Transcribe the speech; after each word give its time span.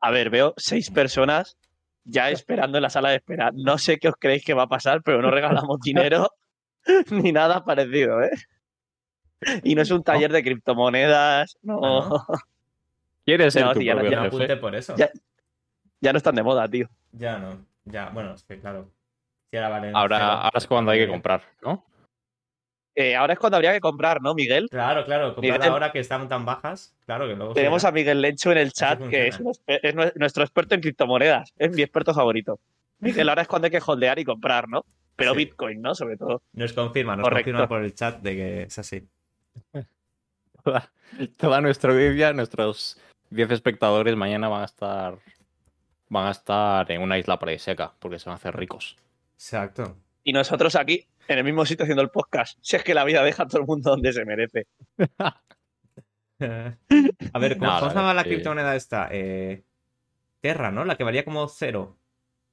A 0.00 0.10
ver, 0.10 0.30
veo 0.30 0.54
seis 0.56 0.90
personas 0.90 1.56
ya 2.04 2.30
esperando 2.30 2.78
en 2.78 2.82
la 2.82 2.90
sala 2.90 3.10
de 3.10 3.16
espera. 3.16 3.50
No 3.54 3.78
sé 3.78 3.98
qué 3.98 4.08
os 4.08 4.14
creéis 4.18 4.44
que 4.44 4.54
va 4.54 4.64
a 4.64 4.68
pasar, 4.68 5.02
pero 5.02 5.20
no 5.22 5.30
regalamos 5.30 5.78
dinero 5.84 6.28
ni 7.10 7.32
nada 7.32 7.64
parecido, 7.64 8.22
¿eh? 8.22 8.30
Y 9.62 9.74
no 9.74 9.82
es 9.82 9.90
un 9.90 10.02
taller 10.02 10.32
de 10.32 10.42
criptomonedas, 10.42 11.56
no. 11.62 11.80
Ah, 11.84 12.24
¿Quieres 13.24 13.52
ser 13.54 13.64
No, 13.66 13.72
tu 13.72 13.80
tío, 13.80 13.94
no- 13.94 14.00
propio 14.00 14.16
ya 14.18 14.30
jefe? 14.30 14.56
por 14.56 14.74
eso. 14.74 14.96
Ya- 14.96 15.10
Ya 16.00 16.12
no 16.12 16.16
están 16.18 16.34
de 16.34 16.42
moda, 16.42 16.68
tío. 16.68 16.88
Ya 17.12 17.38
no. 17.38 17.64
Ya, 17.84 18.10
bueno, 18.10 18.34
es 18.34 18.42
que 18.44 18.58
claro. 18.60 18.90
Si 19.50 19.56
ahora 19.56 19.68
valen 19.68 19.96
Ahora, 19.96 20.16
cero, 20.18 20.30
ahora 20.30 20.58
es 20.58 20.66
cuando 20.66 20.90
hay 20.92 20.98
que 21.00 21.08
comprar, 21.08 21.42
¿no? 21.62 21.84
Eh, 23.00 23.14
ahora 23.14 23.34
es 23.34 23.38
cuando 23.38 23.54
habría 23.56 23.72
que 23.72 23.80
comprar, 23.80 24.20
¿no, 24.20 24.34
Miguel? 24.34 24.66
Claro, 24.68 25.04
claro, 25.04 25.32
comprar 25.36 25.58
Miguel- 25.60 25.70
ahora 25.72 25.92
que 25.92 26.00
están 26.00 26.28
tan 26.28 26.44
bajas, 26.44 26.96
claro 27.06 27.28
que 27.28 27.36
luego. 27.36 27.52
Tenemos 27.54 27.84
a. 27.84 27.92
Miguel 27.92 28.20
Lencho 28.20 28.50
en 28.50 28.58
el 28.58 28.72
chat, 28.72 29.00
que 29.08 29.28
es, 29.28 29.40
nuestro 30.16 30.42
experto 30.42 30.74
en 30.74 30.80
criptomonedas. 30.80 31.52
Es 31.56 31.70
mi 31.70 31.82
experto 31.82 32.12
favorito. 32.12 32.58
Miguel, 32.98 33.28
ahora 33.28 33.42
es 33.42 33.48
cuando 33.48 33.66
hay 33.66 33.70
que 33.70 33.80
holdear 33.86 34.18
y 34.18 34.24
comprar, 34.24 34.68
¿no? 34.68 34.84
Pero 35.14 35.30
Sí. 35.30 35.36
Bitcoin, 35.38 35.80
¿no? 35.80 35.94
Sobre 35.94 36.16
todo. 36.16 36.42
Nos 36.54 36.72
confirma, 36.72 37.14
nos 37.14 37.22
Correcto. 37.22 37.44
confirma 37.52 37.68
por 37.68 37.84
el 37.84 37.94
chat 37.94 38.18
de 38.20 38.34
que 38.34 38.62
es 38.62 38.78
así. 38.80 39.06
Toda, 40.64 40.90
toda 41.36 41.60
nuestra 41.60 41.92
audiencia, 41.92 42.32
nuestros 42.32 42.98
10 43.30 43.50
espectadores 43.52 44.16
mañana 44.16 44.48
van 44.48 44.62
a 44.62 44.64
estar 44.64 45.18
van 46.08 46.26
a 46.26 46.30
estar 46.32 46.90
en 46.90 47.00
una 47.00 47.16
isla 47.16 47.38
paradisíaca 47.38 47.92
porque 48.00 48.18
se 48.18 48.24
van 48.28 48.34
a 48.34 48.36
hacer 48.38 48.56
ricos. 48.56 48.96
Exacto. 49.36 49.96
Y 50.28 50.32
nosotros 50.34 50.76
aquí, 50.76 51.08
en 51.26 51.38
el 51.38 51.44
mismo 51.44 51.64
sitio 51.64 51.84
haciendo 51.84 52.02
el 52.02 52.10
podcast. 52.10 52.58
Si 52.60 52.76
es 52.76 52.84
que 52.84 52.92
la 52.92 53.02
vida 53.04 53.22
deja 53.22 53.44
a 53.44 53.46
todo 53.46 53.62
el 53.62 53.66
mundo 53.66 53.88
donde 53.92 54.12
se 54.12 54.26
merece. 54.26 54.66
a 55.18 55.38
ver, 57.38 57.56
¿cómo, 57.56 57.70
No, 57.72 57.78
cómo 57.78 57.88
se 57.88 57.94
la 57.94 57.94
llama 57.94 58.12
la 58.12 58.24
que- 58.24 58.28
criptomoneda 58.28 58.76
esta? 58.76 59.08
Eh, 59.10 59.62
Terra, 60.42 60.70
¿no? 60.70 60.84
La 60.84 60.96
que 60.98 61.04
valía 61.04 61.24
como 61.24 61.48
cero. 61.48 61.96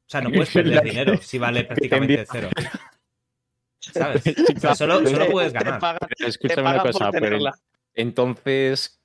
O 0.08 0.10
sea, 0.10 0.22
no 0.22 0.30
puedes 0.30 0.54
perder 0.54 0.82
dinero 0.86 1.18
si 1.18 1.38
vale 1.38 1.66
prácticamente 1.66 2.26
cero. 2.32 2.50
¿Sabes? 3.82 4.24
O 4.56 4.60
sea, 4.62 4.74
solo, 4.74 5.06
solo 5.06 5.28
puedes 5.30 5.52
Te 5.52 5.60
ganar. 5.60 6.00
te 6.18 6.28
Escúchame 6.28 6.62
una 6.62 6.82
cosa, 6.82 7.12
pero 7.12 7.38
entonces, 7.94 9.02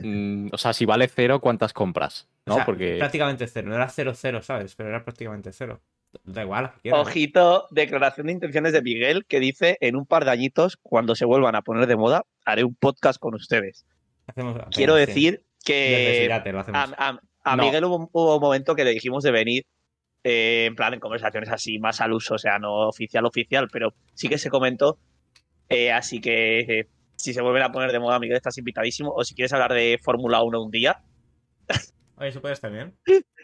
mm, 0.00 0.50
o 0.52 0.58
sea, 0.58 0.72
si 0.72 0.84
vale 0.84 1.08
cero, 1.08 1.40
¿cuántas 1.40 1.72
compras? 1.72 2.28
¿No? 2.46 2.52
O 2.54 2.56
sea, 2.58 2.66
porque 2.66 2.98
prácticamente 2.98 3.48
cero. 3.48 3.68
No 3.68 3.74
era 3.74 3.88
cero 3.88 4.12
cero, 4.14 4.42
¿sabes? 4.42 4.76
Pero 4.76 4.90
era 4.90 5.02
prácticamente 5.02 5.50
cero. 5.52 5.80
Da 6.24 6.42
igual, 6.42 6.72
quieras. 6.82 7.00
Ojito, 7.00 7.66
declaración 7.70 8.26
de 8.28 8.32
intenciones 8.34 8.72
de 8.72 8.82
Miguel 8.82 9.24
que 9.26 9.40
dice: 9.40 9.76
En 9.80 9.96
un 9.96 10.06
par 10.06 10.24
de 10.24 10.30
añitos, 10.30 10.76
cuando 10.82 11.14
se 11.14 11.24
vuelvan 11.24 11.54
a 11.56 11.62
poner 11.62 11.86
de 11.86 11.96
moda, 11.96 12.22
haré 12.44 12.64
un 12.64 12.74
podcast 12.74 13.18
con 13.18 13.34
ustedes. 13.34 13.84
Hacemos- 14.26 14.56
Quiero 14.72 14.94
sí. 14.94 15.00
decir 15.06 15.42
que 15.64 16.28
a, 16.32 16.36
a- 16.74 17.20
a 17.44 17.56
No. 17.56 17.62
Miguel 17.64 17.84
hubo, 17.84 18.08
hubo 18.12 18.36
un 18.36 18.40
momento 18.42 18.74
que 18.74 18.84
le 18.84 18.90
dijimos 18.90 19.22
de 19.22 19.30
venir, 19.30 19.64
eh, 20.24 20.64
en 20.66 20.74
plan 20.74 20.94
en 20.94 21.00
conversaciones 21.00 21.48
así, 21.50 21.78
más 21.78 22.00
al 22.00 22.12
uso, 22.12 22.34
o 22.34 22.38
sea, 22.38 22.58
no 22.58 22.88
oficial, 22.88 23.24
oficial, 23.26 23.68
pero 23.72 23.94
sí 24.14 24.28
que 24.28 24.38
se 24.38 24.50
comentó. 24.50 24.98
eh, 25.68 25.92
así 25.92 26.20
que 26.20 26.60
eh, 26.60 26.88
si 27.16 27.32
se 27.34 27.40
vuelven 27.42 27.62
a 27.62 27.72
poner 27.72 27.90
de 27.92 27.98
moda, 27.98 28.18
Miguel, 28.18 28.36
estás 28.36 28.58
invitadísimo. 28.58 29.12
O 29.14 29.24
si 29.24 29.34
quieres 29.34 29.52
hablar 29.52 29.72
de 29.72 29.98
Fórmula 30.02 30.42
1 30.42 30.62
un 30.62 30.70
día. 30.70 31.02
Oye, 32.18 32.28
eso 32.28 32.40
puede 32.40 32.54
estar 32.54 32.70
bien. 32.72 32.94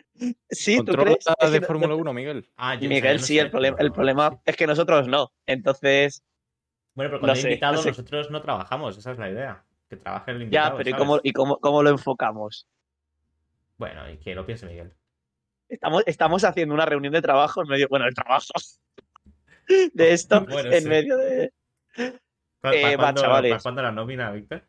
Sí, 0.50 0.76
¿tú 0.78 0.84
controla 0.86 1.04
crees? 1.16 1.24
Es 1.40 1.50
de 1.52 1.60
Fórmula 1.62 1.94
1, 1.94 2.12
Miguel. 2.12 2.48
Ah, 2.56 2.74
yo- 2.74 2.88
Miguel, 2.88 3.16
no 3.18 3.22
sí, 3.22 3.38
el, 3.38 3.50
problema, 3.50 3.76
pero- 3.76 3.86
el 3.86 3.92
problema 3.92 4.40
es 4.44 4.56
que 4.56 4.66
nosotros 4.66 5.08
no. 5.08 5.32
Entonces, 5.46 6.22
Bueno, 6.94 7.10
pero 7.10 7.16
no 7.16 7.20
cuando 7.20 7.32
hay 7.34 7.40
sé, 7.42 7.48
invitados, 7.48 7.76
no 7.76 7.82
sé. 7.82 7.88
nosotros 7.90 8.30
no 8.30 8.40
trabajamos, 8.42 8.96
esa 8.98 9.12
es 9.12 9.18
la 9.18 9.30
idea. 9.30 9.64
Que 9.88 9.96
trabaje 9.96 10.30
el 10.30 10.38
ya, 10.38 10.42
invitado. 10.44 10.76
pero 10.78 10.88
¿y, 10.88 10.92
¿sabes? 10.92 11.06
cómo, 11.06 11.20
y 11.22 11.32
cómo, 11.32 11.58
cómo 11.58 11.82
lo 11.82 11.90
enfocamos? 11.90 12.66
Bueno, 13.76 14.08
y 14.10 14.18
que 14.18 14.34
lo 14.34 14.46
piense 14.46 14.66
Miguel. 14.66 14.92
Estamos, 15.68 16.02
estamos 16.06 16.44
haciendo 16.44 16.74
una 16.74 16.84
reunión 16.86 17.12
de 17.12 17.22
trabajo 17.22 17.62
en 17.62 17.68
medio, 17.68 17.88
bueno, 17.88 18.06
el 18.06 18.14
trabajo 18.14 18.52
de 19.94 20.12
esto 20.12 20.44
Bueno, 20.46 20.70
en 20.70 20.82
sí. 20.82 20.88
medio 20.88 21.16
de... 21.16 21.52
¿Para, 22.60 22.76
Eh, 22.76 22.96
va, 22.96 23.02
cuándo, 23.04 23.22
chavales. 23.22 23.50
¿Para 23.52 23.62
cuándo 23.62 23.82
la 23.82 23.92
nómina, 23.92 24.30
Víctor? 24.30 24.62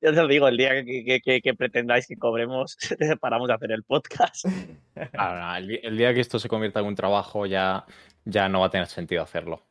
Ya 0.00 0.10
te 0.10 0.12
lo 0.12 0.28
digo, 0.28 0.48
el 0.48 0.56
día 0.56 0.84
que, 0.84 1.04
que- 1.04 1.20
que- 1.20 1.40
que 1.40 1.54
pretendáis 1.54 2.06
que 2.06 2.16
cobremos, 2.16 2.76
paramos 3.20 3.48
de 3.48 3.54
hacer 3.54 3.72
el 3.72 3.82
podcast. 3.82 4.44
Ahora, 5.18 5.58
el, 5.58 5.96
día 5.98 6.14
que 6.14 6.20
esto 6.20 6.38
se 6.38 6.48
convierta 6.48 6.80
en 6.80 6.86
un 6.86 6.94
trabajo 6.94 7.46
ya, 7.46 7.84
ya 8.24 8.48
no 8.48 8.60
va 8.60 8.66
a 8.66 8.70
tener 8.70 8.86
sentido 8.86 9.22
hacerlo. 9.22 9.62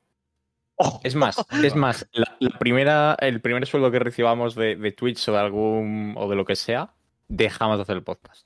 Oh, 0.78 1.00
Es 1.04 1.16
más, 1.16 1.38
es 1.64 1.76
más, 1.76 2.08
la, 2.12 2.36
la 2.40 2.60
primera, 2.60 3.16
el 3.20 3.40
primer 3.42 3.66
sueldo 3.66 3.90
que 3.92 4.00
recibamos 4.00 4.56
de, 4.56 4.76
de 4.76 4.92
Twitch 4.92 5.28
o 5.30 5.32
de 5.32 5.38
algún 5.40 6.14
o 6.18 6.30
de 6.30 6.36
lo 6.36 6.44
que 6.46 6.56
sea, 6.58 6.92
dejamos 7.30 7.78
de 7.78 7.84
hacer 7.84 7.96
el 7.96 8.04
podcast. 8.04 8.46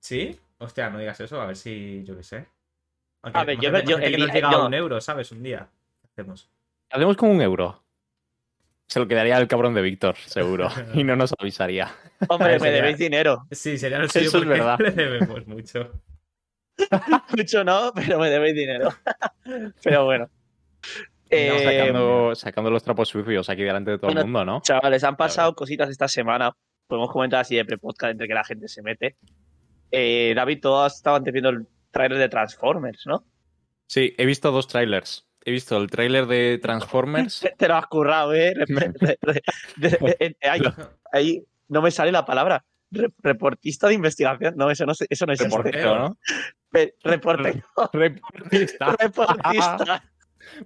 ¿Sí? 0.00 0.38
Hostia, 0.58 0.90
no 0.90 0.98
digas 0.98 1.20
eso, 1.20 1.40
a 1.40 1.46
ver 1.46 1.56
si 1.56 2.02
yo 2.04 2.16
qué 2.16 2.22
sé. 2.22 2.46
Aunque, 3.22 3.38
A 3.38 3.44
ver, 3.44 3.58
yo- 3.60 3.70
yo- 3.82 3.98
el 3.98 4.10
que 4.12 4.18
nos 4.18 4.32
llega 4.32 4.50
yo- 4.50 4.58
a 4.62 4.66
un 4.66 4.74
euro, 4.74 5.00
¿sabes? 5.00 5.30
Un 5.30 5.42
día. 5.42 5.68
¿Qué 6.02 6.08
hacemos? 6.12 6.48
Hacemos 6.90 7.16
con 7.16 7.30
un 7.30 7.40
euro. 7.40 7.80
Se 8.90 8.98
lo 8.98 9.06
quedaría 9.06 9.38
el 9.38 9.46
cabrón 9.46 9.72
de 9.72 9.82
Víctor, 9.82 10.16
seguro. 10.16 10.68
y 10.94 11.04
no 11.04 11.14
nos 11.14 11.32
avisaría. 11.38 11.94
Hombre, 12.28 12.58
me 12.60 12.70
debéis 12.72 12.98
dinero. 12.98 13.46
Sí, 13.52 13.78
sería 13.78 13.98
lo 14.00 14.06
Eso 14.06 14.18
suyo 14.18 14.26
es 14.26 14.32
porque 14.34 14.48
verdad. 14.48 14.78
le 14.80 14.90
debemos 14.90 15.46
mucho. 15.46 15.92
Mucho 17.36 17.62
no, 17.62 17.92
pero 17.94 18.18
me 18.18 18.28
debéis 18.30 18.56
dinero. 18.56 18.88
pero 19.82 20.04
bueno. 20.06 20.24
No, 20.26 20.90
Eh, 21.30 21.62
Sacando, 21.62 22.34
sacando 22.34 22.70
los 22.72 22.82
trapos 22.82 23.08
sucios 23.08 23.48
aquí 23.48 23.62
delante 23.62 23.92
de 23.92 23.98
todo 23.98 24.08
Bueno, 24.08 24.22
el 24.22 24.26
mundo, 24.26 24.44
¿no? 24.44 24.60
Chavales, 24.62 25.04
han 25.04 25.16
pasado 25.16 25.54
cositas 25.54 25.88
esta 25.88 26.08
semana. 26.08 26.50
Podemos 26.88 27.12
comentar 27.12 27.40
así 27.42 27.54
de 27.54 27.64
pre-podcast 27.64 28.10
entre 28.12 28.26
que 28.26 28.34
la 28.34 28.42
gente 28.42 28.66
se 28.66 28.82
mete. 28.82 29.14
Eh, 29.92 30.32
David, 30.34 30.58
todos 30.62 30.96
estaban 30.96 31.22
viendo 31.22 31.50
el 31.50 31.68
trailer 31.92 32.18
de 32.18 32.28
Transformers, 32.28 33.06
¿no? 33.06 33.24
Sí, 33.86 34.12
he 34.18 34.26
visto 34.26 34.50
dos 34.50 34.66
trailers. 34.66 35.28
He 35.44 35.50
visto 35.52 35.76
el 35.78 35.88
trailer 35.90 36.26
de 36.26 36.58
Transformers. 36.62 37.40
Te, 37.58 37.68
lo 37.68 37.76
has 37.76 37.86
currado, 37.86 38.34
¿eh? 38.34 38.54
De- 39.76 40.16
eh, 40.20 40.34
ahí, 40.42 40.60
ahí 41.12 41.44
no 41.68 41.82
me 41.82 41.90
sale 41.90 42.12
la 42.12 42.24
palabra. 42.24 42.64
Re- 42.92 43.12
reportista 43.22 43.86
de 43.88 43.94
investigación. 43.94 44.54
No, 44.56 44.70
eso 44.70 44.84
no, 44.84 44.92
eso 44.92 45.26
no 45.26 45.32
existe. 45.32 45.56
Reportero, 45.56 45.98
¿no? 45.98 46.18
Pe- 46.70 46.94
Reportero. 47.04 47.62
Reportista. 47.92 48.96
Reportista. 48.98 50.04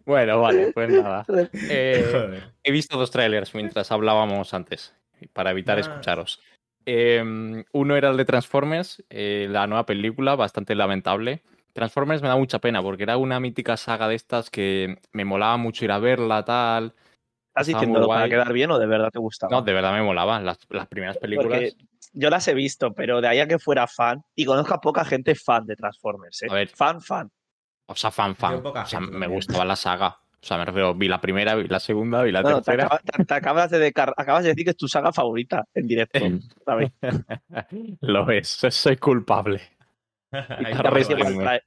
Bueno, 0.06 0.40
vale, 0.40 0.72
pues 0.72 0.90
nada. 0.90 1.24
Eh, 1.68 2.40
he 2.62 2.72
visto 2.72 2.96
dos 2.96 3.10
trailers 3.10 3.54
mientras 3.54 3.92
hablábamos 3.92 4.54
antes, 4.54 4.94
para 5.32 5.50
evitar 5.50 5.76
Ah. 5.76 5.80
escucharos. 5.80 6.40
Eh, 6.86 7.64
uno 7.72 7.96
era 7.96 8.10
el 8.10 8.16
de 8.16 8.24
Transformers, 8.24 9.02
eh, 9.10 9.46
la 9.50 9.66
nueva 9.66 9.84
película, 9.86 10.36
bastante 10.36 10.74
lamentable. 10.74 11.42
Transformers 11.74 12.22
me 12.22 12.28
da 12.28 12.36
mucha 12.36 12.60
pena 12.60 12.80
porque 12.80 13.02
era 13.02 13.16
una 13.16 13.40
mítica 13.40 13.76
saga 13.76 14.08
de 14.08 14.14
estas 14.14 14.48
que 14.48 14.96
me 15.12 15.24
molaba 15.24 15.56
mucho 15.56 15.84
ir 15.84 15.90
a 15.92 15.98
verla, 15.98 16.44
tal. 16.44 16.94
¿Estás 17.48 17.66
diciéndolo 17.66 18.08
para 18.08 18.28
quedar 18.28 18.52
bien 18.52 18.70
o 18.70 18.78
de 18.78 18.86
verdad 18.86 19.10
te 19.10 19.18
gustaba? 19.18 19.50
No, 19.50 19.62
de 19.62 19.72
verdad 19.72 19.92
me 19.92 20.02
molaba. 20.02 20.40
Las, 20.40 20.58
las 20.70 20.86
primeras 20.86 21.18
películas. 21.18 21.46
Porque 21.72 21.72
yo 22.12 22.30
las 22.30 22.46
he 22.48 22.54
visto, 22.54 22.92
pero 22.94 23.20
de 23.20 23.28
ahí 23.28 23.40
a 23.40 23.48
que 23.48 23.58
fuera 23.58 23.86
fan, 23.88 24.22
y 24.36 24.44
conozco 24.44 24.74
a 24.74 24.80
poca 24.80 25.04
gente 25.04 25.34
fan 25.34 25.66
de 25.66 25.74
Transformers, 25.76 26.42
¿eh? 26.44 26.46
A 26.50 26.54
ver. 26.54 26.68
Fan, 26.68 27.00
fan. 27.00 27.30
O 27.86 27.94
sea, 27.96 28.10
fan, 28.10 28.34
fan. 28.36 28.64
O 28.64 28.86
sea, 28.86 29.00
me 29.00 29.26
gustaba 29.26 29.64
la 29.64 29.76
saga. 29.76 30.08
O 30.08 30.46
sea, 30.46 30.58
me 30.58 30.64
refiero, 30.64 30.94
vi 30.94 31.08
la 31.08 31.20
primera, 31.20 31.54
vi 31.54 31.66
la 31.68 31.80
segunda, 31.80 32.22
vi 32.22 32.30
la 32.30 32.42
No, 32.42 32.50
no, 32.50 32.56
te, 32.60 32.64
tercera. 32.72 32.84
acaba- 32.86 33.00
te- 33.00 33.24
te 33.24 33.34
acabas, 33.34 33.70
de 33.70 33.78
decar- 33.92 34.14
acabas 34.16 34.42
de 34.42 34.50
decir 34.50 34.64
que 34.64 34.70
es 34.70 34.76
tu 34.76 34.88
saga 34.88 35.12
favorita 35.12 35.64
en 35.74 35.86
directo. 35.86 36.18
¿sabes? 36.66 36.90
Lo 38.00 38.30
es, 38.30 38.48
soy 38.48 38.96
culpable. 38.96 39.62
Ahí 40.48 40.74
Te 40.74 41.62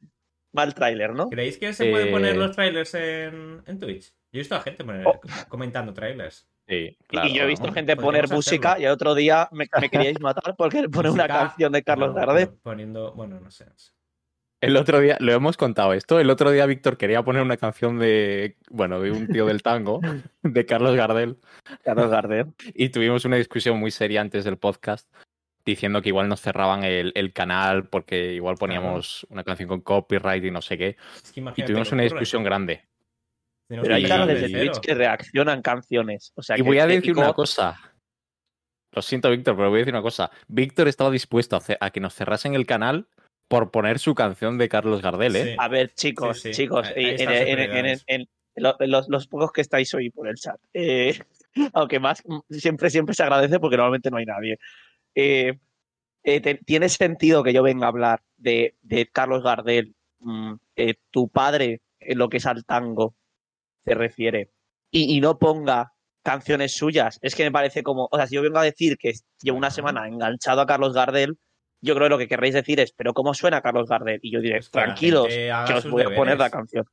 mal, 0.54 0.74
tráiler, 0.74 1.14
¿no? 1.14 1.30
¿Creéis 1.30 1.58
que 1.58 1.74
se 1.74 1.90
pueden 1.90 2.08
Eh, 2.08 2.12
poner 2.12 2.38
los 2.38 2.52
trailers 2.56 2.94
en, 2.96 3.62
en 3.66 3.80
Twitch? 3.80 4.10
Yo 4.32 4.40
he 4.40 4.40
visto 4.40 4.56
a 4.56 4.62
gente 4.62 4.84
poner- 4.84 5.06
Oh. 5.06 5.20
comentando 5.50 5.94
trailers. 5.94 6.48
Sí, 6.68 6.98
claro. 7.08 7.30
y 7.30 7.34
yo 7.34 7.44
he 7.44 7.48
visto 7.48 7.72
gente 7.72 7.96
poner 7.96 8.30
música 8.30 8.72
hacerlo. 8.72 8.84
y 8.84 8.86
el 8.88 8.92
otro 8.92 9.16
día 9.16 9.48
me, 9.54 9.68
me 9.80 9.90
queríais 9.90 10.20
matar 10.20 10.56
porque 10.58 10.90
pone 10.90 11.10
una 11.10 11.28
canción 11.28 11.72
de 11.72 11.82
Carlos 11.84 12.10
no, 12.10 12.16
Gardel. 12.16 12.48
pero 12.48 12.60
Poniendo, 12.62 13.14
bueno, 13.14 13.40
no 13.40 13.50
sé. 13.52 13.66
El 14.60 14.76
otro 14.76 15.00
día, 15.00 15.18
lo 15.20 15.32
hemos 15.34 15.56
contado 15.56 15.94
esto, 15.94 16.20
el 16.20 16.30
otro 16.32 16.50
día 16.50 16.66
Víctor 16.66 16.98
quería 16.98 17.22
poner 17.24 17.44
una 17.44 17.58
canción 17.58 18.00
de, 18.00 18.58
bueno, 18.72 19.00
de 19.00 19.12
un 19.12 19.28
tío 19.28 19.46
del 19.46 19.62
tango, 19.62 20.02
de 20.42 20.66
Carlos 20.66 20.96
Gardel, 20.96 21.38
Carlos 21.84 22.10
Gardel. 22.10 22.48
y 22.74 22.90
tuvimos 22.90 23.24
una 23.24 23.36
discusión 23.38 23.80
muy 23.80 23.92
seria 23.92 24.20
antes 24.20 24.44
del 24.46 24.58
podcast, 24.58 25.08
diciendo 25.72 26.02
que 26.02 26.10
igual 26.10 26.28
nos 26.28 26.42
cerraban 26.42 26.84
el, 26.84 27.12
el 27.16 27.34
canal 27.34 27.88
porque 27.88 28.34
igual 28.34 28.56
poníamos 28.58 29.26
una 29.30 29.44
canción 29.44 29.68
con 29.70 29.82
copyright 29.82 30.44
y 30.44 30.52
no 30.52 30.62
sé 30.62 30.78
qué, 30.78 30.98
Es 31.24 31.32
que 31.32 31.42
y 31.42 31.64
tuvimos 31.66 31.92
una 31.92 32.04
discusión 32.04 32.44
grande. 32.44 32.86
Pero 33.70 33.96
hay 33.96 34.04
canales 34.08 34.42
de 34.42 34.48
desde 34.48 34.60
Twitch 34.70 34.80
que 34.80 34.94
reaccionan 34.94 35.62
canciones. 35.62 36.32
O 36.36 36.42
sea, 36.42 36.58
Y 36.58 36.62
voy 36.62 36.80
a 36.80 36.88
decir 36.88 37.12
una 37.18 37.34
cosa. 37.34 37.78
Lo 38.94 39.02
siento, 39.02 39.30
Víctor, 39.30 39.56
pero 39.58 39.70
voy 39.70 39.80
a 39.80 39.82
decir 39.82 39.94
una 39.94 40.02
cosa. 40.02 40.32
Víctor 40.48 40.88
estaba 40.88 41.12
dispuesto 41.12 41.60
a, 41.80 41.90
que 41.92 42.00
nos 42.00 42.14
cerrasen 42.16 42.56
el 42.56 42.66
canal 42.66 43.08
por 43.50 43.70
poner 43.72 44.00
su 44.00 44.16
canción 44.16 44.58
de 44.58 44.70
Carlos 44.70 45.02
Gardel, 45.02 45.36
¿eh? 45.36 45.44
Sí. 45.44 45.56
A 45.60 45.68
ver, 45.68 45.94
chicos, 45.94 46.42
Sí, 46.42 46.54
sí. 46.54 46.64
chicos, 46.64 46.88
Ahí- 46.88 46.94
y 46.96 47.06
ahí 47.06 47.10
en, 47.10 47.16
están 47.16 47.34
sus 47.34 47.42
en- 47.42 47.48
en- 47.48 47.56
prioridades. 47.70 48.04
en- 48.08 48.22
en 48.56 48.64
lo- 48.64 48.76
los, 48.80 49.10
los 49.10 49.28
pocos 49.28 49.52
que 49.52 49.62
estáis 49.62 49.94
hoy 49.94 50.10
por 50.10 50.28
el 50.28 50.36
chat. 50.36 50.60
eh, 50.74 51.20
aunque 51.74 52.00
más, 52.00 52.24
siempre, 52.50 52.90
siempre 52.90 53.14
se 53.16 53.24
agradece 53.24 53.60
porque 53.60 53.78
normalmente 53.78 54.10
no 54.10 54.18
hay 54.18 54.26
nadie. 54.26 54.58
Eh, 55.20 55.58
eh, 56.24 56.42
te- 56.42 56.56
tiene 56.64 56.90
sentido 56.90 57.42
que 57.44 57.52
yo 57.54 57.64
venga 57.64 57.88
a 57.88 57.90
hablar 57.90 58.22
de, 58.38 58.76
de 58.84 59.08
Carlos 59.08 59.42
Gardel, 59.42 59.96
mm, 60.20 60.54
eh, 60.76 60.94
tu 61.10 61.28
padre, 61.30 61.82
en 62.00 62.20
lo 62.20 62.30
que 62.30 62.38
es 62.38 62.46
al 62.46 62.64
tango 62.66 63.16
se 63.84 63.96
refiere, 63.96 64.52
y, 64.92 65.18
y 65.18 65.22
no 65.22 65.40
ponga 65.40 65.94
canciones 66.24 66.76
suyas. 66.78 67.18
Es 67.24 67.34
que 67.34 67.44
me 67.46 67.52
parece 67.52 67.82
como, 67.82 68.08
o 68.12 68.18
sea, 68.18 68.28
si 68.28 68.36
yo 68.36 68.44
vengo 68.44 68.60
a 68.60 68.64
decir 68.64 68.98
que 68.98 69.14
llevo 69.42 69.58
una 69.58 69.72
semana 69.72 70.08
enganchado 70.08 70.62
a 70.62 70.68
Carlos 70.68 70.94
Gardel, 70.94 71.40
yo 71.82 71.96
creo 71.96 72.06
que 72.06 72.10
lo 72.12 72.18
que 72.20 72.28
querréis 72.28 72.54
decir 72.54 72.80
es, 72.80 72.92
pero 72.92 73.14
¿cómo 73.16 73.34
suena 73.34 73.62
Carlos 73.62 73.88
Gardel? 73.90 74.20
Y 74.22 74.32
yo 74.32 74.40
diré, 74.42 74.58
Pues 74.58 74.70
que 74.70 74.80
tranquilos, 74.80 75.28
que 75.66 75.74
os 75.74 75.90
voy 75.90 76.04
a 76.04 76.14
poner 76.14 76.38
la 76.38 76.50
canción. 76.52 76.86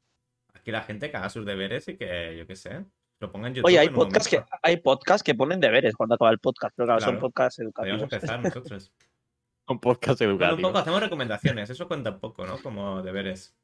Aquí 0.55 0.71
la 0.71 0.83
gente 0.83 1.11
que 1.11 1.17
haga 1.19 1.29
sus 1.29 1.45
deberes 1.45 1.89
y 1.89 1.97
que, 1.99 2.37
yo 2.39 2.47
qué 2.47 2.57
sé, 2.57 2.85
lo 3.27 3.33
ponga 3.33 3.49
en 3.49 3.55
YouTube. 3.55 3.67
Oye, 3.67 3.79
hay 3.79 3.89
podcasts 3.91 4.29
que, 4.29 4.43
hay 4.63 4.77
podcasts 4.79 5.23
que 5.23 5.35
ponen 5.35 5.61
deberes 5.61 5.95
cuando 5.95 6.15
acaba 6.15 6.31
el 6.31 6.39
podcast, 6.39 6.75
pero 6.77 6.87
claro, 6.87 7.01
son 7.01 7.19
podcasts 7.19 7.61
Podríamos 7.75 8.03
educativos. 8.03 8.13
empezar 8.13 8.43
nosotros. 8.43 8.93
Un 9.67 9.81
podcast 9.81 10.21
Bueno, 10.21 10.55
un 10.57 10.61
poco 10.61 10.77
hacemos 10.79 11.01
recomendaciones, 11.01 11.71
eso 11.71 11.89
cuenta 11.89 12.11
un 12.11 12.21
poco, 12.21 12.45
¿no? 12.45 12.59
Como 12.59 13.01
deberes. 13.03 13.57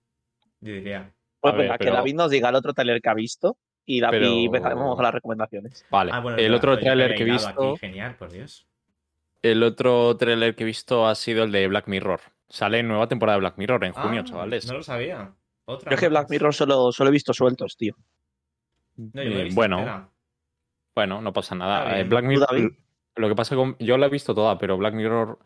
Yo 0.60 0.72
diría. 0.72 1.12
Pues 1.40 1.52
A 1.52 1.56
ver, 1.56 1.66
venga, 1.66 1.78
pero- 1.78 1.90
que 1.90 1.96
David 1.96 2.14
nos 2.14 2.30
diga 2.30 2.48
el 2.48 2.54
otro 2.54 2.72
trailer 2.72 3.02
que 3.02 3.08
ha 3.10 3.14
visto 3.14 3.58
y, 3.84 4.00
David, 4.00 4.18
Pero- 4.18 4.32
y 4.32 4.44
empezaremos 4.46 4.94
con 4.96 5.04
las 5.04 5.12
recomendaciones. 5.14 5.84
Vale. 5.90 6.10
Ah, 6.14 6.20
bueno, 6.20 6.38
el 6.38 6.54
otro 6.54 6.72
había 6.72 7.14
que 7.14 7.22
he 7.22 7.24
visto. 7.24 7.48
aquí, 7.72 7.80
Genial, 7.80 8.16
por 8.16 8.30
Dios. 8.30 8.66
El 9.42 9.62
otro 9.62 10.16
tráiler 10.16 10.54
que 10.54 10.62
he 10.62 10.66
visto 10.66 11.06
ha 11.06 11.14
sido 11.14 11.44
el 11.44 11.52
de 11.52 11.66
Black 11.68 11.86
Mirror. 11.86 12.20
Sale 12.48 12.82
nueva 12.82 13.06
temporada 13.06 13.36
de 13.36 13.40
Black 13.40 13.58
Mirror 13.58 13.84
en 13.84 13.92
junio, 13.92 14.20
Ah, 14.22 14.24
chavales. 14.24 14.66
No 14.66 14.74
lo 14.78 14.82
sabía. 14.82 15.34
Otra 15.66 15.90
Yo 15.90 15.94
es 15.94 16.00
que 16.00 16.08
Black. 16.08 16.30
Mirror 16.30 16.54
solo, 16.54 16.92
solo 16.92 17.10
he 17.10 17.12
visto 17.12 17.32
sueltos, 17.34 17.76
tío. 17.76 17.94
No, 19.12 19.22
yo 19.22 19.30
Eh, 19.30 19.44
visto 19.44 19.54
bueno, 19.60 19.78
entera. 19.78 20.08
bueno, 20.94 21.20
no 21.22 21.32
pasa 21.32 21.54
Está 21.54 21.66
nada. 21.66 21.98
Eh. 22.00 22.04
Black 22.04 22.22
¿Tú, 22.24 22.28
Mirror, 22.28 22.46
David? 22.50 22.68
lo 23.16 23.28
que 23.28 23.34
pasa 23.34 23.56
con. 23.56 23.76
Yo 23.78 23.96
la 23.98 24.06
he 24.06 24.10
visto 24.10 24.34
toda, 24.34 24.58
pero 24.58 24.76
Black 24.76 24.94
Mirror, 24.94 25.38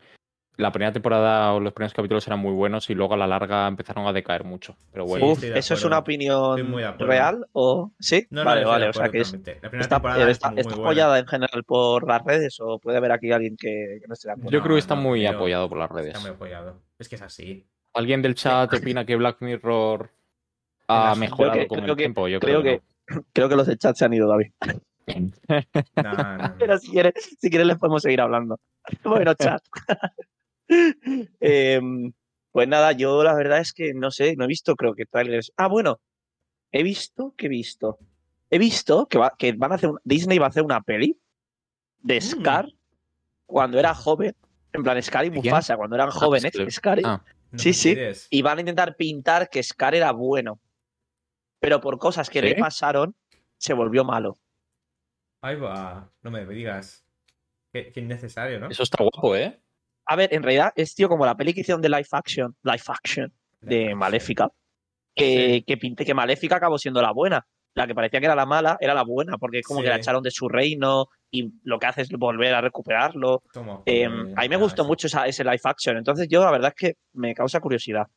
la 0.57 0.71
primera 0.71 0.93
temporada 0.93 1.53
o 1.53 1.59
los 1.59 1.73
primeros 1.73 1.93
capítulos 1.93 2.25
eran 2.27 2.39
muy 2.39 2.53
buenos 2.53 2.89
y 2.89 2.95
luego 2.95 3.13
a 3.13 3.17
la 3.17 3.27
larga 3.27 3.67
empezaron 3.67 4.07
a 4.07 4.13
decaer 4.13 4.43
mucho. 4.45 4.77
Pero 4.91 5.05
bueno, 5.05 5.25
Sí, 5.35 5.47
Uf, 5.49 5.55
¿eso 5.57 5.73
es 5.73 5.83
una 5.83 5.97
opinión 5.99 6.73
real 6.99 7.45
o 7.51 7.91
sí? 7.99 8.25
No, 8.29 8.43
no, 8.43 8.49
vale, 8.49 8.63
vale, 8.65 8.89
o 8.89 8.93
sea 8.93 9.09
que 9.09 9.19
es. 9.19 9.33
La 9.33 9.39
primera 9.43 9.81
está, 9.81 9.95
temporada 9.97 10.29
está, 10.31 10.47
es 10.47 10.53
muy 10.53 10.59
está 10.61 10.69
buena. 10.75 10.83
apoyada 10.89 11.19
en 11.19 11.27
general 11.27 11.63
por 11.65 12.07
las 12.07 12.23
redes 12.23 12.57
o 12.61 12.79
puede 12.79 12.97
haber 12.97 13.11
aquí 13.11 13.31
alguien 13.33 13.57
que, 13.57 13.99
que 14.01 14.07
no 14.07 14.13
esté 14.13 14.29
de 14.29 14.33
acuerdo. 14.33 14.51
yo 14.51 14.61
creo 14.61 14.75
que 14.75 14.79
está 14.79 14.95
no, 14.95 15.01
muy 15.01 15.25
apoyado 15.25 15.67
por 15.67 15.77
las 15.77 15.91
redes. 15.91 16.07
Está 16.09 16.21
muy 16.21 16.29
apoyado. 16.31 16.81
Es 16.99 17.09
que 17.09 17.15
es 17.15 17.21
así. 17.21 17.67
¿Alguien 17.93 18.21
del 18.21 18.35
chat 18.35 18.73
opina 18.73 19.05
que 19.05 19.15
Black 19.17 19.37
Mirror 19.41 20.09
ha 20.87 21.11
Creo 21.11 21.15
mejorado 21.19 21.59
que- 21.59 21.67
con 21.67 21.77
creo 21.79 21.91
el 21.91 21.97
que- 21.97 22.01
tiempo? 22.01 22.27
Yo 22.29 22.39
creo 22.39 22.61
creo, 22.61 22.79
que, 22.79 22.83
Creo 23.33 23.49
que 23.49 23.55
los 23.55 23.67
de 23.67 23.77
chat 23.77 23.95
se 23.95 24.05
han 24.05 24.13
ido, 24.13 24.27
David. 24.27 24.51
No, 25.07 26.13
no, 26.13 26.37
no. 26.37 26.55
Pero 26.57 26.77
si 26.79 26.89
quieres, 26.91 27.13
si 27.39 27.49
quieres 27.49 27.67
les 27.67 27.77
podemos 27.77 28.01
seguir 28.01 28.21
hablando. 28.21 28.59
Bueno, 29.03 29.33
chat. 29.35 29.61
Em, 31.39 32.11
pues 32.51 32.67
nada, 32.67 32.91
yo 32.93 33.23
la 33.23 33.33
verdad 33.35 33.59
es 33.59 33.73
que 33.73 33.93
no 33.93 34.11
sé, 34.11 34.35
no 34.35 34.45
he 34.45 34.47
visto, 34.47 34.75
creo 34.75 34.93
que 34.95 35.05
trailers. 35.05 35.51
Ah, 35.57 35.67
bueno, 35.67 35.99
he 36.71 36.83
visto, 36.83 37.33
¿qué 37.37 37.45
he 37.47 37.49
visto? 37.49 37.99
He 38.49 38.57
visto 38.57 39.07
que, 39.07 39.17
va- 39.17 39.33
que 39.37 39.53
van 39.53 39.71
a 39.71 39.75
hacer 39.75 39.89
un- 39.89 39.99
Disney 40.03 40.37
va 40.39 40.47
a 40.47 40.49
hacer 40.49 40.63
una 40.63 40.81
peli 40.81 41.17
de 42.01 42.17
Mm. 42.17 42.21
Scar 42.21 42.67
cuando 43.45 43.77
era 43.79 43.93
joven. 43.93 44.35
En 44.73 44.83
plan, 44.83 45.01
Scar 45.01 45.25
y. 45.25 45.31
Mufasa, 45.31 45.77
cuando 45.77 45.95
eran 45.95 46.09
jóvenes, 46.09 46.53
Scar. 46.53 46.71
Scar 46.71 46.99
y- 46.99 47.03
Ah. 47.05 47.23
No 47.51 47.59
Sí, 47.59 47.73
sí. 47.73 47.95
y 48.31 48.41
van 48.41 48.57
a 48.57 48.61
intentar 48.61 48.95
pintar 48.97 49.49
que 49.49 49.61
Scar 49.63 49.95
era 49.95 50.11
bueno. 50.11 50.59
Pero 51.59 51.81
por 51.81 51.97
cosas 51.97 52.29
que 52.29 52.41
le 52.41 52.55
pasaron, 52.55 53.15
se 53.57 53.73
volvió 53.73 54.03
malo. 54.03 54.37
Ahí 55.41 55.55
va. 55.55 56.11
No 56.21 56.31
me 56.31 56.45
digas. 56.45 57.05
Qué, 57.71 57.91
qué 57.91 57.99
innecesario, 57.99 58.59
¿no? 58.59 58.69
Eso 58.69 58.83
está 58.83 59.03
guapo, 59.03 59.35
¿eh? 59.35 59.59
A 60.05 60.15
ver, 60.15 60.33
en 60.33 60.43
realidad 60.43 60.71
es 60.75 60.93
tío 60.95 61.09
como 61.09 61.25
la 61.25 61.35
peli 61.35 61.53
que 61.53 61.61
hicieron 61.61 61.81
de 61.81 61.89
live 61.89 62.07
action, 62.11 62.55
live 62.63 62.83
action 62.87 63.33
de 63.61 63.95
Maléfica, 63.95 64.49
que, 65.15 65.63
que 65.65 65.77
pinté 65.77 66.05
que 66.05 66.13
Maléfica 66.13 66.57
acabó 66.57 66.77
siendo 66.77 67.01
la 67.01 67.11
buena. 67.11 67.45
La 67.73 67.87
que 67.87 67.95
parecía 67.95 68.19
que 68.19 68.25
era 68.27 68.35
la 68.35 68.45
mala 68.45 68.77
era 68.79 68.93
la 68.93 69.03
buena, 69.03 69.37
porque 69.37 69.59
es 69.59 69.65
como 69.65 69.81
que 69.81 69.89
la 69.89 69.97
echaron 69.97 70.23
de 70.23 70.31
su 70.31 70.47
reino 70.47 71.07
y 71.29 71.51
lo 71.63 71.77
que 71.79 71.87
hace 71.87 72.03
es 72.03 72.09
volver 72.09 72.53
a 72.53 72.61
recuperarlo. 72.61 73.43
Toma, 73.51 73.81
Eh, 73.85 74.07
pues, 74.07 74.33
a 74.37 74.41
mí 74.43 74.49
me 74.49 74.55
gustó 74.55 74.83
eso. 74.83 74.87
mucho 74.87 75.07
esa- 75.07 75.27
ese 75.27 75.43
live 75.43 75.59
action, 75.63 75.97
entonces 75.97 76.27
yo 76.29 76.43
la 76.43 76.51
verdad 76.51 76.73
es 76.73 76.75
que 76.75 76.97
me 77.13 77.33
causa 77.33 77.59
curiosidad. 77.59 78.07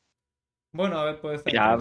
Bueno, 0.72 0.98
a 0.98 1.04
ver, 1.06 1.20
puede 1.20 1.38
ser 1.38 1.46
Mira. 1.46 1.76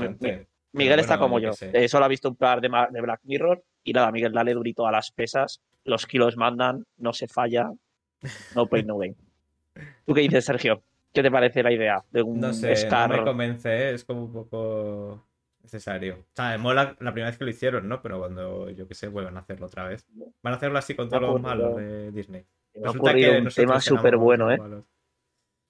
Miguel 0.77 0.99
está 0.99 1.17
como 1.17 1.39
yo 1.39 1.51
eh, 1.61 1.87
solo 1.87 2.05
ha 2.05 2.07
visto 2.07 2.29
un 2.29 2.35
par 2.35 2.61
de, 2.61 2.69
Black 2.69 3.21
Mirror 3.23 3.63
y 3.83 3.93
nada, 3.93 4.11
Miguel, 4.11 4.31
dale 4.31 4.53
durito 4.53 4.87
a 4.87 4.91
las 4.91 5.11
pesas, 5.11 5.61
los 5.83 6.05
kilos 6.05 6.37
mandan, 6.37 6.85
no 6.97 7.13
se 7.13 7.27
falla, 7.27 7.71
no 8.55 8.67
pain, 8.67 8.85
no 8.85 8.97
gain. 8.97 9.15
¿Tú 10.05 10.13
qué 10.13 10.21
dices, 10.21 10.45
Sergio? 10.45 10.83
¿Qué 11.13 11.23
te 11.23 11.31
parece 11.31 11.63
la 11.63 11.71
idea 11.71 12.03
de 12.11 12.21
un 12.21 12.39
No 12.39 12.53
sé, 12.53 12.75
Scar? 12.75 13.09
no 13.09 13.17
me 13.17 13.23
convence, 13.23 13.69
¿eh? 13.69 13.93
es 13.93 14.03
como 14.03 14.25
un 14.25 14.33
poco 14.33 15.25
necesario. 15.63 16.15
O 16.19 16.35
sea, 16.35 16.51
me 16.51 16.57
mola 16.57 16.95
la 16.99 17.11
primera 17.11 17.29
vez 17.29 17.37
que 17.37 17.43
lo 17.43 17.49
hicieron, 17.49 17.87
¿no? 17.87 18.01
Pero 18.01 18.19
cuando, 18.19 18.69
yo 18.69 18.87
qué 18.87 18.93
sé, 18.93 19.07
vuelvan 19.07 19.37
a 19.37 19.41
hacerlo 19.41 19.67
otra 19.67 19.87
vez. 19.87 20.05
Van 20.41 20.53
a 20.53 20.57
hacerlo 20.57 20.77
así 20.77 20.95
con 20.95 21.09
todos 21.09 21.23
los 21.23 21.41
malos 21.41 21.75
de 21.77 22.11
Disney. 22.11 22.45
Me 22.75 22.87
ha 22.87 22.91
ocurrido 22.91 23.37
un 23.39 23.47
tema 23.47 23.79
súper 23.79 24.17
bueno, 24.17 24.51
¿eh? 24.51 24.57
malos. 24.57 24.85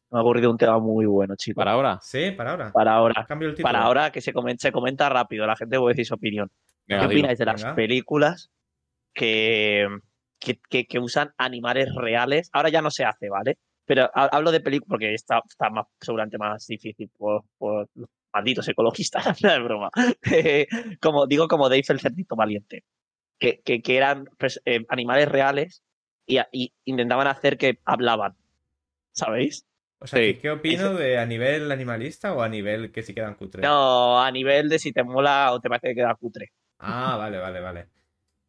Me 0.10 0.20
ha 0.20 0.22
ocurrido 0.22 0.50
un 0.50 0.58
tema 0.58 0.80
muy 0.80 1.06
bueno, 1.06 1.36
chicos. 1.36 1.62
Para 1.62 1.72
ahora. 1.74 2.00
Sí, 2.02 2.32
para 2.32 2.52
ahora. 2.52 2.72
Para 2.72 2.94
ahora. 2.94 3.26
Cambio 3.28 3.50
el 3.50 3.56
título. 3.56 3.68
Para 3.72 3.84
ahora 3.84 4.12
que 4.12 4.22
se 4.22 4.32
comenta, 4.34 4.62
se 4.62 4.72
comenta 4.72 5.10
rápido, 5.10 5.46
la 5.46 5.56
gente 5.56 5.78
puede 5.78 5.94
decir 5.94 6.06
su 6.06 6.14
opinión. 6.16 6.50
Venga, 6.88 7.02
¿Qué 7.02 7.08
opináis 7.08 7.38
de 7.40 7.46
las 7.46 7.62
Venga. 7.62 7.76
películas 7.76 8.50
que, 9.14 9.88
que, 10.40 10.60
que- 10.70 10.86
que 10.88 11.00
usan 11.00 11.34
animales 11.38 11.94
reales? 11.96 12.50
Ahora 12.54 12.70
ya 12.70 12.82
no 12.82 12.92
se 12.92 13.04
hace, 13.04 13.30
¿vale? 13.30 13.58
Pero 13.86 14.10
ha- 14.14 14.26
hablo 14.32 14.52
de 14.52 14.62
películas 14.62 14.90
porque 14.90 15.14
está, 15.14 15.42
está 15.48 15.70
más, 15.70 15.88
seguramente 16.00 16.38
más 16.38 16.66
difícil 16.68 17.10
por, 17.18 17.44
por 17.58 17.90
los 17.96 18.10
malditos 18.34 18.68
ecologistas, 18.70 19.26
no 19.44 19.52
es 19.52 19.64
broma. 19.64 19.90
Como, 21.02 21.28
digo 21.28 21.48
como 21.50 21.68
Dave 21.70 21.84
el 21.90 22.00
cerdito 22.00 22.36
valiente, 22.38 22.84
que, 23.40 23.60
que, 23.62 23.82
que 23.82 23.98
eran 23.98 24.30
pues, 24.38 24.62
eh, 24.66 24.86
animales 24.90 25.28
reales 25.30 25.84
y, 26.26 26.40
y 26.54 26.74
intentaban 26.86 27.28
hacer 27.28 27.58
que 27.58 27.80
hablaban, 27.86 28.36
¿sabéis? 29.14 29.66
O 30.00 30.08
sea, 30.08 30.20
Sí. 30.20 30.36
¿qué, 30.36 30.52
opino 30.52 30.94
de 30.94 31.18
a 31.18 31.26
nivel 31.26 31.72
animalista 31.72 32.34
o 32.34 32.42
a 32.42 32.50
nivel 32.50 32.92
que 32.92 33.02
sí 33.04 33.14
quedan 33.14 33.34
cutres? 33.36 33.64
No, 33.64 34.22
a 34.22 34.30
nivel 34.32 34.70
de 34.70 34.78
si 34.80 34.92
te 34.94 35.04
mola 35.04 35.52
o 35.54 35.60
te 35.60 35.70
parece 35.70 35.90
que 35.90 35.96
queda 35.96 36.14
cutre. 36.16 36.52
Ah, 36.80 37.16
vale, 37.18 37.38
vale, 37.40 37.60
vale. 37.60 37.88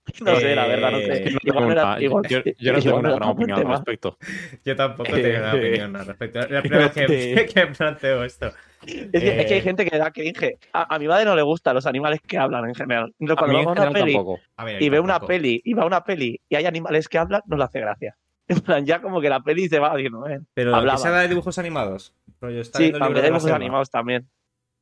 No 0.22 0.36
sé, 0.36 0.54
la 0.54 0.66
verdad, 0.66 0.90
no 0.90 0.98
Eh, 0.98 1.06
sé. 1.06 1.12
es 1.12 1.20
que 1.20 1.30
No 1.30 1.38
Igual 1.42 1.42
tengo 1.42 1.60
no 1.66 1.72
era- 1.72 1.84
una- 1.92 2.00
igual- 2.02 2.24
yo, 2.28 2.38
yo 2.58 2.72
no 2.72 2.80
tengo 2.80 2.96
una 2.98 3.10
gran 3.14 3.28
opinión 3.28 3.58
al 3.60 3.68
respecto. 3.68 4.16
Yo 4.64 4.76
tampoco 4.76 5.12
tengo 5.12 5.38
una 5.38 5.52
Eh, 5.54 5.58
opinión 5.58 5.96
al 5.96 6.06
respecto. 6.06 6.40
Es 6.40 6.50
la 6.50 6.60
primera 6.60 6.88
vez 6.88 6.92
que, 6.94 7.46
que 7.54 7.66
planteo 7.68 8.24
esto. 8.24 8.46
Es 8.86 8.94
que, 9.10 9.40
es 9.40 9.46
que 9.46 9.54
hay 9.54 9.58
Eh, 9.58 9.62
gente 9.62 9.84
que 9.84 9.98
da 9.98 10.10
cringe. 10.10 10.58
A, 10.72 10.94
a 10.94 10.98
mi 10.98 11.08
madre 11.08 11.24
no 11.26 11.34
le 11.36 11.42
gustan 11.42 11.74
los 11.74 11.84
animales 11.86 12.20
que 12.26 12.38
hablan 12.38 12.66
en 12.68 12.74
general. 12.74 13.14
Entonces, 13.18 13.32
A 13.32 13.36
cuando 13.36 13.52
mí 13.54 13.58
en 13.60 13.64
vamos 13.66 13.78
a 13.78 13.80
una 13.82 13.88
general 13.88 14.04
peli 14.04 14.14
tampoco. 14.14 14.40
A 14.56 14.64
ver, 14.64 14.82
y 14.82 14.88
ve 14.88 15.00
una 15.00 15.20
peli 15.20 15.60
y 15.64 15.72
va 15.74 15.82
a 15.82 15.86
una 15.86 16.04
peli 16.04 16.40
y 16.48 16.56
hay 16.56 16.64
animales 16.66 17.08
que 17.08 17.18
hablan, 17.18 17.42
no 17.46 17.56
le 17.58 17.64
hace 17.64 17.80
gracia. 17.80 18.16
En 18.56 18.60
plan, 18.60 18.86
ya 18.86 19.00
como 19.02 19.20
que 19.20 19.28
la 19.28 19.40
peli 19.40 19.68
se 19.68 19.78
va 19.78 19.94
diciendo, 19.94 20.26
eh. 20.26 20.40
Pero 20.54 20.72
que 20.72 21.08
de 21.10 21.28
dibujos 21.28 21.58
animados. 21.58 22.14
Rollo, 22.40 22.60
está 22.60 22.78
Sí, 22.78 22.92
aunque 22.98 23.20
de 23.20 23.26
dibujos 23.26 23.42
selva. 23.42 23.56
animados 23.56 23.90
también. 23.90 24.28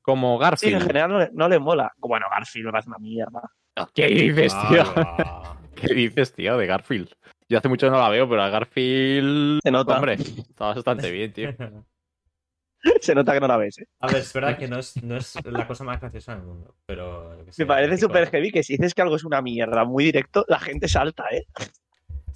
Como 0.03 0.29
Sí, 0.29 0.35
en 0.35 0.41
Garfield. 0.41 0.83
general 0.87 1.11
no 1.11 1.19
le, 1.19 1.31
no 1.33 1.49
le 1.49 1.59
mola. 1.59 1.93
Bueno, 1.99 2.27
Garfield 2.31 2.67
me 2.67 2.73
parece 2.73 2.91
una 2.91 2.99
mierda. 2.99 3.43
¿Qué 3.93 4.07
dices, 4.07 4.55
tío? 4.69 4.83
Ah, 4.97 5.57
¿Qué 5.75 5.93
dices, 5.95 6.33
tío, 6.33 6.57
de 6.57 6.67
Garfield? 6.67 7.11
Yo 7.49 7.59
hace 7.59 7.69
mucho 7.69 7.91
no 7.91 7.99
la 7.99 8.09
veo, 8.09 8.29
pero 8.29 8.43
a 8.43 8.49
Garfield. 8.49 9.61
Se 9.63 9.71
nota. 9.71 9.97
Hombre, 9.97 10.15
está 10.49 10.67
bastante 10.75 11.11
bien, 11.11 11.33
tío. 11.33 11.51
Se 13.01 13.15
nota 13.17 13.33
que 13.33 13.41
no 13.41 13.49
la 13.49 13.57
ves. 13.57 13.79
¿eh? 13.81 13.87
A 14.01 14.07
ver, 14.07 14.17
es 14.19 14.33
verdad 14.33 14.57
que 14.57 14.69
no 14.69 14.79
es, 14.79 15.03
no 15.03 15.17
es 15.17 15.35
la 15.45 15.67
cosa 15.67 15.83
más 15.83 16.01
graciosa 16.01 16.37
del 16.37 16.45
mundo, 16.45 16.77
pero... 16.87 17.37
sé, 17.51 17.63
Me 17.65 17.67
parece 17.67 17.97
súper 17.99 18.29
heavy 18.31 18.53
que 18.53 18.63
si 18.63 18.75
dices 18.75 18.95
que 18.95 19.03
algo 19.03 19.17
es 19.17 19.25
una 19.25 19.43
mierda 19.43 19.85
muy 19.85 20.05
directo, 20.05 20.45
la 20.47 20.61
gente 20.61 20.87
salta, 20.87 21.25
¿eh? 21.33 21.47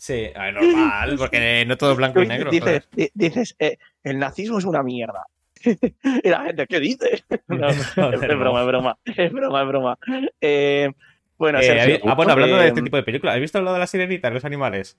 Sí, 0.00 0.30
a 0.34 0.44
ver, 0.44 0.54
normal, 0.62 1.14
porque 1.18 1.64
no 1.66 1.76
todo 1.76 1.92
es 1.92 1.96
blanco 1.98 2.22
y 2.22 2.26
negro. 2.26 2.50
dices, 2.50 2.88
dices 3.12 3.54
eh, 3.58 3.76
el 4.02 4.18
nazismo 4.18 4.58
es 4.58 4.64
una 4.64 4.82
mierda. 4.82 5.26
y 5.62 6.28
la 6.30 6.44
gente, 6.44 6.66
¿qué 6.66 6.80
dice? 6.80 7.22
No, 7.48 7.68
es, 7.68 7.94
broma, 7.94 8.60
es 8.62 8.66
broma. 8.66 8.98
Es 9.04 9.30
broma, 9.30 9.60
es 9.62 9.68
broma. 9.68 9.98
Eh, 10.40 10.90
bueno, 11.36 11.58
Eh, 11.58 11.64
Sergio, 11.64 11.98
ah, 12.10 12.14
bueno, 12.14 12.32
hablando 12.32 12.56
de 12.56 12.64
eh, 12.64 12.68
este 12.68 12.80
tipo 12.82 12.96
de 12.96 13.02
películas, 13.02 13.34
¿has 13.34 13.40
visto 13.42 13.60
lo 13.60 13.72
de 13.74 13.78
la 13.78 13.86
sirenita 13.86 14.28
de 14.28 14.34
los 14.34 14.44
animales? 14.46 14.98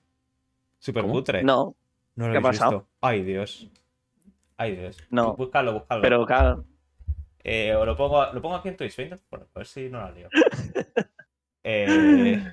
Súper 0.78 1.02
¿Cómo? 1.02 1.20
No, 1.42 1.74
no 2.14 2.26
lo 2.28 2.32
¿qué 2.32 2.36
ha 2.36 2.40
habéis 2.40 2.58
pasado? 2.60 2.70
visto. 2.82 2.88
Ay, 3.00 3.22
Dios. 3.24 3.70
Ay, 4.56 4.76
Dios. 4.76 4.98
No. 5.10 5.34
Búscalo, 5.34 5.72
búscalo. 5.72 6.00
pero 6.02 6.24
claro, 6.26 6.64
Eh, 7.42 7.74
o 7.74 7.84
lo 7.84 7.96
pongo, 7.96 8.32
lo 8.32 8.40
pongo 8.40 8.54
aquí 8.54 8.68
en 8.68 8.76
Twitch. 8.76 8.96
Bueno, 9.30 9.46
a 9.52 9.58
ver 9.58 9.66
si 9.66 9.88
no 9.88 9.98
la 10.00 10.12
lío. 10.12 10.28
Eh, 11.64 12.44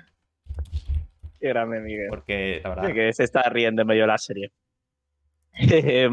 qué 1.39 1.47
grande, 1.49 1.79
Miguel. 1.79 2.07
porque, 2.09 2.61
la 2.63 2.69
verdad... 2.69 2.93
Que 2.93 3.13
se 3.13 3.23
está 3.23 3.43
riendo 3.43 3.81
en 3.81 3.87
medio 3.87 4.01
de 4.03 4.07
la 4.07 4.17
serie. 4.17 4.51
Eh, 5.61 6.09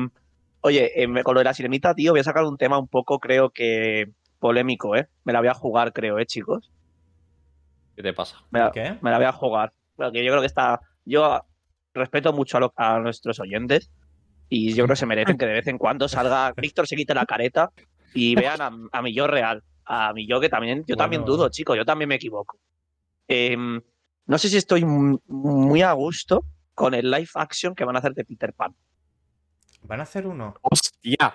oye, 0.61 1.02
eh, 1.02 1.06
me- 1.06 1.23
con 1.23 1.35
lo 1.35 1.40
de 1.40 1.45
la 1.45 1.54
sirenita, 1.54 1.95
tío, 1.95 2.12
voy 2.12 2.21
a 2.21 2.25
sacar 2.25 2.45
un 2.45 2.56
tema 2.56 2.78
un 2.78 2.88
poco, 2.88 3.18
creo 3.21 3.50
que 3.50 4.06
polémico, 4.38 4.97
¿eh? 4.97 5.06
Me 5.25 5.33
la 5.33 5.38
voy 5.40 5.49
a 5.49 5.54
jugar, 5.54 5.92
creo, 5.92 6.18
¿eh, 6.18 6.26
chicos? 6.26 6.73
¿Qué 7.95 8.02
te 8.02 8.12
pasa? 8.12 8.38
Me 8.50 8.59
la, 8.61 8.73
¿Qué? 8.73 8.97
me 9.00 9.11
la 9.11 9.18
voy 9.18 9.26
a 9.26 9.33
jugar. 9.33 9.73
Porque 9.95 10.23
yo 10.25 10.30
creo 10.33 10.40
que 10.40 10.47
está. 10.47 10.80
Yo 11.04 11.40
respeto 11.95 12.33
mucho 12.33 12.56
a, 12.59 12.61
lo- 12.61 12.73
a 12.76 12.99
nuestros 12.99 13.40
oyentes. 13.40 13.90
Y 14.49 14.71
yo 14.75 14.85
creo 14.85 14.88
que 14.95 14.97
se 15.00 15.06
merecen 15.06 15.38
que 15.38 15.47
de 15.47 15.52
vez 15.54 15.66
en 15.66 15.78
cuando 15.78 16.09
salga 16.09 16.52
Víctor 16.56 16.87
se 16.87 16.97
quite 16.97 17.14
la 17.14 17.25
careta 17.26 17.71
y 18.12 18.35
vean 18.35 18.61
a, 18.61 18.71
a 18.92 19.02
mi 19.02 19.14
yo 19.14 19.26
real. 19.26 19.62
A 19.87 20.12
mi 20.12 20.26
yo 20.26 20.40
que 20.40 20.49
también, 20.49 20.85
yo 20.87 20.97
también 20.97 21.25
dudo, 21.25 21.49
chicos, 21.49 21.76
yo 21.76 21.85
también 21.85 22.09
me 22.09 22.16
equivoco. 22.16 22.59
Em, 23.28 23.80
no 24.26 24.38
sé 24.38 24.49
si 24.49 24.56
estoy 24.56 24.85
muy 24.85 25.83
a 25.83 25.92
gusto 25.92 26.45
con 26.75 26.95
el 26.95 27.11
live 27.11 27.28
action 27.35 27.75
que 27.75 27.85
van 27.85 27.97
a 27.97 28.00
hacer 28.00 28.12
de 28.12 28.25
Peter 28.25 28.52
Pan. 28.52 28.75
¿Van 29.83 30.00
a 30.00 30.02
hacer 30.02 30.26
uno? 30.26 30.54
¡Hostia! 30.62 31.35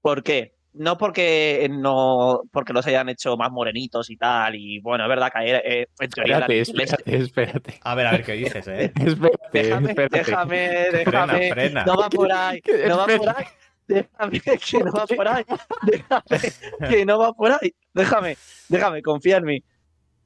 ¿Por 0.00 0.22
qué? 0.22 0.54
No 0.72 0.98
porque 0.98 1.68
no 1.70 2.42
porque 2.52 2.72
los 2.72 2.86
hayan 2.86 3.08
hecho 3.08 3.36
más 3.36 3.50
morenitos 3.50 4.10
y 4.10 4.16
tal. 4.16 4.54
Y 4.54 4.78
bueno, 4.80 5.04
es 5.04 5.08
verdad 5.08 5.32
que 5.34 5.54
eh, 5.54 5.88
en 5.98 6.10
teoría 6.10 6.38
Espérate, 6.38 6.60
espérate, 6.60 7.16
espérate. 7.16 7.80
A 7.82 7.94
ver, 7.94 8.06
a 8.06 8.12
ver 8.12 8.24
qué 8.24 8.32
dices, 8.34 8.68
¿eh? 8.68 8.92
Espérate, 9.00 9.38
déjame, 9.52 9.90
espérate. 9.90 10.18
déjame, 10.18 10.58
déjame. 10.92 11.50
frena. 11.50 11.84
No 11.84 11.96
va 11.96 12.10
por 12.10 12.30
ahí, 12.30 12.62
no 12.86 12.98
va 12.98 13.06
por 13.06 13.28
ahí. 13.30 13.44
Déjame 13.88 14.40
que 14.40 14.78
no 14.84 14.92
va 14.92 15.06
por 15.06 15.28
ahí. 15.28 15.44
Déjame 15.82 16.88
que 16.88 17.06
no 17.06 17.18
va 17.18 17.32
por 17.32 17.52
ahí. 17.52 17.74
Déjame, 17.94 18.36
déjame, 18.68 19.02
confía 19.02 19.38
en 19.38 19.44
mí. 19.44 19.64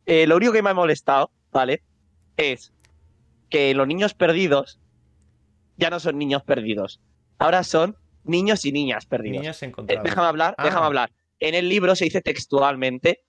Eh, 0.07 0.27
lo 0.27 0.37
único 0.37 0.53
que 0.53 0.63
me 0.63 0.71
ha 0.71 0.75
molestado, 0.75 1.31
¿vale? 1.53 1.83
Es 2.37 2.73
que 3.49 3.75
los 3.75 3.87
niños 3.87 4.15
perdidos 4.15 4.79
ya 5.77 5.91
no 5.91 6.01
son 6.01 6.19
niños 6.19 6.43
perdidos. 6.43 7.01
Ahora 7.39 7.65
son 7.65 7.97
niños 8.25 8.65
y 8.65 8.73
niñas 8.73 9.07
perdidos. 9.07 9.41
Niños 9.41 9.63
Eh, 9.63 9.99
déjame 10.03 10.27
hablar, 10.29 10.55
Ah. 10.59 10.65
déjame 10.65 10.87
hablar. 10.87 11.11
En 11.41 11.55
el 11.55 11.69
libro 11.69 11.97
se 11.97 12.05
dice 12.05 12.21
textualmente 12.21 13.21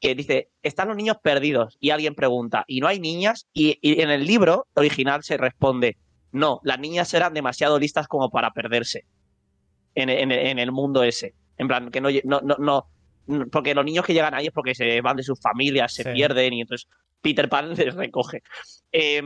que 0.00 0.14
dice, 0.14 0.50
están 0.62 0.88
los 0.88 0.96
niños 0.96 1.16
perdidos 1.22 1.76
y 1.80 1.90
alguien 1.90 2.14
pregunta, 2.14 2.64
¿y 2.66 2.80
no 2.80 2.86
hay 2.86 3.00
niñas? 3.00 3.46
Y, 3.52 3.78
y 3.82 4.00
en 4.00 4.10
el 4.10 4.24
libro 4.24 4.66
original 4.74 5.22
se 5.22 5.36
responde, 5.36 5.98
no, 6.32 6.60
las 6.62 6.78
niñas 6.78 7.12
eran 7.12 7.34
demasiado 7.34 7.78
listas 7.78 8.06
como 8.08 8.30
para 8.30 8.50
perderse 8.52 9.04
en, 9.94 10.08
en- 10.08 10.30
en 10.32 10.58
el 10.58 10.72
mundo 10.72 11.02
ese. 11.02 11.34
En 11.58 11.68
plan, 11.68 11.90
que 11.90 12.00
no, 12.00 12.08
no, 12.24 12.40
no, 12.40 12.56
no- 12.58 12.86
no- 13.26 13.46
porque 13.48 13.74
los 13.74 13.84
niños 13.84 14.06
que 14.06 14.14
llegan 14.14 14.32
ahí 14.32 14.46
es 14.46 14.52
porque 14.52 14.74
se 14.74 15.00
van 15.02 15.16
de 15.16 15.22
sus 15.24 15.38
familias, 15.40 15.92
se 15.92 16.04
Sí. 16.04 16.10
pierden 16.14 16.54
y 16.54 16.60
entonces 16.62 16.88
Peter 17.20 17.48
Pan 17.48 17.70
les 17.74 17.94
recoge. 17.94 18.42
Eh, 18.92 19.22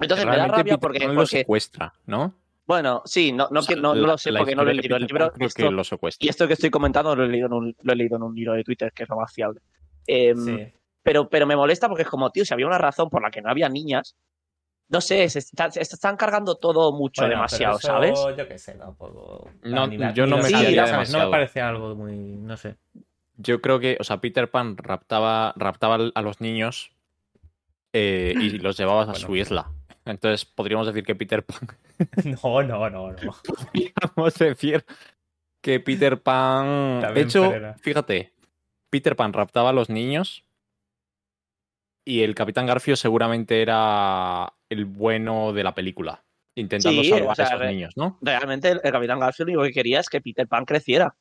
entonces 0.00 0.26
me 0.26 0.36
da 0.36 0.46
rabia 0.46 0.64
Peter 0.64 0.78
porque, 0.78 1.00
Pan 1.00 1.14
lo 1.14 1.26
secuestra, 1.26 1.92
¿no? 2.06 2.34
bueno, 2.66 3.00
sí, 3.06 3.32
no, 3.32 3.48
no, 3.50 3.60
O 3.60 3.62
sea, 3.62 3.74
que- 3.74 3.80
no, 3.80 3.94
no 3.94 4.00
la- 4.02 4.06
lo 4.08 4.18
sé 4.18 4.30
porque 4.32 4.54
no 4.54 4.62
lo 4.62 4.70
he 4.70 4.74
leído 4.74 4.96
el 4.96 5.04
libro. 5.06 5.30
Creo 5.32 5.46
esto- 5.48 5.62
que 5.64 5.70
lo 5.70 5.84
secuestra. 5.84 6.24
y 6.26 6.28
esto 6.28 6.46
que 6.46 6.52
estoy 6.52 6.68
comentando 6.70 7.16
lo 7.16 7.24
he 7.24 7.28
leído 7.28 7.46
en 7.46 7.52
un, 7.54 7.76
lo 7.82 7.92
he 7.92 7.96
leído 7.96 8.16
en 8.16 8.22
un 8.24 8.36
hilo 8.36 8.52
de 8.52 8.62
Twitter, 8.62 8.92
que 8.92 9.04
es 9.04 9.08
lo 9.08 9.16
más 9.16 9.32
fiable. 9.32 9.60
Em, 10.06 10.36
Sí. 10.36 10.72
pero, 11.02 11.28
pero 11.30 11.46
me 11.46 11.56
molesta 11.56 11.88
porque 11.88 12.02
es 12.02 12.08
como, 12.10 12.30
tío, 12.30 12.44
si 12.44 12.52
había 12.52 12.66
una 12.66 12.76
razón 12.78 13.08
por 13.08 13.22
la 13.22 13.30
que 13.30 13.40
no 13.40 13.50
había 13.50 13.68
niñas, 13.70 14.16
no 14.90 15.00
sé, 15.00 15.28
se, 15.30 15.38
está- 15.38 15.70
se 15.70 15.80
están 15.80 16.16
cargando 16.16 16.56
todo 16.56 16.92
mucho, 16.92 17.22
Bueno, 17.22 17.36
demasiado, 17.36 17.78
pero 17.80 17.94
¿sabes? 17.94 18.20
Yo 18.36 18.46
qué 18.48 18.58
sé, 18.58 18.74
tampoco. 18.74 19.50
No, 19.62 19.86
la- 19.86 20.12
yo 20.12 20.26
no 20.26 20.36
me 20.36 20.42
¿sabes? 20.50 21.10
No 21.12 21.20
me 21.24 21.30
parecía 21.30 21.68
algo 21.68 21.94
muy. 21.94 22.12
No 22.14 22.56
sé. 22.58 22.76
Yo 23.38 23.60
creo 23.62 23.80
que, 23.80 23.96
o 24.00 24.04
sea, 24.04 24.20
Peter 24.20 24.50
Pan 24.50 24.76
raptaba, 24.76 25.52
raptaba 25.56 26.10
a 26.14 26.22
los 26.22 26.40
niños 26.42 26.90
eh, 27.92 28.34
y 28.40 28.50
los 28.58 28.76
llevaba 28.78 29.02
a 29.10 29.14
su 29.14 29.34
isla. 29.36 29.70
Entonces 30.04 30.44
podríamos 30.46 30.86
decir 30.86 31.04
que 31.04 31.14
Peter 31.14 31.44
Pan. 31.44 31.58
No, 32.24 32.62
no, 32.62 32.88
no, 32.88 33.10
no. 33.12 33.16
Podríamos 33.44 34.34
decir 34.38 34.84
que 35.60 35.80
Peter 35.80 36.22
Pan. 36.22 37.00
También 37.00 37.14
de 37.14 37.20
hecho, 37.22 37.52
fíjate, 37.80 38.32
Peter 38.88 39.16
Pan 39.16 39.32
raptaba 39.32 39.70
a 39.70 39.72
los 39.72 39.90
niños 39.90 40.44
y 42.04 42.22
el 42.22 42.34
Capitán 42.36 42.66
Garfio 42.66 42.94
seguramente 42.96 43.60
era 43.60 44.54
el 44.70 44.84
bueno 44.84 45.52
de 45.52 45.64
la 45.64 45.74
película, 45.74 46.24
intentando 46.54 47.02
Sí, 47.02 47.10
salvar 47.10 47.32
o 47.32 47.34
sea, 47.34 47.44
a 47.44 47.48
esos 47.48 47.60
re- 47.60 47.72
niños, 47.72 47.94
¿no? 47.96 48.16
Realmente 48.22 48.70
el, 48.70 48.80
el 48.84 48.92
Capitán 48.92 49.18
Garfield 49.18 49.48
lo 49.50 49.58
único 49.60 49.68
que 49.68 49.74
quería 49.74 49.98
es 50.00 50.08
que 50.08 50.20
Peter 50.20 50.46
Pan 50.46 50.64
creciera. 50.64 51.16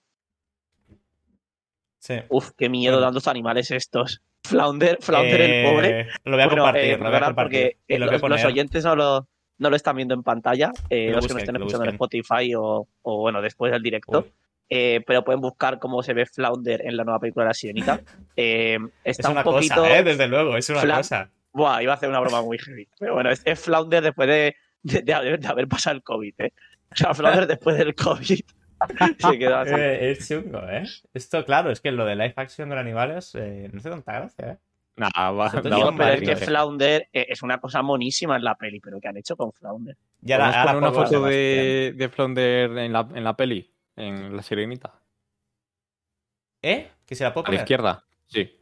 Sí. 1.99 2.15
Uf, 2.29 2.51
qué 2.55 2.69
miedo 2.69 2.93
Bueno. 2.97 3.05
dando 3.05 3.17
los 3.17 3.27
animales 3.27 3.71
estos. 3.71 4.21
Flounder, 4.47 4.97
Flounder 5.01 5.41
el 5.41 5.51
Eh, 5.51 5.63
pobre. 5.69 6.07
Lo 6.23 6.31
voy 6.33 6.41
a 6.41 6.45
Bueno, 6.47 6.63
compartir, 6.63 6.83
eh, 6.91 6.97
lo 6.97 7.03
voy 7.05 7.07
a 7.15 7.19
compartir. 7.25 7.35
porque 7.35 7.77
eh, 7.87 7.99
lo 7.99 8.05
los, 8.29 8.43
oyentes 8.45 8.83
no 8.83 8.95
lo, 8.95 9.27
no 9.59 9.69
lo 9.69 9.75
están 9.75 9.95
viendo 9.95 10.13
en 10.13 10.23
pantalla, 10.23 10.71
eh, 10.89 11.05
Que 11.05 11.09
lo 11.11 11.15
los 11.17 11.27
que 11.27 11.33
busquen, 11.33 11.35
nos 11.35 11.41
estén 11.43 11.53
que 11.55 11.59
lo 11.59 11.65
escuchando 11.65 11.85
en. 11.85 11.93
Spotify 11.95 12.55
o, 12.55 12.87
o, 13.01 13.17
bueno, 13.19 13.41
después 13.41 13.71
del 13.71 13.83
directo. 13.83 14.27
Eh, 14.69 15.01
pero 15.07 15.23
pueden 15.23 15.39
buscar 15.39 15.79
cómo 15.79 16.03
se 16.03 16.13
ve 16.13 16.25
Flounder 16.25 16.81
en 16.85 16.97
la 16.97 17.03
nueva 17.05 17.19
película 17.19 17.45
de 17.45 17.49
la 17.49 17.53
Sirenita. 17.53 18.01
Eh, 18.35 18.77
es 19.03 19.17
está 19.19 19.29
una 19.31 19.39
un 19.39 19.45
poquito. 19.45 19.75
cosa, 19.75 19.97
¿eh? 19.97 20.03
Desde 20.03 20.27
luego, 20.27 20.57
es 20.57 20.69
una 20.69 20.81
Fla- 20.81 20.97
cosa. 20.97 21.31
Buah, 21.53 21.81
iba 21.81 21.93
a 21.93 21.95
hacer 21.95 22.09
una 22.09 22.19
broma 22.19 22.41
muy 22.41 22.57
heavy. 22.59 22.87
Pero 22.99 23.13
bueno, 23.15 23.31
es, 23.31 23.41
es 23.45 23.59
Flounder 23.59 24.03
después 24.03 24.27
de, 24.27 24.55
de, 24.83 25.01
de 25.01 25.13
haber, 25.13 25.39
de 25.39 25.47
haber 25.47 25.67
pasado 25.67 25.95
el 25.95 26.03
COVID, 26.03 26.33
¿eh? 26.39 26.53
O 26.91 26.95
sea, 26.95 27.13
Flounder 27.13 27.47
después 27.47 27.77
del 27.77 27.95
COVID 27.95 28.39
se 29.19 29.39
quedó 29.39 29.57
así. 29.57 29.73
Eh, 29.75 30.11
es 30.11 30.27
chungo, 30.27 30.61
¿eh? 30.69 30.83
Esto, 31.13 31.43
claro, 31.45 31.71
es 31.71 31.81
que 31.81 31.91
lo 31.91 32.05
de 32.05 32.15
live 32.15 32.33
action 32.35 32.69
de 32.69 32.79
animales 32.79 33.33
eh, 33.35 33.69
no 33.71 33.79
hace 33.79 33.89
tanta 33.89 34.13
gracia, 34.13 34.51
¿eh? 34.51 34.57
Nah, 34.97 35.09
va, 35.15 35.49
Vamos 35.49 35.93
pero 35.95 36.11
es 36.13 36.21
que. 36.21 36.35
Flounder 36.35 37.07
eh, 37.13 37.27
es 37.29 37.43
una 37.43 37.59
cosa 37.59 37.83
monísima 37.83 38.35
en 38.35 38.43
la 38.43 38.55
peli, 38.55 38.79
pero 38.79 38.99
¿qué 38.99 39.07
han 39.07 39.17
hecho 39.17 39.35
con 39.35 39.53
Flounder? 39.53 39.95
Y 40.23 40.31
ahora, 40.31 40.45
¿Podemos 40.45 40.57
ahora 40.57 40.73
poner 40.73 40.89
una 40.89 41.05
foto 41.05 41.25
de, 41.25 41.93
de 41.95 42.09
Flounder 42.09 42.77
en 42.79 42.93
la, 42.93 43.07
en 43.13 43.23
la 43.23 43.35
peli? 43.37 43.71
En 43.95 44.35
la 44.35 44.41
sirenita. 44.41 44.93
¿Eh? 46.63 46.89
¿Que 47.05 47.13
se 47.15 47.23
la 47.23 47.31
puedo 47.31 47.43
A 47.43 47.45
la 47.45 47.47
poner? 47.49 47.61
izquierda. 47.61 48.05
Sí. 48.25 48.59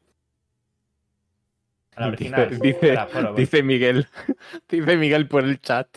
A 1.95 2.01
la 2.01 2.07
original. 2.07 2.59
Dice, 2.61 2.97
dice 3.37 3.63
Miguel. 3.63 4.07
Dice 4.69 4.97
Miguel 4.97 5.29
por 5.29 5.45
el 5.45 5.61
chat. 5.61 5.87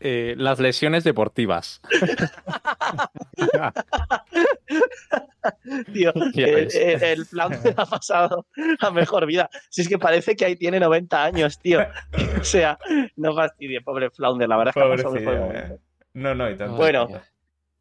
Eh, 0.00 0.34
las 0.38 0.58
lesiones 0.60 1.04
deportivas. 1.04 1.80
Tío, 5.92 6.12
el, 6.34 6.54
ves. 6.54 6.74
el- 6.74 7.02
el 7.02 7.26
ha 7.76 7.86
pasado 7.86 8.46
a 8.80 8.90
mejor 8.90 9.26
vida. 9.26 9.48
Si 9.68 9.82
es 9.82 9.88
que 9.88 9.98
parece 9.98 10.36
que 10.36 10.44
ahí 10.44 10.56
tiene 10.56 10.80
90 10.80 11.24
años, 11.24 11.58
tío. 11.58 11.80
O 12.40 12.44
sea, 12.44 12.78
no 13.16 13.34
fastidie, 13.34 13.80
pobre 13.80 14.10
Flounder, 14.10 14.48
la 14.48 14.56
verdad 14.56 14.74
es 14.76 15.02
que 15.12 15.24
eh. 15.24 15.78
No, 16.14 16.34
no, 16.34 16.50
y 16.50 16.56
tanto. 16.56 16.76
Bueno. 16.76 17.08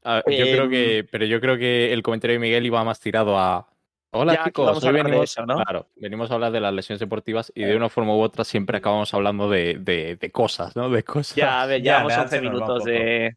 Ah, 0.04 0.22
yo 0.26 0.46
Em, 0.46 0.56
creo 0.56 0.70
que, 0.70 1.06
pero 1.12 1.26
yo 1.26 1.42
creo 1.42 1.58
que 1.58 1.92
el 1.92 2.02
comentario 2.04 2.36
de 2.36 2.40
Miguel 2.40 2.66
iba 2.66 2.84
más 2.84 3.00
tirado 3.00 3.38
a. 3.38 3.68
Hola 4.12 4.34
Ya, 4.34 4.44
chicos, 4.46 4.84
hoy 4.84 4.94
venimos, 4.94 5.24
eso, 5.24 5.46
¿no? 5.46 5.56
claro, 5.64 5.88
venimos 5.98 6.32
a 6.32 6.34
hablar 6.34 6.52
de 6.52 6.60
las 6.60 6.74
lesiones 6.74 7.00
deportivas 7.00 7.52
y 7.54 7.64
de 7.64 7.76
una 7.76 7.90
forma 7.90 8.16
u 8.16 8.22
otra 8.22 8.44
siempre 8.44 8.78
acabamos 8.78 9.14
hablando 9.14 9.50
de, 9.50 9.76
de- 9.80 10.16
de 10.16 10.32
cosas, 10.32 10.76
¿no? 10.76 10.90
De 10.90 11.04
cosas. 11.04 11.36
Ya, 11.36 11.62
a 11.62 11.66
ver, 11.68 11.82
Ya, 11.82 12.04
llevamos 12.04 12.16
de 12.16 12.22
11 12.22 12.36
H 12.38 12.42
nos 12.42 12.44
va 12.46 12.50
un 12.50 12.54
minutos 12.54 12.86
de. 12.86 13.36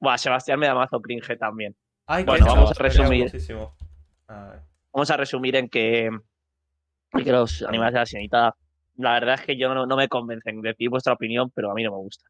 Buah, 0.00 0.18
Sebastián 0.18 0.58
me 0.58 0.66
da 0.66 0.74
mazo 0.74 1.00
cringe 1.00 1.36
también. 1.38 1.76
Ay, 2.06 2.24
Bueno, 2.24 2.46
vamos 2.46 2.70
a 2.78 2.82
resumir. 2.82 3.30
A. 4.28 4.54
Vamos 4.92 5.10
a 5.10 5.16
resumir 5.18 5.56
en 5.56 5.68
que, 5.68 6.06
en 6.06 7.24
que 7.24 7.32
los 7.32 7.62
animales 7.62 7.92
de 7.92 7.98
la 8.00 8.06
sirenita, 8.06 8.56
la 8.96 9.12
verdad 9.12 9.34
es 9.34 9.42
que 9.42 9.58
yo 9.58 9.74
no, 9.74 9.84
no 9.84 9.96
me 9.96 10.08
convencen. 10.08 10.62
Decir 10.62 10.88
vuestra 10.88 11.12
opinión, 11.12 11.50
pero 11.54 11.70
a 11.70 11.74
mí 11.74 11.82
no 11.82 11.90
me 11.90 11.98
gusta. 11.98 12.26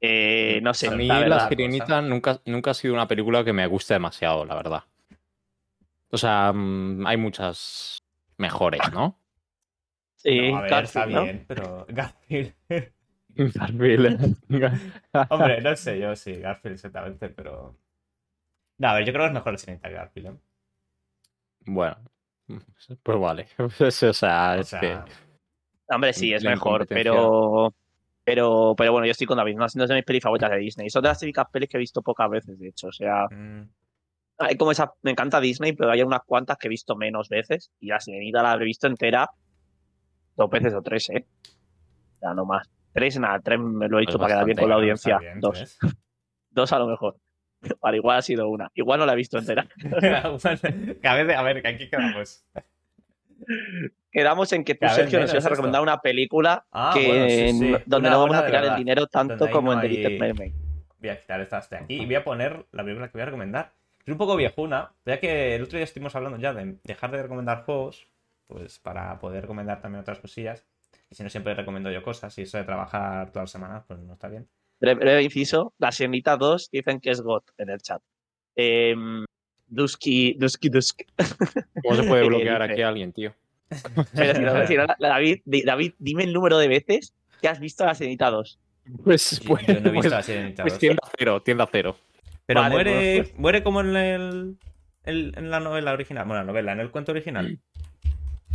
Eh, 0.00 0.60
no 0.62 0.74
sé, 0.74 0.88
a 0.88 0.90
mí 0.90 1.08
la 1.08 1.28
La. 1.28 1.48
Sirenita 1.48 2.02
nunca, 2.02 2.40
nunca 2.46 2.72
ha 2.72 2.74
sido 2.74 2.94
una 2.94 3.06
película 3.06 3.44
que 3.44 3.52
me 3.52 3.66
guste 3.68 3.94
demasiado, 3.94 4.44
la 4.44 4.54
verdad. 4.56 4.82
O 6.14 6.16
sea, 6.16 6.52
mm, 6.52 7.04
hay 7.08 7.16
muchas 7.16 7.98
mejores, 8.38 8.80
¿no? 8.92 9.18
Sí, 10.14 10.52
No, 10.52 10.58
a 10.58 10.60
ver, 10.62 10.70
Garfield, 10.70 10.86
está 10.86 11.06
¿no? 11.06 11.22
bien, 11.24 11.44
pero 11.48 11.86
Garfield. 11.88 12.54
Garfield. 13.28 14.36
Hombre, 15.30 15.60
no 15.60 15.74
sé 15.74 15.98
yo 15.98 16.14
sí, 16.14 16.36
Garfield 16.36 16.74
exactamente, 16.74 17.28
pero. 17.30 17.76
No, 18.78 18.88
a 18.88 18.94
ver, 18.94 19.04
yo 19.04 19.12
creo 19.12 19.24
que 19.24 19.26
es 19.26 19.34
mejor 19.34 19.52
la 19.52 19.78
que 19.80 19.90
Garfield. 19.92 20.26
¿eh? 20.28 20.38
bueno, 21.66 21.96
pues 23.02 23.18
vale. 23.18 23.48
Pues, 23.56 24.02
o 24.04 24.12
sea, 24.12 24.54
O 24.56 24.60
es 24.60 24.68
sea, 24.68 24.80
que. 24.80 24.98
Hombre, 25.88 26.12
sí, 26.12 26.32
es 26.32 26.44
La 26.44 26.50
mejor, 26.50 26.86
pero, 26.86 27.74
pero, 28.22 28.74
pero 28.76 28.92
bueno, 28.92 29.04
yo 29.04 29.10
estoy 29.10 29.26
con 29.26 29.36
David. 29.36 29.56
No, 29.56 29.66
no 29.74 29.82
es 29.82 29.88
de 29.88 29.94
mis 29.96 30.04
pelis 30.04 30.22
favoritas 30.22 30.50
de 30.52 30.58
Disney. 30.58 30.90
Son 30.90 31.02
de 31.02 31.08
las 31.08 31.18
típicas 31.18 31.46
pelis 31.50 31.68
que 31.68 31.76
he 31.76 31.80
visto 31.80 32.02
pocas 32.02 32.30
veces, 32.30 32.56
de 32.56 32.68
hecho. 32.68 32.86
O 32.86 32.92
sea, 32.92 33.26
mm, 33.28 33.68
hay 34.38 34.56
como 34.56 34.70
esa. 34.72 34.92
Me 35.02 35.10
encanta 35.12 35.40
Disney, 35.40 35.72
pero 35.74 35.90
hay 35.90 36.02
unas 36.02 36.20
cuantas 36.26 36.56
que 36.58 36.68
he 36.68 36.70
visto 36.70 36.96
menos 36.96 37.28
veces. 37.28 37.70
Y 37.80 37.88
la 37.88 38.00
sirenita 38.00 38.42
la 38.42 38.54
he 38.54 38.64
visto 38.64 38.86
entera 38.86 39.28
dos 40.36 40.50
veces 40.50 40.74
o 40.74 40.82
tres, 40.82 41.08
¿eh? 41.10 41.26
Sea, 42.18 42.34
no 42.34 42.44
más. 42.44 42.68
Tres, 42.92 43.18
nada, 43.18 43.40
tres 43.40 43.58
me 43.60 43.88
lo 43.88 43.98
he 43.98 44.02
dicho 44.02 44.18
Pues 44.18 44.22
para 44.22 44.34
quedar 44.34 44.44
bien 44.46 44.58
con 44.58 44.68
la 44.68 44.74
audiencia. 44.76 45.18
bien, 45.18 45.40
dos. 45.40 45.54
tres. 45.54 45.78
Dos 46.50 46.72
a 46.72 46.78
lo 46.78 46.86
mejor. 46.86 47.16
Vale, 47.80 47.96
igual 47.96 48.18
ha 48.18 48.22
sido 48.22 48.48
una. 48.48 48.70
Igual 48.74 49.00
no 49.00 49.06
la 49.06 49.14
he 49.14 49.16
visto 49.16 49.38
entera. 49.38 49.66
A, 50.22 51.14
veces, 51.14 51.36
a 51.36 51.42
ver, 51.42 51.62
que 51.62 51.68
aquí 51.68 51.88
quedamos. 51.90 52.44
Quedamos 54.12 54.52
en 54.52 54.62
que 54.64 54.74
tú, 54.74 54.80
Cada 54.82 54.94
Sergio, 54.94 55.20
nos 55.20 55.32
ibas 55.32 55.44
a 55.46 55.48
recomendar 55.48 55.82
una 55.82 55.98
película 56.00 56.64
Ah, 56.70 56.92
que 56.94 57.06
bueno, 57.08 57.28
sí, 57.28 57.48
sí. 57.58 57.70
no- 57.72 57.78
donde 57.84 58.08
Una 58.08 58.16
no 58.16 58.20
vamos 58.20 58.36
a 58.36 58.46
tirar 58.46 58.64
el 58.64 58.76
dinero 58.76 59.06
tanto 59.08 59.50
como 59.50 59.72
no 59.74 59.74
en 59.74 59.80
The 59.80 59.86
hay- 59.88 59.96
Little 59.96 60.18
Mermaid. 60.20 60.52
Voy 61.00 61.08
a 61.10 61.20
quitar 61.20 61.40
esta 61.40 61.60
de 61.60 61.76
aquí 61.76 61.94
y 62.00 62.06
voy 62.06 62.14
a 62.14 62.24
poner 62.24 62.64
la 62.72 62.84
película 62.84 63.08
que 63.08 63.12
voy 63.14 63.22
a 63.22 63.26
recomendar. 63.26 63.72
Es 64.06 64.12
un 64.12 64.18
poco 64.18 64.36
viejuna, 64.36 64.92
ya 65.06 65.18
que 65.18 65.54
el 65.54 65.62
otro 65.62 65.78
día 65.78 65.84
estuvimos 65.84 66.14
hablando 66.14 66.38
ya 66.38 66.52
de 66.52 66.76
dejar 66.84 67.10
de 67.10 67.22
recomendar 67.22 67.64
juegos, 67.64 68.06
pues 68.46 68.78
para 68.78 69.18
poder 69.18 69.42
recomendar 69.42 69.80
también 69.80 70.02
otras 70.02 70.18
cosillas. 70.18 70.66
Y 71.10 71.14
si 71.14 71.22
no 71.22 71.30
siempre 71.30 71.54
recomiendo 71.54 71.90
yo 71.90 72.02
cosas, 72.02 72.36
y 72.38 72.42
eso 72.42 72.58
de 72.58 72.64
trabajar 72.64 73.28
todas 73.30 73.44
las 73.44 73.50
semanas, 73.50 73.84
pues 73.88 74.00
no 74.00 74.12
está 74.12 74.28
bien. 74.28 74.46
breve, 74.80 75.00
breve 75.00 75.22
inciso, 75.22 75.72
la 75.78 75.90
Sirenita 75.92 76.36
2 76.36 76.68
dicen 76.70 77.00
que 77.00 77.10
es 77.10 77.20
God 77.22 77.42
en 77.56 77.70
el 77.70 77.80
chat. 77.80 78.02
Eh, 78.56 78.94
Dusky, 79.66 80.34
Dusky, 80.34 80.68
Dusk. 80.68 81.00
¿Cómo 81.82 81.96
se 81.96 82.02
puede 82.06 82.22
¿Qué 82.22 82.28
bloquear 82.28 82.62
aquí 82.62 82.82
a 82.82 82.88
alguien, 82.88 83.12
tío? 83.12 83.32
Pero 84.14 84.34
si 84.34 84.42
no, 84.42 84.66
si 84.66 84.76
no, 84.76 84.84
la- 84.84 84.96
la 84.98 85.08
David, 85.08 85.40
David, 85.64 85.94
dime 85.98 86.24
el 86.24 86.32
número 86.34 86.58
de 86.58 86.68
veces 86.68 87.14
que 87.40 87.48
has 87.48 87.58
visto 87.58 87.84
la 87.86 87.94
Sirenita 87.94 88.30
2. 88.30 88.58
Pues, 89.02 89.40
Yo, 89.40 89.48
pues, 89.48 89.66
yo 89.66 89.72
no 89.72 89.78
he 89.78 89.82
visto 89.82 89.92
pues- 89.94 90.10
la 90.10 90.22
Sirenita 90.22 90.62
pues 90.62 90.74
2. 90.74 90.80
tienda 90.80 91.00
cero, 91.16 91.42
tienda 91.42 91.68
cero. 91.72 91.96
Pero 92.46 92.60
Vale, 92.60 92.74
muere, 92.74 92.92
bueno, 92.94 93.22
pues- 93.24 93.38
muere 93.38 93.62
como 93.62 93.80
en, 93.80 93.96
el, 93.96 94.58
en 95.04 95.50
la 95.50 95.60
novela 95.60 95.92
original. 95.92 96.26
Bueno, 96.26 96.42
la 96.42 96.46
novela, 96.46 96.72
en 96.72 96.80
el 96.80 96.90
cuento 96.90 97.12
original. 97.12 97.58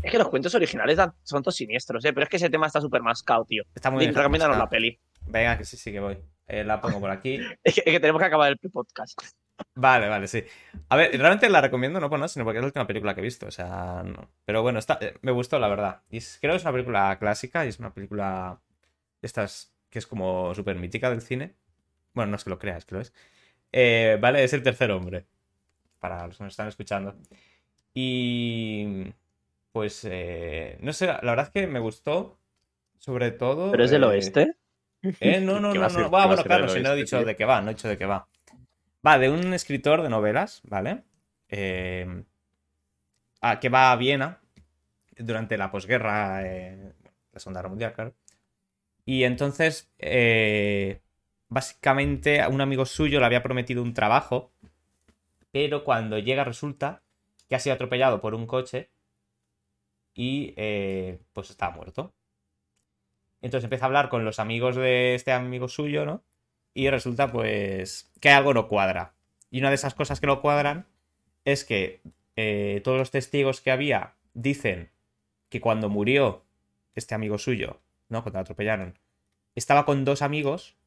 Es 0.01 0.11
que 0.11 0.17
los 0.17 0.29
cuentos 0.29 0.55
originales 0.55 0.97
son 1.23 1.43
todos 1.43 1.55
siniestros, 1.55 2.05
¿eh? 2.05 2.13
pero 2.13 2.23
es 2.23 2.29
que 2.29 2.37
ese 2.37 2.49
tema 2.49 2.67
está 2.67 2.79
súper 2.79 3.01
mascado, 3.01 3.43
tío. 3.45 3.63
Está 3.75 3.91
muy 3.91 3.99
bien. 4.05 4.15
Recomiéndanos 4.15 4.57
la 4.57 4.69
peli. 4.69 4.97
Venga, 5.27 5.57
que 5.57 5.65
sí, 5.65 5.75
sí 5.75 5.91
que 5.91 5.99
voy. 5.99 6.17
Eh, 6.47 6.63
la 6.63 6.79
pongo 6.81 6.99
por 6.99 7.09
aquí. 7.11 7.39
Es 7.63 7.75
que, 7.75 7.81
es 7.85 7.91
que 7.93 7.99
tenemos 7.99 8.19
que 8.19 8.25
acabar 8.25 8.49
el 8.51 8.57
podcast. 8.71 9.19
Vale, 9.75 10.07
vale, 10.07 10.27
sí. 10.27 10.41
A 10.87 10.95
ver, 10.95 11.11
realmente 11.19 11.49
la 11.49 11.59
recomiendo 11.59 11.99
no 11.99 12.09
por 12.09 12.17
nada, 12.17 12.29
sino 12.29 12.45
porque 12.45 12.59
es 12.59 12.63
la 12.63 12.67
última 12.67 12.87
película 12.87 13.13
que 13.13 13.19
he 13.19 13.23
visto. 13.23 13.47
O 13.47 13.51
sea, 13.51 14.03
no. 14.05 14.29
Pero 14.45 14.61
bueno, 14.61 14.79
está, 14.79 14.97
eh, 15.01 15.15
me 15.21 15.31
gustó, 15.33 15.59
la 15.59 15.67
verdad. 15.67 16.01
Y 16.09 16.17
es- 16.17 16.37
creo 16.39 16.53
que 16.53 16.57
es 16.57 16.63
una 16.63 16.71
película 16.71 17.17
clásica 17.19 17.65
y 17.65 17.69
es 17.69 17.79
una 17.79 17.93
película. 17.93 18.61
Estas 19.21 19.73
que 19.89 19.99
es 19.99 20.07
como 20.07 20.55
súper 20.55 20.77
mítica 20.77 21.09
del 21.09 21.21
cine. 21.21 21.55
Bueno, 22.13 22.31
no 22.31 22.37
es 22.37 22.43
que 22.45 22.49
lo 22.51 22.57
creas, 22.59 22.85
que 22.85 22.95
lo 22.95 23.01
es. 23.01 23.13
Eh, 23.71 24.17
vale, 24.21 24.43
es 24.43 24.53
el 24.53 24.63
tercer 24.63 24.91
hombre. 24.91 25.25
Para 25.99 26.27
los 26.27 26.37
que 26.37 26.43
nos 26.43 26.53
están 26.53 26.67
escuchando. 26.67 27.15
Y. 27.93 29.05
Pues. 29.71 30.05
eh, 30.09 30.77
no 30.81 30.93
sé, 30.93 31.07
la 31.07 31.19
verdad 31.21 31.45
es 31.47 31.51
que 31.51 31.67
me 31.67 31.79
gustó. 31.79 32.37
Sobre 32.97 33.31
todo. 33.31 33.71
¿Pero 33.71 33.83
es 33.85 33.91
del 33.91 34.03
eh, 34.03 34.07
oeste? 34.07 34.55
eh, 35.19 35.39
no, 35.41 35.59
no, 35.59 35.71
¿Qué 35.73 35.77
no, 35.79 35.81
va 35.81 35.87
a 35.87 35.89
no. 35.89 35.95
ser- 35.95 36.13
Va, 36.13 36.23
a 36.23 36.27
bueno, 36.27 36.43
claro, 36.43 36.67
si 36.69 36.81
no 36.81 36.93
he 36.93 36.95
dicho 36.97 37.17
tío? 37.17 37.25
de 37.25 37.35
qué 37.35 37.45
va, 37.45 37.61
no 37.61 37.71
he 37.71 37.73
dicho 37.73 37.87
de 37.87 37.97
qué 37.97 38.05
va. 38.05 38.27
Va 39.05 39.17
de 39.17 39.29
un 39.29 39.53
escritor 39.53 40.01
de 40.01 40.09
novelas, 40.09 40.61
¿vale? 40.65 41.03
Eh, 41.49 42.23
ah, 43.41 43.59
que 43.59 43.69
va 43.69 43.91
a 43.91 43.95
Viena 43.95 44.39
durante 45.17 45.57
la 45.57 45.71
posguerra, 45.71 46.41
eh, 46.45 46.93
la 47.31 47.39
Segunda 47.39 47.59
Guerra 47.61 47.69
Mundial, 47.69 47.93
claro. 47.93 48.15
Y 49.05 49.23
entonces, 49.23 49.91
eh, 49.99 51.01
básicamente, 51.49 52.41
a 52.41 52.47
un 52.47 52.61
amigo 52.61 52.85
suyo 52.85 53.19
le 53.19 53.25
había 53.25 53.43
prometido 53.43 53.81
un 53.83 53.93
trabajo, 53.93 54.51
pero 55.51 55.83
cuando 55.83 56.19
llega 56.19 56.43
resulta 56.43 57.01
que 57.47 57.55
ha 57.55 57.59
sido 57.59 57.73
atropellado 57.73 58.21
por 58.21 58.35
un 58.35 58.45
coche 58.45 58.89
y 60.13 60.53
eh, 60.57 61.19
pues 61.33 61.49
está 61.49 61.71
muerto. 61.71 62.13
Entonces 63.41 63.65
empieza 63.65 63.85
a 63.85 63.87
hablar 63.87 64.09
con 64.09 64.25
los 64.25 64.39
amigos 64.39 64.75
de 64.75 65.15
este 65.15 65.31
amigo 65.31 65.67
suyo, 65.67 66.05
¿no? 66.05 66.23
Y 66.73 66.89
resulta 66.89 67.31
pues 67.31 68.11
que 68.19 68.29
algo 68.29 68.53
no 68.53 68.67
cuadra. 68.67 69.13
Y 69.49 69.59
una 69.59 69.69
de 69.69 69.75
esas 69.75 69.95
cosas 69.95 70.19
que 70.19 70.27
no 70.27 70.41
cuadran 70.41 70.87
es 71.45 71.65
que 71.65 72.01
eh, 72.35 72.81
todos 72.83 72.97
los 72.97 73.11
testigos 73.11 73.61
que 73.61 73.71
había 73.71 74.13
dicen 74.33 74.91
que 75.49 75.61
cuando 75.61 75.89
murió 75.89 76.43
este 76.95 77.15
amigo 77.15 77.37
suyo, 77.37 77.81
¿no? 78.09 78.21
Cuando 78.21 78.37
lo 78.37 78.41
atropellaron, 78.41 78.99
estaba 79.55 79.85
con 79.85 80.05
dos 80.05 80.21
amigos 80.21 80.78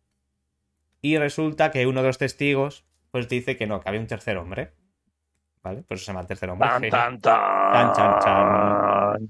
y 1.03 1.19
resulta 1.19 1.71
que 1.71 1.87
uno 1.87 2.01
de 2.01 2.07
los 2.09 2.19
testigos 2.19 2.87
pues 3.11 3.29
dice 3.29 3.57
que 3.59 3.67
no, 3.67 3.81
que 3.81 3.89
había 3.91 4.01
un 4.01 4.07
tercer 4.07 4.39
hombre. 4.39 4.73
¿Vale? 5.63 5.83
Por 5.83 5.97
eso 5.97 6.05
se 6.07 6.11
llama 6.13 6.23
el 6.23 6.27
tercer 6.27 6.49
hombre. 6.51 6.69
Tan, 6.69 6.83
tan, 6.91 7.21
tan. 7.21 7.93
Chan, 7.93 7.95
chan, 7.95 8.21
chan. 8.21 9.29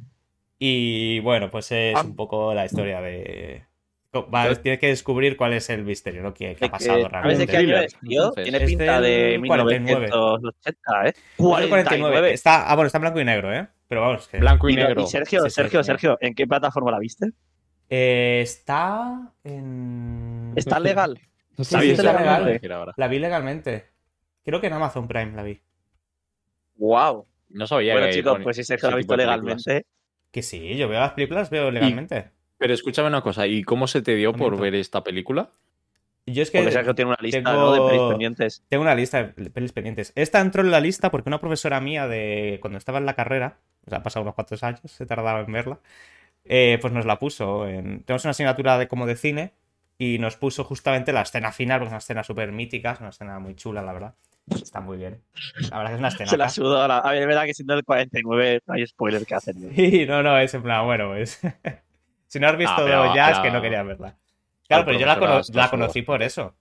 Y 0.58 1.18
bueno, 1.20 1.50
pues 1.50 1.72
es 1.72 1.96
Ah. 1.96 2.02
un 2.02 2.14
poco 2.14 2.54
la 2.54 2.64
historia 2.64 3.00
de. 3.00 3.64
Tienes 4.62 4.78
que 4.78 4.88
descubrir 4.88 5.36
cuál 5.38 5.54
es 5.54 5.70
el 5.70 5.84
misterio, 5.84 6.22
¿no? 6.22 6.34
¿Qué, 6.34 6.54
qué 6.54 6.66
ha 6.66 6.70
pasado 6.70 7.00
¿Sabes 7.00 7.04
de 7.04 7.08
realmente? 7.08 7.46
qué 7.46 7.56
año 7.56 7.76
es, 7.78 7.98
tío? 7.98 8.30
Tiene 8.32 8.58
Es 8.58 8.64
pinta 8.64 9.00
de 9.00 9.08
del 9.10 9.46
49. 9.46 10.06
1980, 10.06 11.06
¿eh? 11.06 11.08
Es 11.08 11.16
el 11.38 11.44
49. 11.44 11.70
49. 11.70 12.32
Está, 12.34 12.70
ah, 12.70 12.74
bueno, 12.74 12.86
está 12.86 12.98
en 12.98 13.02
blanco 13.02 13.20
y 13.20 13.24
negro, 13.24 13.52
¿eh? 13.54 13.66
Pero 13.88 14.02
vamos, 14.02 14.28
que. 14.28 14.38
Blanco 14.38 14.68
y 14.68 14.74
Y, 14.74 14.76
negro. 14.76 15.02
y 15.02 15.06
Sergio, 15.06 15.40
Sí, 15.44 15.48
sí, 15.48 15.54
Sergio, 15.54 15.82
sí. 15.82 15.86
Sergio, 15.86 16.18
¿en 16.20 16.34
qué 16.34 16.46
plataforma 16.46 16.90
la 16.90 16.98
viste? 16.98 17.30
Eh, 17.88 18.40
está 18.42 19.32
en. 19.44 20.52
¿Está 20.56 20.78
legal? 20.78 21.18
Bien, 21.56 21.64
sí, 21.66 21.96
se 21.96 22.02
lo 22.02 22.18
legal. 22.18 22.60
ahora. 22.72 22.92
La 22.96 23.08
vi 23.08 23.18
legalmente. 23.18 23.90
Creo 24.44 24.60
que 24.60 24.66
en 24.66 24.72
Amazon 24.72 25.06
Prime 25.06 25.32
la 25.32 25.42
vi. 25.42 25.60
Wow. 26.76 27.26
No 27.50 27.66
sabía 27.66 27.92
Bueno, 27.92 28.08
que 28.08 28.14
chicos, 28.14 28.40
pues 28.42 28.56
si 28.56 28.76
la 28.76 28.88
ha 28.88 28.96
visto 28.96 29.16
legalmente. 29.16 29.86
Que 30.30 30.42
sí, 30.42 30.76
yo 30.76 30.88
veo 30.88 30.98
las 31.00 31.12
películas, 31.12 31.50
veo 31.50 31.70
legalmente. 31.70 32.30
Pero 32.56 32.72
escúchame 32.72 33.08
una 33.08 33.22
cosa, 33.22 33.46
¿y 33.46 33.62
cómo 33.62 33.86
se 33.86 34.02
te 34.02 34.14
dio 34.14 34.32
No 34.32 34.38
por 34.38 34.58
ver 34.58 34.74
esta 34.74 35.04
película? 35.04 35.50
Yo 36.26 36.42
es 36.42 36.50
que. 36.50 36.58
Porque 36.58 36.72
Sergio 36.72 36.94
tiene 36.94 37.10
una 37.10 37.18
lista 37.20 37.38
tengo- 37.38 37.52
¿no? 37.52 37.72
de 37.72 37.90
pelis 37.90 38.08
pendientes. 38.08 38.64
Tengo 38.68 38.82
una 38.82 38.94
lista 38.94 39.24
de 39.24 39.50
pelis 39.50 39.72
pendientes. 39.72 40.12
Esta 40.14 40.40
entró 40.40 40.62
en 40.62 40.70
la 40.70 40.80
lista 40.80 41.10
porque 41.10 41.28
una 41.28 41.40
profesora 41.40 41.80
mía 41.80 42.06
de 42.06 42.58
cuando 42.62 42.78
estaba 42.78 42.98
en 42.98 43.06
la 43.06 43.14
carrera, 43.14 43.58
o 43.86 43.90
sea, 43.90 43.98
ha 43.98 44.02
pasado 44.02 44.22
unos 44.22 44.34
cuantos 44.34 44.62
años, 44.62 44.80
se 44.84 45.04
tardaba 45.06 45.40
en 45.40 45.52
verla, 45.52 45.80
eh, 46.44 46.78
pues 46.80 46.92
nos 46.92 47.04
la 47.04 47.18
puso. 47.18 47.68
En... 47.68 48.04
Tenemos 48.04 48.24
una 48.24 48.30
asignatura 48.30 48.78
de 48.78 48.88
como 48.88 49.06
de 49.06 49.16
cine 49.16 49.52
y 50.04 50.18
nos 50.18 50.36
puso 50.36 50.64
justamente 50.64 51.12
la 51.12 51.22
escena 51.22 51.52
final, 51.52 51.78
porque 51.78 51.88
es 51.88 51.92
una 51.92 51.98
escena 51.98 52.24
súper 52.24 52.50
mítica, 52.52 52.92
es 52.92 53.00
una 53.00 53.10
escena 53.10 53.38
muy 53.38 53.54
chula, 53.54 53.82
la 53.82 53.92
verdad. 53.92 54.14
Está 54.50 54.80
muy 54.80 54.96
bien. 54.96 55.22
La 55.70 55.78
verdad 55.78 55.90
que 55.90 55.94
es 55.94 55.98
una 56.00 56.08
escena. 56.08 56.30
Se 56.30 56.36
la 56.36 56.48
sudo 56.48 56.80
ahora. 56.80 56.98
A 56.98 57.12
ver, 57.12 57.22
es 57.22 57.26
verdad 57.28 57.44
que 57.44 57.54
siendo 57.54 57.74
el 57.74 57.84
49 57.84 58.60
no 58.66 58.74
hay 58.74 58.86
spoiler 58.86 59.24
que 59.24 59.34
hacer. 59.34 59.54
¿no? 59.56 59.70
Sí, 59.74 60.04
no, 60.06 60.22
no, 60.22 60.36
es 60.38 60.52
en 60.54 60.62
plan, 60.62 60.84
bueno, 60.84 61.10
pues. 61.10 61.40
si 62.26 62.40
no 62.40 62.48
has 62.48 62.56
visto 62.56 62.72
Ah, 62.76 62.82
pero 62.84 63.14
ya, 63.14 63.30
es 63.30 63.38
que 63.38 63.50
no 63.50 63.62
quería 63.62 63.82
verla. 63.82 64.16
Claro, 64.66 64.82
la 64.82 64.86
pero 64.86 64.98
yo 64.98 65.06
la, 65.06 65.18
cono- 65.18 65.70
conocí 65.70 66.02
por 66.02 66.22
eso. 66.22 66.54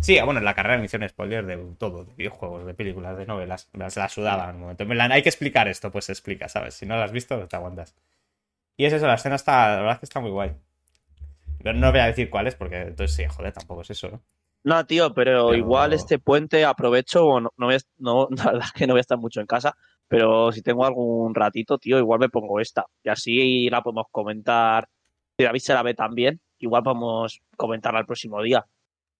Sí, 0.00 0.18
bueno, 0.24 0.38
en 0.38 0.44
la 0.44 0.54
carrera 0.54 0.78
me 0.78 0.84
hicieron 0.86 1.08
spoiler 1.08 1.46
de 1.46 1.56
todo, 1.78 2.04
de 2.04 2.14
videojuegos, 2.14 2.66
de 2.66 2.74
películas, 2.74 3.16
de 3.16 3.26
novelas. 3.26 3.68
Se 3.88 4.00
la 4.00 4.08
sudaban 4.08 4.50
en 4.50 4.54
un 4.56 4.60
momento. 4.62 4.82
En 4.84 4.90
plan, 4.90 5.12
hay 5.12 5.22
que 5.22 5.28
explicar 5.28 5.68
esto, 5.68 5.90
pues 5.90 6.06
se 6.06 6.12
explica, 6.12 6.48
¿sabes? 6.48 6.74
Si 6.74 6.86
no 6.86 6.96
lo 6.96 7.02
has 7.02 7.12
visto, 7.12 7.46
te 7.48 7.56
aguantas. 7.56 7.94
Y 8.76 8.84
es 8.84 8.92
eso, 8.92 9.06
la 9.06 9.14
escena 9.14 9.36
está, 9.36 9.68
la 9.70 9.76
verdad 9.76 9.92
es 9.94 9.98
que 10.00 10.06
está 10.06 10.20
muy 10.20 10.30
guay. 10.30 10.52
Pero 11.66 11.78
no 11.78 11.90
voy 11.90 12.00
a 12.00 12.06
decir 12.06 12.30
cuál 12.30 12.46
es, 12.46 12.54
porque 12.54 12.80
entonces 12.82 13.16
sí, 13.16 13.24
joder, 13.26 13.52
tampoco 13.52 13.82
es 13.82 13.90
eso, 13.90 14.08
¿no? 14.08 14.22
No, 14.62 14.86
tío, 14.86 15.12
pero, 15.14 15.48
Pero- 15.48 15.54
igual 15.54 15.92
este 15.92 16.18
puente 16.20 16.64
aprovecho, 16.64 17.26
o 17.26 17.40
no, 17.40 17.50
no, 17.56 17.66
voy 17.66 17.74
a- 17.74 17.78
no, 17.98 18.28
la 18.30 18.44
verdad 18.52 18.66
es 18.66 18.72
que 18.72 18.86
no 18.86 18.92
voy 18.94 18.98
a 18.98 19.00
estar 19.00 19.18
mucho 19.18 19.40
en 19.40 19.46
casa, 19.46 19.76
pero 20.08 20.52
si 20.52 20.62
tengo 20.62 20.84
algún 20.86 21.34
ratito, 21.34 21.78
tío, 21.78 21.98
igual 21.98 22.20
me 22.20 22.28
pongo 22.28 22.60
esta. 22.60 22.84
Y 23.02 23.08
así 23.08 23.68
la 23.68 23.82
podemos 23.82 24.06
comentar. 24.12 24.88
Si 25.36 25.44
David 25.44 25.58
se 25.60 25.74
la 25.74 25.82
ve 25.82 25.94
también, 25.94 26.40
igual 26.58 26.82
podemos 26.84 27.40
comentarla 27.56 27.98
el 28.00 28.06
próximo 28.06 28.40
día, 28.42 28.64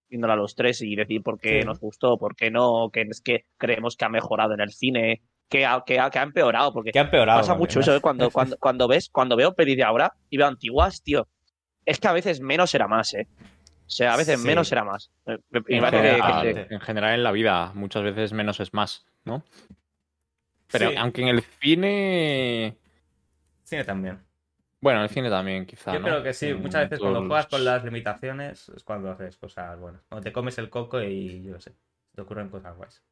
viéndola 0.08 0.36
los 0.36 0.54
tres 0.54 0.80
y 0.82 0.94
decir 0.94 1.22
por 1.22 1.38
qué 1.40 1.60
Sí. 1.62 1.66
nos 1.66 1.80
gustó, 1.80 2.16
por 2.16 2.36
qué 2.36 2.50
no, 2.52 2.90
que 2.92 3.02
es 3.02 3.20
que 3.20 3.44
creemos 3.58 3.96
que 3.96 4.04
ha 4.04 4.08
mejorado 4.08 4.54
en 4.54 4.60
el 4.60 4.70
cine, 4.70 5.22
que 5.48 5.66
ha, 5.66 5.82
que 5.84 5.98
ha, 6.00 6.10
que 6.10 6.18
ha 6.20 6.22
empeorado, 6.22 6.72
porque 6.72 6.92
Que 6.92 6.98
ha 7.00 7.02
empeorado. 7.02 7.40
pasa 7.40 7.54
mucho 7.56 7.80
eso. 7.80 7.94
¿eh? 7.96 8.00
cuando, 8.00 8.30
cuando, 8.30 8.56
cuando 8.58 8.86
ves, 8.88 9.08
cuando 9.10 9.36
veo 9.36 9.54
pelis 9.54 9.76
de 9.76 9.82
ahora 9.84 10.12
y 10.30 10.36
veo 10.38 10.46
antiguas, 10.46 11.02
tío, 11.02 11.26
es 11.86 11.98
que 12.00 12.08
a 12.08 12.12
veces 12.12 12.40
menos 12.40 12.74
era 12.74 12.86
más, 12.88 13.14
¿eh? 13.14 13.26
O 13.86 13.88
sea, 13.90 14.14
a 14.14 14.16
veces 14.16 14.40
Sí. 14.40 14.46
menos 14.46 14.70
era 14.72 14.84
más. 14.84 15.10
Me- 15.24 15.38
me 15.50 15.62
En 15.76 15.80
parece 15.80 16.02
que- 16.02 16.16
que 16.16 16.22
general, 16.22 16.66
se- 16.68 16.74
en 16.74 16.80
general 16.80 17.14
en 17.14 17.22
la 17.22 17.32
vida, 17.32 17.72
muchas 17.74 18.02
veces 18.02 18.32
menos 18.32 18.58
es 18.60 18.74
más, 18.74 19.06
¿no? 19.24 19.44
Pero 20.72 20.90
Sí. 20.90 20.96
aunque 20.98 21.22
en 21.22 21.28
el 21.28 21.42
cine. 21.42 22.76
Cine 23.62 23.84
también. 23.84 24.18
Bueno, 24.80 24.98
en 24.98 25.04
el 25.04 25.10
cine 25.10 25.30
también, 25.30 25.64
quizá. 25.66 25.92
Yo 25.94 26.00
¿no? 26.00 26.06
creo 26.06 26.22
que 26.22 26.32
sí, 26.34 26.48
En 26.48 26.60
muchas 26.62 26.82
veces 26.82 26.98
cuando 26.98 27.20
juegas 27.24 27.46
con 27.46 27.64
las 27.64 27.84
limitaciones 27.84 28.68
es 28.70 28.82
cuando 28.84 29.10
haces 29.10 29.36
cosas 29.36 29.78
buenas. 29.78 30.02
Cuando 30.08 30.24
te 30.24 30.32
comes 30.32 30.58
el 30.58 30.68
coco 30.68 31.00
y 31.02 31.42
yo 31.44 31.54
qué 31.54 31.60
sé, 31.60 31.76
te 32.14 32.20
ocurren 32.22 32.48
cosas 32.48 32.76
guays. 32.76 33.02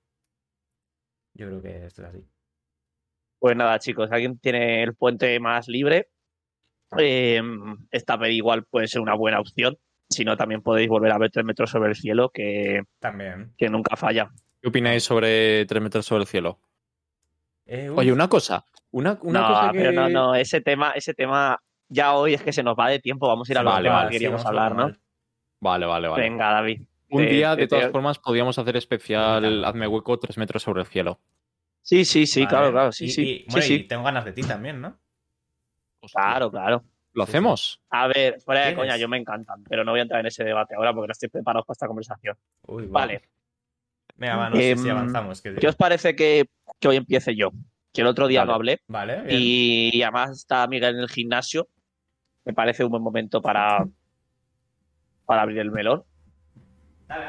Yo 1.35 1.47
creo 1.47 1.63
que 1.63 1.87
esto 1.87 2.03
es 2.03 2.09
así. 2.09 2.25
Pues 3.39 3.57
nada, 3.57 3.79
chicos, 3.79 4.11
alguien 4.13 4.39
tiene 4.39 4.83
el 4.83 4.95
puente 4.95 5.39
más 5.41 5.69
libre. 5.69 6.09
Eh, 6.99 7.41
esta 7.91 8.19
peli 8.19 8.37
igual 8.37 8.65
puede 8.65 8.89
ser 8.89 9.01
una 9.01 9.15
buena 9.15 9.41
opción. 9.41 9.77
Si 10.09 10.25
no, 10.25 10.37
también 10.37 10.61
podéis 10.63 10.89
volver 10.89 11.13
a 11.13 11.19
ver 11.19 11.31
Tres 11.31 11.45
metros 11.45 11.71
sobre 11.71 11.91
el 11.91 11.97
cielo, 11.97 12.31
que, 12.33 12.83
También. 13.01 13.53
que 13.57 13.69
nunca 13.69 13.97
falla. 13.97 14.31
¿Qué 14.61 14.69
opináis 14.69 15.03
sobre 15.03 15.65
Tres 15.67 15.83
metros 15.83 16.07
sobre 16.07 16.23
el 16.23 16.29
cielo? 16.29 16.61
Eh, 17.67 17.89
Oye, 17.89 18.13
una 18.13 18.29
cosa. 18.29 18.65
Una, 18.91 19.19
una 19.23 19.41
no, 19.41 19.49
cosa 19.49 19.73
que. 19.73 19.79
pero 19.79 19.93
no, 19.93 20.09
no, 20.09 20.35
ese 20.35 20.61
tema, 20.61 20.91
ese 20.93 21.15
tema 21.15 21.59
ya 21.89 22.15
hoy 22.15 22.35
es 22.35 22.43
que 22.43 22.53
se 22.53 22.63
nos 22.63 22.77
va 22.79 22.89
de 22.91 22.99
tiempo. 23.01 23.27
Vamos 23.27 23.49
a 23.49 23.53
ir 23.53 23.59
a 23.59 23.63
lo 23.63 23.71
Vale, 23.71 23.91
que 24.09 24.13
queríamos 24.13 24.43
sí, 24.43 24.47
hablar, 24.47 24.75
¿no? 24.77 24.93
Vale, 25.61 25.87
vale, 25.87 26.09
vale. 26.09 26.23
Venga, 26.23 26.51
David. 26.53 26.83
Un 27.11 27.23
Te- 27.25 27.31
día, 27.31 27.55
te- 27.55 27.63
de 27.63 27.69
todas 27.69 27.87
te- 27.87 27.91
formas, 27.91 28.19
podríamos 28.19 28.59
hacer 28.59 28.77
especial 28.77 29.43
Venga. 29.43 29.69
Hazme 29.69 29.87
hueco 29.89 30.19
Tres 30.19 30.37
metros 30.39 30.63
sobre 30.63 30.83
el 30.83 30.87
cielo. 30.87 31.19
Sí, 31.83 32.05
sí, 32.05 32.27
sí, 32.27 32.41
Vale. 32.41 32.49
claro, 32.51 32.73
claro. 32.73 32.93
Sí, 32.93 33.07
Y- 33.07 33.11
sí. 33.11 33.23
y, 33.23 33.27
sí, 33.39 33.47
bueno, 33.51 33.67
sí. 33.67 33.75
y 33.75 33.85
tengo 33.85 34.05
ganas 34.05 34.25
de 34.25 34.33
ti 34.33 34.43
también, 34.43 34.81
¿no? 34.81 34.99
Claro, 36.13 36.51
claro. 36.51 36.85
¿Lo 37.13 37.25
Sí, 37.27 37.31
hacemos? 37.31 37.81
A 37.91 38.09
ver, 38.09 38.41
fuera 38.41 38.67
de 38.67 38.75
coña, 38.75 38.97
yo 38.97 39.09
me 39.09 39.17
encantan, 39.19 39.63
pero 39.65 39.85
no 39.85 39.93
voy 39.93 40.01
a 40.01 40.03
entrar 40.03 40.21
en 40.21 40.27
ese 40.27 40.43
debate 40.45 40.75
ahora 40.75 40.93
porque 40.93 41.07
no 41.09 41.13
estoy 41.13 41.29
preparado 41.29 41.65
para 41.65 41.75
esta 41.75 41.87
conversación. 41.87 42.37
Uy, 42.67 42.87
Vale. 42.89 43.23
Venga, 44.17 44.37
va, 44.37 44.51
no 44.51 44.57
sé 44.57 44.71
Em, 44.73 44.79
si 44.79 44.89
avanzamos. 44.91 45.41
que- 45.41 45.55
¿Qué 45.55 45.69
os 45.69 45.77
parece 45.77 46.15
que, 46.17 46.47
que 46.81 46.89
hoy 46.89 46.97
empiece 46.97 47.35
yo? 47.37 47.51
Que 47.93 48.01
el 48.01 48.07
otro 48.09 48.27
día 48.27 48.41
Vale. 48.41 48.49
no 48.49 48.55
hablé 48.55 48.81
Vale, 48.89 49.23
bien. 49.23 49.39
y, 49.41 50.03
además 50.03 50.31
está 50.39 50.67
Miguel 50.67 50.97
en 50.97 51.01
el 51.03 51.09
gimnasio. 51.09 51.69
Me 52.45 52.53
parece 52.53 52.85
un 52.85 52.91
buen 52.91 53.03
momento 53.03 53.41
para, 53.41 53.87
para 55.25 55.43
abrir 55.43 55.59
el 55.61 55.71
melón. 55.71 56.05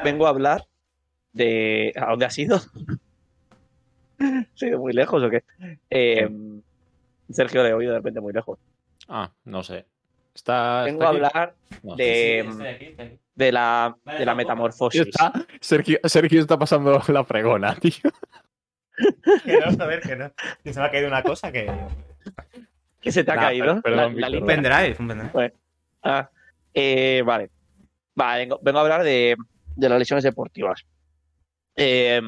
vengo 0.04 0.26
a 0.26 0.30
hablar 0.30 0.66
de. 1.32 1.92
¿A 1.96 2.10
dónde 2.10 2.26
has 2.26 2.36
ido? 2.38 2.58
¿Se 4.54 4.68
ido 4.68 4.78
muy 4.80 4.92
lejos 4.92 5.22
o 5.22 5.30
qué? 5.30 5.44
Eh, 5.90 6.28
Sergio 7.30 7.62
le 7.62 7.70
he 7.70 7.74
oído 7.74 7.92
de 7.92 7.98
repente 7.98 8.20
muy 8.20 8.32
lejos. 8.32 8.58
Ah, 9.08 9.30
no 9.44 9.62
sé. 9.62 9.84
Está, 10.34 10.82
Vengo 10.84 11.02
está 11.02 11.06
a 11.06 11.10
aquí? 11.10 11.16
hablar 11.36 11.54
No. 11.82 11.96
de, 11.96 13.18
de 13.34 13.52
la, 13.52 13.96
de 14.18 14.24
la 14.26 14.34
metamorfosis. 14.34 15.00
Está- 15.02 15.32
Sergio, 15.60 15.98
Sergio 16.04 16.40
está 16.40 16.58
pasando 16.58 17.00
la 17.08 17.24
fregona, 17.24 17.74
tío. 17.76 18.10
Que 19.44 19.58
no, 19.58 19.84
a 19.84 19.86
ver, 19.86 20.00
que 20.00 20.16
no. 20.16 20.30
Que 20.64 20.72
se 20.72 20.80
me 20.80 20.86
ha 20.86 20.90
caído 20.90 21.08
una 21.08 21.22
cosa 21.22 21.50
que. 21.52 21.70
¿Qué 23.00 23.12
se 23.12 23.24
te 23.24 23.30
ha 23.30 23.36
Nah, 23.36 23.42
caído? 23.42 23.80
perdón, 23.82 24.18
La- 24.20 24.28
la 24.30 24.38
Un 24.38 24.46
pendrive, 24.46 24.96
un 24.98 25.08
pendrive. 25.08 25.52
Ah, 26.02 26.28
eh, 26.74 27.22
vale. 27.24 27.50
Vale, 28.14 28.40
vengo, 28.40 28.58
vengo 28.62 28.78
a 28.78 28.82
hablar 28.82 29.02
de, 29.04 29.36
de 29.76 29.88
las 29.88 29.98
lesiones 29.98 30.24
deportivas. 30.24 30.84
Eh, 31.76 32.20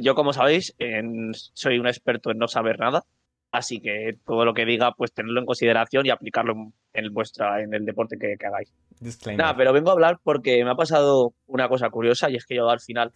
yo, 0.00 0.14
como 0.14 0.32
sabéis, 0.32 0.74
en- 0.78 1.32
soy 1.34 1.78
un 1.78 1.86
experto 1.86 2.30
en 2.30 2.38
no 2.38 2.48
saber 2.48 2.78
nada, 2.78 3.04
así 3.54 3.80
que 3.80 4.18
todo 4.26 4.44
lo 4.44 4.52
que 4.52 4.64
diga, 4.64 4.92
pues 4.92 5.12
tenerlo 5.12 5.38
en 5.38 5.46
consideración 5.46 6.04
y 6.04 6.10
aplicarlo 6.10 6.72
en, 6.92 7.14
vuestra, 7.14 7.62
en 7.62 7.72
el 7.72 7.84
deporte 7.84 8.18
que, 8.18 8.36
que 8.36 8.46
hagáis. 8.46 8.74
Nada, 9.36 9.56
pero 9.56 9.72
vengo 9.72 9.90
a 9.90 9.92
hablar 9.92 10.18
porque 10.24 10.64
me 10.64 10.70
ha 10.70 10.74
pasado 10.74 11.34
una 11.46 11.68
cosa 11.68 11.88
curiosa 11.88 12.28
y 12.28 12.34
es 12.34 12.46
que 12.46 12.56
yo 12.56 12.68
al 12.68 12.80
final, 12.80 13.12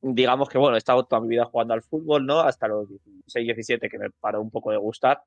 digamos 0.00 0.48
que 0.48 0.58
bueno, 0.58 0.74
he 0.74 0.78
estado 0.78 1.04
toda 1.04 1.22
mi 1.22 1.28
vida 1.28 1.44
jugando 1.44 1.74
al 1.74 1.82
fútbol, 1.82 2.26
¿no? 2.26 2.40
Hasta 2.40 2.66
los 2.66 2.88
16, 2.88 3.46
17 3.46 3.88
que 3.88 3.98
me 3.98 4.10
paró 4.10 4.42
un 4.42 4.50
poco 4.50 4.72
de 4.72 4.78
gustar 4.78 5.22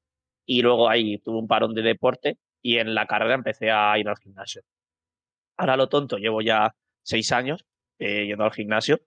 y 0.45 0.61
luego 0.61 0.89
ahí 0.89 1.17
tuve 1.19 1.39
un 1.39 1.47
parón 1.47 1.73
de 1.73 1.81
deporte 1.81 2.37
y 2.61 2.77
en 2.77 2.93
la 2.93 3.05
carrera 3.05 3.35
empecé 3.35 3.71
a 3.71 3.97
ir 3.97 4.09
al 4.09 4.17
gimnasio. 4.17 4.63
Ahora 5.55 5.77
lo 5.77 5.87
tonto, 5.87 6.17
llevo 6.17 6.41
ya 6.41 6.75
seis 7.03 7.31
años 7.31 7.65
eh, 7.99 8.25
yendo 8.25 8.43
al 8.43 8.51
gimnasio. 8.51 8.99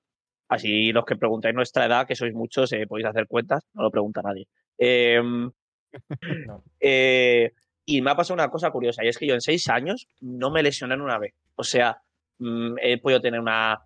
Así 0.48 0.92
los 0.92 1.04
que 1.04 1.16
preguntáis 1.16 1.54
nuestra 1.54 1.86
edad, 1.86 2.06
que 2.06 2.16
sois 2.16 2.34
muchos, 2.34 2.72
eh, 2.72 2.86
podéis 2.86 3.08
hacer 3.08 3.26
cuentas, 3.26 3.64
no 3.74 3.82
lo 3.82 3.90
pregunta 3.90 4.22
nadie. 4.22 4.48
Em, 4.78 5.50
No. 6.46 6.62
eh, 6.80 7.52
y 7.84 8.02
me 8.02 8.10
ha 8.10 8.16
pasado 8.16 8.34
una 8.34 8.50
cosa 8.50 8.70
curiosa, 8.70 9.04
y 9.04 9.08
es 9.08 9.16
que 9.18 9.26
yo 9.26 9.34
en 9.34 9.40
seis 9.40 9.68
años 9.68 10.08
no 10.20 10.50
me 10.50 10.62
lesioné 10.62 10.94
en 10.94 11.00
una 11.00 11.18
vez. 11.18 11.34
O 11.54 11.64
sea, 11.64 12.02
mm, 12.38 12.74
he 12.82 12.98
podido 12.98 13.20
tener 13.20 13.40
una 13.40 13.80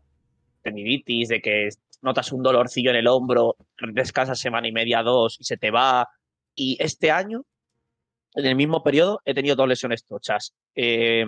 tendinitis, 0.62 1.28
de 1.28 1.40
que 1.40 1.68
notas 2.00 2.32
un 2.32 2.42
dolorcillo 2.42 2.90
en 2.90 2.96
el 2.96 3.06
hombro, 3.06 3.56
descansas 3.92 4.38
semana 4.40 4.66
y 4.68 4.72
media, 4.72 5.02
dos, 5.02 5.36
y 5.40 5.44
se 5.44 5.56
te 5.56 5.70
va. 5.70 6.08
Y 6.54 6.76
este 6.80 7.10
año, 7.10 7.44
en 8.34 8.46
el 8.46 8.56
mismo 8.56 8.82
periodo, 8.82 9.20
he 9.24 9.34
tenido 9.34 9.56
dos 9.56 9.68
lesiones 9.68 10.04
tochas. 10.04 10.54
Eh, 10.74 11.26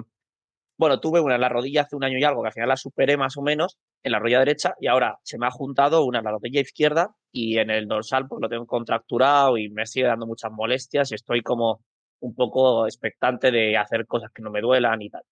bueno, 0.76 0.98
tuve 1.00 1.20
una 1.20 1.36
en 1.36 1.40
la 1.40 1.48
rodilla 1.48 1.82
hace 1.82 1.96
un 1.96 2.04
año 2.04 2.18
y 2.18 2.24
algo, 2.24 2.42
que 2.42 2.48
al 2.48 2.54
final 2.54 2.68
la 2.68 2.76
superé 2.76 3.16
más 3.16 3.36
o 3.36 3.42
menos, 3.42 3.78
en 4.04 4.12
la 4.12 4.18
rodilla 4.18 4.40
derecha, 4.40 4.74
y 4.78 4.86
ahora 4.86 5.18
se 5.22 5.38
me 5.38 5.46
ha 5.46 5.50
juntado 5.50 6.04
una 6.04 6.18
en 6.18 6.24
la 6.24 6.30
rodilla 6.32 6.60
izquierda 6.60 7.16
y 7.32 7.58
en 7.58 7.70
el 7.70 7.88
dorsal 7.88 8.28
pues 8.28 8.40
lo 8.40 8.48
tengo 8.50 8.66
contracturado 8.66 9.56
y 9.56 9.70
me 9.70 9.86
sigue 9.86 10.06
dando 10.06 10.26
muchas 10.26 10.52
molestias 10.52 11.10
y 11.10 11.14
estoy 11.14 11.40
como 11.42 11.80
un 12.20 12.34
poco 12.34 12.86
expectante 12.86 13.50
de 13.50 13.76
hacer 13.78 14.06
cosas 14.06 14.30
que 14.32 14.42
no 14.42 14.50
me 14.50 14.60
duelan 14.60 15.00
y 15.02 15.08
tal. 15.10 15.22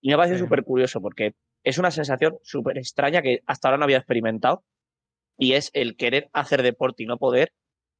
Y 0.00 0.10
me 0.10 0.16
parece 0.16 0.36
Sí. 0.36 0.40
súper 0.42 0.62
curioso 0.64 1.00
porque 1.00 1.34
es 1.64 1.78
una 1.78 1.90
sensación 1.90 2.38
súper 2.42 2.78
extraña 2.78 3.20
que 3.20 3.40
hasta 3.46 3.68
ahora 3.68 3.78
no 3.78 3.84
había 3.84 3.98
experimentado 3.98 4.64
y 5.36 5.52
es 5.54 5.70
el 5.74 5.96
querer 5.96 6.30
hacer 6.32 6.62
deporte 6.62 7.02
y 7.02 7.06
no 7.06 7.18
poder. 7.18 7.52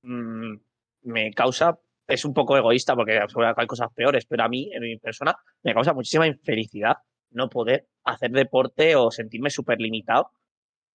mm, 0.05 0.57
me 1.03 1.33
causa, 1.33 1.79
es 2.09 2.25
un 2.25 2.35
poco 2.35 2.57
egoísta 2.57 2.95
porque 2.97 3.21
hay 3.57 3.67
cosas 3.69 3.89
peores, 3.95 4.27
pero 4.27 4.43
a 4.43 4.49
mí, 4.49 4.69
en 4.73 4.83
mi 4.83 4.97
persona, 4.99 5.37
me 5.63 5.75
causa 5.75 5.93
muchísima 5.93 6.27
infelicidad 6.27 6.97
no 7.35 7.49
poder 7.51 7.89
hacer 8.05 8.31
deporte 8.33 8.97
o 8.97 9.11
sentirme 9.11 9.51
súper 9.51 9.81
limitado. 9.81 10.31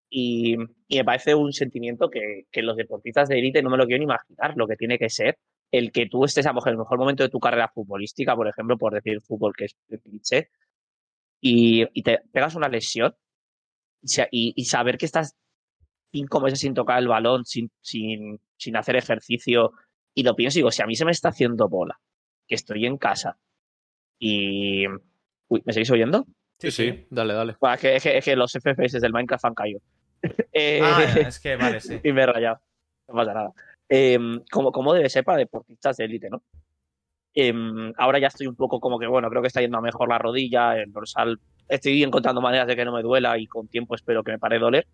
Y, 0.10 0.58
me 0.90 1.04
parece 1.06 1.36
un 1.36 1.54
sentimiento 1.54 2.10
que, 2.10 2.46
que 2.52 2.62
los 2.62 2.78
deportistas 2.78 3.30
de 3.30 3.40
élite 3.40 3.62
no 3.64 3.70
me 3.70 3.78
lo 3.78 3.86
quiero 3.86 4.00
ni 4.00 4.06
imaginar 4.06 4.54
lo 4.56 4.68
que 4.68 4.78
tiene 4.78 4.98
que 5.00 5.10
ser 5.10 5.38
el 5.72 5.92
que 5.92 6.08
tú 6.08 6.24
estés 6.26 6.46
a 6.48 6.54
lo 6.54 6.62
en 6.66 6.72
el 6.74 6.78
mejor 6.78 6.98
momento 7.00 7.24
de 7.24 7.30
tu 7.30 7.40
carrera 7.40 7.70
futbolística, 7.74 8.36
por 8.36 8.48
ejemplo, 8.48 8.78
por 8.78 8.94
decir 8.94 9.22
fútbol, 9.22 9.54
que 9.56 9.66
es 9.66 9.76
cliché, 10.04 10.50
y, 11.42 11.86
y 11.94 12.04
te 12.04 12.20
pegas 12.32 12.56
una 12.56 12.70
lesión 12.70 13.16
y- 14.32 14.54
y 14.56 14.66
saber 14.66 14.98
que 14.98 15.06
estás 15.06 15.36
cinco 16.12 16.42
meses 16.42 16.60
sin 16.60 16.74
tocar 16.74 17.00
el 17.00 17.08
balón, 17.08 17.46
sin, 17.46 17.72
sin, 17.82 18.40
sin 18.58 18.76
hacer 18.78 18.96
ejercicio, 18.98 19.74
y 20.16 20.24
lo 20.24 20.36
pienso 20.36 20.60
y 20.60 20.62
digo, 20.62 20.72
si 20.72 20.82
a 20.82 20.88
mí 20.88 20.96
se 20.96 21.06
me 21.06 21.12
está 21.12 21.30
haciendo 21.30 21.70
bola, 21.70 22.00
que 22.48 22.56
estoy 22.56 22.86
en 22.86 22.98
casa 22.98 23.38
y... 24.20 24.86
Uy, 25.50 25.62
¿me 25.66 25.74
seguís 25.74 25.92
oyendo? 25.92 26.26
Sí, 26.60 26.72
sí, 26.72 27.06
dale, 27.10 27.34
dale. 27.34 27.56
Bueno, 27.60 27.76
es, 27.76 27.82
que, 27.82 27.96
es 27.96 28.04
que- 28.04 28.18
es 28.18 28.26
que 28.26 28.36
los 28.36 28.52
FPS 28.56 29.00
del 29.00 29.14
Minecraft 29.14 29.46
han 29.46 29.54
caído. 29.54 29.80
Eh, 30.52 30.80
Ah, 30.84 31.04
es 31.28 31.40
que 31.40 31.56
vale, 31.56 31.80
sí. 31.80 32.00
y 32.04 32.12
me 32.12 32.24
he 32.24 32.26
rayado. 32.26 32.60
No 33.08 33.16
pasa 33.16 33.34
nada. 33.34 33.52
Eh, 33.90 34.18
como, 34.52 34.72
como 34.72 34.94
debe 34.94 35.10
ser 35.10 35.24
para 35.24 35.38
deportistas 35.38 35.96
de 35.98 36.06
élite, 36.06 36.30
¿no? 36.30 36.42
Eh, 37.36 37.54
ahora 37.98 38.18
ya 38.20 38.28
estoy 38.28 38.48
un 38.48 38.56
poco 38.56 38.80
como 38.80 38.98
que, 38.98 39.06
bueno, 39.06 39.30
creo 39.30 39.42
que 39.44 39.48
está 39.50 39.62
yendo 39.62 39.78
a 39.78 39.82
mejor 39.82 40.10
la 40.10 40.18
rodilla, 40.18 40.76
el 40.76 40.92
dorsal. 40.92 41.40
Estoy 41.70 42.02
encontrando 42.04 42.42
maneras 42.42 42.66
de 42.68 42.76
que 42.76 42.84
no 42.84 42.92
me 42.92 43.04
duela 43.04 43.38
y 43.38 43.46
con 43.46 43.68
tiempo 43.68 43.94
espero 43.94 44.24
que 44.24 44.32
me 44.32 44.40
pare 44.40 44.56
de 44.56 44.62
doler. 44.62 44.88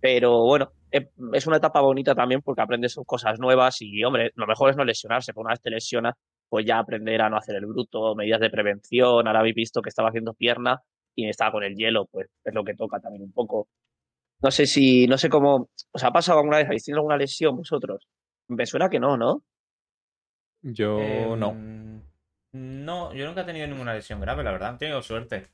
Pero 0.00 0.42
bueno, 0.44 0.72
eh, 0.90 1.10
es 1.34 1.46
una 1.46 1.58
etapa 1.58 1.80
bonita 1.82 2.14
también 2.14 2.40
porque 2.42 2.62
aprendes 2.62 2.96
cosas 3.06 3.38
nuevas 3.38 3.76
y, 3.82 4.02
hombre, 4.04 4.32
lo 4.34 4.46
mejor 4.46 4.70
es 4.70 4.76
no 4.76 4.84
lesionarse. 4.84 5.32
Porque 5.34 5.44
una 5.44 5.52
vez 5.52 5.60
te 5.60 5.70
lesionas, 5.70 6.14
pues 6.48 6.64
ya 6.66 6.78
aprender 6.78 7.20
a 7.22 7.30
no 7.30 7.36
hacer 7.36 7.56
el 7.56 7.66
bruto, 7.66 8.14
medidas 8.14 8.40
de 8.40 8.50
prevención. 8.50 9.26
Ahora 9.26 9.40
habéis 9.40 9.54
visto 9.54 9.82
que 9.82 9.88
estaba 9.88 10.08
haciendo 10.08 10.34
pierna 10.34 10.82
y 11.14 11.28
estaba 11.28 11.52
con 11.52 11.64
el 11.64 11.74
hielo, 11.76 12.06
pues 12.06 12.28
es 12.44 12.54
lo 12.54 12.64
que 12.64 12.74
toca 12.74 13.00
también 13.00 13.22
un 13.22 13.32
poco. 13.32 13.68
No 14.40 14.50
sé 14.50 14.66
si, 14.66 15.06
no 15.06 15.16
sé 15.16 15.28
cómo, 15.28 15.70
¿os 15.92 16.04
ha 16.04 16.12
pasado 16.12 16.38
alguna 16.40 16.58
vez? 16.58 16.66
¿Habéis 16.66 16.84
tenido 16.84 16.98
alguna 16.98 17.16
lesión 17.16 17.56
vosotros? 17.56 18.06
Me 18.48 18.66
suena 18.66 18.90
que 18.90 19.00
no, 19.00 19.16
¿no? 19.16 19.42
Yo 20.62 21.00
Em, 21.00 21.38
no. 21.38 21.56
No, 22.52 23.12
yo 23.14 23.26
nunca 23.26 23.40
he 23.42 23.44
tenido 23.44 23.66
ninguna 23.66 23.94
lesión 23.94 24.20
grave, 24.20 24.44
la 24.44 24.52
verdad. 24.52 24.74
He 24.74 24.78
tenido 24.78 25.02
suerte 25.02 25.48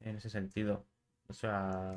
en 0.00 0.16
ese 0.16 0.30
sentido. 0.30 0.84
O 1.28 1.32
sea, 1.32 1.92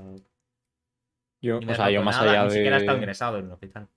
Yo, 1.42 1.60
ni 1.60 1.72
o 1.72 1.76
sea, 1.76 1.92
yo 1.92 2.02
más 2.02 2.18
nada, 2.18 2.32
allá 2.32 2.44
ni 2.46 2.52
siquiera 2.52 2.78
he 2.78 2.80
estado 2.80 2.98
de. 2.98 3.02
ingresado 3.04 3.38
en 3.38 3.46
el 3.46 3.52
hospital. 3.52 3.88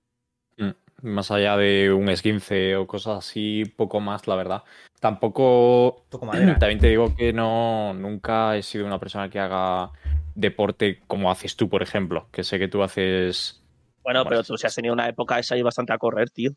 Más 1.03 1.29
allá 1.31 1.57
de 1.57 1.91
un 1.93 2.09
esguince 2.09 2.75
o 2.75 2.87
cosas 2.87 3.19
así, 3.19 3.63
poco 3.65 3.99
más, 3.99 4.25
la 4.27 4.35
verdad. 4.35 4.63
Tampoco. 4.99 6.05
Toco 6.09 6.25
madera. 6.25 6.57
También 6.59 6.79
te 6.79 6.87
digo 6.87 7.13
que 7.15 7.33
no. 7.33 7.93
Nunca 7.93 8.55
he 8.57 8.63
sido 8.63 8.85
una 8.85 8.99
persona 8.99 9.29
que 9.29 9.39
haga 9.39 9.91
deporte 10.33 11.01
como 11.07 11.29
haces 11.29 11.55
tú, 11.55 11.69
por 11.69 11.83
ejemplo. 11.83 12.29
Que 12.31 12.43
sé 12.43 12.57
que 12.57 12.67
tú 12.69 12.81
haces. 12.83 13.61
Bueno, 14.01 14.23
Bueno, 14.23 14.29
pero 14.29 14.43
tú 14.43 14.57
si 14.57 14.65
has 14.65 14.75
tenido 14.75 14.93
una 14.93 15.07
época 15.09 15.39
esa 15.39 15.55
y 15.57 15.61
bastante 15.61 15.93
a 15.93 15.97
correr, 15.97 16.29
tío. 16.29 16.51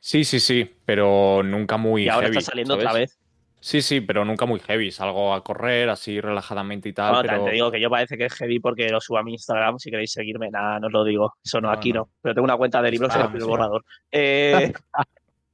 Sí, 0.00 0.24
sí, 0.24 0.40
sí, 0.40 0.68
pero 0.84 1.42
nunca 1.44 1.76
muy 1.76 2.04
y 2.04 2.08
ahora 2.08 2.26
heavy. 2.26 2.38
está 2.38 2.50
saliendo 2.50 2.74
¿sabes? 2.74 2.86
otra 2.86 2.98
vez. 2.98 3.18
Sí, 3.62 3.80
sí, 3.80 4.00
pero 4.00 4.24
nunca 4.24 4.44
muy 4.44 4.58
heavy. 4.58 4.90
Salgo 4.90 5.32
a 5.32 5.44
correr 5.44 5.88
así 5.88 6.20
relajadamente 6.20 6.88
y 6.88 6.92
tal. 6.92 7.22
Pero... 7.22 7.44
te 7.44 7.52
digo 7.52 7.70
que 7.70 7.80
yo 7.80 7.88
parece 7.88 8.18
que 8.18 8.24
es 8.24 8.34
heavy 8.34 8.58
porque 8.58 8.88
lo 8.88 9.00
subo 9.00 9.18
a 9.18 9.22
mi 9.22 9.32
Instagram. 9.34 9.78
Si 9.78 9.88
queréis 9.88 10.10
seguirme, 10.10 10.50
nada, 10.50 10.80
no 10.80 10.88
os 10.88 10.92
lo 10.92 11.04
digo. 11.04 11.34
Eso 11.44 11.60
no, 11.60 11.68
No, 11.68 11.74
aquí 11.74 11.92
no. 11.92 12.00
no. 12.00 12.08
Pero 12.20 12.34
tengo 12.34 12.44
una 12.44 12.56
cuenta 12.56 12.82
de 12.82 12.90
libros 12.90 13.14
en 13.14 13.36
el 13.36 13.44
borrador. 13.44 13.84
Eh, 14.10 14.72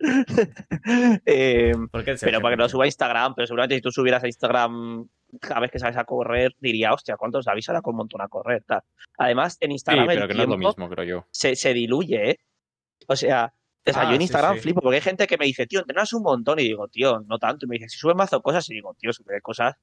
eh, 1.27 1.73
¿Por 1.91 2.03
qué 2.03 2.13
el 2.13 2.17
pero 2.17 2.19
Sergio? 2.19 2.41
para 2.41 2.57
que 2.57 2.63
lo 2.63 2.69
suba 2.71 2.85
a 2.85 2.87
Instagram, 2.87 3.35
pero 3.35 3.47
seguramente 3.47 3.75
si 3.75 3.83
tú 3.83 3.91
subieras 3.91 4.25
a 4.25 4.27
Instagram 4.27 5.07
cada 5.41 5.61
vez 5.61 5.71
que 5.71 5.79
sales 5.79 5.99
a 5.99 6.05
correr, 6.05 6.55
diría, 6.61 6.95
hostia, 6.95 7.17
¿cuántos 7.19 7.47
ahora 7.47 7.83
con 7.83 7.93
un 7.93 7.99
montón 7.99 8.23
a 8.23 8.29
correr? 8.29 8.63
Tal. 8.67 8.81
Además, 9.19 9.59
en 9.61 9.69
Sí, 9.69 9.75
Instagram 9.75 10.07
pero 10.07 10.23
el 10.23 10.29
que 10.29 10.35
no 10.35 10.43
es 10.45 10.49
lo 10.49 10.57
mismo, 10.57 10.89
creo 10.89 11.05
yo. 11.05 11.27
se, 11.31 11.55
se 11.57 11.75
diluye, 11.75 12.31
¿eh? 12.31 12.39
O 13.07 13.17
sea, 13.17 13.53
o 13.87 13.93
sea 13.93 14.03
Ah, 14.03 14.05
yo 14.07 14.11
en 14.13 14.19
sí, 14.19 14.23
Instagram 14.25 14.55
sí. 14.57 14.61
flipo 14.63 14.81
porque 14.83 14.97
hay 14.97 15.03
gente 15.03 15.27
que 15.27 15.39
me 15.39 15.47
dice, 15.47 15.67
tío, 15.67 15.81
entrenas 15.81 16.13
un 16.13 16.23
montón. 16.23 16.59
Y 16.59 16.65
digo, 16.65 16.89
tío, 16.89 17.21
no 17.27 17.39
tanto. 17.39 17.67
Y 17.67 17.69
me 17.69 17.75
dice, 17.77 17.89
si 17.89 17.99
subes 17.99 18.17
mazo 18.17 18.43
cosas, 18.43 18.69
y 18.71 18.75
digo, 18.75 18.95
tío, 18.99 19.13
subiré 19.13 19.41
cosas 19.41 19.75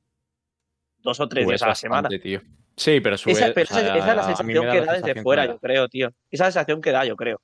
dos 1.00 1.20
o 1.20 1.28
tres 1.28 1.48
días 1.48 1.62
a 1.64 1.68
la 1.68 1.76
semana. 1.76 2.10
tío. 2.10 2.42
Sí, 2.78 3.00
pero 3.00 3.18
sube. 3.18 3.34
Esa, 3.34 3.54
pero 3.54 3.68
o 3.72 3.74
sea, 3.74 3.82
esa, 3.82 3.96
esa 3.98 4.10
es 4.12 4.16
la 4.18 4.24
sensación 4.24 4.66
da 4.66 4.72
que 4.72 4.80
la 4.82 4.86
da 4.86 4.92
desde 4.94 5.06
sensación 5.06 5.24
fuera, 5.24 5.46
yo 5.46 5.60
creo, 5.60 5.88
tío. 5.88 6.10
Esa 6.30 6.46
sensación 6.46 6.82
que 6.82 6.92
da, 6.92 7.06
yo 7.06 7.16
creo. 7.16 7.42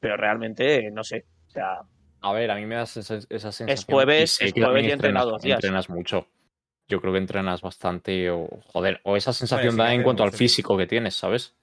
Pero 0.00 0.16
realmente, 0.16 0.90
no 0.90 1.04
sé. 1.04 1.26
O 1.48 1.50
sea, 1.50 1.80
A 2.22 2.32
ver, 2.32 2.50
a 2.50 2.54
mí 2.56 2.64
me 2.66 2.76
da 2.76 2.82
esa, 2.82 3.00
esa 3.00 3.18
sensación. 3.28 3.68
Es 3.68 3.84
jueves, 3.84 4.34
y 4.34 4.36
sé 4.36 4.44
es 4.46 4.52
jueves 4.54 4.84
y 4.84 4.90
entrenas 4.90 5.22
entrenas- 5.22 5.30
dos 5.30 5.42
días. 5.42 5.56
Entrenas 5.58 5.88
mucho. 5.90 6.26
Yo 6.88 7.00
creo 7.00 7.12
que 7.12 7.18
entrenas 7.18 7.60
bastante 7.60 8.30
o, 8.30 8.48
joder, 8.72 9.00
o 9.04 9.16
esa 9.16 9.32
sensación 9.32 9.72
sí 9.72 9.78
da 9.78 9.92
en 9.94 10.02
cuanto 10.02 10.22
al 10.24 10.32
físico 10.32 10.76
que 10.76 10.86
tienes, 10.86 11.14
¿sabes? 11.14 11.54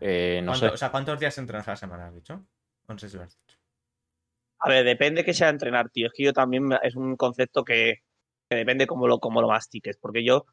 Eh, 0.00 0.40
no 0.42 0.52
¿Cuánto- 0.52 0.66
sé. 0.68 0.74
O 0.74 0.76
sea, 0.76 0.90
¿cuántos 0.90 1.20
días 1.20 1.36
entrenas 1.38 1.68
a 1.68 1.72
la 1.72 1.76
semana, 1.76 2.06
has 2.08 2.14
dicho? 2.14 2.44
No 2.88 2.98
sé 2.98 3.08
si 3.08 3.16
lo 3.16 3.22
has 3.22 3.38
dicho. 3.38 3.58
A 4.62 4.68
ver, 4.68 4.84
depende 4.84 5.24
que 5.24 5.34
sea 5.34 5.48
entrenar, 5.48 5.90
tío. 5.90 6.06
Es 6.06 6.12
que 6.12 6.24
yo 6.24 6.32
también 6.32 6.70
es 6.82 6.94
un 6.96 7.16
concepto 7.16 7.64
que, 7.64 8.02
que 8.48 8.56
depende 8.56 8.86
cómo 8.86 9.06
lo, 9.08 9.18
cómo 9.18 9.40
lo 9.42 9.48
mastiques. 9.48 9.96
Porque 9.98 10.24
yo. 10.24 10.46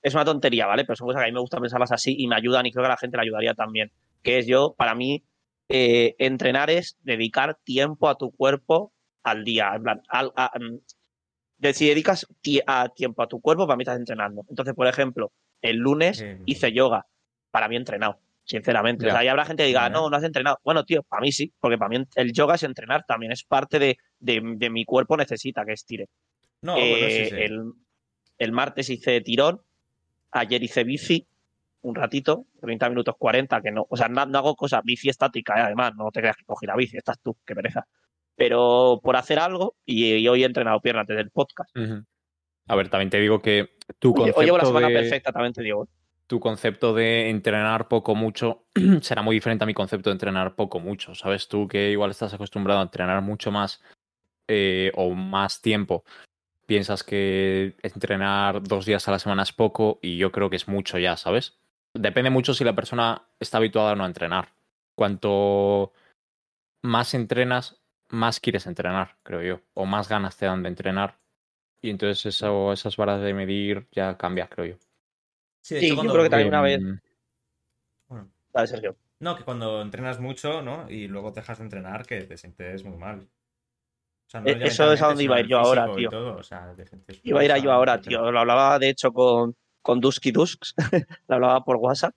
Es 0.00 0.14
una 0.14 0.24
tontería, 0.24 0.66
¿vale? 0.66 0.84
Pero 0.84 0.94
son 0.96 1.08
cosas 1.08 1.20
que 1.20 1.24
a 1.24 1.28
mí 1.28 1.34
me 1.34 1.40
gusta 1.40 1.60
pensarlas 1.60 1.90
así 1.90 2.14
y 2.16 2.28
me 2.28 2.36
ayudan 2.36 2.64
y 2.66 2.70
creo 2.70 2.82
que 2.84 2.86
a 2.86 2.90
la 2.90 2.96
gente 2.96 3.16
le 3.16 3.24
ayudaría 3.24 3.54
también. 3.54 3.90
Que 4.22 4.38
es 4.38 4.46
yo, 4.46 4.74
para 4.78 4.94
mí, 4.94 5.24
eh, 5.68 6.14
entrenar 6.18 6.70
es 6.70 6.96
dedicar 7.02 7.58
tiempo 7.64 8.08
a 8.08 8.14
tu 8.16 8.30
cuerpo 8.30 8.92
al 9.24 9.44
día. 9.44 9.72
En 9.74 9.82
plan, 9.82 10.02
al- 10.08 10.32
a- 10.36 10.52
mm, 10.58 10.78
de 11.58 11.74
si 11.74 11.88
dedicas 11.88 12.26
a 12.68 12.88
tiempo 12.90 13.22
a 13.22 13.26
tu 13.26 13.40
cuerpo, 13.40 13.66
para 13.66 13.76
mí 13.76 13.82
estás 13.82 13.98
entrenando. 13.98 14.44
Entonces, 14.48 14.74
por 14.74 14.86
ejemplo, 14.86 15.32
El 15.60 15.78
lunes 15.78 16.22
hice 16.46 16.72
yoga. 16.72 17.06
Para 17.50 17.66
mí 17.68 17.74
entrenado, 17.74 18.20
sinceramente. 18.48 19.04
O 19.04 19.08
Ya. 19.08 19.12
sea, 19.14 19.24
y 19.24 19.28
habrá 19.28 19.44
gente 19.44 19.62
que 19.62 19.68
diga, 19.68 19.88
no, 19.90 20.08
no 20.10 20.16
has 20.16 20.24
entrenado. 20.24 20.58
Bueno, 20.64 20.84
tío, 20.84 21.02
para 21.04 21.20
mí 21.20 21.30
sí, 21.30 21.52
porque 21.60 21.78
para 21.78 21.90
mí 21.90 22.04
el 22.16 22.32
yoga 22.32 22.54
es 22.56 22.62
entrenar 22.64 23.04
también. 23.06 23.30
Es 23.30 23.44
parte 23.44 23.78
de, 23.78 23.98
de, 24.18 24.40
de 24.56 24.70
mi 24.70 24.84
cuerpo 24.84 25.16
necesita 25.16 25.64
que 25.64 25.72
estire. 25.74 26.08
No, 26.62 26.72
bueno, 26.72 26.86
sí, 26.88 27.02
Eh, 27.04 27.26
sí. 27.30 27.36
El, 27.36 27.72
el 28.38 28.52
martes 28.52 28.88
hice 28.90 29.20
tirón, 29.20 29.60
ayer 30.32 30.62
hice 30.62 30.82
bici, 30.84 31.26
un 31.82 31.94
ratito, 31.94 32.46
30 32.60 32.88
minutos 32.88 33.14
40, 33.18 33.60
que 33.60 33.70
no, 33.70 33.86
o 33.88 33.96
sea, 33.96 34.08
no, 34.08 34.24
no 34.26 34.38
hago 34.38 34.56
cosas, 34.56 34.80
bici 34.82 35.08
estática, 35.08 35.56
eh, 35.58 35.62
además, 35.62 35.92
no 35.96 36.10
te 36.10 36.20
creas 36.20 36.36
que 36.36 36.44
cogí 36.44 36.66
la 36.66 36.74
bici, 36.74 36.96
estás 36.96 37.20
tú, 37.20 37.36
qué 37.46 37.54
pereza. 37.54 37.86
Pero 38.34 39.00
por 39.02 39.16
hacer 39.16 39.38
algo, 39.38 39.74
y, 39.84 40.14
y 40.14 40.28
hoy 40.28 40.42
he 40.42 40.46
entrenado 40.46 40.80
pierna 40.80 41.00
antes 41.02 41.16
del 41.16 41.30
podcast. 41.30 41.70
A 42.66 42.76
ver, 42.76 42.88
también 42.88 43.10
te 43.10 43.18
digo 43.20 43.40
que 43.40 43.70
tu 43.98 44.12
Hoy, 44.12 44.32
hoy 44.34 44.44
llevo 44.46 44.58
la 44.58 44.62
concepto 44.64 44.66
semana 44.66 44.88
de... 44.88 44.94
perfecta, 44.94 45.32
también 45.32 45.52
te 45.52 45.62
digo. 45.62 45.88
Tu 46.28 46.40
concepto 46.40 46.94
de 46.94 47.30
entrenar 47.30 47.88
poco 47.88 48.14
mucho 48.14 48.66
será 49.00 49.22
muy 49.22 49.34
diferente 49.34 49.64
a 49.64 49.66
mi 49.66 49.74
concepto 49.74 50.10
de 50.10 50.14
entrenar 50.14 50.54
poco 50.54 50.78
mucho. 50.78 51.14
Sabes 51.14 51.48
tú 51.48 51.66
que 51.66 51.90
igual 51.90 52.10
estás 52.10 52.34
acostumbrado 52.34 52.80
a 52.80 52.84
entrenar 52.84 53.22
mucho 53.22 53.50
más 53.50 53.82
eh, 54.46 54.92
o 54.94 55.10
más 55.14 55.62
tiempo. 55.62 56.04
Piensas 56.66 57.02
que 57.02 57.76
entrenar 57.82 58.62
dos 58.62 58.84
días 58.84 59.08
a 59.08 59.10
la 59.10 59.18
semana 59.18 59.42
es 59.42 59.52
poco 59.52 59.98
y 60.02 60.18
yo 60.18 60.30
creo 60.30 60.50
que 60.50 60.56
es 60.56 60.68
mucho 60.68 60.98
ya, 60.98 61.16
¿sabes? 61.16 61.58
Depende 61.94 62.28
mucho 62.28 62.52
si 62.52 62.62
la 62.62 62.74
persona 62.74 63.26
está 63.40 63.56
habituada 63.56 63.92
o 63.92 63.96
no 63.96 64.04
a 64.04 64.08
entrenar. 64.08 64.52
Cuanto 64.94 65.94
más 66.82 67.14
entrenas, 67.14 67.80
más 68.10 68.38
quieres 68.38 68.66
entrenar, 68.66 69.16
creo 69.22 69.42
yo. 69.42 69.62
O 69.72 69.86
más 69.86 70.10
ganas 70.10 70.36
te 70.36 70.44
dan 70.44 70.62
de 70.62 70.68
entrenar. 70.68 71.18
Y 71.80 71.88
entonces 71.88 72.26
eso, 72.26 72.72
esas 72.74 72.98
varas 72.98 73.22
de 73.22 73.32
medir 73.32 73.88
ya 73.92 74.18
cambia, 74.18 74.48
creo 74.48 74.66
yo. 74.66 74.87
Sí, 75.68 75.74
de 75.74 75.80
Sí, 75.82 75.86
hecho, 75.92 76.02
yo 76.02 76.10
creo 76.12 76.22
que 76.24 76.30
también 76.30 76.48
una 76.48 76.62
vez- 76.62 76.80
Bueno, 78.08 78.30
Dale, 78.54 78.66
Sergio. 78.66 78.96
No, 79.20 79.36
que 79.36 79.44
cuando 79.44 79.82
entrenas 79.82 80.18
mucho, 80.18 80.62
¿no? 80.62 80.88
Y 80.88 81.08
luego 81.08 81.30
dejas 81.32 81.58
de 81.58 81.64
entrenar, 81.64 82.06
que 82.06 82.22
te 82.22 82.38
sientes 82.38 82.84
muy 82.84 82.96
mal. 82.96 83.20
O 83.20 84.30
sea, 84.30 84.40
Eh, 84.46 84.58
ya 84.58 84.64
eso 84.66 84.90
es 84.92 85.02
a 85.02 85.08
donde 85.08 85.24
iba 85.24 85.36
a 85.36 85.40
ir 85.40 85.46
yo 85.46 85.58
ahora, 85.58 85.92
tío. 85.94 86.08
o 86.36 86.42
sea, 86.42 86.74
Iba 87.22 87.40
a 87.40 87.44
ir 87.44 87.52
a 87.52 87.58
yo 87.58 87.70
ahora, 87.70 88.00
tío. 88.00 88.30
Lo 88.30 88.40
hablaba, 88.40 88.78
de 88.78 88.88
hecho, 88.88 89.12
con, 89.12 89.54
con 89.82 90.00
Dusky 90.00 90.30
Dusks. 90.30 90.74
lo 91.28 91.34
hablaba 91.34 91.62
por 91.64 91.76
WhatsApp. 91.76 92.14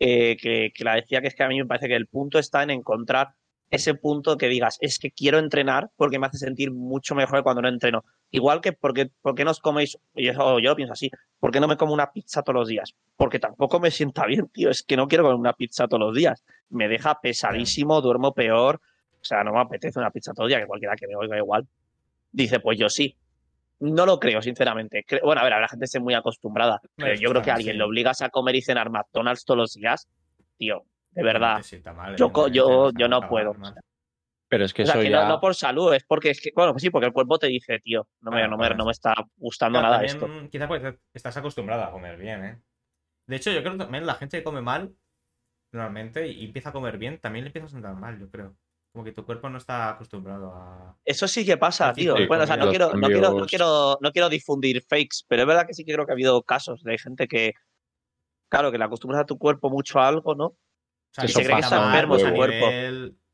eh, 0.00 0.36
que, 0.36 0.72
que 0.74 0.82
la 0.84 0.94
decía 0.96 1.20
que 1.20 1.28
es 1.28 1.34
que 1.36 1.44
a 1.44 1.48
mí 1.48 1.58
me 1.58 1.66
parece 1.66 1.86
que 1.86 1.94
el 1.96 2.08
punto 2.08 2.40
está 2.40 2.64
en 2.64 2.70
encontrar 2.70 3.34
ese 3.70 3.94
punto 3.94 4.36
que 4.38 4.48
digas, 4.48 4.78
es 4.80 4.98
que 4.98 5.10
quiero 5.10 5.38
entrenar 5.38 5.90
porque 5.96 6.18
me 6.18 6.26
hace 6.26 6.38
sentir 6.38 6.72
mucho 6.72 7.14
mejor 7.14 7.42
cuando 7.42 7.62
no 7.62 7.68
entreno. 7.68 8.04
Igual 8.30 8.60
que 8.60 8.72
porque, 8.72 9.10
¿por 9.22 9.34
qué 9.34 9.44
nos 9.44 9.60
coméis? 9.60 9.98
Y 10.14 10.28
eso, 10.28 10.58
yo 10.58 10.70
lo 10.70 10.76
pienso 10.76 10.92
así. 10.92 11.10
¿Por 11.38 11.50
qué 11.50 11.60
no 11.60 11.68
me 11.68 11.76
como 11.76 11.92
una 11.92 12.12
pizza 12.12 12.42
todos 12.42 12.60
los 12.60 12.68
días? 12.68 12.94
Porque 13.16 13.38
tampoco 13.38 13.80
me 13.80 13.90
sienta 13.90 14.26
bien, 14.26 14.48
tío. 14.48 14.70
Es 14.70 14.82
que 14.82 14.96
no 14.96 15.06
quiero 15.08 15.24
comer 15.24 15.38
una 15.38 15.52
pizza 15.52 15.86
todos 15.86 16.00
los 16.00 16.16
días. 16.16 16.44
Me 16.70 16.88
deja 16.88 17.20
pesadísimo, 17.20 18.00
duermo 18.00 18.32
peor. 18.32 18.80
O 19.20 19.24
sea, 19.24 19.44
no 19.44 19.52
me 19.52 19.60
apetece 19.60 19.98
una 19.98 20.10
pizza 20.10 20.32
todo 20.32 20.46
el 20.46 20.50
día, 20.50 20.60
que 20.60 20.66
cualquiera 20.66 20.96
que 20.96 21.06
me 21.06 21.16
oiga 21.16 21.36
igual. 21.36 21.66
Dice, 22.32 22.60
pues 22.60 22.78
yo 22.78 22.88
sí. 22.88 23.16
No 23.80 24.06
lo 24.06 24.18
creo, 24.18 24.42
sinceramente. 24.42 25.04
Bueno, 25.22 25.40
a 25.40 25.44
ver, 25.44 25.52
la 25.52 25.68
gente 25.68 25.84
esté 25.84 26.00
muy 26.00 26.14
acostumbrada. 26.14 26.80
Pero 26.96 27.14
yo 27.14 27.30
creo 27.30 27.42
que 27.42 27.50
a 27.50 27.54
alguien 27.54 27.78
le 27.78 27.84
obligas 27.84 28.22
a 28.22 28.30
comer 28.30 28.56
y 28.56 28.62
cenar 28.62 28.90
McDonald's 28.90 29.44
todos 29.44 29.58
los 29.58 29.74
días, 29.74 30.08
tío, 30.56 30.84
de 31.18 31.24
verdad. 31.24 31.56
Te 31.56 31.62
sienta 31.64 31.92
mal, 31.92 32.16
Yo 32.16 32.32
yo- 32.50 32.90
yo 32.96 33.08
no 33.08 33.28
puedo. 33.28 33.54
mal. 33.54 33.74
Pero 34.48 34.64
es 34.64 34.72
que 34.72 34.82
O 34.82 34.86
sea, 34.86 34.94
eso 34.94 35.02
que 35.02 35.10
ya. 35.10 35.22
no, 35.24 35.28
no 35.28 35.40
por 35.40 35.54
salud, 35.54 35.92
es 35.92 36.04
porque 36.04 36.30
es 36.30 36.40
que, 36.40 36.52
bueno, 36.54 36.72
pues 36.72 36.82
sí, 36.82 36.90
porque 36.90 37.06
el 37.06 37.12
cuerpo 37.12 37.38
te 37.38 37.48
dice, 37.48 37.80
tío, 37.80 38.08
no 38.20 38.30
me, 38.30 38.38
Claro, 38.38 38.50
no 38.52 38.56
me, 38.56 38.74
no 38.74 38.84
me 38.86 38.92
está 38.92 39.14
gustando 39.36 39.78
Claro, 39.80 39.92
nada 39.92 40.06
también, 40.06 40.40
esto. 40.42 40.50
Quizá 40.50 40.68
porque 40.68 40.98
estás 41.12 41.36
acostumbrado 41.36 41.82
a 41.84 41.90
comer 41.90 42.16
bien, 42.16 42.44
¿eh? 42.44 42.62
De 43.26 43.36
hecho, 43.36 43.50
yo 43.50 43.60
creo 43.60 43.72
que 43.72 43.78
también 43.80 44.06
la 44.06 44.14
gente 44.14 44.38
que 44.38 44.44
come 44.44 44.62
mal, 44.62 44.94
normalmente, 45.72 46.28
y 46.28 46.46
empieza 46.46 46.70
a 46.70 46.72
comer 46.72 46.96
bien, 46.96 47.18
también 47.18 47.44
le 47.44 47.48
empieza 47.48 47.66
a 47.66 47.70
sentar 47.70 47.94
mal, 47.94 48.18
yo 48.18 48.30
creo. 48.30 48.56
Como 48.92 49.04
que 49.04 49.12
tu 49.12 49.26
cuerpo 49.26 49.50
no 49.50 49.58
está 49.58 49.90
acostumbrado 49.90 50.52
a. 50.54 50.96
Eso 51.04 51.28
sí 51.28 51.44
que 51.44 51.58
pasa, 51.58 51.92
tío. 51.92 52.16
sí, 52.16 52.26
bueno, 52.26 52.44
o 52.44 52.46
sea, 52.46 52.56
no 52.56 52.70
quiero, 52.70 52.94
no, 52.94 53.08
quiero, 53.08 53.32
no, 53.34 53.46
quiero, 53.46 53.98
no 54.00 54.12
quiero 54.12 54.28
difundir 54.30 54.82
fakes, 54.82 55.24
pero 55.28 55.42
es 55.42 55.48
verdad 55.48 55.66
que 55.66 55.74
sí 55.74 55.84
que 55.84 55.92
creo 55.92 56.06
que 56.06 56.12
ha 56.12 56.14
habido 56.14 56.42
casos 56.42 56.82
de 56.82 56.96
gente 56.96 57.28
que, 57.28 57.52
claro, 58.48 58.72
que 58.72 58.78
le 58.78 58.84
acostumbras 58.84 59.20
a 59.22 59.26
tu 59.26 59.36
cuerpo 59.36 59.68
mucho 59.68 59.98
a 59.98 60.08
algo, 60.08 60.34
¿no? 60.34 60.56
O 61.10 61.14
sea, 61.14 61.24
Eso 61.24 61.38
que 61.38 61.44
se 61.44 61.48
cree 61.48 61.56
que 61.56 61.62
pasa 61.62 61.76
está 61.76 61.80
un 61.80 61.92
enfermo 61.92 62.18
su 62.18 62.34
cuerpo. 62.34 62.66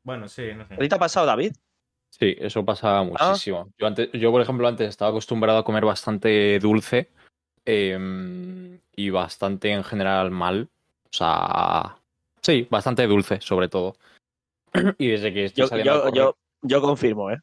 Bueno, 0.03 0.27
sí, 0.27 0.43
no 0.55 0.67
sé. 0.67 0.73
¿A 0.75 0.77
ti 0.77 0.89
te 0.89 0.95
ha 0.95 0.99
pasado, 0.99 1.25
David? 1.25 1.53
Sí, 2.11 2.35
eso 2.39 2.61
Ah. 2.61 2.65
pasa 2.65 3.03
muchísimo. 3.03 3.69
Yo, 3.77 3.87
antes, 3.87 4.09
yo, 4.13 4.31
por 4.31 4.41
ejemplo, 4.41 4.67
antes 4.67 4.87
estaba 4.87 5.09
acostumbrado 5.09 5.59
a 5.59 5.65
comer 5.65 5.83
bastante 5.85 6.59
dulce 6.59 7.09
em, 7.65 8.79
y 8.95 9.09
bastante 9.09 9.71
en 9.71 9.83
general 9.83 10.31
mal. 10.31 10.69
O 11.05 11.13
sea, 11.13 11.97
sí, 12.41 12.67
bastante 12.69 13.05
dulce, 13.07 13.41
sobre 13.41 13.67
todo. 13.67 13.97
Y 14.97 15.07
desde 15.07 15.33
que 15.33 15.45
estoy 15.45 15.63
Yo, 15.63 15.67
saliendo 15.67 15.93
yo, 15.95 16.03
correr- 16.05 16.15
yo, 16.15 16.37
yo 16.61 16.81
confirmo, 16.81 17.31
¿eh? 17.31 17.37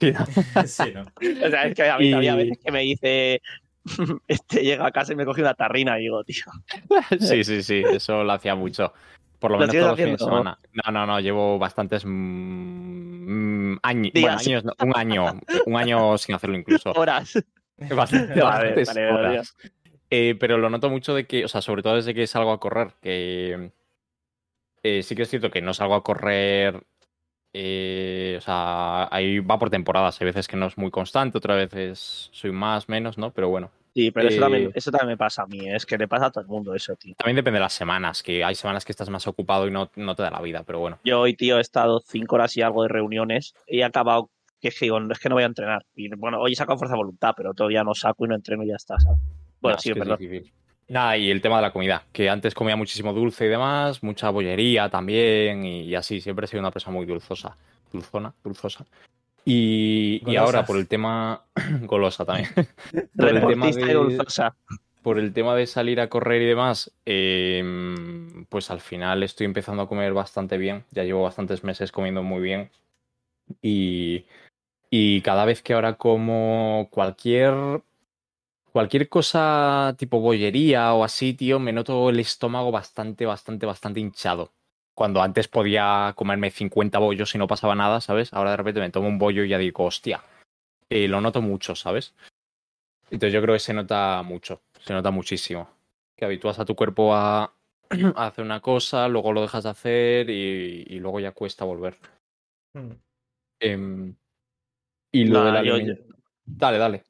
sí, 0.66 0.92
¿no? 0.92 1.02
O 1.02 1.50
sea, 1.50 1.66
es 1.66 1.74
que 1.74 1.88
a 1.88 1.98
mí 1.98 2.08
Y- 2.08 2.12
había 2.12 2.36
veces 2.36 2.58
que 2.62 2.70
me 2.72 2.80
dice, 2.80 3.40
este 4.28 4.62
llega 4.62 4.86
a 4.86 4.90
casa 4.92 5.12
y 5.12 5.16
me 5.16 5.24
coge 5.24 5.40
una 5.40 5.54
tarrina 5.54 5.98
y 5.98 6.02
digo, 6.02 6.22
tío. 6.24 6.44
Sí, 7.20 7.44
sí, 7.44 7.62
sí, 7.62 7.82
eso 7.92 8.22
lo 8.24 8.32
hacía 8.32 8.54
mucho. 8.54 8.92
Por 9.44 9.50
lo 9.50 9.58
¿Lo 9.58 9.66
menos 9.66 9.76
todos 9.76 9.88
los 9.90 9.98
fines 9.98 10.18
de 10.20 10.24
semana. 10.24 10.58
No, 10.72 10.90
no, 10.90 11.04
no, 11.04 11.20
llevo 11.20 11.58
bastantes 11.58 12.02
mm, 12.06 13.76
años. 13.82 14.12
Bueno, 14.14 14.38
años, 14.38 14.64
no, 14.64 14.72
un 14.80 14.96
año. 14.96 15.26
Un 15.66 15.76
año 15.76 16.16
sin 16.16 16.34
hacerlo 16.34 16.56
incluso. 16.56 16.92
Horas. 16.92 17.44
Bastante- 17.76 18.40
bastantes 18.40 18.88
vale, 18.88 19.12
vale. 19.12 19.28
horas. 19.28 19.54
Eh, 20.08 20.34
pero 20.40 20.56
lo 20.56 20.70
noto 20.70 20.88
mucho 20.88 21.14
de 21.14 21.26
que, 21.26 21.44
o 21.44 21.48
sea, 21.48 21.60
sobre 21.60 21.82
todo 21.82 21.96
desde 21.96 22.14
que 22.14 22.26
salgo 22.26 22.52
a 22.52 22.58
correr, 22.58 22.94
que 23.02 23.70
eh, 24.82 25.02
sí 25.02 25.14
que 25.14 25.24
es 25.24 25.28
cierto 25.28 25.50
que 25.50 25.60
no 25.60 25.74
salgo 25.74 25.96
a 25.96 26.02
correr, 26.02 26.82
eh, 27.52 28.36
o 28.38 28.40
sea, 28.40 29.14
ahí 29.14 29.40
va 29.40 29.58
por 29.58 29.68
temporadas, 29.68 30.18
hay 30.22 30.24
veces 30.24 30.48
que 30.48 30.56
no 30.56 30.68
es 30.68 30.78
muy 30.78 30.90
constante, 30.90 31.36
otras 31.36 31.58
veces 31.58 32.30
soy 32.32 32.50
más, 32.50 32.88
menos, 32.88 33.18
¿no? 33.18 33.30
Pero 33.34 33.50
bueno, 33.50 33.70
Sí, 33.94 34.10
pero 34.10 34.28
eso, 34.28 34.38
Eh, 34.38 34.40
también, 34.40 34.72
eso 34.74 34.90
también 34.90 35.08
me 35.10 35.16
pasa 35.16 35.42
a 35.42 35.46
mí, 35.46 35.60
¿eh? 35.60 35.76
es 35.76 35.86
que 35.86 35.96
le 35.96 36.08
pasa 36.08 36.26
a 36.26 36.30
todo 36.30 36.42
el 36.42 36.48
mundo 36.48 36.74
eso, 36.74 36.96
tío. 36.96 37.14
también 37.16 37.36
depende 37.36 37.58
de 37.58 37.62
las 37.64 37.72
semanas, 37.72 38.22
que 38.24 38.42
hay 38.44 38.56
semanas 38.56 38.84
que 38.84 38.90
estás 38.90 39.08
más 39.08 39.26
ocupado 39.28 39.68
y 39.68 39.70
no, 39.70 39.88
no 39.94 40.16
te 40.16 40.22
da 40.24 40.30
la 40.32 40.40
vida, 40.40 40.64
pero 40.66 40.80
bueno. 40.80 40.98
Yo 41.04 41.20
hoy, 41.20 41.34
tío, 41.34 41.58
he 41.58 41.60
estado 41.60 42.00
cinco 42.00 42.34
horas 42.34 42.56
y 42.56 42.62
algo 42.62 42.82
de 42.82 42.88
reuniones 42.88 43.54
y 43.68 43.80
he 43.80 43.84
acabado 43.84 44.30
que 44.60 44.68
es 44.68 44.78
que 44.78 44.86
digo, 44.86 44.98
es 44.98 45.18
que 45.18 45.28
no 45.28 45.34
voy 45.34 45.44
a 45.44 45.46
entrenar. 45.46 45.84
Y 45.94 46.08
bueno, 46.16 46.40
hoy 46.40 46.52
he 46.52 46.56
sacado 46.56 46.78
fuerza 46.78 46.94
de 46.94 46.98
voluntad, 46.98 47.34
pero 47.36 47.52
todavía 47.52 47.84
no 47.84 47.94
saco 47.94 48.24
y 48.24 48.28
no 48.28 48.34
entreno 48.34 48.64
y 48.64 48.68
ya 48.68 48.76
está, 48.76 48.98
¿sabes? 48.98 49.18
Bueno, 49.60 49.76
Nah, 49.76 49.80
sí, 49.80 49.90
es 49.90 49.96
perdón. 49.98 50.18
Nada, 50.88 51.16
y 51.18 51.30
el 51.30 51.40
tema 51.40 51.56
de 51.56 51.62
la 51.62 51.72
comida, 51.72 52.04
que 52.12 52.28
antes 52.28 52.54
comía 52.54 52.74
muchísimo 52.74 53.12
dulce 53.12 53.46
y 53.46 53.48
demás, 53.48 54.02
mucha 54.02 54.30
bollería 54.30 54.88
también, 54.88 55.64
y, 55.64 55.82
y 55.82 55.94
así, 55.94 56.20
siempre 56.20 56.44
he 56.46 56.48
sido 56.48 56.60
una 56.60 56.70
persona 56.70 56.96
muy 56.96 57.06
dulzosa, 57.06 57.56
dulzona, 57.92 58.34
dulzosa. 58.42 58.84
Y, 59.44 60.22
y 60.26 60.36
ahora 60.36 60.64
por 60.64 60.76
el 60.76 60.88
tema 60.88 61.44
golosa 61.82 62.24
también. 62.24 62.48
por, 63.16 63.28
el 63.28 63.46
tema 63.46 63.70
de, 63.70 63.92
dulzosa. 63.92 64.56
por 65.02 65.18
el 65.18 65.32
tema 65.32 65.54
de 65.54 65.66
salir 65.66 66.00
a 66.00 66.08
correr 66.08 66.42
y 66.42 66.46
demás, 66.46 66.92
eh, 67.04 67.62
pues 68.48 68.70
al 68.70 68.80
final 68.80 69.22
estoy 69.22 69.44
empezando 69.44 69.82
a 69.82 69.88
comer 69.88 70.14
bastante 70.14 70.56
bien. 70.56 70.84
Ya 70.90 71.04
llevo 71.04 71.22
bastantes 71.22 71.62
meses 71.62 71.92
comiendo 71.92 72.22
muy 72.22 72.40
bien. 72.40 72.70
Y, 73.60 74.24
y 74.90 75.20
cada 75.20 75.44
vez 75.44 75.62
que 75.62 75.74
ahora 75.74 75.96
como 75.96 76.88
cualquier 76.90 77.82
cualquier 78.74 79.08
cosa 79.08 79.94
tipo 79.96 80.18
bollería 80.18 80.94
o 80.94 81.04
así, 81.04 81.32
tío, 81.34 81.60
me 81.60 81.72
noto 81.72 82.10
el 82.10 82.18
estómago 82.18 82.72
bastante, 82.72 83.24
bastante, 83.24 83.66
bastante 83.66 84.00
hinchado. 84.00 84.52
Cuando 84.94 85.22
antes 85.22 85.48
podía 85.48 86.12
comerme 86.16 86.50
50 86.50 86.98
bollos 86.98 87.34
y 87.34 87.38
no 87.38 87.46
pasaba 87.48 87.74
nada, 87.74 88.00
¿sabes? 88.00 88.32
Ahora 88.32 88.52
de 88.52 88.56
repente 88.58 88.80
me 88.80 88.90
tomo 88.90 89.08
un 89.08 89.18
bollo 89.18 89.44
y 89.44 89.48
ya 89.48 89.58
digo, 89.58 89.84
hostia, 89.84 90.22
eh, 90.88 91.08
lo 91.08 91.20
noto 91.20 91.42
mucho, 91.42 91.74
¿sabes? 91.74 92.14
Entonces 93.10 93.32
yo 93.32 93.42
creo 93.42 93.54
que 93.54 93.60
se 93.60 93.74
nota 93.74 94.22
mucho, 94.22 94.62
se 94.80 94.92
nota 94.92 95.10
muchísimo. 95.10 95.68
Que 96.16 96.24
habitúas 96.24 96.58
a 96.60 96.64
tu 96.64 96.76
cuerpo 96.76 97.14
a, 97.14 97.52
a 98.16 98.26
hacer 98.26 98.44
una 98.44 98.60
cosa, 98.60 99.08
luego 99.08 99.32
lo 99.32 99.42
dejas 99.42 99.64
de 99.64 99.70
hacer 99.70 100.30
y, 100.30 100.84
y 100.88 100.98
luego 101.00 101.18
ya 101.18 101.32
cuesta 101.32 101.64
volver. 101.64 101.96
Mm. 102.74 102.90
Em, 103.60 104.14
y 105.12 105.24
lo 105.24 105.62
yo- 105.62 105.94
Dale, 106.46 106.78
dale. 106.78 107.04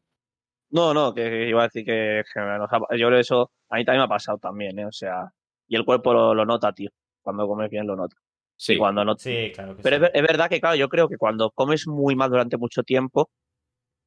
No, 0.70 0.92
no, 0.94 1.14
que 1.14 1.48
iba 1.48 1.62
a 1.62 1.64
decir 1.68 1.84
que, 1.84 2.22
yo 2.34 3.06
creo 3.06 3.10
que 3.10 3.20
eso 3.20 3.52
a 3.68 3.76
mí 3.76 3.84
también 3.84 4.00
me 4.00 4.04
ha 4.06 4.08
pasado 4.08 4.38
también, 4.38 4.78
¿eh? 4.78 4.86
O 4.86 4.92
sea, 4.92 5.32
y 5.68 5.76
el 5.76 5.84
cuerpo 5.84 6.12
lo, 6.12 6.34
lo 6.34 6.44
nota, 6.44 6.72
tío. 6.72 6.90
Cuando 7.24 7.48
comes 7.48 7.70
bien 7.70 7.86
lo 7.86 7.96
nota. 7.96 8.16
Sí, 8.56 8.76
cuando 8.76 9.04
no, 9.04 9.16
Sí, 9.18 9.50
claro 9.52 9.74
que 9.76 9.82
Pero 9.82 9.96
es, 9.96 10.00
sí. 10.00 10.02
ver- 10.02 10.12
es 10.14 10.22
verdad 10.22 10.48
que, 10.48 10.60
claro, 10.60 10.76
yo 10.76 10.88
creo 10.88 11.08
que 11.08 11.16
cuando 11.16 11.50
comes 11.50 11.88
muy 11.88 12.14
mal 12.14 12.30
durante 12.30 12.56
mucho 12.56 12.84
tiempo, 12.84 13.30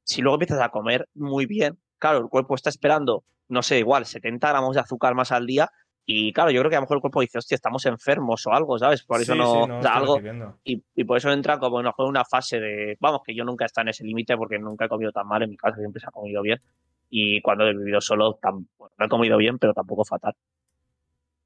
si 0.04 0.22
luego 0.22 0.36
empiezas 0.36 0.62
a 0.62 0.70
comer 0.70 1.08
muy 1.16 1.46
bien, 1.46 1.78
claro, 1.98 2.20
el 2.20 2.30
cuerpo 2.30 2.56
está 2.56 2.70
esperando, 2.70 3.26
no 3.50 3.62
sé, 3.62 3.80
igual 3.80 4.06
70 4.06 4.50
gramos 4.50 4.76
de 4.76 4.82
azúcar 4.82 5.16
más 5.16 5.32
al 5.34 5.46
día. 5.46 5.70
Y 6.06 6.32
claro, 6.32 6.52
yo 6.52 6.62
creo 6.62 6.70
que 6.70 6.78
a 6.78 6.80
lo 6.80 6.84
mejor 6.84 6.98
el 6.98 7.02
cuerpo 7.02 7.20
dice, 7.20 7.38
hostia, 7.38 7.56
estamos 7.56 7.86
enfermos 7.86 8.48
o 8.48 8.54
algo, 8.54 8.80
¿sabes? 8.80 9.04
Por 9.04 9.20
eso 9.20 9.34
Sí, 9.34 9.38
no, 9.38 9.66
sí, 9.66 9.72
o 9.72 9.82
sea, 9.82 9.96
algo. 9.96 10.22
Y, 10.64 10.82
y 10.96 11.04
por 11.04 11.18
eso 11.18 11.32
entra 11.32 11.60
como 11.60 11.82
en 11.82 11.88
una 11.98 12.24
fase 12.24 12.60
de, 12.62 12.96
vamos, 13.02 13.22
que 13.26 13.36
yo 13.36 13.44
nunca 13.44 13.66
he 13.66 13.68
estado 13.68 13.84
en 13.84 13.90
ese 13.90 14.06
límite 14.06 14.38
porque 14.38 14.58
nunca 14.60 14.86
he 14.86 14.90
comido 14.90 15.12
tan 15.12 15.28
mal 15.28 15.44
en 15.44 15.50
mi 15.50 15.58
casa, 15.58 15.78
siempre 15.78 16.00
se 16.00 16.08
ha 16.08 16.12
comido 16.12 16.42
bien. 16.42 16.62
Y 17.10 17.42
cuando 17.42 17.66
he 17.66 17.74
vivido 17.74 18.00
solo, 18.00 18.40
bueno, 18.78 18.94
no 18.98 19.06
he 19.06 19.10
comido 19.10 19.38
bien, 19.38 19.58
pero 19.60 19.74
tampoco 19.74 20.06
fatal. 20.06 20.34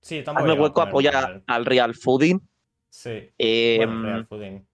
Sí, 0.01 0.23
tampoco 0.23 0.45
Hazme 0.49 0.59
a 0.59 0.63
hueco, 0.63 0.81
apoya 0.81 1.41
al 1.47 1.65
real 1.65 1.93
fooding. 1.95 2.39
Sí. 2.89 3.29
Eh, 3.37 3.75
Bueno, 3.77 4.03
real 4.03 4.25
fooding. 4.27 4.67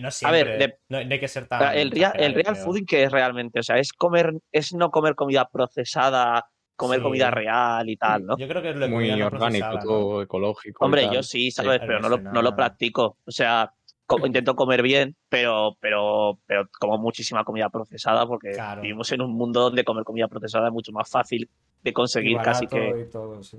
No 0.00 0.10
siempre. 0.10 0.44
ver, 0.44 0.58
de- 0.58 0.78
no, 0.88 1.02
no 1.04 1.12
hay 1.12 1.20
que 1.20 1.28
ser 1.28 1.46
tan. 1.46 1.76
el, 1.76 1.90
real, 1.90 2.12
el 2.16 2.34
real 2.34 2.56
fooding 2.56 2.84
que 2.84 3.04
es 3.04 3.12
realmente, 3.12 3.60
o 3.60 3.62
sea, 3.62 3.78
es 3.78 3.92
comer, 3.92 4.32
es 4.52 4.74
no 4.74 4.90
comer 4.90 5.14
comida 5.14 5.48
procesada, 5.48 6.44
comer 6.76 6.98
Sí. 6.98 7.02
comida 7.04 7.30
real 7.30 7.88
y 7.88 7.96
tal, 7.96 8.26
¿no? 8.26 8.36
Yo 8.36 8.46
creo 8.48 8.60
que 8.60 8.70
es 8.70 8.76
lo 8.76 8.88
Muy 8.88 9.10
orgánico, 9.22 9.78
todo 9.82 10.22
ecológico. 10.22 10.84
Hombre, 10.84 11.08
yo 11.10 11.22
sí, 11.22 11.50
¿sabes? 11.50 11.80
a 11.80 11.86
pero 11.86 12.00
no 12.00 12.08
lo, 12.10 12.18
no 12.18 12.42
lo 12.42 12.54
practico. 12.54 13.16
O 13.24 13.30
sea, 13.30 13.72
co- 14.04 14.26
intento 14.26 14.54
comer 14.54 14.82
bien, 14.82 15.16
pero, 15.30 15.78
pero, 15.80 16.38
pero 16.44 16.68
como 16.78 16.98
muchísima 16.98 17.42
comida 17.44 17.70
procesada 17.70 18.26
porque 18.26 18.50
Claro. 18.52 18.82
vivimos 18.82 19.10
en 19.12 19.22
un 19.22 19.32
mundo 19.32 19.60
donde 19.62 19.84
comer 19.84 20.04
comida 20.04 20.28
procesada 20.28 20.66
es 20.66 20.72
mucho 20.74 20.92
más 20.92 21.08
fácil 21.08 21.48
de 21.82 21.90
Y 21.90 21.92
conseguir, 21.94 22.36
casi 22.42 22.66
que... 22.66 23.06
y 23.08 23.10
todo, 23.10 23.42
sí. 23.42 23.58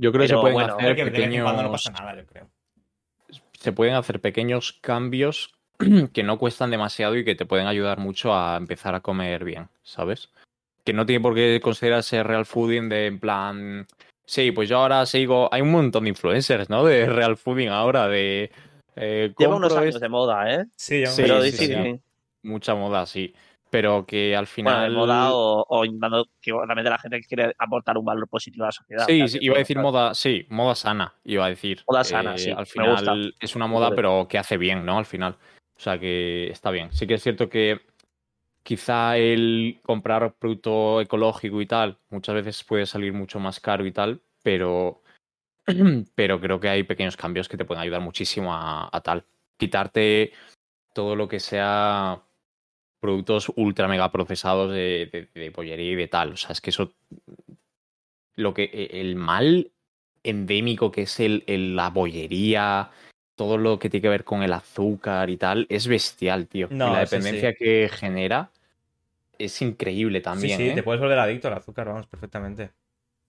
Yo 0.00 0.12
creo 0.12 0.22
que 0.22 0.28
se 0.28 0.36
pueden 0.36 0.54
bueno, 0.54 0.74
hacer 0.76 0.96
que 0.96 1.04
no 1.04 1.10
pequeños, 1.10 1.70
pasa 1.72 1.90
nada, 1.90 2.16
yo 2.16 2.26
creo. 2.26 2.48
se 3.52 3.72
pueden 3.72 3.94
hacer 3.94 4.18
pequeños 4.20 4.78
cambios 4.80 5.52
que 6.14 6.22
no 6.22 6.38
cuestan 6.38 6.70
demasiado 6.70 7.16
y 7.16 7.24
que 7.24 7.34
te 7.34 7.44
pueden 7.44 7.66
ayudar 7.66 7.98
mucho 7.98 8.34
a 8.34 8.56
empezar 8.56 8.94
a 8.94 9.00
comer 9.00 9.44
bien, 9.44 9.68
¿sabes? 9.82 10.30
Que 10.84 10.94
no 10.94 11.04
tiene 11.04 11.20
por 11.20 11.34
qué 11.34 11.60
considerarse 11.62 12.22
real 12.22 12.46
fooding 12.46 12.88
de 12.88 13.06
en 13.08 13.20
plan, 13.20 13.86
sí, 14.24 14.52
pues 14.52 14.70
yo 14.70 14.78
ahora 14.78 15.04
sigo, 15.04 15.52
hay 15.52 15.60
un 15.60 15.70
montón 15.70 16.04
de 16.04 16.08
influencers, 16.10 16.70
¿no? 16.70 16.82
De 16.82 17.04
real 17.04 17.36
fooding 17.36 17.68
ahora, 17.68 18.08
de... 18.08 18.50
eh, 18.96 19.34
Lleva 19.38 19.56
unos 19.56 19.76
años 19.76 20.00
de 20.00 20.08
moda, 20.08 20.50
¿eh? 20.50 20.64
Sí, 20.76 21.02
yo 21.02 21.08
Sí, 21.08 21.20
pero 21.20 21.42
sí, 21.42 21.52
sí, 21.52 21.66
sí. 21.66 21.74
sí. 21.74 22.00
mucha 22.42 22.74
moda, 22.74 23.04
sí. 23.04 23.34
Pero 23.70 24.04
que 24.04 24.34
al 24.34 24.46
Bueno, 24.46 24.70
final... 24.70 24.90
de 24.90 24.96
moda 24.96 25.32
o, 25.32 25.64
o 25.68 25.84
intentando 25.84 26.26
que 26.40 26.50
realmente 26.52 26.90
la 26.90 26.98
gente 26.98 27.20
que 27.20 27.26
quiere 27.26 27.54
aportar 27.56 27.96
un 27.96 28.04
valor 28.04 28.28
positivo 28.28 28.64
a 28.64 28.68
la 28.68 28.72
sociedad. 28.72 29.06
Sí, 29.06 29.28
sí, 29.28 29.38
iba 29.40 29.52
a 29.52 29.54
bueno, 29.54 29.58
decir 29.60 29.78
moda, 29.78 30.14
sí, 30.14 30.46
moda 30.50 30.74
sana, 30.74 31.14
iba 31.24 31.46
a 31.46 31.48
decir. 31.50 31.84
Moda 31.88 32.02
sana, 32.02 32.36
sí, 32.36 32.50
Al 32.50 32.58
me 32.58 32.66
final 32.66 32.90
gusta. 32.90 33.14
es 33.40 33.54
una 33.56 33.68
moda, 33.68 33.94
pero 33.94 34.26
que 34.28 34.38
hace 34.38 34.56
bien, 34.56 34.84
¿no? 34.84 34.98
Al 34.98 35.06
final. 35.06 35.36
O 35.76 35.80
sea 35.80 35.98
que 35.98 36.50
está 36.50 36.70
bien. 36.72 36.92
Sí 36.92 37.06
que 37.06 37.14
es 37.14 37.22
cierto 37.22 37.48
que 37.48 37.80
quizá 38.62 39.16
el 39.16 39.80
comprar 39.82 40.34
producto 40.34 41.00
ecológico 41.00 41.60
y 41.60 41.66
tal, 41.66 41.98
muchas 42.10 42.34
veces 42.34 42.64
puede 42.64 42.86
salir 42.86 43.12
mucho 43.12 43.38
más 43.38 43.60
caro 43.60 43.86
y 43.86 43.92
tal, 43.92 44.20
pero, 44.42 45.02
pero 46.14 46.40
creo 46.40 46.58
que 46.58 46.68
hay 46.68 46.82
pequeños 46.82 47.16
cambios 47.16 47.48
que 47.48 47.56
te 47.56 47.64
pueden 47.64 47.82
ayudar 47.82 48.00
muchísimo 48.00 48.52
a, 48.52 48.88
a 48.92 49.00
tal. 49.00 49.24
Quitarte 49.56 50.32
todo 50.92 51.14
lo 51.14 51.28
que 51.28 51.38
sea 51.40 52.20
productos 53.00 53.50
ultra 53.56 53.88
mega 53.88 54.12
procesados 54.12 54.70
de, 54.72 55.08
de, 55.34 55.40
de 55.40 55.50
pollería 55.50 55.92
y 55.92 55.96
de 55.96 56.08
tal. 56.08 56.32
O 56.32 56.36
sea, 56.36 56.52
es 56.52 56.60
que 56.60 56.70
eso. 56.70 56.92
Lo 58.36 58.54
que. 58.54 58.64
e, 58.64 59.00
El 59.00 59.16
mal 59.16 59.70
endémico 60.22 60.90
que 60.92 61.02
es 61.02 61.18
el, 61.20 61.44
el- 61.46 61.74
la 61.76 61.90
bollería, 61.90 62.90
todo 63.34 63.56
lo 63.56 63.78
que 63.78 63.88
tiene 63.88 64.02
que 64.02 64.08
ver 64.10 64.24
con 64.24 64.42
el 64.42 64.52
azúcar 64.52 65.30
y 65.30 65.36
tal, 65.38 65.66
es 65.70 65.86
bestial, 65.88 66.46
tío. 66.46 66.68
No, 66.70 66.88
y 66.88 66.92
la 66.92 67.00
dependencia 67.00 67.50
sí. 67.52 67.56
que 67.58 67.88
genera 67.90 68.50
es 69.38 69.62
increíble 69.62 70.20
también. 70.20 70.58
sí, 70.58 70.64
sí, 70.64 70.70
¿eh? 70.70 70.74
te 70.74 70.82
puedes 70.82 71.00
volver 71.00 71.18
adicto 71.18 71.48
al 71.48 71.54
azúcar, 71.54 71.86
vamos, 71.86 72.06
perfectamente. 72.06 72.70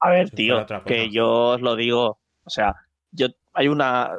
A 0.02 0.10
ver, 0.10 0.30
Si 0.30 0.36
tío, 0.36 0.66
que 0.86 1.10
yo 1.10 1.30
os 1.52 1.62
lo 1.62 1.76
digo, 1.78 2.20
o 2.44 2.50
sea, 2.50 2.76
yo 3.12 3.28
hay 3.54 3.70
una, 3.70 4.12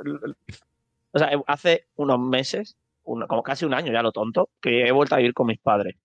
o 1.13 1.19
sea, 1.19 1.31
hace 1.47 1.87
unos 1.97 2.19
meses, 2.21 2.77
uno- 3.05 3.27
como 3.27 3.43
casi 3.43 3.65
un 3.65 3.75
año 3.75 3.93
ya 3.93 4.03
lo 4.03 4.13
tonto, 4.13 4.51
que 4.61 4.87
he 4.87 4.93
vuelto 4.93 5.15
a 5.15 5.19
vivir 5.19 5.35
con 5.35 5.47
mis 5.47 5.59
padres 5.59 5.97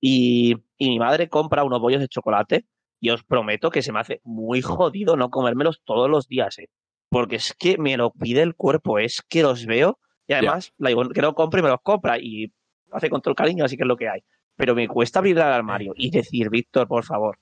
y, 0.00 0.56
y 0.78 0.88
mi 0.90 0.98
madre 0.98 1.28
compra 1.28 1.64
unos 1.64 1.80
bollos 1.80 2.00
de 2.00 2.08
chocolate 2.08 2.66
y 3.00 3.10
os 3.10 3.24
prometo 3.24 3.70
que 3.70 3.82
se 3.82 3.92
me 3.92 4.00
hace 4.00 4.20
muy 4.24 4.62
jodido 4.62 5.16
no 5.16 5.30
comérmelos 5.30 5.82
todos 5.84 6.08
los 6.10 6.28
días, 6.28 6.58
¿eh? 6.58 6.68
porque 7.08 7.36
es 7.36 7.54
que 7.58 7.76
me 7.78 7.96
lo 7.96 8.10
pide 8.10 8.42
el 8.42 8.54
cuerpo, 8.54 8.98
es 8.98 9.22
que 9.28 9.42
los 9.42 9.66
veo 9.66 9.98
y 10.26 10.32
además 10.34 10.72
la 10.78 10.88
digo 10.88 11.08
que 11.10 11.20
no 11.22 11.34
compre 11.34 11.60
y 11.60 11.62
me 11.62 11.68
los 11.68 11.80
compra 11.82 12.18
y 12.18 12.52
hace 12.92 13.10
con 13.10 13.20
todo 13.20 13.30
el 13.32 13.36
cariño, 13.36 13.64
así 13.64 13.76
que 13.76 13.82
es 13.82 13.88
lo 13.88 13.96
que 13.96 14.08
hay. 14.08 14.22
Pero 14.56 14.74
me 14.74 14.86
cuesta 14.88 15.18
abrir 15.18 15.36
el 15.36 15.42
armario 15.42 15.92
y 15.96 16.10
decir, 16.10 16.48
Víctor, 16.50 16.86
por 16.86 17.04
favor, 17.04 17.38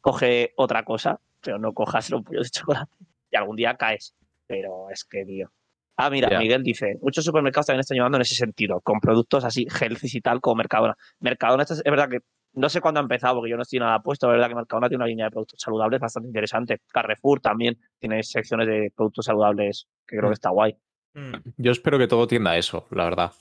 coge 0.00 0.52
otra 0.56 0.84
cosa, 0.84 1.20
pero 1.40 1.58
no 1.58 1.72
cojas 1.72 2.10
los 2.10 2.22
pollos 2.22 2.44
de 2.46 2.50
chocolate 2.50 2.92
y 3.30 3.36
algún 3.36 3.56
día 3.56 3.76
caes. 3.76 4.14
Pero 4.46 4.90
es 4.90 5.04
que, 5.04 5.24
tío. 5.24 5.50
Ah, 6.06 6.10
mira. 6.10 6.38
Miguel 6.38 6.62
dice, 6.62 6.98
muchos 7.02 7.24
supermercados 7.24 7.66
también 7.66 7.80
están 7.80 7.96
llevando 7.96 8.16
en 8.18 8.22
ese 8.22 8.34
sentido, 8.34 8.80
con 8.80 9.00
productos 9.00 9.44
así 9.44 9.66
healthy 9.80 10.08
y 10.18 10.20
tal, 10.20 10.40
como 10.40 10.56
Mercadona. 10.56 10.96
Mercadona, 11.20 11.62
esto 11.62 11.74
es, 11.74 11.82
es 11.84 11.90
verdad 11.90 12.08
que 12.08 12.20
no 12.54 12.68
sé 12.68 12.80
cuándo 12.80 13.00
ha 13.00 13.02
empezado, 13.02 13.36
porque 13.36 13.50
yo 13.50 13.56
no 13.56 13.62
estoy 13.62 13.78
nada 13.78 14.00
puesto, 14.00 14.26
es 14.26 14.32
verdad 14.32 14.48
que 14.48 14.54
Mercadona 14.54 14.88
tiene 14.88 15.02
una 15.02 15.08
línea 15.08 15.24
de 15.26 15.30
productos 15.30 15.60
saludables 15.60 16.00
bastante 16.00 16.28
interesante. 16.28 16.80
Carrefour 16.92 17.40
también 17.40 17.78
tiene 17.98 18.22
secciones 18.22 18.66
de 18.66 18.92
productos 18.94 19.24
saludables 19.26 19.86
que 20.06 20.16
creo 20.16 20.28
Mm. 20.28 20.32
que 20.32 20.34
está 20.34 20.50
guay. 20.50 20.76
Mm. 21.14 21.34
Yo 21.56 21.72
espero 21.72 21.98
que 21.98 22.08
todo 22.08 22.26
tienda 22.26 22.50
a 22.52 22.58
eso, 22.58 22.86
la 22.90 23.04
verdad. 23.04 23.32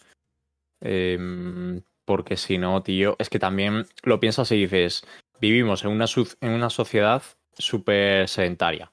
Em, 0.82 1.82
porque 2.06 2.38
si 2.38 2.58
no, 2.58 2.82
tío, 2.84 3.16
es 3.20 3.30
que 3.30 3.40
también 3.40 3.86
lo 4.04 4.20
piensas 4.20 4.52
y 4.52 4.56
dices, 4.62 5.06
vivimos 5.40 5.84
en 5.84 5.92
una, 5.92 6.06
en 6.42 6.52
una 6.52 6.70
sociedad 6.70 7.22
súper 7.54 8.28
sedentaria. 8.28 8.92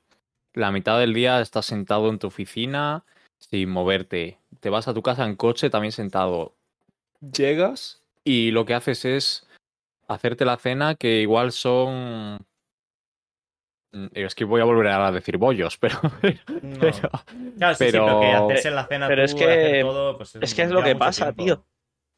La 0.54 0.70
mitad 0.72 0.98
del 0.98 1.14
día 1.14 1.40
estás 1.40 1.66
sentado 1.66 2.08
en 2.10 2.18
tu 2.18 2.26
oficina 2.26 3.04
sin 3.38 3.68
moverte. 3.70 4.38
Te 4.60 4.70
vas 4.70 4.88
a 4.88 4.94
tu 4.94 5.02
casa 5.02 5.24
en 5.24 5.36
coche 5.36 5.70
también 5.70 5.92
sentado. 5.92 6.54
Llegas 7.20 8.02
y 8.24 8.50
lo 8.50 8.64
que 8.64 8.74
haces 8.74 9.04
es 9.04 9.46
hacerte 10.06 10.44
la 10.44 10.56
cena 10.56 10.94
que 10.94 11.20
igual 11.20 11.52
son... 11.52 12.38
Mm, 13.92 14.06
Es 14.14 14.34
que 14.34 14.44
voy 14.44 14.60
a 14.60 14.64
volver 14.64 14.88
a 14.88 15.10
decir 15.12 15.38
bollos, 15.38 15.76
pero... 15.80 15.98
No. 16.62 16.78
pero- 16.80 17.10
Claro, 17.56 17.74
sí, 17.74 17.84
sí, 17.86 17.90
pero- 17.92 18.06
pero 18.06 18.20
que 18.20 18.26
hacerse 18.54 18.70
la 18.70 18.86
cena 18.86 19.08
pero 19.08 19.22
tú, 19.22 19.24
es 19.26 19.34
que- 19.34 19.80
todo, 19.82 20.16
pues 20.16 20.36
Es 20.40 20.54
que 20.54 20.62
es 20.62 20.70
lo 20.70 20.82
que 20.82 20.96
pasa, 20.96 21.32
tiempo. 21.32 21.44
tío. 21.44 21.64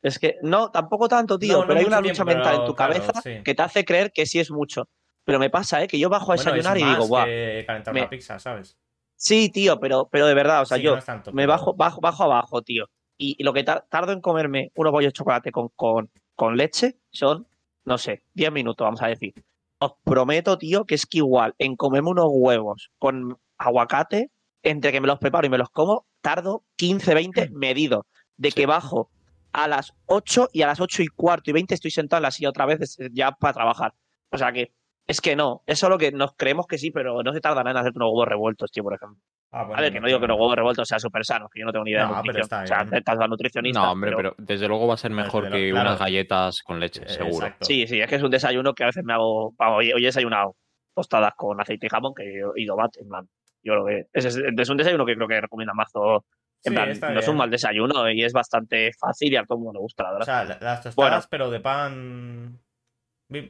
Es 0.03 0.19
que 0.19 0.37
no, 0.43 0.71
tampoco 0.71 1.09
tanto, 1.09 1.39
tío, 1.39 1.53
No, 1.53 1.61
no 1.63 1.67
pero 1.69 1.81
hay 1.81 1.85
una 1.85 2.01
tiempo, 2.01 2.23
lucha 2.23 2.25
mental 2.25 2.55
en 2.55 2.61
pero 2.61 2.67
tu 2.67 2.75
claro, 2.75 2.93
cabeza 2.95 3.21
sí. 3.21 3.43
que 3.45 3.55
te 3.55 3.63
hace 3.63 3.85
creer 3.85 4.13
que 4.13 4.25
sí 4.25 4.41
es 4.41 4.51
mucho. 4.51 4.89
Pero 5.25 5.39
me 5.39 5.51
pasa, 5.51 5.83
¿eh? 5.83 5.87
Que 5.89 5.99
yo 5.99 6.09
bajo 6.09 6.33
a 6.33 6.37
Bueno, 6.37 6.53
desayunar 6.55 6.79
y 6.79 6.85
digo, 6.85 7.07
guau. 7.07 7.27
que 7.27 7.65
calentar 7.67 7.93
me- 7.93 8.01
una 8.01 8.09
pizza, 8.11 8.39
¿sabes? 8.39 8.79
Sí, 9.23 9.51
tío, 9.51 9.79
pero, 9.79 10.09
pero 10.11 10.27
de 10.27 10.33
verdad, 10.33 10.63
o 10.63 10.65
sea, 10.65 10.79
Sí, 10.79 10.83
yo 10.85 10.97
no 10.97 11.03
tanto, 11.03 11.31
me 11.33 11.45
bajo, 11.47 11.75
bajo, 11.75 12.01
bajo 12.01 12.23
abajo, 12.25 12.63
tío. 12.63 12.87
Y, 13.19 13.37
y 13.39 13.43
lo 13.45 13.53
que 13.53 13.65
tar- 13.65 13.85
tardo 13.91 14.13
en 14.13 14.23
comerme 14.23 14.73
unos 14.75 14.93
bollos 14.93 15.09
de 15.09 15.13
chocolate 15.13 15.53
con, 15.53 15.69
con, 15.77 16.11
con 16.35 16.57
leche 16.57 16.97
son, 17.11 17.47
no 17.85 17.99
sé, 17.99 18.23
10 18.33 18.51
minutos, 18.51 18.83
vamos 18.83 19.03
a 19.03 19.09
decir. 19.09 19.35
Os 19.79 19.93
prometo, 20.05 20.57
tío, 20.57 20.87
que 20.87 20.95
es 20.95 21.05
que 21.05 21.19
igual 21.19 21.55
en 21.59 21.77
comerme 21.77 22.09
unos 22.11 22.29
huevos 22.31 22.91
con 22.99 23.39
aguacate, 23.59 24.31
entre 24.63 24.91
que 24.91 25.03
me 25.03 25.07
los 25.07 25.19
preparo 25.19 25.47
y 25.47 25.51
me 25.51 25.59
los 25.59 25.69
como, 25.69 26.07
tardo 26.23 26.65
15, 26.77 27.13
20 27.15 27.51
medido. 27.51 28.07
De 28.39 28.53
que 28.53 28.65
bajo 28.65 29.11
a 29.53 29.69
las 29.69 29.93
8 30.07 30.49
y 30.51 30.63
a 30.63 30.67
las 30.67 30.81
8 30.81 31.03
y 31.03 31.09
cuarto 31.09 31.51
y 31.51 31.53
20 31.53 31.75
estoy 31.75 31.91
sentado 31.91 32.21
en 32.21 32.23
la 32.23 32.31
silla 32.31 32.49
otra 32.49 32.65
vez 32.65 32.97
ya 33.13 33.33
para 33.33 33.53
trabajar. 33.53 33.93
O 34.31 34.39
sea 34.39 34.51
que 34.51 34.73
es 35.11 35.21
que 35.21 35.37
no, 35.37 35.63
es 35.67 35.79
solo 35.79 35.99
que 35.99 36.13
nos 36.13 36.35
creemos 36.37 36.67
que 36.67 36.79
sí, 36.79 36.91
pero 36.91 37.23
no 37.23 37.33
se 37.33 37.41
tarda 37.41 37.63
nada 37.65 37.71
en 37.81 37.87
hacer 37.87 37.93
unos 37.97 38.09
huevos 38.09 38.29
revueltos, 38.29 38.71
tío, 38.71 38.83
por 38.83 38.95
ejemplo. 38.95 39.19
Ah, 39.53 39.65
bueno, 39.65 39.79
A 39.79 39.83
ver, 39.83 39.93
que 39.93 40.01
no 40.01 40.07
digo 40.07 40.21
que 40.21 40.29
los 40.29 40.37
huevos 40.39 40.55
revueltos 40.55 40.87
sean 40.87 41.01
súper 41.01 41.25
sanos, 41.25 41.51
que 41.53 41.59
yo 41.61 41.67
no 41.67 41.73
tengo 41.73 41.85
ni 41.85 41.91
idea 41.91 42.05
No, 42.07 42.09
de 42.17 42.23
pero 42.23 42.39
nutrición. 42.39 42.43
está 42.45 42.63
o 42.63 42.67
sea, 42.69 42.77
bien. 42.85 42.95
aceptas 42.95 43.19
a 43.21 43.27
nutricionistas. 43.29 43.83
No, 43.85 43.91
hombre, 43.93 44.13
pero 44.15 44.35
desde 44.39 44.69
luego 44.69 44.87
va 44.87 44.95
a 44.95 44.97
ser 44.97 45.11
mejor 45.11 45.51
que 45.51 45.71
claro. 45.71 45.89
unas 45.89 45.99
galletas 45.99 46.63
con 46.63 46.79
leche, 46.79 47.03
Eh, 47.03 47.09
seguro. 47.09 47.47
exacto. 47.47 47.65
Sí, 47.65 47.87
sí, 47.89 48.01
es 48.01 48.09
que 48.09 48.15
es 48.17 48.23
un 48.23 48.31
desayuno 48.31 48.73
que 48.75 48.85
a 48.85 48.87
veces 48.87 49.03
me 49.05 49.13
hago. 49.13 49.53
hoy, 49.59 49.93
hoy 49.93 50.03
he 50.03 50.07
desayunado 50.07 50.55
tostadas 50.95 51.33
con 51.37 51.61
aceite 51.61 51.87
y 51.87 51.89
jamón 51.89 52.15
que, 52.15 52.43
y 52.57 52.67
tomate, 52.67 53.01
en 53.01 53.09
plan. 53.09 53.29
Yo 53.63 53.73
creo 53.75 53.87
que 53.87 54.07
es, 54.13 54.25
es 54.25 54.69
un 54.71 54.77
desayuno 54.77 55.05
que 55.05 55.15
creo 55.17 55.27
que 55.29 55.41
recomienda 55.41 55.75
mazo. 55.75 56.25
En 56.63 56.73
Sí, 56.73 56.75
plan, 56.99 57.15
no 57.15 57.21
es 57.21 57.27
un 57.29 57.37
mal 57.39 57.51
desayuno 57.51 58.11
y 58.11 58.23
es 58.23 58.33
bastante 58.35 58.91
fácil 59.01 59.33
y 59.33 59.37
a 59.37 59.45
todo 59.45 59.57
el 59.59 59.65
mundo 59.65 59.79
le 59.79 59.83
gusta, 59.83 60.03
la 60.05 60.11
O 60.11 60.13
verdad. 60.13 60.25
sea, 60.27 60.45
la- 60.45 60.59
las 60.61 60.83
tostadas, 60.83 60.95
Bueno. 60.95 61.27
pero 61.31 61.51
de 61.51 61.61
pan. 61.61 62.61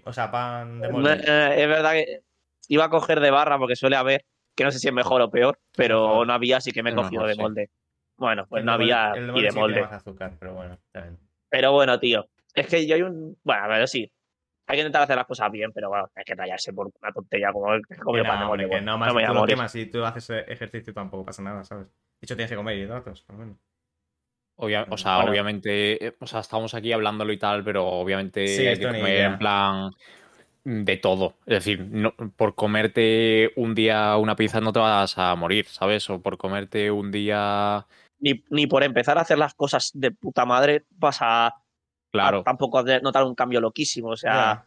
O 0.04 0.12
sea, 0.12 0.30
pan 0.30 0.80
de 0.80 0.88
molde. 0.88 1.12
eh, 1.26 1.62
es 1.62 1.68
verdad 1.68 1.92
que 1.92 2.20
iba 2.68 2.84
a 2.84 2.90
coger 2.90 3.20
de 3.20 3.30
barra 3.30 3.58
porque 3.58 3.76
suele 3.76 3.96
haber, 3.96 4.24
que 4.54 4.64
no 4.64 4.70
sé 4.70 4.78
si 4.78 4.88
es 4.88 4.94
mejor 4.94 5.20
o 5.22 5.30
peor, 5.30 5.58
pero 5.76 6.24
no 6.24 6.32
había, 6.32 6.58
así 6.58 6.70
que 6.72 6.82
me 6.82 6.90
he 6.90 6.94
cogido 6.94 7.24
de 7.26 7.34
sí. 7.34 7.40
molde. 7.40 7.70
Bueno, 8.16 8.46
pues 8.48 8.60
El 8.60 8.66
no 8.66 8.72
molde- 8.72 8.92
había 8.92 9.12
el 9.14 9.36
y 9.36 9.42
de 9.42 9.52
molde. 9.52 9.80
más 9.80 9.92
azúcar, 9.92 10.36
pero 10.38 10.54
bueno, 10.54 10.74
está 10.74 11.00
bien. 11.02 11.18
Pero 11.48 11.72
bueno, 11.72 11.98
tío, 11.98 12.28
es 12.54 12.66
que 12.66 12.86
yo 12.86 12.94
hay 12.94 13.02
un. 13.02 13.36
Bueno, 13.42 13.64
a 13.64 13.68
ver, 13.68 13.88
sí. 13.88 14.12
Hay 14.66 14.76
que 14.76 14.82
intentar 14.82 15.02
hacer 15.02 15.16
las 15.16 15.26
cosas 15.26 15.50
bien, 15.50 15.72
pero 15.72 15.88
bueno, 15.88 16.08
hay 16.14 16.22
que 16.22 16.36
tallarse 16.36 16.72
por 16.72 16.92
una 17.02 17.12
tontería 17.12 17.52
como 17.52 17.74
el 17.74 17.82
Que 17.86 17.96
pan 17.96 18.06
de 18.14 18.22
molde. 18.22 18.42
hombre, 18.44 18.64
que 18.66 18.66
bueno, 18.68 18.92
no, 18.92 18.98
más 18.98 19.08
no 19.08 19.14
me 19.14 19.20
si 19.22 19.26
tú 19.26 19.34
lo 19.34 19.44
quemas 19.46 19.74
y 19.74 19.86
tú 19.86 20.04
haces 20.04 20.44
ejercicio 20.46 20.94
tampoco 20.94 21.24
pasa 21.24 21.42
nada, 21.42 21.64
¿sabes? 21.64 21.86
De 21.88 21.92
hecho, 22.26 22.36
tienes 22.36 22.50
que 22.50 22.56
comer 22.56 22.76
hidratos, 22.78 23.22
por 23.22 23.34
lo 23.36 23.40
menos. 23.46 23.58
Obvia- 24.60 24.86
o 24.90 24.96
sea, 24.98 25.16
Bueno. 25.16 25.30
obviamente, 25.32 26.06
eh, 26.06 26.14
o 26.20 26.26
sea, 26.26 26.40
estamos 26.40 26.74
aquí 26.74 26.92
hablándolo 26.92 27.32
y 27.32 27.38
tal, 27.38 27.64
pero 27.64 27.86
obviamente 27.86 28.46
Sí, 28.46 28.66
hay 28.66 28.78
que 28.78 28.86
comer 28.86 29.16
en 29.24 29.38
plan 29.38 29.90
mm, 30.64 30.84
de 30.84 30.96
todo. 30.98 31.36
Es 31.46 31.64
decir, 31.64 31.80
no, 31.90 32.12
por 32.36 32.54
comerte 32.54 33.52
un 33.56 33.74
día 33.74 34.16
una 34.18 34.36
pizza 34.36 34.60
no 34.60 34.72
te 34.72 34.78
vas 34.78 35.16
a 35.16 35.34
morir, 35.34 35.66
¿sabes? 35.66 36.08
O 36.10 36.20
por 36.20 36.36
comerte 36.36 36.90
un 36.90 37.10
día, 37.10 37.86
Ni, 38.18 38.44
ni 38.50 38.66
por 38.66 38.82
empezar 38.84 39.16
a 39.16 39.22
hacer 39.22 39.38
las 39.38 39.54
cosas 39.54 39.90
de 39.94 40.10
puta 40.10 40.44
madre 40.44 40.84
vas 40.90 41.22
a, 41.22 41.46
a 41.46 41.54
claro, 42.12 42.42
tampoco 42.42 42.78
hacer- 42.78 43.02
notar 43.02 43.24
un 43.24 43.34
cambio 43.34 43.60
loquísimo. 43.62 44.10
O 44.10 44.16
sea. 44.16 44.66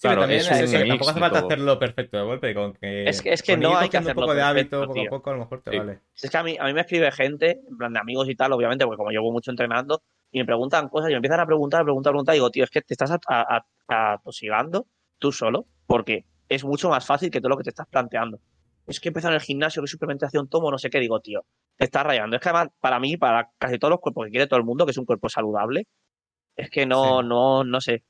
Sí, 0.00 0.08
pero 0.08 0.12
Claro, 0.14 0.20
también 0.22 0.40
es 0.40 0.50
eso, 0.50 0.78
que 0.78 0.88
tampoco 0.88 1.10
hace 1.10 1.20
falta 1.20 1.38
hacerlo 1.40 1.78
perfecto 1.78 2.16
de 2.16 2.22
golpe. 2.22 2.54
Con 2.54 2.72
que, 2.72 3.04
Es 3.06 3.20
que- 3.20 3.32
es 3.34 3.42
que 3.42 3.52
con 3.52 3.60
no 3.60 3.68
hay 3.76 3.90
que 3.90 3.98
cogiendo 3.98 3.98
un 3.98 4.04
hacerlo 4.06 4.22
poco 4.22 4.34
de 4.34 4.42
hábito, 4.42 4.80
perfecto, 4.80 4.86
poco 4.94 5.00
a 5.00 5.10
poco, 5.18 5.30
a 5.30 5.32
lo 5.34 5.38
mejor 5.40 5.60
te 5.62 5.70
Sí. 5.72 5.76
vale. 5.78 6.00
Es 6.22 6.30
que 6.30 6.36
a 6.38 6.42
mí, 6.42 6.56
a 6.58 6.64
mí 6.64 6.72
me 6.72 6.80
escribe 6.80 7.12
gente, 7.12 7.60
en 7.68 7.76
plan 7.76 7.92
de 7.92 7.98
amigos 8.00 8.26
y 8.30 8.34
tal, 8.34 8.52
obviamente, 8.54 8.86
porque 8.86 8.96
como 8.96 9.10
llevo 9.10 9.30
mucho 9.30 9.50
entrenando, 9.50 10.00
y 10.32 10.38
me 10.38 10.46
preguntan 10.46 10.88
cosas 10.88 11.10
y 11.10 11.12
me 11.12 11.16
empiezan 11.16 11.40
a 11.40 11.44
preguntar, 11.44 11.82
a 11.82 11.84
preguntar, 11.84 12.12
a 12.12 12.14
preguntar, 12.14 12.34
y 12.34 12.38
digo, 12.38 12.50
tío, 12.50 12.64
es 12.64 12.70
que 12.70 12.80
te 12.80 12.94
estás 12.94 13.10
at- 13.10 13.20
a- 13.28 13.62
a- 13.88 14.12
atosigando 14.14 14.86
tú 15.18 15.32
solo, 15.32 15.66
porque 15.86 16.24
es 16.48 16.64
mucho 16.64 16.88
más 16.88 17.04
fácil 17.04 17.30
que 17.30 17.40
todo 17.42 17.50
lo 17.50 17.58
que 17.58 17.64
te 17.64 17.70
estás 17.70 17.86
planteando. 17.86 18.38
Es 18.86 19.00
que 19.00 19.08
empezar 19.10 19.32
en 19.32 19.34
el 19.34 19.42
gimnasio, 19.42 19.82
qué 19.82 19.86
suplementación 19.88 20.48
tomo, 20.48 20.70
no 20.70 20.78
sé 20.78 20.88
qué, 20.88 20.98
digo, 20.98 21.20
tío, 21.20 21.44
te 21.76 21.84
estás 21.84 22.04
rayando. 22.06 22.36
Es 22.36 22.42
que 22.42 22.48
además, 22.48 22.68
para 22.80 22.98
mí, 22.98 23.18
para 23.18 23.50
casi 23.58 23.78
todos 23.78 23.90
los 23.90 24.00
cuerpos 24.00 24.24
que 24.24 24.30
quiere 24.30 24.46
todo 24.46 24.58
el 24.58 24.64
mundo, 24.64 24.86
que 24.86 24.92
es 24.92 24.98
un 24.98 25.04
cuerpo 25.04 25.28
saludable, 25.28 25.86
es 26.56 26.70
que 26.70 26.86
no, 26.86 27.20
Sí. 27.20 27.26
no, 27.28 27.64
no 27.64 27.80
sé. 27.82 28.02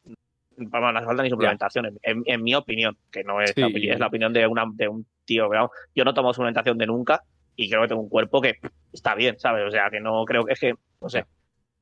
Vamos, 0.69 0.93
no 0.93 0.99
hace 0.99 1.07
falta 1.07 1.23
ni 1.23 1.31
suplementación, 1.31 1.87
en, 1.87 1.99
en- 2.03 2.23
en 2.27 2.43
mi 2.43 2.55
opinión, 2.55 2.97
que 3.11 3.25
no 3.25 3.41
es, 3.41 3.53
Sí. 3.55 3.61
la 3.61 3.67
opinión, 3.69 3.95
es 3.95 4.01
la 4.01 4.07
opinión 4.07 4.33
de, 4.33 4.47
una, 4.47 4.65
de 4.75 4.89
un 4.89 5.07
tío. 5.25 5.49
pero 5.49 5.71
yo 5.95 6.05
no 6.05 6.13
tomo 6.15 6.33
suplementación 6.35 6.77
de 6.79 6.87
nunca 6.87 7.23
y 7.57 7.69
creo 7.69 7.83
que 7.83 7.89
tengo 7.89 8.03
un 8.03 8.09
cuerpo 8.09 8.41
que 8.41 8.57
está 8.93 9.15
bien, 9.15 9.39
¿sabes? 9.39 9.67
O 9.67 9.71
sea, 9.71 9.91
que 9.91 10.01
no 10.01 10.25
creo 10.25 10.45
que 10.45 10.53
es 10.53 10.61
que, 10.61 10.75
no 11.01 11.09
sé. 11.09 11.25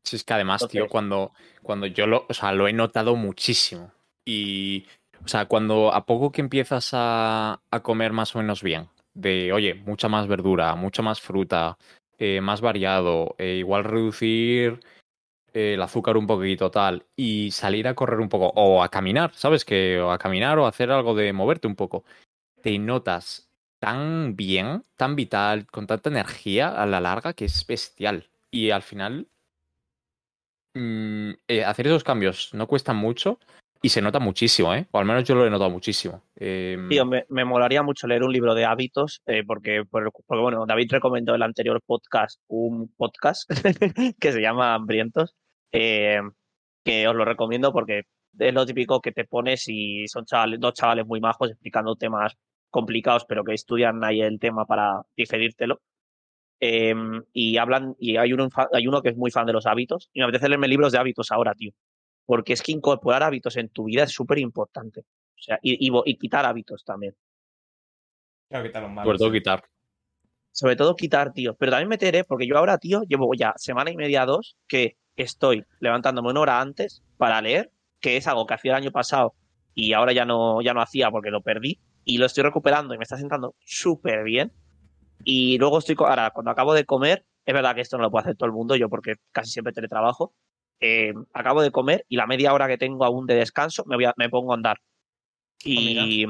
Sí, 0.05 0.17
es 0.17 0.25
que 0.25 0.33
además, 0.35 0.67
tío, 0.69 0.87
cuando, 0.89 1.33
cuando 1.63 1.87
yo 1.87 2.07
lo, 2.07 2.25
o 2.29 2.35
sea, 2.35 2.53
lo 2.53 2.67
he 2.69 2.73
notado 2.73 3.15
muchísimo. 3.17 3.93
Y, 4.25 4.87
o 5.25 5.29
sea, 5.29 5.47
cuando 5.47 5.93
a 5.93 6.07
poco 6.07 6.31
que 6.33 6.41
empiezas 6.41 6.91
a, 6.93 7.61
a 7.71 7.81
comer 7.81 8.13
más 8.13 8.35
o 8.35 8.39
menos 8.39 8.63
bien, 8.63 8.89
de, 9.15 9.53
oye, 9.53 9.75
mucha 9.75 10.09
más 10.09 10.27
verdura, 10.29 10.75
mucha 10.77 11.03
más 11.03 11.21
fruta, 11.21 11.77
eh, 12.19 12.41
más 12.41 12.61
variado, 12.61 13.35
eh, 13.39 13.57
igual 13.57 13.85
reducir 13.85 14.81
el 15.53 15.81
azúcar 15.83 16.17
un 16.17 16.27
poquito 16.27 16.71
tal, 16.71 17.07
y 17.17 17.51
salir 17.51 17.89
a 17.89 17.95
correr 17.95 18.21
un 18.21 18.29
poco, 18.29 18.53
o 18.55 18.83
a 18.83 18.91
caminar, 18.91 19.33
¿sabes? 19.35 19.65
Que, 19.65 20.01
o 20.01 20.11
a 20.13 20.19
caminar 20.19 20.59
o 20.59 20.67
a 20.67 20.69
hacer 20.69 20.91
algo 20.91 21.15
de 21.15 21.33
moverte 21.33 21.67
un 21.67 21.77
poco, 21.77 22.05
te 22.63 22.79
notas 22.79 23.51
tan 23.79 24.37
bien, 24.37 24.85
tan 24.97 25.17
vital, 25.17 25.67
con 25.67 25.87
tanta 25.87 26.11
energía 26.11 26.69
a 26.71 26.87
la 26.87 27.01
larga 27.01 27.33
que 27.33 27.45
es 27.47 27.67
bestial. 27.67 28.29
Y 28.51 28.71
al 28.71 28.83
final 28.83 29.29
mm, 30.75 31.31
eh, 31.49 31.65
hacer 31.65 31.87
esos 31.87 32.05
cambios 32.05 32.51
no 32.55 32.67
cuesta 32.67 32.93
mucho 32.93 33.39
y 33.83 33.89
se 33.89 34.03
nota 34.03 34.19
muchísimo, 34.19 34.75
¿eh? 34.75 34.87
O 34.91 34.99
al 34.99 35.05
menos 35.05 35.25
yo 35.25 35.35
lo 35.35 35.47
he 35.47 35.51
notado 35.51 35.71
muchísimo. 35.71 36.23
Em, 36.37 36.89
Tío, 36.89 37.05
me, 37.07 37.25
me 37.29 37.45
molaría 37.45 37.83
mucho 37.83 38.07
leer 38.07 38.23
un 38.25 38.33
libro 38.33 38.55
de 38.55 38.65
hábitos, 38.65 39.23
eh, 39.27 39.45
porque, 39.47 39.85
por- 39.89 40.11
porque, 40.27 40.41
bueno, 40.43 40.65
David 40.67 40.89
recomendó 40.93 41.33
en 41.33 41.37
el 41.37 41.43
anterior 41.45 41.81
podcast 41.85 42.41
un 42.49 42.93
podcast 42.97 43.49
que 44.21 44.33
se 44.33 44.41
llama 44.41 44.75
Hambrientos, 44.75 45.35
eh, 45.73 46.21
que 46.85 47.07
os 47.09 47.15
lo 47.15 47.25
recomiendo 47.25 47.73
porque 47.73 48.03
es 48.39 48.55
lo 48.55 48.65
típico 48.67 49.01
que 49.01 49.13
te 49.13 49.25
pones 49.25 49.65
y 49.69 50.07
son 50.09 50.25
chavales, 50.25 50.61
dos 50.61 50.75
chavales 50.75 51.07
muy 51.07 51.21
majos 51.21 51.51
explicando 51.51 51.97
temas 51.97 52.35
complicados, 52.71 53.25
pero 53.27 53.45
que 53.45 53.55
estudian 53.55 54.03
ahí 54.05 54.21
el 54.21 54.39
tema 54.39 54.65
para 54.67 55.03
digerírtelo. 55.17 55.81
Eh, 56.61 56.95
y 57.33 57.57
hablan, 57.57 57.95
y 58.01 58.17
hay 58.17 58.33
uno, 58.33 58.49
hay 58.73 58.87
uno 58.89 59.01
que 59.01 59.11
es 59.11 59.17
muy 59.17 59.31
fan 59.31 59.47
de 59.47 59.53
los 59.53 59.67
hábitos, 59.67 60.11
y 60.13 60.19
me 60.21 60.25
apetece 60.25 60.49
leerme 60.49 60.67
libros 60.69 60.91
de 60.93 60.99
hábitos 60.99 61.31
ahora, 61.31 61.55
tío. 61.55 61.71
Porque 62.29 62.53
es 62.53 62.63
que 62.63 62.73
incorporar 62.73 63.23
hábitos 63.23 63.57
en 63.57 63.71
tu 63.71 63.85
vida 63.85 64.03
es 64.03 64.13
súper 64.13 64.39
importante. 64.39 65.01
O 65.01 65.41
sea, 65.41 65.59
y, 65.63 65.79
y, 65.81 66.19
quitar 66.19 66.45
hábitos 66.45 66.85
también. 66.85 67.17
Claro, 68.51 68.67
quitar 68.67 68.83
los 68.83 68.93
malos, 68.93 69.07
sobre 69.07 69.19
todo 69.19 69.33
quitar. 69.33 69.65
Sobre 70.53 70.77
todo 70.77 70.95
quitar, 70.95 71.33
tío. 71.33 71.55
Pero 71.55 71.73
también 71.73 71.89
meteré, 71.89 72.25
porque 72.25 72.47
yo 72.47 72.59
ahora, 72.59 72.77
tío, 72.77 73.01
llevo 73.09 73.33
ya 73.33 73.55
semana 73.57 73.91
y 73.91 73.97
media, 73.97 74.27
dos, 74.27 74.59
que 74.69 74.99
estoy 75.17 75.65
levantándome 75.81 76.29
una 76.29 76.41
hora 76.41 76.61
antes 76.61 77.03
para 77.17 77.41
leer, 77.41 77.73
que 77.99 78.19
es 78.19 78.27
algo 78.27 78.47
que 78.47 78.53
hacía 78.53 78.73
el 78.73 78.83
año 78.83 78.93
pasado 78.93 79.35
y 79.75 79.95
ahora 79.95 80.13
ya 80.13 80.27
no, 80.27 80.61
ya 80.61 80.75
no 80.75 80.83
hacía 80.83 81.11
porque 81.11 81.31
lo 81.31 81.41
perdí. 81.41 81.81
Y 82.05 82.19
lo 82.19 82.27
estoy 82.27 82.43
recuperando 82.43 82.93
y 82.93 82.99
me 82.99 83.05
está 83.05 83.17
sentando 83.17 83.55
súper 83.65 84.23
bien. 84.23 84.53
Y 85.25 85.57
luego 85.57 85.79
estoy, 85.79 85.97
ahora, 85.99 86.31
cuando 86.35 86.51
acabo 86.51 86.75
de 86.75 86.85
comer, 86.85 87.25
es 87.47 87.55
verdad 87.55 87.75
que 87.75 87.81
esto 87.81 87.97
no 87.97 88.03
lo 88.03 88.11
puede 88.11 88.25
hacer 88.25 88.37
todo 88.37 88.49
el 88.49 88.53
mundo, 88.53 88.77
yo 88.77 88.91
porque 88.91 89.15
casi 89.33 89.51
siempre 89.51 89.73
teletrabajo. 89.73 90.35
Eh, 90.81 91.13
acabo 91.33 91.63
de 91.63 91.71
comer 91.71 92.05
y 92.09 92.17
la 92.17 92.27
media 92.27 92.53
hora 92.53 92.69
que 92.69 92.79
tengo 92.79 93.05
aún 93.05 93.27
de 93.27 93.35
descanso 93.35 93.85
me, 93.87 93.97
voy 93.97 94.05
a- 94.07 94.15
me 94.17 94.29
pongo 94.29 94.53
a 94.53 94.57
andar. 94.57 94.79
Y. 95.65 96.27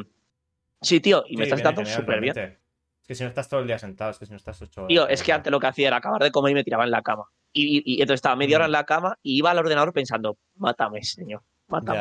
Sí, 0.80 1.00
tío, 1.00 1.24
y 1.26 1.36
me 1.36 1.44
Sí, 1.44 1.50
está 1.50 1.56
viene 1.56 1.56
sentando 1.56 1.82
genial, 1.82 1.96
súper 2.00 2.20
bien. 2.20 2.38
Es 2.38 3.06
que 3.08 3.14
si 3.14 3.22
no 3.24 3.28
estás 3.28 3.48
todo 3.48 3.60
el 3.60 3.66
día 3.66 3.78
sentado, 3.78 4.10
es 4.10 4.18
que 4.18 4.26
si 4.26 4.32
no 4.32 4.36
estás 4.36 4.60
ocho 4.62 4.82
horas. 4.84 4.88
Tío, 4.88 5.08
es 5.08 5.22
que 5.22 5.32
antes 5.32 5.50
lo 5.50 5.58
que 5.60 5.66
hacía 5.66 5.88
era 5.88 5.96
acabar 5.96 6.22
de 6.22 6.30
comer 6.30 6.52
y 6.52 6.54
me 6.54 6.64
tiraba 6.64 6.84
en 6.84 6.90
la 6.90 7.02
cama. 7.02 7.24
Y, 7.52 7.78
y- 7.78 7.82
y 7.96 8.02
entonces 8.02 8.18
estaba 8.18 8.36
media 8.36 8.56
hora 8.56 8.66
en 8.66 8.72
la 8.72 8.84
cama 8.84 9.18
y 9.22 9.38
iba 9.38 9.50
al 9.50 9.58
ordenador 9.58 9.92
pensando, 9.92 10.36
mátame, 10.56 11.02
señor, 11.02 11.42
mátame. 11.68 11.98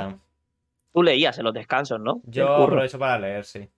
Tú 0.93 1.03
leías 1.03 1.37
en 1.37 1.45
los 1.45 1.53
descansos, 1.53 1.99
¿no? 1.99 2.21
Yo 2.25 2.49
aprovecho 2.63 2.99
para 2.99 3.17
leer, 3.19 3.45
sí. 3.45 3.69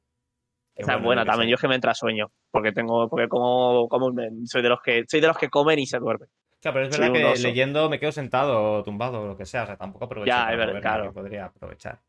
Esa 0.76 0.95
es 0.95 1.03
buena 1.03 1.26
también. 1.26 1.49
Yo 1.49 1.55
es 1.55 1.61
que 1.61 1.67
me 1.67 1.76
entra 1.76 1.93
sueño. 1.93 2.32
Porque 2.51 2.72
tengo, 2.72 3.09
porque 3.09 3.28
como, 3.28 3.88
como 3.89 4.11
soy 4.45 4.61
de 4.61 4.70
los 4.70 4.82
que, 4.82 5.03
soy 5.07 5.20
de 5.20 5.28
los 5.28 5.38
que 5.38 5.49
comen 5.49 5.78
y 5.80 5.86
se 5.86 5.99
duermen. 5.99 6.30
Claro, 6.62 6.74
pero 6.76 6.86
es 6.88 6.97
verdad 6.97 7.14
que 7.14 7.26
oso. 7.26 7.43
leyendo 7.47 7.89
me 7.89 7.99
quedo 7.99 8.12
sentado 8.12 8.74
o 8.80 8.84
tumbado 8.84 9.22
o 9.22 9.28
lo 9.28 9.38
que 9.38 9.45
sea. 9.45 9.64
O 9.64 9.66
sea, 9.66 9.78
tampoco 9.78 10.05
aprovecho 10.05 10.28
Ya, 10.28 10.41
para 10.41 10.51
es 10.53 10.57
verdad, 10.57 10.82
claro. 10.82 11.03
que 11.05 11.12
podría 11.12 11.45
aprovechar. 11.45 11.99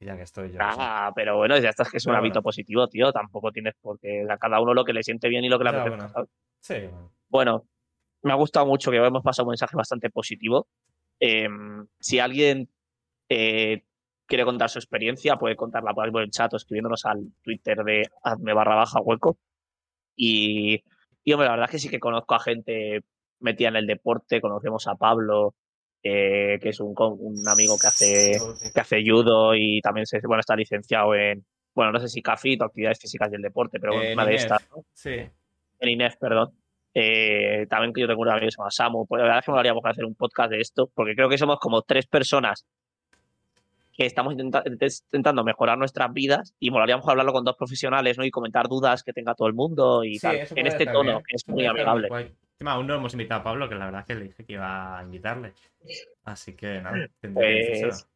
Y 0.00 0.06
ya 0.06 0.16
que 0.16 0.22
estoy 0.22 0.48
yo. 0.48 0.54
sí. 0.54 0.58
Ah, 0.60 1.12
pero 1.14 1.36
bueno, 1.36 1.56
ya 1.58 1.68
estás 1.70 1.90
que 1.90 1.98
es 1.98 2.06
un 2.06 2.14
hábito 2.14 2.34
bueno. 2.34 2.42
positivo, 2.44 2.88
tío. 2.88 3.12
Tampoco 3.12 3.52
tienes 3.52 3.74
por 3.80 3.98
qué. 4.00 4.26
A 4.28 4.38
cada 4.38 4.60
uno 4.60 4.74
lo 4.74 4.84
que 4.84 4.92
le 4.92 5.02
siente 5.02 5.28
bien 5.28 5.44
y 5.44 5.48
lo 5.48 5.58
que 5.58 5.64
le 5.64 5.72
Ya, 5.72 5.80
apetezca. 5.82 5.96
bueno. 5.96 6.12
¿sabes? 6.12 6.30
Sí, 6.60 6.74
bueno. 6.88 7.12
Bueno, 7.28 7.64
me 8.22 8.32
ha 8.32 8.36
gustado 8.36 8.66
mucho 8.66 8.90
que 8.90 8.96
hemos 8.96 9.22
pasado 9.22 9.46
un 9.46 9.50
mensaje 9.50 9.76
bastante 9.76 10.08
positivo. 10.10 10.66
Eh, 11.20 11.48
si 12.00 12.18
alguien 12.20 12.68
eh, 13.28 13.84
quiere 14.26 14.44
contar 14.44 14.70
su 14.70 14.78
experiencia, 14.78 15.36
puede 15.36 15.56
contarla 15.56 15.92
por 15.92 16.04
ahí 16.06 16.10
por 16.10 16.22
el 16.22 16.30
chat 16.30 16.52
o 16.54 16.56
escribiéndonos 16.56 17.04
al 17.04 17.32
Twitter 17.42 17.84
de 17.84 18.08
hazme 18.22 18.52
barra 18.54 18.76
baja 18.76 19.00
hueco. 19.00 19.36
Y, 20.16 20.82
y, 21.22 21.32
hombre, 21.32 21.46
la 21.46 21.52
verdad 21.52 21.66
es 21.66 21.70
que 21.72 21.78
sí 21.78 21.88
que 21.88 22.00
conozco 22.00 22.34
a 22.34 22.40
gente 22.40 23.02
metida 23.44 23.68
en 23.68 23.76
el 23.76 23.86
deporte. 23.86 24.40
Conocemos 24.40 24.86
a 24.88 24.94
Pablo, 24.96 25.54
eh, 26.02 26.58
que 26.60 26.70
es 26.70 26.80
un, 26.80 26.94
un 26.96 27.48
amigo 27.48 27.76
que 27.80 27.86
hace, 27.86 28.38
que 28.74 28.80
hace 28.80 29.02
judo 29.08 29.54
y 29.54 29.80
también 29.80 30.06
se, 30.06 30.18
bueno, 30.26 30.40
está 30.40 30.56
licenciado 30.56 31.14
en, 31.14 31.44
bueno, 31.74 31.92
no 31.92 32.00
sé 32.00 32.08
si 32.08 32.22
CAFIT 32.22 32.60
o 32.62 32.64
actividades 32.64 32.98
físicas 33.00 33.30
y 33.32 33.36
el 33.36 33.42
deporte, 33.42 33.78
pero 33.80 33.94
bueno, 33.94 34.10
Eh, 34.10 34.14
una 34.14 34.26
de 34.26 34.34
estas. 34.34 34.68
¿no? 34.70 34.84
Sí. 34.92 35.10
en 35.80 35.88
Inés, 35.88 36.16
perdón. 36.16 36.50
Eh, 36.96 37.66
también 37.68 37.92
que 37.92 38.00
yo 38.02 38.06
tengo 38.06 38.22
un 38.22 38.28
amigo 38.28 38.46
que 38.46 38.52
se 38.52 38.56
llama 38.58 38.70
Samu. 38.70 39.06
Pues 39.06 39.18
la 39.18 39.24
verdad 39.24 39.38
es 39.40 39.46
que 39.46 39.52
me 39.52 39.58
haríamos 39.58 39.84
hacer 39.84 40.04
un 40.04 40.14
podcast 40.14 40.50
de 40.50 40.60
esto, 40.60 40.88
porque 40.94 41.14
creo 41.16 41.28
que 41.28 41.38
somos 41.38 41.58
como 41.58 41.82
tres 41.82 42.06
personas 42.06 42.64
que 43.96 44.06
estamos 44.06 44.34
intenta- 44.34 44.62
intentando 44.66 45.44
mejorar 45.44 45.78
nuestras 45.78 46.12
vidas 46.12 46.54
y 46.58 46.70
molaríamos 46.70 47.06
hablarlo 47.08 47.32
con 47.32 47.44
dos 47.44 47.56
profesionales 47.56 48.18
¿no? 48.18 48.24
y 48.24 48.30
comentar 48.30 48.68
dudas 48.68 49.02
que 49.04 49.12
tenga 49.12 49.34
todo 49.34 49.46
el 49.48 49.54
mundo 49.54 50.02
y 50.04 50.14
Sí, 50.14 50.20
tal, 50.20 50.36
en 50.56 50.66
este 50.66 50.86
tono, 50.86 51.02
bien. 51.12 51.22
que 51.28 51.36
es 51.36 51.48
muy 51.48 51.64
amigable. 51.66 52.08
guay. 52.08 52.32
Encima, 52.54 52.72
aún 52.72 52.86
no 52.86 52.94
hemos 52.94 53.12
invitado 53.12 53.40
a 53.40 53.44
Pablo, 53.44 53.68
que 53.68 53.74
la 53.74 53.86
verdad 53.86 54.00
es 54.02 54.06
que 54.06 54.14
le 54.14 54.24
dije 54.24 54.44
que 54.44 54.52
iba 54.52 54.98
a 54.98 55.02
invitarle. 55.02 55.52
Así 56.24 56.54
que 56.54 56.80
nada, 56.80 56.96
tendré 57.20 57.72
que 57.72 57.80
Pues-. 57.82 58.08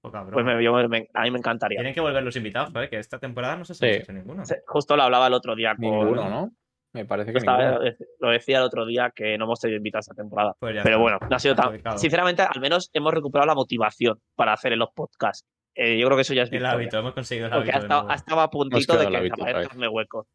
Poca 0.00 0.20
broma. 0.22 0.34
Pues 0.34 0.44
me- 0.44 0.62
yo 0.62 0.72
me- 0.88 1.08
a 1.14 1.22
mí 1.22 1.30
me 1.30 1.38
encantaría. 1.38 1.78
Tienen 1.78 1.94
que 1.94 2.00
volver 2.00 2.22
los 2.22 2.36
invitados, 2.36 2.70
joder, 2.72 2.88
que 2.90 2.98
esta 2.98 3.18
temporada 3.18 3.56
no 3.56 3.64
se 3.64 3.72
ha 3.72 3.76
Sí. 3.76 3.86
hecho 3.86 4.12
ninguno. 4.12 4.42
Justo 4.66 4.96
lo 4.96 5.02
hablaba 5.04 5.26
el 5.28 5.32
otro 5.34 5.54
día 5.56 5.74
con... 5.74 5.80
Ninguno, 5.82 6.28
¿no? 6.28 6.52
Me 6.92 7.04
parece 7.04 7.32
que 7.32 7.38
estaba- 7.38 7.70
ninguno. 7.78 7.90
lo 8.20 8.30
decía 8.30 8.58
el 8.58 8.64
otro 8.64 8.86
día 8.86 9.10
que 9.14 9.36
no 9.38 9.44
hemos 9.44 9.60
tenido 9.60 9.78
invitados 9.78 10.06
esta 10.08 10.14
temporada. 10.20 10.54
Pues 10.60 10.74
ya 10.76 10.82
Pero 10.82 10.98
bueno, 11.00 11.18
no 11.28 11.34
ha 11.36 11.38
sido 11.38 11.54
tan. 11.54 11.80
Sinceramente, 11.98 12.42
al 12.42 12.60
menos 12.60 12.90
hemos 12.92 13.12
recuperado 13.14 13.46
la 13.46 13.54
motivación 13.54 14.20
para 14.34 14.52
hacer 14.52 14.72
en 14.72 14.78
los 14.80 14.90
podcasts. 14.94 15.44
Eh, 15.74 15.98
yo 15.98 16.06
creo 16.06 16.16
que 16.16 16.22
eso 16.22 16.34
ya 16.34 16.42
es 16.42 16.48
El 16.48 16.52
victoria. 16.58 16.72
hábito, 16.74 16.98
hemos 16.98 17.12
conseguido 17.14 17.46
el 17.48 17.52
Porque 17.52 17.70
hábito. 17.72 17.88
nuevo. 17.88 18.10
ha 18.10 18.14
estado 18.14 18.40
a 18.40 18.50
puntito 18.50 18.96
de 18.96 19.06
que 19.08 19.16
hábito 19.16 19.42
huecos. 19.90 20.26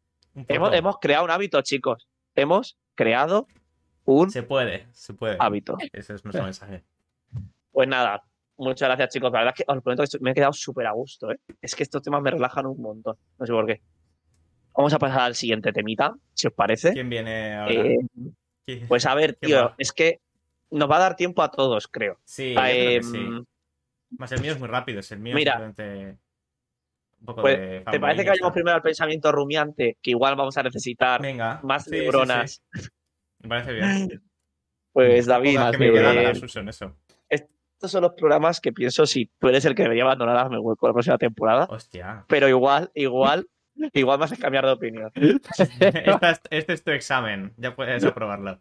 Hemos, 0.48 0.72
hemos 0.74 0.98
creado 0.98 1.24
un 1.24 1.30
hábito, 1.30 1.60
chicos. 1.62 2.08
Hemos 2.34 2.78
creado 2.94 3.46
un 4.04 4.30
Se 4.30 4.42
puede, 4.42 4.86
se 4.92 5.14
puede. 5.14 5.36
hábito. 5.38 5.76
Ese 5.92 6.14
es 6.14 6.24
nuestro 6.24 6.44
mensaje. 6.44 6.84
Pues 7.70 7.88
nada, 7.88 8.22
muchas 8.56 8.88
gracias, 8.88 9.10
chicos. 9.14 9.32
La 9.32 9.38
verdad 9.40 9.54
es 9.56 9.64
que 9.64 9.72
os 9.72 9.82
prometo 9.82 10.02
que 10.04 10.18
me 10.24 10.30
he 10.32 10.34
quedado 10.34 10.52
súper 10.52 10.86
a 10.86 10.92
gusto. 10.92 11.30
¿eh? 11.30 11.38
Es 11.60 11.74
que 11.74 11.82
estos 11.84 12.02
temas 12.02 12.20
me 12.22 12.30
relajan 12.30 12.66
un 12.66 12.80
montón. 12.80 13.16
No 13.38 13.46
sé 13.46 13.52
por 13.52 13.66
qué. 13.66 13.80
Vamos 14.74 14.92
a 14.94 14.98
pasar 14.98 15.20
al 15.20 15.34
siguiente 15.34 15.72
temita, 15.72 16.14
si 16.34 16.46
os 16.46 16.52
parece. 16.54 16.92
¿Quién 16.92 17.08
viene 17.10 17.54
ahora? 17.54 17.72
Eh, 17.74 17.98
¿Quién? 18.66 18.88
pues 18.88 19.04
a 19.06 19.14
ver, 19.14 19.36
¿Qué 19.40 19.48
tío, 19.48 19.56
va? 19.64 19.74
es 19.78 19.92
que 19.92 20.20
nos 20.70 20.90
va 20.90 20.96
a 20.96 21.00
dar 21.00 21.16
tiempo 21.16 21.42
a 21.42 21.50
todos, 21.50 21.88
creo. 21.88 22.18
Sí, 22.24 22.54
yo 22.54 22.60
creo 22.60 23.00
que 23.00 23.02
sí. 23.02 23.16
Em, 23.18 23.44
Más 24.18 24.32
el 24.32 24.40
mío 24.40 24.52
es 24.52 24.58
muy 24.58 24.68
rápido, 24.68 25.00
es 25.00 25.12
el 25.12 25.18
mío 25.20 25.34
Mira. 25.34 25.52
simplemente 25.58 26.18
un 27.22 27.26
poco 27.26 27.40
Pues, 27.42 27.58
de 27.58 27.84
¿Te 27.90 28.00
parece 28.00 28.24
que 28.24 28.30
vayamos 28.30 28.52
primero 28.52 28.74
al 28.76 28.82
pensamiento 28.82 29.30
rumiante? 29.32 29.96
Que 30.02 30.10
igual 30.10 30.34
vamos 30.36 30.56
a 30.58 30.62
necesitar 30.64 31.22
Venga. 31.22 31.60
más 31.62 31.84
sí, 31.84 31.90
neuronas. 31.92 32.62
sí. 32.72 32.80
Me 33.40 33.48
parece 33.48 33.72
bien. 33.72 34.22
Pues 34.92 35.24
David, 35.24 35.56
más 35.58 35.72
que 35.72 35.78
me 35.78 35.90
queda 35.92 36.02
neuronas. 36.12 36.34
la 36.34 36.40
Suso 36.40 36.60
en 36.60 36.68
eso. 36.68 36.96
estos 37.30 37.90
son 37.90 38.02
los 38.02 38.12
programas 38.12 38.60
que 38.60 38.72
pienso 38.72 39.06
si 39.06 39.30
tú 39.38 39.48
eres 39.48 39.64
el 39.64 39.74
que 39.74 39.84
debería 39.84 40.02
abandonar 40.04 40.36
a 40.36 40.60
hueco 40.60 40.86
la 40.86 40.92
próxima 40.92 41.16
temporada. 41.16 41.66
Hostia. 41.70 42.24
Pero 42.28 42.46
igual, 42.48 42.90
igual, 42.94 43.48
igual 43.94 44.18
me 44.18 44.26
haces 44.26 44.38
cambiar 44.38 44.66
de 44.66 44.72
opinión. 44.72 45.10
Es- 45.16 46.40
este 46.50 46.72
es 46.74 46.84
tu 46.84 46.90
examen. 46.90 47.54
Ya 47.56 47.74
puedes 47.74 48.04
aprobarlo. 48.04 48.60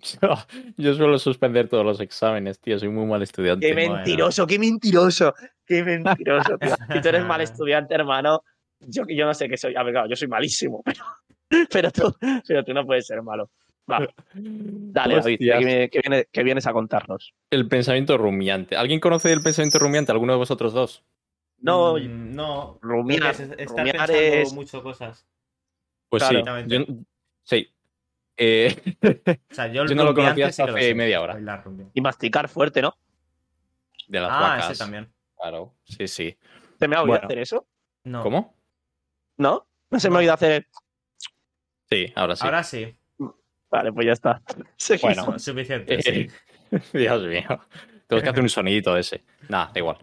Yo, 0.00 0.28
yo 0.76 0.94
suelo 0.94 1.18
suspender 1.18 1.68
todos 1.68 1.84
los 1.84 2.00
exámenes, 2.00 2.58
tío. 2.60 2.78
Soy 2.78 2.88
muy 2.88 3.06
mal 3.06 3.22
estudiante. 3.22 3.66
Qué 3.68 3.74
mentiroso, 3.74 4.46
qué 4.46 4.58
mentiroso, 4.58 5.34
qué 5.66 5.82
mentiroso. 5.84 6.58
tío. 6.58 6.74
Si 6.92 7.00
tú 7.00 7.08
eres 7.08 7.24
mal 7.24 7.40
estudiante, 7.40 7.94
hermano, 7.94 8.42
yo, 8.80 9.04
yo 9.08 9.26
no 9.26 9.34
sé 9.34 9.48
qué 9.48 9.56
soy. 9.56 9.74
A 9.76 9.82
ver, 9.82 9.92
claro, 9.94 10.08
yo 10.08 10.16
soy 10.16 10.28
malísimo, 10.28 10.82
pero, 11.48 11.68
pero, 11.70 11.90
tú, 11.90 12.14
pero 12.46 12.64
tú 12.64 12.74
no 12.74 12.84
puedes 12.84 13.06
ser 13.06 13.22
malo. 13.22 13.50
Va, 13.90 13.98
dale, 14.34 15.16
David, 15.16 15.38
¿qué, 15.38 15.52
Hostias. 15.52 15.58
viene- 15.58 15.90
qué 15.90 16.00
viene- 16.02 16.26
qué 16.32 16.42
vienes 16.42 16.66
a 16.66 16.72
contarnos? 16.72 17.34
El 17.50 17.68
pensamiento 17.68 18.16
rumiante. 18.16 18.76
¿Alguien 18.76 18.98
conoce 18.98 19.30
el 19.30 19.42
pensamiento 19.42 19.78
rumiante? 19.78 20.10
¿Alguno 20.10 20.32
de 20.32 20.38
vosotros 20.38 20.72
dos? 20.72 21.04
No, 21.58 21.96
Mm, 21.98 22.34
no. 22.34 22.78
rumiar, 22.80 23.36
que 23.36 23.42
es 23.42 23.50
estar 23.50 23.66
rumiar 23.68 23.96
pensando 24.06 24.36
es- 24.36 24.52
mucho 24.54 24.82
cosas. 24.82 25.26
Pues 26.08 26.22
Claro. 26.26 26.62
sí. 26.62 26.68
Yo- 26.68 26.86
sí. 27.42 27.73
Eh, 28.36 28.74
O 29.50 29.54
sea, 29.54 29.68
yo, 29.68 29.84
Yo 29.86 29.94
no 29.94 30.04
lo 30.04 30.14
conocía 30.14 30.46
sí 30.50 30.62
hasta 30.62 30.66
lo 30.72 30.76
hace 30.76 30.94
media 30.94 31.20
hora. 31.20 31.38
y 31.94 32.00
masticar 32.00 32.48
fuerte, 32.48 32.82
¿no? 32.82 32.94
de 34.08 34.20
las 34.20 34.30
Ah, 34.32 34.40
vacas. 34.40 34.70
ese 34.72 34.78
también. 34.78 35.10
Claro, 35.36 35.74
sí, 35.84 36.06
sí. 36.08 36.36
¿Se 36.78 36.88
me 36.88 36.96
ha 36.96 37.00
oído 37.02 37.12
Bueno. 37.12 37.24
hacer 37.24 37.38
eso? 37.38 37.66
No. 38.04 38.22
¿Cómo? 38.22 38.54
¿No? 39.38 39.66
¿No 39.90 39.98
se 40.00 40.10
me 40.10 40.16
ha 40.16 40.18
oído 40.18 40.34
hacer 40.34 40.52
el... 40.52 40.66
Sí, 41.90 42.12
ahora 42.14 42.36
sí. 42.36 42.44
Ahora 42.44 42.62
sí. 42.62 42.96
Vale, 43.70 43.92
pues 43.92 44.06
ya 44.06 44.12
está. 44.12 44.42
Bueno. 45.02 45.38
Suficiente. 45.38 45.94
Eh, 45.94 46.02
sí. 46.02 46.78
Dios 46.98 47.22
mío. 47.22 47.60
Tengo 48.06 48.22
que 48.22 48.28
hacer 48.28 48.42
un 48.42 48.48
sonidito 48.50 48.94
de 48.94 49.00
ese. 49.00 49.24
Nada, 49.48 49.70
da 49.72 49.78
igual. 49.80 49.98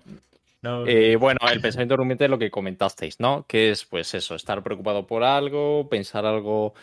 No, 0.64 0.86
Eh, 0.88 1.16
bueno, 1.16 1.40
el 1.52 1.62
pensamiento 1.62 1.98
rumiante 1.98 2.26
es 2.26 2.30
lo 2.32 2.40
que 2.40 2.50
comentasteis, 2.52 3.20
¿no? 3.20 3.46
Que 3.48 3.72
es, 3.72 3.86
pues 3.86 4.14
eso, 4.16 4.36
estar 4.36 4.62
preocupado 4.64 5.06
por 5.08 5.24
algo, 5.24 5.88
pensar 5.90 6.26
algo 6.26 6.74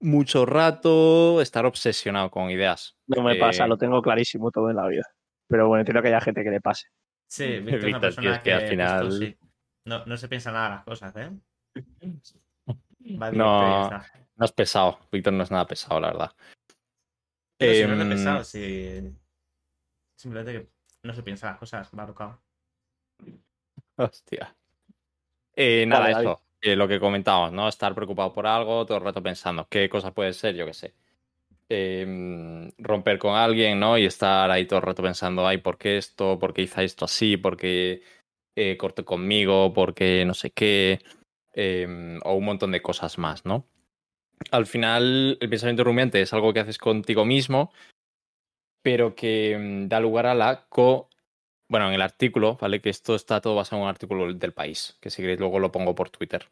mucho 0.00 0.46
rato, 0.46 1.40
estar 1.40 1.66
obsesionado 1.66 2.30
con 2.30 2.50
ideas. 2.50 2.96
No 3.06 3.22
me 3.22 3.32
Eh, 3.36 3.40
pasa, 3.40 3.66
lo 3.66 3.76
tengo 3.78 4.00
clarísimo 4.02 4.50
todo 4.50 4.70
en 4.70 4.76
la 4.76 4.86
vida. 4.86 5.04
Pero 5.48 5.66
bueno, 5.68 5.80
entiendo 5.80 6.02
que 6.02 6.08
haya 6.08 6.20
gente 6.20 6.44
que 6.44 6.50
le 6.50 6.60
pase. 6.60 6.88
sí, 7.26 7.44
Víctor 7.60 7.74
es 7.74 7.84
una 7.84 7.98
Víctor, 7.98 8.00
tío, 8.00 8.00
persona 8.00 8.36
es 8.36 8.42
que 8.42 8.52
al 8.52 8.68
final- 8.68 9.12
sí. 9.12 9.38
no, 9.86 10.04
no 10.06 10.16
se 10.16 10.28
piensa 10.28 10.52
nada 10.52 10.68
las 10.70 10.84
cosas, 10.84 11.14
¿eh? 11.16 11.30
Va 13.20 13.30
No, 13.32 13.90
no 14.36 14.44
es 14.44 14.52
pesado. 14.52 14.98
Víctor 15.10 15.32
no 15.32 15.42
es 15.42 15.50
nada 15.50 15.66
pesado, 15.66 15.98
la 16.00 16.08
verdad. 16.08 16.30
Pero 17.56 17.72
si 17.72 17.82
no 17.86 17.94
es 17.94 18.00
Em, 18.00 18.08
pesado, 18.10 18.44
sí. 18.44 19.16
Simplemente 20.16 20.52
que 20.52 20.68
no 21.04 21.14
se 21.14 21.22
piensa 21.22 21.46
las 21.50 21.58
cosas, 21.58 21.90
va 21.98 22.06
tocado. 22.06 22.40
Hostia. 23.96 24.54
Eh, 25.56 25.86
nada, 25.86 26.02
Vale, 26.02 26.14
David. 26.14 26.28
eso. 26.28 26.42
Lo 26.62 26.88
que 26.88 27.00
comentábamos, 27.00 27.52
¿no? 27.52 27.68
Estar 27.68 27.94
preocupado 27.94 28.32
por 28.32 28.46
algo, 28.46 28.84
todo 28.84 28.98
el 28.98 29.04
rato 29.04 29.22
pensando 29.22 29.66
qué 29.68 29.88
cosa 29.88 30.12
puede 30.12 30.32
ser, 30.32 30.54
yo 30.56 30.66
qué 30.66 30.74
sé. 30.74 30.94
Eh, 31.68 32.72
romper 32.78 33.18
con 33.18 33.34
alguien, 33.34 33.78
¿no? 33.78 33.98
Y 33.98 34.06
estar 34.06 34.50
ahí 34.50 34.66
todo 34.66 34.78
el 34.78 34.86
rato 34.86 35.02
pensando, 35.02 35.46
ay, 35.46 35.58
¿por 35.58 35.78
qué 35.78 35.98
esto? 35.98 36.38
¿Por 36.38 36.54
qué 36.54 36.62
hice 36.62 36.84
esto 36.84 37.04
así? 37.04 37.36
¿Por 37.36 37.56
qué 37.56 38.02
eh, 38.56 38.76
corté 38.76 39.04
conmigo? 39.04 39.72
¿Por 39.72 39.94
qué 39.94 40.24
no 40.24 40.34
sé 40.34 40.50
qué? 40.50 41.00
Eh, 41.54 42.18
o 42.24 42.34
un 42.34 42.44
montón 42.44 42.72
de 42.72 42.82
cosas 42.82 43.18
más, 43.18 43.44
¿no? 43.44 43.66
Al 44.50 44.66
final, 44.66 45.36
el 45.40 45.48
pensamiento 45.48 45.84
rumiante 45.84 46.20
es 46.20 46.32
algo 46.32 46.52
que 46.52 46.60
haces 46.60 46.78
contigo 46.78 47.24
mismo, 47.24 47.72
pero 48.82 49.14
que 49.14 49.56
mm, 49.58 49.88
da 49.88 50.00
lugar 50.00 50.26
a 50.26 50.34
la 50.34 50.66
co 50.68 51.10
bueno, 51.68 51.88
en 51.88 51.94
el 51.94 52.02
artículo, 52.02 52.56
¿vale? 52.60 52.80
Que 52.80 52.90
esto 52.90 53.14
está 53.14 53.40
todo 53.40 53.54
basado 53.54 53.78
en 53.78 53.84
un 53.84 53.88
artículo 53.90 54.32
del 54.32 54.52
país, 54.52 54.96
que 55.00 55.10
si 55.10 55.22
queréis 55.22 55.38
luego 55.38 55.58
lo 55.58 55.70
pongo 55.70 55.94
por 55.94 56.10
Twitter. 56.10 56.46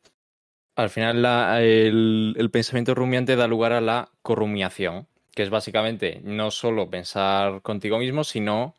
Al 0.76 0.90
final, 0.90 1.22
la- 1.22 1.62
el, 1.62 2.34
el 2.38 2.50
pensamiento 2.50 2.94
rumiante 2.94 3.34
da 3.36 3.46
lugar 3.46 3.72
a 3.72 3.80
la 3.80 4.10
corrumiación, 4.22 5.06
que 5.34 5.42
es 5.42 5.50
básicamente 5.50 6.20
no 6.22 6.50
solo 6.50 6.90
pensar 6.90 7.62
contigo 7.62 7.98
mismo, 7.98 8.24
sino 8.24 8.74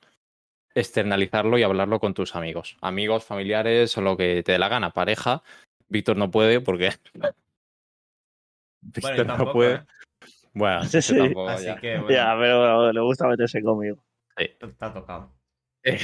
externalizarlo 0.76 1.58
y 1.58 1.64
hablarlo 1.64 2.00
con 2.00 2.14
tus 2.14 2.36
amigos. 2.36 2.78
Amigos, 2.82 3.24
familiares 3.26 3.98
o 3.98 4.02
lo 4.02 4.16
que 4.16 4.44
te 4.44 4.52
dé 4.52 4.60
la 4.60 4.70
gana, 4.70 4.92
pareja. 4.92 5.42
Víctor 5.90 6.18
no 6.18 6.30
puede 6.30 6.62
porque. 6.62 6.92
Bueno, 9.02 9.18
Víctor 9.18 9.40
no 9.40 9.52
puede. 9.52 9.76
¿eh? 9.76 9.82
Bueno, 10.54 10.84
Sí, 10.86 11.02
sí. 11.02 11.16
tampoco, 11.18 11.50
Así 11.50 11.66
ya. 11.66 11.80
que, 11.80 11.98
bueno, 12.00 12.10
Ya, 12.12 12.36
pero 12.40 12.92
le 12.94 13.02
gusta 13.02 13.28
meterse 13.28 13.62
conmigo. 13.62 13.98
está 14.38 14.94
tocado. 14.94 15.37
Eh, 15.88 16.00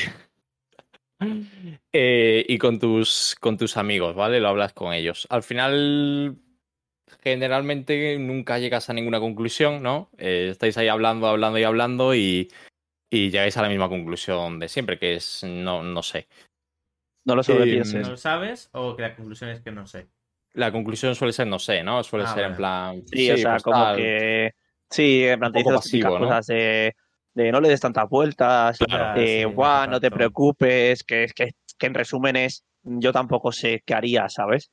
eh, 1.93 2.45
y 2.47 2.57
con 2.57 2.79
tus, 2.79 3.35
con 3.39 3.57
tus 3.57 3.77
amigos, 3.77 4.15
¿vale? 4.15 4.39
Lo 4.39 4.47
hablas 4.49 4.73
con 4.73 4.93
ellos. 4.93 5.27
Al 5.29 5.43
final, 5.43 6.37
generalmente 7.21 8.17
nunca 8.17 8.59
llegas 8.59 8.89
a 8.89 8.93
ninguna 8.93 9.19
conclusión, 9.19 9.83
¿no? 9.83 10.09
Eh, 10.17 10.49
estáis 10.51 10.77
ahí 10.77 10.87
hablando, 10.87 11.27
hablando 11.27 11.59
y 11.59 11.63
hablando 11.63 12.15
y, 12.15 12.49
y 13.09 13.29
llegáis 13.29 13.57
a 13.57 13.61
la 13.61 13.69
misma 13.69 13.89
conclusión 13.89 14.59
de 14.59 14.69
siempre, 14.69 14.97
que 14.97 15.15
es 15.15 15.43
no, 15.43 15.83
no 15.83 16.01
sé. 16.01 16.27
No 17.25 17.35
lo 17.35 17.43
sobrepienses. 17.43 18.01
¿No 18.01 18.11
lo 18.11 18.17
sabes 18.17 18.69
o 18.73 18.95
que 18.95 19.01
la 19.01 19.15
conclusión 19.15 19.49
es 19.49 19.61
que 19.61 19.71
no 19.71 19.87
sé? 19.87 20.07
La 20.53 20.71
conclusión 20.71 21.15
suele 21.15 21.33
ser 21.33 21.47
no 21.47 21.57
sé, 21.57 21.83
¿no? 21.83 22.03
Suele 22.03 22.25
Ah, 22.25 22.33
ser 22.33 22.43
en 22.45 22.55
plan. 22.55 23.03
Sí, 23.07 23.31
o 23.31 23.37
sea, 23.37 23.51
pues 23.53 23.63
como 23.63 23.83
tal. 23.83 23.95
que. 23.95 24.53
Sí, 24.89 25.23
en 25.23 25.39
plan, 25.39 25.51
te 25.51 25.59
Un 25.59 25.63
poco 25.63 25.71
dice 25.71 25.75
las 25.75 25.85
típicas 25.85 26.11
pasivo, 26.11 26.19
¿no? 26.19 26.27
cosas 26.27 26.47
de, 26.47 26.95
de 27.33 27.51
no 27.51 27.61
le 27.61 27.69
des 27.69 27.79
tantas 27.81 28.07
vueltas, 28.09 28.77
Claro. 28.79 29.19
de 29.19 29.45
sí, 29.47 29.53
guau, 29.55 29.89
no 29.89 29.99
te 29.99 30.11
preocupes, 30.11 31.03
que, 31.03 31.27
que, 31.35 31.51
que 31.77 31.85
en 31.87 31.93
resumen 31.93 32.35
es 32.35 32.63
yo 32.83 33.11
tampoco 33.11 33.51
sé 33.51 33.81
qué 33.85 33.93
haría, 33.93 34.29
¿sabes? 34.29 34.71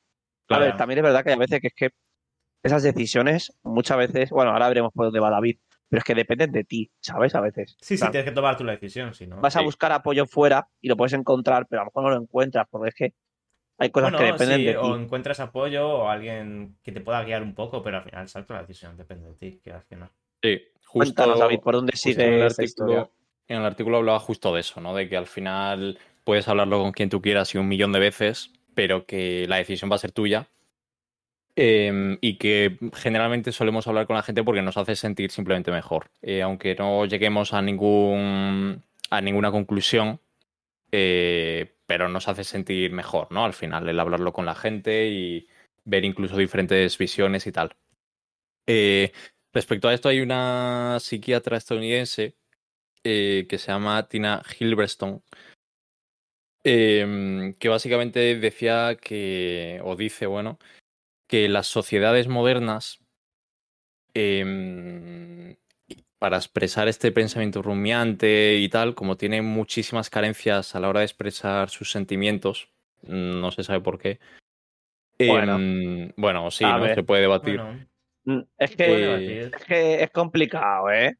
A 0.49 0.57
ver, 0.59 0.67
Claro. 0.67 0.77
también 0.77 0.99
es 0.99 1.03
verdad 1.03 1.23
que 1.23 1.31
hay 1.31 1.37
veces 1.37 1.61
que 1.61 1.67
es 1.67 1.73
que 1.73 1.89
esas 2.63 2.83
decisiones, 2.83 3.53
muchas 3.63 3.97
veces, 3.97 4.29
bueno, 4.29 4.51
ahora 4.51 4.67
veremos 4.67 4.91
por 4.93 5.05
dónde 5.05 5.19
va 5.19 5.29
David, 5.31 5.57
pero 5.89 5.99
es 5.99 6.03
que 6.03 6.13
dependen 6.13 6.51
de 6.51 6.63
ti, 6.63 6.91
¿sabes? 6.99 7.33
A 7.35 7.41
veces. 7.41 7.75
Sí, 7.81 7.95
sí, 7.95 7.97
Claro, 7.97 8.11
tienes 8.11 8.29
que 8.29 8.35
tomar 8.35 8.57
tú 8.57 8.63
la 8.63 8.73
decisión, 8.73 9.13
si 9.13 9.25
no. 9.27 9.41
Vas 9.41 9.55
a 9.55 9.59
sí. 9.59 9.65
buscar 9.65 9.91
apoyo 9.91 10.25
fuera 10.27 10.67
y 10.79 10.87
lo 10.87 10.95
puedes 10.95 11.13
encontrar, 11.13 11.65
pero 11.67 11.81
a 11.81 11.85
lo 11.85 11.89
mejor 11.89 12.03
no 12.03 12.09
lo 12.11 12.21
encuentras, 12.21 12.67
porque 12.69 12.89
es 12.89 12.95
que 12.95 13.13
hay 13.79 13.89
cosas 13.89 14.11
Bueno, 14.11 14.25
que 14.25 14.31
dependen 14.31 14.59
sí, 14.59 14.65
de 14.65 14.73
ti. 14.73 14.79
o 14.79 14.95
encuentras 14.95 15.39
apoyo 15.39 15.89
o 15.89 16.07
alguien 16.09 16.77
que 16.83 16.91
te 16.91 17.01
pueda 17.01 17.23
guiar 17.23 17.41
un 17.41 17.55
poco, 17.55 17.81
pero 17.81 17.97
al 17.97 18.03
final, 18.03 18.21
exacto, 18.23 18.53
la 18.53 18.61
decisión 18.61 18.95
depende 18.95 19.29
de 19.29 19.35
ti, 19.35 19.59
quieras 19.63 19.85
que 19.85 19.95
no. 19.95 20.09
Sí, 20.43 20.59
justo. 20.91 21.15
Cuéntanos, 21.15 21.39
David, 21.39 21.59
por 21.59 21.75
dónde 21.75 21.93
Justo 21.93 22.09
en 22.09 22.15
sigue 22.15 22.35
el 22.35 22.41
artículo, 22.43 23.11
en 23.47 23.57
el 23.57 23.65
artículo 23.65 23.97
hablaba 23.97 24.19
justo 24.19 24.53
de 24.53 24.59
eso, 24.59 24.81
¿no? 24.81 24.93
De 24.93 25.07
que 25.07 25.15
al 25.15 25.27
final 25.27 25.97
puedes 26.23 26.47
hablarlo 26.47 26.81
con 26.81 26.91
quien 26.91 27.09
tú 27.09 27.21
quieras 27.21 27.55
y 27.55 27.57
un 27.57 27.67
millón 27.67 27.93
de 27.93 27.99
veces, 27.99 28.51
pero 28.75 29.05
que 29.05 29.45
la 29.47 29.57
decisión 29.57 29.89
va 29.89 29.95
a 29.95 29.99
ser 29.99 30.11
tuya. 30.11 30.47
Eh, 31.57 32.17
y 32.21 32.37
que 32.37 32.77
generalmente 32.93 33.51
solemos 33.51 33.85
hablar 33.85 34.07
con 34.07 34.15
la 34.15 34.23
gente 34.23 34.41
porque 34.41 34.61
nos 34.61 34.77
hace 34.77 34.95
sentir 34.95 35.31
simplemente 35.31 35.71
mejor. 35.71 36.09
Eh, 36.21 36.41
aunque 36.41 36.75
no 36.75 37.05
lleguemos 37.05 37.53
a 37.53 37.61
ningún 37.61 38.83
a 39.09 39.21
ninguna 39.21 39.51
conclusión, 39.51 40.21
eh, 40.91 41.75
pero 41.85 42.07
nos 42.07 42.29
hace 42.29 42.45
sentir 42.45 42.91
mejor, 42.91 43.27
¿no? 43.31 43.43
Al 43.43 43.53
final, 43.53 43.87
el 43.87 43.99
hablarlo 43.99 44.31
con 44.31 44.45
la 44.45 44.55
gente 44.55 45.09
y 45.09 45.47
ver 45.83 46.05
incluso 46.05 46.37
diferentes 46.37 46.97
visiones 46.97 47.45
y 47.47 47.51
tal. 47.51 47.75
Respecto 49.53 49.87
a 49.89 49.93
esto, 49.93 50.07
hay 50.09 50.21
una 50.21 50.97
psiquiatra 50.99 51.57
estadounidense 51.57 52.35
eh, 53.03 53.45
que 53.49 53.57
se 53.57 53.71
llama 53.71 54.07
Tina 54.07 54.41
Hilberstone, 54.59 55.21
em, 56.63 57.53
que 57.55 57.69
básicamente 57.69 58.35
decía 58.37 58.97
que, 59.01 59.81
o 59.83 59.95
dice, 59.95 60.25
bueno, 60.27 60.57
que 61.27 61.49
las 61.49 61.67
sociedades 61.67 62.27
modernas, 62.27 62.99
em, 64.13 65.55
para 66.19 66.37
expresar 66.37 66.87
este 66.87 67.11
pensamiento 67.11 67.61
rumiante 67.61 68.57
y 68.57 68.69
tal, 68.69 68.95
como 68.95 69.17
tienen 69.17 69.45
muchísimas 69.45 70.09
carencias 70.09 70.75
a 70.75 70.79
la 70.79 70.89
hora 70.89 70.99
de 70.99 71.07
expresar 71.07 71.69
sus 71.69 71.91
sentimientos, 71.91 72.69
no 73.01 73.51
se 73.51 73.63
sabe 73.63 73.81
por 73.81 73.97
qué. 73.97 74.19
Bueno. 75.17 75.57
em, 75.57 76.11
bueno, 76.15 76.51
sí, 76.51 76.63
A 76.65 76.77
¿no? 76.77 76.83
ver. 76.83 76.95
Se 76.95 77.03
puede 77.03 77.21
debatir. 77.21 77.57
Bueno, 77.57 77.90
Es 78.57 78.71
se 78.71 78.75
que, 78.75 78.85
Eh, 78.85 79.51
es 79.53 79.65
que 79.65 80.03
es 80.03 80.11
complicado, 80.11 80.91
¿eh? 80.91 81.15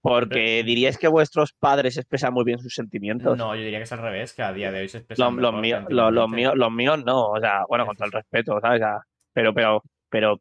Porque 0.00 0.62
diríais 0.64 0.98
que 0.98 1.08
vuestros 1.08 1.54
padres 1.54 1.96
expresan 1.96 2.34
muy 2.34 2.44
bien 2.44 2.58
sus 2.58 2.74
sentimientos. 2.74 3.38
No, 3.38 3.54
yo 3.54 3.62
diría 3.62 3.78
que 3.78 3.84
es 3.84 3.92
al 3.92 4.00
revés, 4.00 4.34
que 4.34 4.42
a 4.42 4.52
día 4.52 4.70
de 4.70 4.80
hoy 4.80 4.88
se 4.88 4.98
expresa 4.98 5.24
Los, 5.24 5.34
los 5.34 5.54
míos, 5.54 5.82
los, 5.88 6.12
los 6.12 6.28
míos, 6.28 6.52
los 6.56 6.70
míos 6.70 7.02
no, 7.04 7.30
o 7.30 7.40
sea, 7.40 7.64
bueno, 7.68 7.86
con 7.86 7.96
todo 7.96 8.06
el 8.06 8.12
respeto, 8.12 8.60
¿sabes? 8.60 8.82
O 8.82 8.84
sea, 8.84 8.98
pero, 9.32 9.54
pero, 9.54 9.82
pero, 10.10 10.40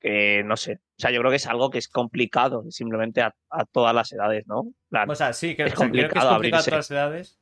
que 0.00 0.42
no 0.44 0.56
sé. 0.56 0.74
O 0.74 1.00
sea, 1.00 1.10
yo 1.10 1.20
creo 1.20 1.30
que 1.30 1.36
es 1.36 1.46
algo 1.46 1.68
que 1.68 1.76
es 1.76 1.88
complicado, 1.88 2.64
simplemente 2.70 3.20
a, 3.20 3.34
a 3.50 3.66
todas 3.66 3.94
las 3.94 4.10
edades, 4.12 4.46
¿no? 4.46 4.62
Plan, 4.88 5.10
O 5.10 5.14
sea, 5.14 5.34
sí, 5.34 5.54
creo, 5.54 5.68
Es 5.68 5.74
o 5.74 5.76
sea, 5.76 5.90
creo 5.90 6.08
que 6.08 6.18
es 6.18 6.24
complicado 6.24 6.62
a 6.62 6.62
todas 6.62 6.66
las 6.68 6.90
edades, 6.90 7.40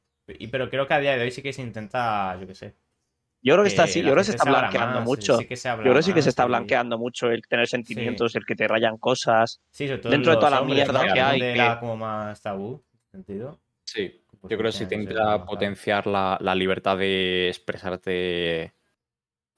pero 0.50 0.68
creo 0.70 0.88
que 0.88 0.94
a 0.94 0.98
día 0.98 1.16
de 1.16 1.22
hoy 1.22 1.30
sí 1.30 1.40
que 1.40 1.52
se 1.52 1.62
intenta, 1.62 2.36
yo 2.40 2.48
qué 2.48 2.54
sé. 2.56 2.74
Yo 3.44 3.54
creo 3.54 3.62
que 3.62 3.68
está 3.68 3.84
así, 3.84 4.00
yo 4.00 4.06
creo 4.06 4.16
que 4.16 4.24
se 4.24 4.30
está 4.32 4.44
blanqueando 4.50 4.98
más, 5.00 5.04
mucho. 5.04 5.38
sí 5.38 5.46
que 5.46 5.56
se 5.56 5.68
yo 5.68 5.76
creo 5.82 5.94
que 5.94 6.02
sí 6.02 6.12
que 6.14 6.22
se 6.22 6.30
está 6.30 6.46
blanqueando 6.46 6.98
mucho 6.98 7.30
el 7.30 7.42
tener 7.46 7.68
sentimientos, 7.68 8.34
el 8.34 8.44
que 8.46 8.56
te 8.56 8.66
rayan 8.66 8.96
cosas. 8.98 9.60
Sí, 9.70 9.86
sobre 9.86 10.00
todo 10.00 10.10
dentro 10.12 10.32
de 10.32 10.36
toda 10.38 10.50
la 10.50 10.62
mierda 10.62 11.12
que 11.12 11.20
hay, 11.20 11.38
que- 11.40 11.52
era 11.52 11.78
como 11.78 11.96
más 11.96 12.40
tabú, 12.42 12.82
sentido. 13.12 13.60
Sí, 13.84 14.22
Pues 14.40 14.50
yo 14.50 14.58
creo 14.58 14.70
que 14.70 14.76
sí 14.78 14.84
te 14.84 14.88
tiene 14.88 15.04
que 15.04 15.12
ser 15.12 15.18
intenta 15.20 15.36
tabú. 15.38 15.46
potenciar 15.50 16.06
la, 16.06 16.38
la 16.40 16.54
libertad 16.54 16.96
de 16.98 17.48
expresarte, 17.48 18.72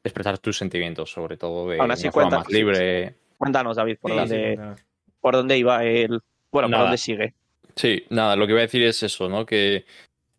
expresar 0.04 0.38
tus 0.38 0.58
sentimientos, 0.58 1.10
sobre 1.10 1.36
todo 1.36 1.68
de 1.70 1.78
Aún 1.78 1.86
una 1.86 1.96
forma 1.96 2.10
cuenta- 2.12 2.38
más 2.38 2.48
libre. 2.50 3.14
Cuéntanos, 3.38 3.76
David, 3.76 3.98
por, 4.00 4.10
Sí, 4.10 4.16
dónde, 4.16 4.56
no. 4.56 4.76
por 5.20 5.34
dónde 5.34 5.58
iba 5.58 5.84
el. 5.84 6.20
Bueno, 6.50 6.68
¿por 6.70 6.78
dónde 6.78 6.98
sigue? 6.98 7.34
Sí, 7.76 8.04
nada, 8.10 8.34
lo 8.36 8.46
que 8.46 8.52
voy 8.54 8.60
a 8.60 8.62
decir 8.66 8.82
es 8.82 9.02
eso, 9.02 9.28
¿no? 9.28 9.44
Que 9.44 9.84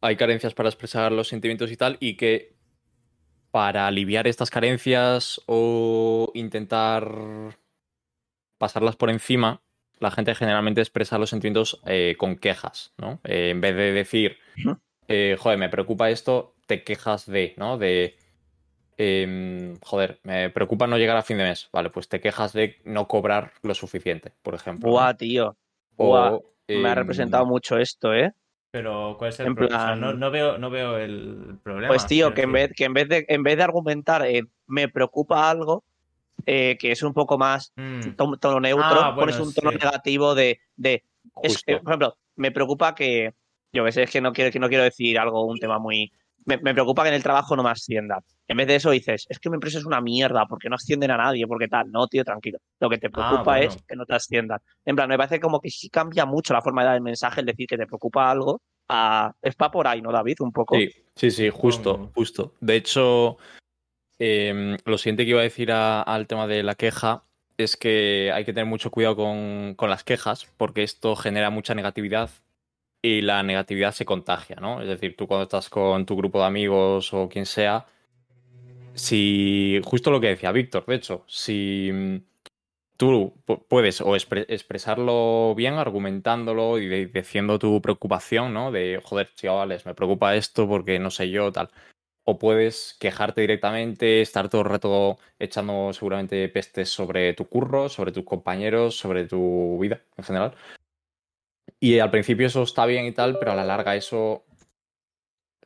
hay 0.01 0.15
carencias 0.15 0.53
para 0.53 0.69
expresar 0.69 1.11
los 1.11 1.27
sentimientos 1.27 1.71
y 1.71 1.77
tal, 1.77 1.97
y 1.99 2.15
que 2.17 2.56
para 3.51 3.87
aliviar 3.87 4.27
estas 4.27 4.49
carencias 4.49 5.41
o 5.45 6.31
intentar 6.33 7.09
pasarlas 8.57 8.95
por 8.95 9.09
encima, 9.09 9.61
la 9.99 10.11
gente 10.11 10.35
generalmente 10.35 10.81
expresa 10.81 11.17
los 11.17 11.29
sentimientos 11.29 11.81
eh, 11.85 12.15
con 12.17 12.37
quejas, 12.37 12.93
¿no? 12.97 13.19
Eh, 13.23 13.49
en 13.49 13.61
vez 13.61 13.75
de 13.75 13.91
decir, 13.91 14.37
eh, 15.07 15.35
joder, 15.39 15.57
me 15.57 15.69
preocupa 15.69 16.09
esto, 16.09 16.55
te 16.65 16.83
quejas 16.83 17.25
de, 17.25 17.53
¿no? 17.57 17.77
De, 17.77 18.15
em, 18.97 19.75
joder, 19.81 20.19
me 20.23 20.49
preocupa 20.49 20.87
no 20.87 20.97
llegar 20.97 21.17
a 21.17 21.23
fin 21.23 21.37
de 21.37 21.45
mes. 21.45 21.69
Vale, 21.71 21.89
pues 21.89 22.09
te 22.09 22.19
quejas 22.19 22.53
de 22.53 22.77
no 22.83 23.07
cobrar 23.07 23.53
lo 23.63 23.73
suficiente, 23.73 24.33
por 24.43 24.53
ejemplo. 24.53 24.87
¿no? 24.87 24.93
Buah, 24.93 25.13
tío. 25.15 25.57
O, 25.95 26.07
buah, 26.07 26.39
Me 26.67 26.89
ha 26.89 26.91
em, 26.91 26.95
representado 26.95 27.45
mucho 27.45 27.77
esto, 27.77 28.13
¿eh? 28.13 28.33
Pero, 28.77 29.15
¿cuál 29.17 29.29
es 29.29 29.39
el 29.39 29.47
En 29.47 29.55
problema? 29.55 29.75
O 29.75 29.79
sea, 29.79 29.95
plan- 29.95 29.99
no, 30.01 30.13
no 30.13 30.29
veo, 30.31 30.57
no 30.59 30.69
veo 30.69 30.97
el 30.99 31.57
problema. 31.63 31.87
Pues 31.87 32.05
tío, 32.05 32.31
que 32.33 32.43
en 32.43 32.51
vez, 32.51 32.71
que 32.75 32.85
en 32.85 32.93
vez 32.93 33.09
de, 33.09 33.25
en 33.27 33.41
vez 33.41 33.57
de 33.57 33.63
argumentar 33.63 34.23
en 34.25 34.49
me 34.67 34.87
preocupa 34.87 35.49
algo, 35.49 35.83
eh, 36.45 36.77
que 36.79 36.91
es 36.91 37.01
un 37.01 37.13
poco 37.13 37.37
más 37.39 37.73
Mm, 37.75 38.11
tono, 38.39 38.59
neutro, 38.59 38.85
Ah, 39.01 39.09
bueno, 39.09 39.15
pones 39.19 39.39
un 39.39 39.51
tono 39.53 39.71
sí. 39.71 39.77
negativo 39.81 40.35
de, 40.35 40.59
de 40.75 41.03
es- 41.41 41.63
eh, 41.65 41.77
por 41.77 41.89
ejemplo, 41.91 42.17
me 42.35 42.51
preocupa 42.51 42.93
que, 42.93 43.33
yo 43.73 43.83
que 43.83 43.91
sé, 43.91 44.03
es 44.03 44.11
que 44.11 44.21
no 44.21 44.31
quiero, 44.31 44.51
que 44.51 44.59
no 44.59 44.69
quiero 44.69 44.83
decir 44.83 45.17
algo, 45.17 45.43
un 45.45 45.57
tema 45.57 45.79
muy, 45.79 46.11
me, 46.45 46.57
me 46.57 46.73
preocupa 46.73 47.01
que 47.03 47.09
en 47.09 47.15
el 47.15 47.23
trabajo 47.23 47.55
no 47.55 47.63
me 47.63 47.71
asciendan. 47.71 48.19
En 48.47 48.55
vez 48.55 48.67
de 48.67 48.75
eso 48.75 48.91
dices, 48.91 49.25
es 49.27 49.39
que 49.39 49.49
mi 49.49 49.55
empresa 49.55 49.79
es 49.79 49.85
una 49.85 49.99
mierda, 49.99 50.45
porque 50.45 50.69
no 50.69 50.75
ascienden 50.75 51.11
a 51.11 51.17
nadie, 51.17 51.45
porque 51.47 51.67
tal, 51.67 51.91
no, 51.91 52.07
tío, 52.07 52.23
tranquilo. 52.23 52.59
Lo 52.79 52.89
que 52.89 52.97
te 52.99 53.09
preocupa 53.09 53.41
Ah, 53.41 53.57
bueno. 53.57 53.65
es 53.73 53.83
que 53.87 53.95
no 53.97 54.05
te 54.05 54.13
asciendan. 54.15 54.59
En 54.85 54.95
plan, 54.95 55.09
me 55.09 55.17
parece 55.17 55.39
como 55.41 55.59
que 55.59 55.69
sí 55.69 55.89
cambia 55.89 56.25
mucho 56.25 56.53
la 56.53 56.61
forma 56.61 56.83
de 56.83 56.87
dar 56.87 56.95
el 56.95 57.01
mensaje, 57.01 57.41
el 57.41 57.45
decir 57.47 57.67
que 57.67 57.77
te 57.77 57.85
preocupa 57.87 58.29
algo, 58.31 58.61
a, 58.89 59.33
es 59.41 59.55
pa' 59.55 59.71
por 59.71 59.87
ahí, 59.87 60.01
¿no, 60.01 60.11
David? 60.11 60.37
Un 60.41 60.51
poco. 60.51 60.75
Sí, 60.75 60.89
sí, 61.15 61.31
sí, 61.31 61.49
justo, 61.49 61.91
Supongo. 61.91 62.11
justo. 62.15 62.53
De 62.61 62.75
hecho, 62.75 63.37
em, 64.19 64.77
lo 64.85 64.97
siguiente 64.97 65.23
que 65.25 65.31
iba 65.31 65.39
a 65.41 65.43
decir 65.43 65.71
a- 65.71 66.01
al 66.01 66.27
tema 66.27 66.47
de 66.47 66.63
la 66.63 66.75
queja 66.75 67.23
es 67.57 67.75
que 67.77 68.31
hay 68.33 68.45
que 68.45 68.53
tener 68.53 68.65
mucho 68.67 68.91
cuidado 68.91 69.15
con, 69.15 69.73
con 69.75 69.89
las 69.89 70.03
quejas, 70.03 70.47
porque 70.57 70.83
esto 70.83 71.15
genera 71.15 71.49
mucha 71.49 71.73
negatividad 71.75 72.29
y 73.01 73.21
la 73.21 73.43
negatividad 73.43 73.91
se 73.93 74.05
contagia, 74.05 74.57
¿no? 74.57 74.81
Es 74.81 74.87
decir, 74.87 75.15
tú 75.15 75.27
cuando 75.27 75.43
estás 75.43 75.69
con 75.69 76.05
tu 76.05 76.15
grupo 76.15 76.39
de 76.39 76.45
amigos 76.45 77.13
o 77.13 77.29
quien 77.29 77.45
sea, 77.45 77.85
si, 78.93 79.79
justo 79.83 80.11
lo 80.11 80.19
que 80.19 80.27
decía 80.27 80.51
Víctor, 80.51 80.85
de 80.85 80.95
hecho, 80.95 81.23
si 81.27 81.89
mm, 81.93 82.17
tú 82.97 83.33
pu- 83.45 83.63
puedes 83.67 84.01
o 84.01 84.15
expre- 84.15 84.45
expresarlo 84.49 85.53
bien, 85.55 85.75
argumentándolo 85.75 86.79
y 86.79 87.05
diciendo 87.05 87.59
tu 87.59 87.81
preocupación, 87.81 88.53
¿no? 88.53 88.71
De, 88.71 88.99
joder, 89.03 89.29
chavales, 89.35 89.85
me 89.85 89.93
preocupa 89.95 90.35
esto 90.35 90.67
porque 90.67 90.99
no 90.99 91.11
sé 91.11 91.29
yo, 91.29 91.51
tal. 91.51 91.69
O 92.25 92.37
puedes 92.37 92.97
quejarte 92.99 93.41
directamente, 93.41 94.21
estar 94.21 94.49
todo 94.49 94.61
el 94.61 94.69
rato 94.69 95.17
echando 95.39 95.93
seguramente 95.93 96.49
pestes 96.49 96.89
sobre 96.89 97.33
tu 97.33 97.47
curro, 97.47 97.87
sobre 97.87 98.11
tus 98.11 98.25
compañeros, 98.25 98.97
sobre 98.97 99.25
tu 99.25 99.79
vida 99.79 100.01
en 100.17 100.23
general. 100.25 100.55
Y 101.79 101.99
al 101.99 102.11
principio 102.11 102.47
eso 102.47 102.63
está 102.63 102.85
bien 102.85 103.05
y 103.05 103.11
tal, 103.11 103.37
pero 103.39 103.51
a 103.51 103.55
la 103.55 103.63
larga 103.63 103.95
eso 103.95 104.46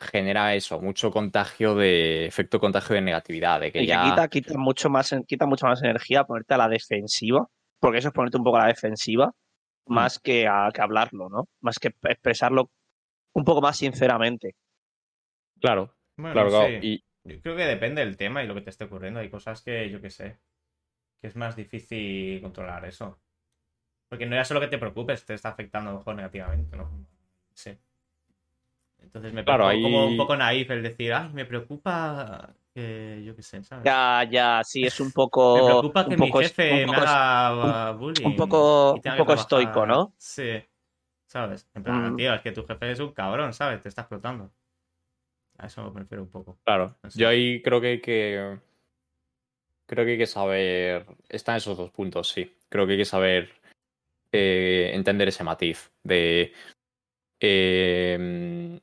genera 0.02 0.54
eso, 0.56 0.82
mucho 0.82 1.12
contagio 1.12 1.76
de 1.76 2.26
efecto 2.26 2.60
contagio 2.60 2.96
de 2.96 3.02
negatividad, 3.02 3.60
de 3.62 3.72
que 3.72 3.80
y 3.80 3.82
que 3.84 3.88
ya 3.88 4.04
quita, 4.04 4.28
quita, 4.28 4.58
mucho 4.58 4.90
más, 4.90 5.16
quita 5.28 5.46
mucho 5.46 5.68
más 5.68 5.82
energía 5.84 6.24
ponerte 6.26 6.54
a 6.54 6.58
la 6.58 6.68
defensiva, 6.68 7.48
porque 7.80 8.00
eso 8.00 8.10
es 8.10 8.14
ponerte 8.14 8.38
un 8.38 8.44
poco 8.44 8.58
a 8.58 8.62
la 8.62 8.68
defensiva, 8.68 9.32
Mm. 9.88 9.94
más 9.96 10.20
que, 10.20 10.48
a, 10.48 10.70
que 10.72 10.82
hablarlo, 10.82 11.28
¿no? 11.30 11.48
Más 11.62 11.80
que 11.80 11.88
expresarlo 12.04 12.70
un 13.34 13.44
poco 13.44 13.62
más 13.62 13.78
sinceramente. 13.78 14.56
claro, 15.60 15.96
Bueno, 16.18 16.34
claro, 16.34 16.50
claro. 16.50 16.68
sí. 16.82 17.04
Y 17.24 17.34
Yo 17.34 17.42
creo 17.42 17.56
que 17.56 17.66
depende 17.66 18.06
del 18.06 18.16
tema 18.18 18.44
y 18.44 18.48
lo 18.48 18.54
que 18.54 18.62
te 18.62 18.70
esté 18.70 18.84
ocurriendo. 18.86 19.20
Hay 19.20 19.30
cosas 19.30 19.62
que 19.64 19.90
yo 19.90 20.00
que 20.02 20.10
sé. 20.10 20.38
Que 21.20 21.28
es 21.28 21.36
más 21.36 21.56
difícil 21.56 22.42
controlar 22.42 22.86
eso. 22.86 23.20
Porque 24.10 24.26
no 24.26 24.36
ya 24.36 24.44
solo 24.46 24.60
que 24.60 24.68
te 24.68 24.78
preocupes, 24.78 25.26
te 25.26 25.34
está 25.34 25.50
afectando 25.50 25.90
a 25.90 25.94
lo 25.94 26.00
mejor 26.00 26.16
negativamente, 26.16 26.76
¿no? 26.78 26.90
Sí. 27.54 27.78
Entonces 29.02 29.34
me 29.34 29.44
Claro, 29.44 29.66
parece 29.66 29.82
como 29.84 30.00
ahí- 30.04 30.08
un 30.12 30.18
poco 30.18 30.36
naif 30.36 30.70
el 30.72 30.84
decir, 30.84 31.14
ay, 31.14 31.30
me 31.34 31.46
preocupa 31.46 32.54
que 32.74 33.22
yo 33.26 33.36
qué 33.36 33.42
sé, 33.44 33.64
¿sabes? 33.64 33.84
Ya, 33.86 34.24
ya, 34.30 34.62
sí, 34.64 34.86
es 34.86 35.00
un 35.00 35.12
poco. 35.14 35.56
me 35.58 35.64
preocupa 35.64 36.04
que 36.06 36.10
un 36.12 36.16
poco 36.18 36.38
mi 36.40 36.44
jefe 36.46 36.72
un 36.74 36.80
me 36.80 36.86
poco 36.88 37.02
haga 37.08 37.92
bullying. 37.92 38.26
un 38.26 38.36
poco- 38.36 38.94
un 38.94 39.18
poco 39.18 39.34
estoico, 39.34 39.86
¿no? 39.86 40.14
Sí. 40.18 40.64
¿Sabes? 41.28 41.66
En 41.74 41.84
plan, 41.84 42.14
Mm. 42.14 42.18
tío, 42.18 42.34
es 42.34 42.42
que 42.42 42.52
tu 42.52 42.66
jefe 42.66 42.92
es 42.92 43.00
un 43.00 43.14
cabrón, 43.14 43.54
¿sabes? 43.54 43.82
Te 43.82 43.88
está 43.90 44.02
explotando. 44.02 44.52
A 45.58 45.68
eso 45.68 45.90
me 45.92 46.02
refiero 46.02 46.24
un 46.24 46.30
poco. 46.30 46.58
Claro, 46.66 46.98
No 47.04 47.10
sé. 47.10 47.20
yo 47.20 47.30
ahí 47.30 47.62
creo 47.62 47.80
que 47.80 47.88
hay 47.88 48.02
que. 48.02 48.60
Creo 49.86 50.06
que 50.06 50.12
hay 50.12 50.18
que 50.18 50.26
saber. 50.28 51.06
Están 51.30 51.56
esos 51.58 51.78
dos 51.78 51.90
puntos, 51.92 52.30
sí. 52.30 52.54
Creo 52.70 52.86
que 52.86 52.94
hay 52.94 52.98
que 52.98 53.06
saber 53.06 53.50
eh, 54.34 54.92
entender 54.94 55.28
ese 55.30 55.44
matiz 55.46 55.92
de. 56.04 56.54
eh, 57.40 58.80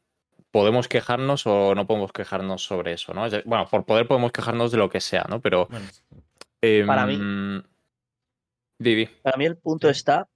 ¿Podemos 0.51 0.88
quejarnos 0.88 1.46
o 1.46 1.74
no 1.74 1.86
podemos 1.86 2.12
quejarnos 2.12 2.62
sobre 2.64 2.92
eso, 2.94 3.12
no? 3.12 3.26
Bueno, 3.44 3.66
por 3.70 3.84
poder 3.84 4.07
podemos 4.09 4.32
quejarnos 4.32 4.72
de 4.72 4.78
lo 4.78 4.88
que 4.88 5.01
sea, 5.01 5.24
¿no? 5.28 5.40
Pero. 5.40 5.66
Bueno, 5.70 5.86
em, 6.62 6.86
Para 6.86 7.07
mí- 7.07 7.62
Didi. 8.78 9.07
Para 9.22 9.36
mí 9.36 9.44
el 9.44 9.57
punto 9.59 9.88
está 9.88 10.28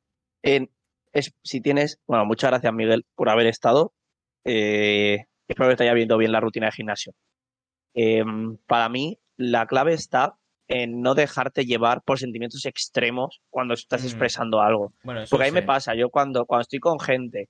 en 0.43 0.71
es, 1.13 1.35
si 1.43 1.61
tienes. 1.61 2.01
Bueno, 2.07 2.25
muchas 2.27 2.51
gracias, 2.51 2.73
Miguel, 2.73 3.05
por 3.15 3.29
haber 3.29 3.47
estado. 3.47 3.93
Eh, 4.45 5.25
espero 5.49 5.71
que 5.71 5.77
te 5.77 5.85
haya 5.85 5.95
viendo 5.95 6.17
bien 6.19 6.33
la 6.33 6.41
rutina 6.41 6.67
de 6.67 6.73
gimnasio. 6.73 7.15
Em, 7.95 8.57
para 8.67 8.89
mí, 8.89 9.19
la 9.37 9.67
clave 9.67 9.93
está 9.95 10.37
en 10.69 11.01
no 11.03 11.15
dejarte 11.15 11.65
llevar 11.67 12.03
por 12.03 12.19
sentimientos 12.19 12.65
extremos 12.65 13.41
cuando 13.51 13.75
estás 13.75 14.03
Mm. 14.03 14.07
expresando 14.07 14.61
algo. 14.61 14.93
bueno, 15.05 15.23
Porque 15.31 15.45
a 15.45 15.49
mí 15.49 15.53
me 15.53 15.63
pasa, 15.63 15.95
yo 15.95 16.09
cuando, 16.09 16.47
cuando 16.47 16.63
estoy 16.63 16.79
con 16.81 16.99
gente 16.99 17.49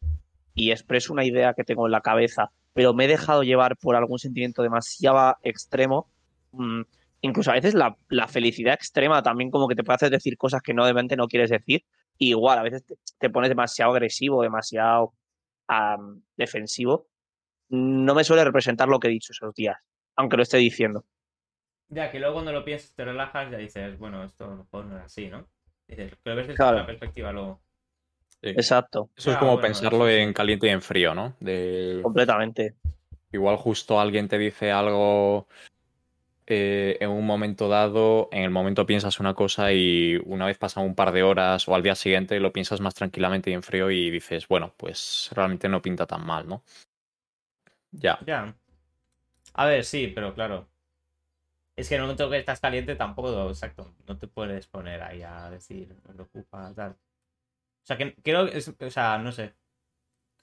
y 0.55 0.70
expreso 0.70 1.12
una 1.12 1.24
idea 1.24 1.55
que 1.55 1.64
tengo 1.64 1.86
en 1.86 1.92
la 1.92 2.00
cabeza, 2.00 2.50
pero 2.72 2.94
me 2.94 3.05
he 3.05 3.09
dejado 3.09 3.42
llevar 3.42 3.76
por 3.76 3.96
algún 3.96 4.18
sentimiento 4.18 4.62
demasiado 4.62 5.36
extremo, 5.42 6.09
mm, 6.53 6.82
incluso 7.22 7.50
a 7.50 7.55
veces 7.55 7.74
la, 7.74 7.96
la 8.09 8.28
felicidad 8.28 8.74
extrema 8.74 9.22
también 9.22 9.50
como 9.50 9.68
que 9.68 9.74
te 9.74 9.84
puede 9.84 9.96
hacer 9.96 10.11
decir 10.11 10.36
cosas 10.36 10.62
que 10.62 10.74
no 10.74 10.84
de 10.86 11.16
no 11.16 11.28
quieres 11.28 11.50
decir. 11.50 11.84
Y 12.18 12.30
igual, 12.30 12.59
a 12.59 12.62
veces 12.62 12.84
te, 12.84 12.96
te 13.18 13.30
pones 13.30 13.48
demasiado 13.48 13.92
agresivo, 13.92 14.42
demasiado 14.42 15.14
defensivo. 16.36 17.07
No 17.70 18.14
me 18.14 18.24
suele 18.24 18.44
representar 18.44 18.88
lo 18.88 19.00
que 19.00 19.09
he 19.09 19.11
dicho 19.11 19.32
esos 19.32 19.55
días, 19.55 19.76
aunque 20.16 20.36
lo 20.36 20.42
esté 20.42 20.59
diciendo. 20.59 21.05
Ya, 21.88 22.11
que 22.11 22.18
luego 22.18 22.34
cuando 22.34 22.53
lo 22.53 22.64
piensas, 22.64 22.94
te 22.94 23.05
relajas, 23.05 23.50
ya 23.50 23.59
dices, 23.59 23.98
bueno, 23.98 24.22
esto 24.24 24.44
a 24.44 24.48
lo 24.48 24.57
mejor 24.57 24.84
no 24.86 24.96
era 24.96 25.05
así, 25.05 25.28
¿no? 25.28 25.46
Dices, 25.88 26.14
que 26.22 26.30
lo 26.30 26.36
ves 26.36 26.48
desde 26.48 26.57
Claro. 26.57 26.76
una 26.76 26.86
perspectiva 26.86 27.32
luego. 27.32 27.61
Sí. 28.43 28.49
Exacto, 28.49 29.09
Eso 29.16 29.30
es 29.30 29.36
Ah, 29.36 29.40
como 29.40 29.53
bueno, 29.53 29.68
pensarlo 29.68 30.09
sí. 30.09 30.14
en 30.14 30.32
caliente 30.32 30.66
y 30.66 30.70
en 30.70 30.82
frío, 30.82 31.14
¿no? 31.14 31.34
De 31.40 32.01
completamente. 32.03 32.74
igual 33.32 33.57
justo 33.57 34.01
alguien 34.01 34.28
te 34.28 34.36
dice 34.38 34.72
algo 34.72 35.47
eh, 36.47 36.99
en 37.01 37.11
un 37.11 37.24
momento 37.24 37.68
dado, 37.68 38.28
en 38.32 38.43
el 38.43 38.51
momento 38.51 38.84
piensas 38.84 39.20
una 39.20 39.34
cosa 39.34 39.72
y 39.72 40.16
una 40.26 40.47
vez 40.47 40.59
pasan 40.59 40.84
un 40.84 40.95
par 40.95 41.12
de 41.12 41.22
horas 41.22 41.68
o 41.68 41.74
al 41.74 41.82
día 41.82 41.95
siguiente 41.95 42.40
lo 42.40 42.53
piensas 42.53 42.80
más 42.80 42.95
tranquilamente 42.95 43.51
y 43.51 43.55
en 43.55 43.62
frío 43.62 43.90
y 43.90 44.11
dices, 44.11 44.49
bueno, 44.49 44.74
pues 44.76 45.30
realmente 45.34 45.68
no 45.68 45.80
pinta 45.80 46.07
tan 46.07 46.26
mal, 46.26 46.49
¿no? 46.49 46.62
Ya. 47.93 48.18
Ya. 48.26 48.55
A 49.55 49.66
ver, 49.66 49.84
sí, 49.84 50.09
pero 50.14 50.34
claro. 50.34 50.68
Es 51.76 51.88
que 51.88 51.97
en 51.97 52.01
el 52.01 52.07
momento 52.07 52.30
que 52.30 52.38
estás 52.38 52.61
caliente 52.61 52.97
tampoco, 52.97 53.49
exacto, 53.51 53.95
no 54.07 54.18
te 54.18 54.26
puedes 54.26 54.66
poner 54.68 55.03
ahí 55.03 55.22
a 55.22 55.51
decir, 55.51 55.95
me 56.07 56.14
preocupa, 56.14 56.72
tal. 56.74 56.97
O 57.83 57.87
sea, 57.87 57.97
que 57.99 58.14
creo 58.22 58.47
que 58.51 58.59
es, 58.59 58.68
o 58.68 58.91
sea, 58.91 59.18
no 59.18 59.33
sé. 59.33 59.55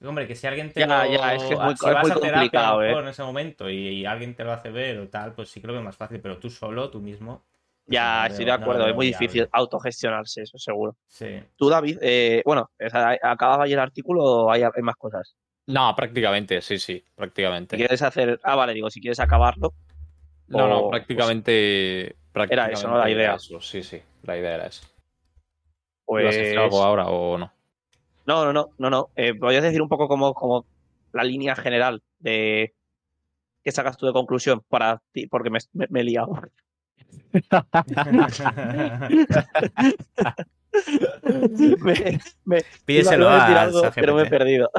Hombre, 0.02 0.28
que 0.28 0.36
si 0.36 0.48
alguien 0.48 0.72
te 0.74 0.82
Ya, 0.82 0.88
lo... 0.88 1.12
ya, 1.14 1.36
es 1.36 1.44
que 1.44 1.54
es 1.56 1.60
muy- 1.60 1.76
si 1.76 1.86
es 1.86 1.92
vas 1.92 2.04
muy 2.04 2.12
a 2.12 2.16
terapia 2.16 2.32
complicado, 2.32 2.84
¿eh? 2.84 2.92
en 3.02 3.08
ese 3.10 3.24
momento 3.24 3.70
y, 3.70 3.76
y 3.90 4.06
alguien 4.06 4.36
te 4.36 4.44
lo 4.46 4.52
hace 4.54 4.72
ver 4.72 5.00
o 5.00 5.10
tal, 5.10 5.34
pues 5.34 5.50
sí 5.50 5.62
creo 5.62 5.74
que 5.74 5.80
es 5.80 5.86
más 5.86 5.98
fácil, 5.98 6.22
pero 6.22 6.40
tú 6.40 6.50
solo, 6.50 6.90
tú 6.90 7.02
mismo. 7.02 7.46
pues 7.86 7.98
Ya, 7.98 8.22
no 8.22 8.28
estoy 8.28 8.46
veo- 8.46 8.46
de 8.46 8.52
no 8.52 8.64
acuerdo, 8.64 8.88
es 8.88 8.96
muy 8.96 9.08
viable. 9.08 9.28
difícil 9.28 9.50
autogestionarse, 9.52 10.42
eso 10.44 10.58
seguro. 10.58 10.96
Sí. 11.08 11.26
Tú, 11.58 11.70
David, 11.70 11.98
eh, 12.02 12.42
bueno, 12.46 12.70
¿acababa 13.22 13.66
ahí 13.66 13.74
el 13.74 13.80
artículo 13.80 14.24
o 14.24 14.52
hay, 14.52 14.64
hay 14.64 14.82
más 14.82 14.96
cosas? 14.96 15.36
No, 15.68 15.96
prácticamente, 15.96 16.62
sí, 16.62 16.80
sí, 16.80 17.04
Si 17.04 17.16
prácticamente. 17.16 17.78
quieres 17.78 18.02
hacer. 18.02 18.40
Ah, 18.44 18.56
vale, 18.56 18.74
digo, 18.74 18.90
si 18.90 19.00
quieres 19.02 19.20
acabarlo. 19.20 19.74
No, 20.48 20.68
no, 20.68 20.80
o- 20.80 20.90
prácticamente, 20.90 22.16
prácticamente 22.32 22.74
eso, 22.74 22.88
¿no? 22.90 22.98
La 22.98 23.10
idea. 23.10 23.36
eso, 23.36 23.62
sí, 23.62 23.84
sí, 23.84 24.02
la 24.24 24.38
idea 24.38 24.56
era 24.56 24.68
eso. 24.68 24.84
Pues. 26.10 26.24
¿Ibas 26.24 26.36
a 26.36 26.40
decir 26.40 26.58
algo 26.58 26.84
ahora 26.84 27.06
o 27.08 27.38
no? 27.38 27.54
No, 28.26 28.46
no, 28.46 28.52
no, 28.52 28.70
no, 28.80 28.90
no. 28.90 29.10
Eh, 29.16 29.36
¿Podrías 29.36 29.62
decir 29.62 29.80
un 29.80 29.88
poco 29.90 30.08
como, 30.08 30.34
como 30.34 30.66
la 31.14 31.24
línea 31.24 31.56
general 31.56 32.02
de 32.18 32.74
qué 33.64 33.72
sacas 33.72 33.96
tú 33.96 34.08
de 34.08 34.14
conclusión 34.14 34.64
para 34.70 35.04
ti? 35.12 35.28
Porque 35.28 35.52
me, 35.52 35.60
me- 35.74 35.86
me 35.92 36.00
he 36.00 36.04
liado. 36.04 36.42
me, 41.82 42.20
me, 42.46 42.64
Pídeselo 42.86 43.30
a 43.30 43.36
decir 43.36 43.58
a 43.58 43.62
algo, 43.62 43.82
pero 43.94 44.16
me 44.16 44.24
he 44.24 44.26
perdido. 44.26 44.72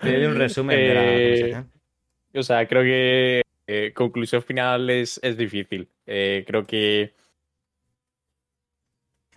Pide 0.00 0.26
un 0.28 0.36
resumen 0.36 0.76
de 0.76 0.94
la 0.94 1.02
Eh. 1.04 1.64
O 2.34 2.42
sea, 2.42 2.66
creo 2.66 2.82
que 2.82 3.42
eh, 3.66 3.92
conclusión 3.94 4.42
final 4.42 4.88
es, 4.90 5.20
es 5.22 5.36
difícil. 5.36 5.88
Eh, 6.06 6.44
creo 6.46 6.66
que 6.66 7.12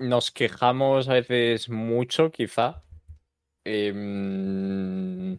nos 0.02 0.32
quejamos 0.32 1.08
a 1.10 1.14
veces 1.14 1.70
mucho, 1.70 2.32
quizá. 2.32 2.84
Em, 3.66 5.38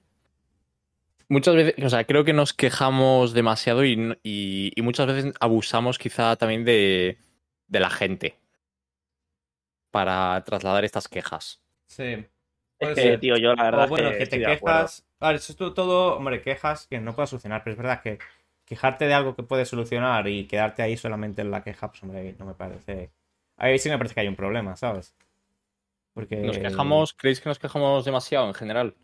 muchas 1.28 1.54
veces, 1.54 1.84
o 1.84 1.88
sea, 1.90 2.04
creo 2.04 2.24
que 2.24 2.32
nos 2.32 2.52
quejamos 2.52 3.32
demasiado 3.32 3.84
y, 3.84 4.16
y- 4.22 4.72
y 4.74 4.82
muchas 4.82 5.06
veces 5.06 5.34
abusamos 5.40 5.98
quizá 5.98 6.36
también 6.36 6.64
de, 6.64 7.18
de 7.68 7.80
la 7.80 7.90
gente 7.90 8.38
para 9.90 10.42
trasladar 10.44 10.84
estas 10.84 11.08
quejas. 11.08 11.60
Sí. 11.86 12.02
Es 12.02 12.26
Puede 12.78 12.94
que, 12.94 13.02
ser. 13.02 13.20
tío, 13.20 13.36
yo 13.36 13.54
la 13.54 13.64
verdad 13.64 13.84
O 13.84 13.88
bueno, 13.88 14.08
es 14.10 14.16
que, 14.16 14.24
que 14.24 14.30
te 14.30 14.38
quejas. 14.56 15.06
A 15.20 15.28
ver, 15.28 15.36
eso 15.36 15.52
es 15.52 15.56
todo, 15.74 16.16
hombre, 16.16 16.42
quejas 16.42 16.86
que 16.88 16.98
no 17.00 17.14
puedo 17.14 17.26
solucionar, 17.26 17.62
pero 17.62 17.72
es 17.74 17.78
verdad 17.78 18.02
que 18.02 18.18
quejarte 18.64 19.06
de 19.06 19.14
algo 19.14 19.36
que 19.36 19.42
puedes 19.44 19.68
solucionar 19.68 20.26
y 20.26 20.46
quedarte 20.48 20.82
ahí 20.82 20.96
solamente 20.96 21.42
en 21.42 21.50
la 21.50 21.62
queja, 21.62 21.88
pues 21.90 22.02
hombre, 22.02 22.34
no 22.38 22.46
me 22.46 22.54
parece. 22.54 23.12
Ahí 23.56 23.78
sí 23.78 23.88
me 23.88 23.96
parece 23.98 24.14
que 24.14 24.20
hay 24.20 24.28
un 24.28 24.36
problema, 24.36 24.76
¿sabes? 24.76 25.14
Porque. 26.14 26.36
¿Nos 26.36 26.58
quejamos? 26.58 27.14
¿Creéis 27.14 27.40
que 27.40 27.48
nos 27.48 27.58
quejamos 27.58 28.04
demasiado 28.04 28.46
en 28.48 28.54
general? 28.54 28.94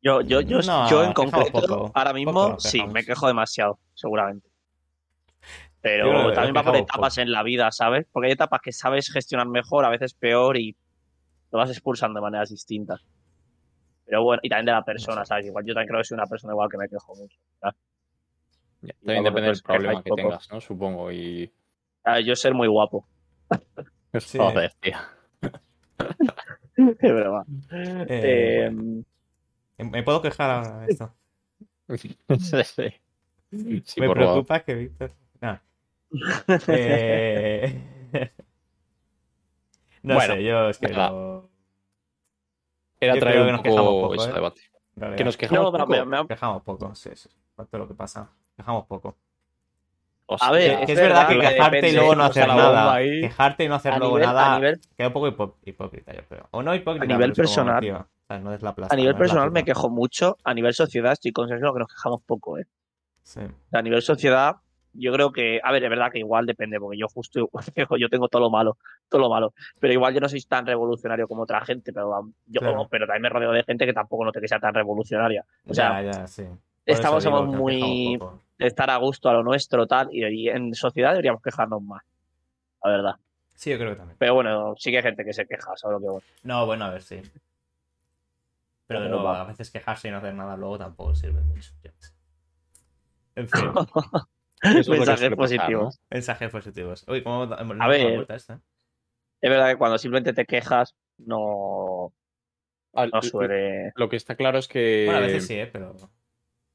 Yo, 0.00 0.20
yo, 0.20 0.40
yo, 0.40 0.60
No, 0.60 0.88
yo 0.88 1.02
en 1.02 1.12
concreto, 1.12 1.50
poco. 1.60 1.90
ahora 1.94 2.12
mismo, 2.12 2.58
sí, 2.60 2.80
me 2.86 3.04
quejo 3.04 3.26
demasiado, 3.26 3.78
seguramente. 3.94 4.48
Pero 5.80 6.32
también 6.32 6.54
va 6.56 6.62
por 6.64 6.76
etapas 6.76 7.18
en 7.18 7.30
la 7.30 7.42
vida, 7.42 7.70
¿sabes? 7.72 8.06
Porque 8.12 8.26
hay 8.26 8.32
etapas 8.32 8.60
que 8.60 8.72
sabes 8.72 9.10
gestionar 9.12 9.46
mejor, 9.48 9.84
a 9.84 9.88
veces 9.90 10.14
peor 10.14 10.56
y 10.56 10.76
lo 11.50 11.58
vas 11.58 11.70
expulsando 11.70 12.18
de 12.18 12.22
maneras 12.22 12.50
distintas. 12.50 13.00
Pero 14.04 14.22
bueno, 14.22 14.40
y 14.42 14.48
también 14.48 14.66
de 14.66 14.72
la 14.72 14.84
persona, 14.84 15.24
¿sabes? 15.24 15.46
Igual 15.46 15.64
yo 15.66 15.74
también 15.74 15.88
creo 15.88 16.00
que 16.00 16.04
soy 16.04 16.14
una 16.16 16.26
persona 16.26 16.52
igual 16.52 16.68
que 16.70 16.78
me 16.78 16.88
quejo 16.88 17.14
mucho. 17.14 17.38
¿sabes? 17.60 17.76
Ya, 18.82 18.94
Y 19.02 19.06
También 19.06 19.24
depende 19.24 19.48
del 19.50 19.62
problema 19.62 20.02
que 20.02 20.08
poco. 20.10 20.22
tengas, 20.22 20.50
¿no? 20.50 20.60
Supongo. 20.60 21.12
Y. 21.12 21.52
Ah, 22.04 22.20
Yo 22.20 22.34
ser 22.36 22.54
muy 22.54 22.68
guapo. 22.68 23.06
Sí. 24.20 24.38
Joder, 24.38 24.72
tío. 24.80 24.96
Es 26.76 26.96
verdad. 27.12 27.44
Eh, 27.70 28.70
Eh, 29.78 29.84
¿Me 29.84 30.02
puedo 30.02 30.22
quejar 30.22 30.50
ahora 30.50 30.78
de 30.78 30.92
esto? 30.92 31.14
Sí, 31.96 32.16
sí. 32.38 32.94
Sí, 33.50 34.00
me 34.00 34.06
favor. 34.06 34.14
preocupa 34.14 34.60
que 34.60 34.74
Víctor. 34.74 35.12
Nah. 35.40 35.56
Eh, 36.68 37.80
no 40.02 40.14
Bueno, 40.14 40.34
sé, 40.34 40.44
yo 40.44 40.68
es 40.68 40.78
que 40.78 40.88
no. 40.88 41.48
Era 43.00 43.14
Yo 43.14 43.20
traer 43.20 43.36
creo 43.36 43.44
que 43.44 43.50
un 43.50 43.52
nos 43.56 43.62
quejamos 43.62 43.92
poco 43.94 44.14
ese 44.14 44.30
¿eh? 44.30 44.34
debate. 44.34 44.60
Que 45.16 45.24
nos 45.24 45.36
quejamos 45.36 45.72
no, 45.72 45.78
poco. 45.78 46.04
me- 46.06 46.26
Quejamos 46.28 46.62
poco, 46.62 46.94
sí, 46.94 47.10
sí. 47.14 47.28
Lo 47.72 47.88
que 47.88 47.94
pasa. 47.94 48.30
Quejamos 48.56 48.86
poco. 48.86 49.16
A 50.40 50.52
ver, 50.52 50.78
es 50.88 50.96
verdad 50.96 51.28
que 51.28 51.38
quejarte 51.38 51.88
y 51.88 51.92
luego 51.92 52.14
no 52.14 52.24
hacer 52.24 52.46
nada. 52.48 52.92
ahí. 52.94 53.20
Quejarte 53.22 53.64
y 53.64 53.68
no 53.68 53.74
hacer 53.76 53.92
a 53.94 53.98
luego 53.98 54.18
nivel, 54.18 54.28
nada. 54.34 54.56
nivel, 54.56 54.80
Queda 54.96 55.06
un 55.08 55.12
poco 55.14 55.28
hipo- 55.28 55.54
hipócrita, 55.64 56.12
yo 56.14 56.20
creo. 56.28 56.46
O 56.50 56.62
no 56.62 56.74
hipócrita, 56.74 57.04
A 57.04 57.06
nivel 57.06 57.30
como 57.30 57.34
personal- 57.36 57.74
motiva. 57.76 58.00
O 58.00 58.26
sea, 58.28 58.38
no 58.40 58.52
es 58.52 58.60
la 58.62 58.74
a 58.90 58.96
nivel 58.96 59.12
no 59.14 59.18
personal 59.18 59.50
me 59.50 59.64
quejo 59.64 59.88
mucho. 59.88 60.36
A 60.44 60.52
nivel 60.52 60.74
sociedad 60.74 61.12
estoy 61.12 61.32
con 61.32 61.48
Sergio 61.48 61.72
que 61.72 61.78
nos 61.80 61.88
quejamos 61.88 62.20
poco, 62.26 62.58
¿eh? 62.58 62.66
Sí. 63.22 63.40
O 63.40 63.70
sea, 63.70 63.80
a 63.80 63.82
nivel 63.82 64.02
sociedad, 64.02 64.56
yo 64.92 65.12
creo 65.14 65.32
que, 65.32 65.60
a 65.64 65.72
ver, 65.72 65.82
es 65.84 65.88
verdad 65.90 66.10
que 66.12 66.18
igual 66.18 66.44
depende, 66.44 66.78
porque 66.78 66.98
yo 66.98 67.06
justo, 67.08 67.48
yo 67.98 68.08
tengo 68.10 68.28
todo 68.28 68.42
lo 68.42 68.50
malo, 68.50 68.76
todo 69.08 69.22
lo 69.22 69.30
malo, 69.30 69.54
pero 69.80 69.94
igual 69.94 70.12
yo 70.12 70.20
no 70.20 70.28
soy 70.28 70.42
tan 70.42 70.66
revolucionario 70.66 71.26
como 71.26 71.42
otra 71.44 71.62
gente, 71.64 71.90
pero 71.92 72.22
yo, 72.46 72.60
Claro. 72.60 72.86
pero 72.90 73.06
también 73.06 73.22
me 73.22 73.28
rodeo 73.30 73.52
de 73.52 73.62
gente 73.64 73.86
que 73.86 73.94
tampoco 73.94 74.26
note 74.26 74.40
que 74.42 74.48
sea 74.48 74.60
tan 74.60 74.74
revolucionaria. 74.74 75.44
O 75.66 75.72
sea, 75.72 76.02
ya, 76.02 76.10
ya, 76.12 76.26
sí. 76.26 76.42
Por 76.42 76.52
eso 76.84 76.92
estamos 77.00 77.22
somos 77.24 77.46
muy 77.46 78.18
estar 78.58 78.90
a 78.90 78.96
gusto 78.96 79.28
a 79.28 79.32
lo 79.32 79.42
nuestro, 79.42 79.86
tal, 79.86 80.08
y, 80.12 80.24
y 80.26 80.48
en 80.48 80.74
sociedad 80.74 81.10
deberíamos 81.10 81.42
quejarnos 81.42 81.82
más, 81.82 82.02
la 82.84 82.90
verdad. 82.90 83.14
Sí, 83.54 83.70
yo 83.70 83.78
creo 83.78 83.90
que 83.90 83.96
también. 83.96 84.16
Pero 84.18 84.34
bueno, 84.34 84.74
sí 84.76 84.90
que 84.90 84.98
hay 84.98 85.02
gente 85.02 85.24
que 85.24 85.32
se 85.32 85.46
queja, 85.46 85.76
¿sabes 85.76 85.94
lo 85.94 86.00
que 86.00 86.10
voy? 86.10 86.22
No, 86.44 86.64
bueno, 86.66 86.84
a 86.84 86.90
ver, 86.90 87.02
sí. 87.02 87.20
Pero 88.86 89.02
de 89.02 89.08
nuevo, 89.08 89.28
a 89.28 89.44
veces 89.44 89.70
quejarse 89.70 90.08
y 90.08 90.10
no 90.10 90.18
hacer 90.18 90.34
nada 90.34 90.56
luego 90.56 90.78
tampoco 90.78 91.14
sirve 91.14 91.42
mucho. 91.42 91.72
En 93.34 93.48
fin, 93.48 93.70
Mensajes 94.88 95.36
positivos. 95.36 96.00
mensajes 96.10 96.50
positivos. 96.50 97.04
Uy, 97.08 97.22
¿cómo 97.22 97.44
hemos 97.44 97.60
A 97.60 97.64
la 97.76 97.86
ver. 97.88 98.14
vuelta 98.14 98.32
a 98.34 98.36
esta? 98.36 98.60
Es 99.40 99.50
verdad 99.50 99.70
que 99.70 99.76
cuando 99.76 99.98
simplemente 99.98 100.32
te 100.32 100.44
quejas, 100.46 100.96
no, 101.18 102.12
¿no? 102.94 103.06
no 103.06 103.22
suele... 103.22 103.92
Lo 103.94 104.08
que 104.08 104.16
está 104.16 104.34
claro 104.34 104.58
es 104.58 104.66
que. 104.66 105.04
Bueno, 105.04 105.18
a 105.20 105.22
veces 105.22 105.46
sí, 105.46 105.54
¿eh? 105.54 105.66
Pero... 105.68 105.94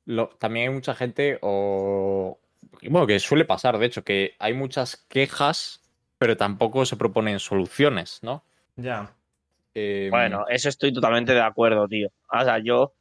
lo- 0.05 0.29
también 0.39 0.69
hay 0.69 0.73
mucha 0.75 0.95
gente, 0.95 1.37
o. 1.41 2.39
Bueno, 2.89 3.05
que 3.07 3.19
suele 3.19 3.45
pasar, 3.45 3.77
de 3.77 3.85
hecho, 3.85 4.03
que 4.03 4.35
hay 4.39 4.53
muchas 4.53 4.97
quejas, 5.09 5.81
pero 6.17 6.35
tampoco 6.37 6.85
se 6.85 6.95
proponen 6.97 7.39
soluciones, 7.39 8.19
¿no? 8.23 8.43
Ya. 8.75 9.13
Eh, 9.75 10.07
Bueno, 10.11 10.45
eso 10.49 10.69
estoy 10.69 10.91
totalmente 10.93 11.33
de 11.33 11.41
acuerdo, 11.41 11.87
tío. 11.87 12.09
O 12.31 12.43
sea, 12.43 12.59
yo. 12.59 12.93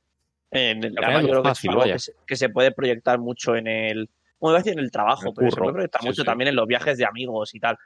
eh, 0.51 0.79
además, 0.99 1.23
yo 1.23 1.29
creo 1.29 1.43
que 1.43 1.49
es 1.49 1.55
fácil, 1.59 1.71
algo 1.71 1.83
que 1.85 1.99
se, 1.99 2.13
que 2.27 2.37
se 2.37 2.49
puede 2.49 2.73
proyectar 2.73 3.19
mucho 3.19 3.57
en 3.57 3.67
el. 3.67 4.11
Bueno, 4.39 4.57
decir 4.59 4.73
en 4.73 4.81
el 4.81 4.91
trabajo, 4.91 5.29
El 5.29 5.35
pero 5.35 5.51
se 5.51 5.57
puede 5.61 5.73
proyectar 5.73 6.01
sí, 6.03 6.09
mucho 6.09 6.23
sí. 6.23 6.27
también 6.27 6.49
en 6.49 6.57
los 6.57 6.67
viajes 6.67 6.99
de 6.99 7.07
amigos 7.07 7.55
y 7.55 7.61
tal. 7.61 7.79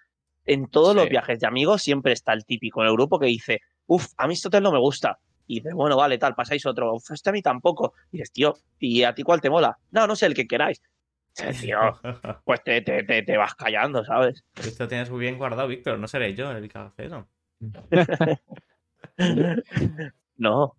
En 0.46 0.68
todos 0.68 0.94
los 0.94 1.08
viajes 1.08 1.38
de 1.40 1.46
amigos 1.46 1.82
siempre 1.82 2.12
está 2.12 2.32
el 2.32 2.44
típico 2.44 2.80
en 2.82 2.88
el 2.88 2.94
grupo 2.94 3.18
que 3.18 3.26
dice, 3.26 3.60
uff, 3.86 4.06
a 4.16 4.26
mí 4.26 4.34
este 4.34 4.48
hotel 4.48 4.62
no 4.62 4.72
me 4.72 4.78
gusta. 4.78 5.18
Y 5.46 5.56
dice, 5.56 5.72
bueno, 5.74 5.96
vale, 5.96 6.18
tal, 6.18 6.34
pasáis 6.34 6.66
otro. 6.66 6.94
Uf, 6.94 7.10
este 7.12 7.30
a 7.30 7.32
mí 7.32 7.42
tampoco. 7.42 7.94
Y 8.10 8.18
dices, 8.18 8.32
tío, 8.32 8.54
¿y 8.78 9.02
a 9.04 9.14
ti 9.14 9.22
cuál 9.22 9.40
te 9.40 9.50
mola? 9.50 9.78
No, 9.90 10.06
no 10.06 10.16
sé, 10.16 10.26
el 10.26 10.34
que 10.34 10.46
queráis. 10.46 10.82
Dices, 11.36 11.60
Tío, 11.60 11.78
pues 12.44 12.62
te, 12.64 12.80
te, 12.82 13.02
te, 13.04 13.22
te 13.22 13.36
vas 13.36 13.54
callando, 13.54 14.04
¿sabes? 14.04 14.44
Esto 14.56 14.88
tienes 14.88 15.10
muy 15.10 15.20
bien 15.20 15.38
guardado, 15.38 15.68
Víctor. 15.68 15.98
No 15.98 16.08
seré 16.08 16.34
yo 16.34 16.50
el 16.50 16.68
que 16.68 16.78
hace 16.78 17.06
eso. 17.06 17.28
No, 20.38 20.76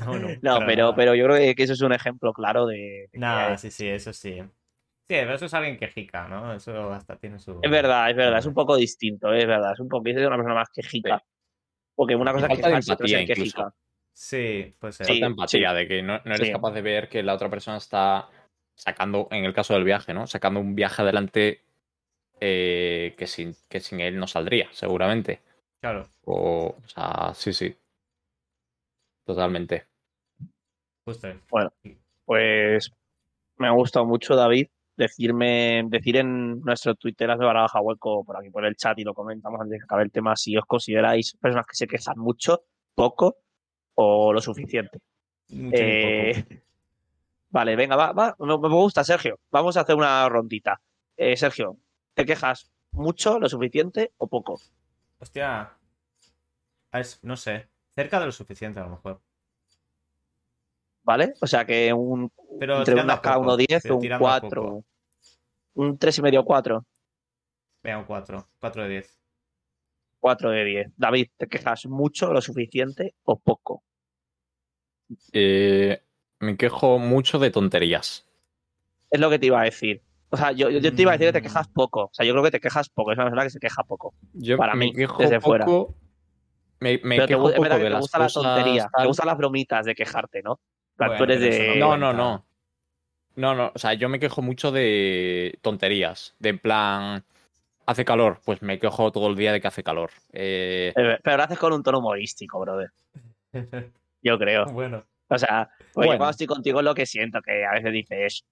No, 0.00 0.18
no. 0.18 0.28
no, 0.42 0.66
pero, 0.66 0.94
pero 0.94 1.14
yo 1.14 1.24
creo 1.24 1.54
que 1.56 1.62
eso 1.62 1.72
es 1.72 1.80
un 1.80 1.92
ejemplo 1.94 2.32
claro 2.34 2.66
de. 2.66 2.76
de 2.76 3.08
que 3.12 3.18
Nada, 3.18 3.56
sí, 3.56 3.70
sí, 3.70 3.88
eso 3.88 4.12
sí. 4.12 4.42
Sí, 4.42 5.14
pero 5.14 5.34
eso 5.34 5.46
es 5.46 5.54
alguien 5.54 5.78
que 5.78 5.88
jica, 5.88 6.28
¿no? 6.28 6.52
Eso 6.52 6.92
hasta 6.92 7.16
tiene 7.16 7.38
su. 7.38 7.58
Es 7.62 7.70
verdad, 7.70 8.10
es 8.10 8.16
verdad, 8.16 8.38
es 8.38 8.44
un 8.46 8.52
poco 8.52 8.76
distinto, 8.76 9.32
es 9.32 9.46
verdad, 9.46 9.72
es 9.72 9.80
un 9.80 9.88
poco, 9.88 10.06
es 10.06 10.16
una 10.18 10.36
persona 10.36 10.54
más 10.54 10.68
quejica. 10.68 11.22
Porque 11.94 12.14
una 12.14 12.32
cosa 12.32 12.48
es 12.48 12.58
otra 12.58 12.78
es 12.78 12.88
empatía 12.88 13.22
incluso. 13.22 13.40
quejica. 13.40 13.74
Sí, 14.20 14.74
puede 14.80 14.92
ser. 14.92 15.06
Sí. 15.06 15.12
falta 15.12 15.26
empatía, 15.26 15.72
de 15.72 15.86
que 15.86 16.02
no, 16.02 16.20
no 16.24 16.34
eres 16.34 16.48
Sí. 16.48 16.52
capaz 16.52 16.72
de 16.72 16.82
ver 16.82 17.08
que 17.08 17.22
la 17.22 17.34
otra 17.34 17.48
persona 17.48 17.76
está 17.76 18.28
sacando, 18.74 19.28
en 19.30 19.44
el 19.44 19.54
caso 19.54 19.74
del 19.74 19.84
viaje, 19.84 20.12
¿no? 20.12 20.26
Sacando 20.26 20.58
un 20.58 20.74
viaje 20.74 21.02
adelante 21.02 21.62
eh, 22.40 23.14
que, 23.16 23.28
sin, 23.28 23.54
que 23.68 23.78
sin 23.78 24.00
él 24.00 24.18
no 24.18 24.26
saldría, 24.26 24.68
seguramente. 24.72 25.40
Claro. 25.80 26.08
O, 26.24 26.74
o 26.84 26.88
sea, 26.88 27.32
sí, 27.32 27.52
sí. 27.52 27.76
Totalmente. 29.24 29.86
Justo. 31.04 31.28
Pues 32.24 32.90
me 33.56 33.68
ha 33.68 33.70
gustado 33.70 34.04
mucho, 34.04 34.34
David, 34.34 34.66
decirme, 34.96 35.84
decir 35.86 36.16
en 36.16 36.60
nuestro 36.62 36.96
Twitter 36.96 37.28
de 37.28 37.46
Baraja 37.46 37.80
Hueco, 37.80 38.24
por 38.24 38.36
aquí 38.36 38.50
por 38.50 38.64
el 38.64 38.74
chat 38.74 38.98
y 38.98 39.04
lo 39.04 39.14
comentamos 39.14 39.60
antes 39.60 39.70
de 39.70 39.78
que 39.78 39.84
acabe 39.84 40.02
el 40.02 40.10
tema, 40.10 40.34
si 40.34 40.56
os 40.56 40.64
consideráis 40.64 41.36
personas 41.40 41.66
que 41.68 41.76
se 41.76 41.86
quejan 41.86 42.18
mucho, 42.18 42.64
poco 42.96 43.36
o 44.00 44.32
lo 44.32 44.40
suficiente. 44.40 45.00
Ni 45.48 45.70
Eh, 45.74 46.62
vale, 47.50 47.74
venga, 47.74 47.96
va, 47.96 48.12
va, 48.12 48.36
me, 48.38 48.56
me 48.56 48.68
gusta, 48.68 49.02
Sergio. 49.02 49.40
Vamos 49.50 49.76
a 49.76 49.80
hacer 49.80 49.96
una 49.96 50.28
rondita. 50.28 50.80
Eh, 51.16 51.36
Sergio, 51.36 51.76
¿te 52.14 52.24
quejas 52.24 52.70
mucho, 52.92 53.40
lo 53.40 53.48
suficiente 53.48 54.12
o 54.18 54.28
poco? 54.28 54.60
Hostia. 55.18 55.76
Es, 56.92 57.18
no 57.24 57.36
sé. 57.36 57.68
Cerca 57.96 58.20
de 58.20 58.26
lo 58.26 58.32
suficiente, 58.32 58.78
a 58.78 58.84
lo 58.84 58.90
mejor. 58.90 59.20
¿Vale? 61.02 61.34
O 61.40 61.46
sea 61.48 61.64
que 61.64 61.92
un 61.92 62.30
Pero 62.60 62.78
entre 62.78 63.02
una 63.02 63.20
K, 63.20 63.36
1-10 63.36 63.80
pero 63.82 63.94
o 63.94 63.96
un 63.96 64.02
tirando 64.02 64.28
a 64.28 64.40
4. 64.40 64.62
poco. 64.62 64.84
Un 65.74 65.98
3,5 65.98 66.44
4. 66.44 66.84
Venga, 67.82 67.98
un 67.98 68.04
4. 68.04 68.48
4 68.60 68.82
de 68.84 68.88
10. 68.88 69.20
4 70.20 70.50
de 70.50 70.64
10. 70.64 70.92
David, 70.96 71.30
¿te 71.36 71.48
quejas 71.48 71.86
mucho, 71.86 72.32
lo 72.32 72.40
suficiente 72.40 73.16
o 73.24 73.36
poco? 73.40 73.82
Eh, 75.32 76.00
me 76.40 76.56
quejo 76.56 76.98
mucho 76.98 77.38
de 77.38 77.50
tonterías. 77.50 78.26
Es 79.10 79.20
lo 79.20 79.30
que 79.30 79.38
te 79.38 79.46
iba 79.46 79.60
a 79.60 79.64
decir. 79.64 80.02
O 80.30 80.36
sea, 80.36 80.52
yo, 80.52 80.68
yo 80.68 80.94
te 80.94 81.02
iba 81.02 81.12
a 81.12 81.16
decir 81.16 81.28
que 81.32 81.40
te 81.40 81.40
Mm. 81.40 81.50
quejas 81.50 81.68
poco. 81.68 82.04
O 82.04 82.10
sea, 82.12 82.26
yo 82.26 82.32
creo 82.32 82.44
que 82.44 82.50
te 82.50 82.60
quejas 82.60 82.88
poco. 82.90 83.12
Es 83.12 83.18
una 83.18 83.24
persona 83.26 83.44
que 83.44 83.50
se 83.50 83.58
queja 83.58 83.82
poco. 83.84 84.14
Yo 84.34 84.56
Para 84.58 84.74
me 84.74 84.86
mí, 84.86 84.92
quejo 84.92 85.22
desde 85.22 85.40
fuera. 85.40 85.64
Me, 86.80 87.00
me 87.02 87.16
Pero 87.16 87.22
te, 87.22 87.26
quejo 87.28 87.42
poco 87.54 87.62
de 87.62 87.84
te 87.84 87.90
las 87.90 88.00
gusta 88.00 88.18
la 88.18 88.24
cosas, 88.26 88.42
tontería. 88.42 88.84
Te 88.84 88.90
tal. 88.92 89.06
gustan 89.06 89.26
las 89.26 89.38
bromitas 89.38 89.86
de 89.86 89.94
quejarte, 89.94 90.42
¿no? 90.42 90.60
Bueno, 90.98 91.16
tú 91.16 91.24
eres 91.24 91.40
de. 91.40 91.76
No, 91.78 91.96
no, 91.96 92.12
no. 92.12 92.44
No, 93.36 93.54
no, 93.54 93.70
o 93.72 93.78
sea, 93.78 93.94
yo 93.94 94.08
me 94.08 94.18
quejo 94.18 94.42
mucho 94.42 94.72
de 94.72 95.58
tonterías. 95.62 96.34
De 96.40 96.48
en 96.50 96.58
plan, 96.58 97.24
Hace 97.88 98.04
calor, 98.04 98.38
pues 98.44 98.60
me 98.60 98.78
quejo 98.78 99.10
todo 99.12 99.28
el 99.28 99.34
día 99.36 99.50
de 99.50 99.62
que 99.62 99.68
hace 99.68 99.82
calor. 99.82 100.10
Eh, 100.34 100.92
Eh, 100.94 101.18
Pero 101.24 101.36
lo 101.38 101.42
haces 101.44 101.58
con 101.58 101.72
un 101.72 101.82
tono 101.82 102.00
humorístico, 102.00 102.60
brother. 102.60 102.90
Yo 104.22 104.38
creo. 104.38 104.66
bueno. 104.66 105.04
O 105.30 105.38
sea, 105.38 105.68
oye, 105.94 106.06
Bueno. 106.06 106.18
cuando 106.18 106.30
estoy 106.30 106.46
contigo 106.46 106.80
lo 106.82 106.94
que 106.94 107.04
siento, 107.04 107.40
que 107.42 107.64
a 107.64 107.72
veces 107.72 107.92
dices, 107.92 108.44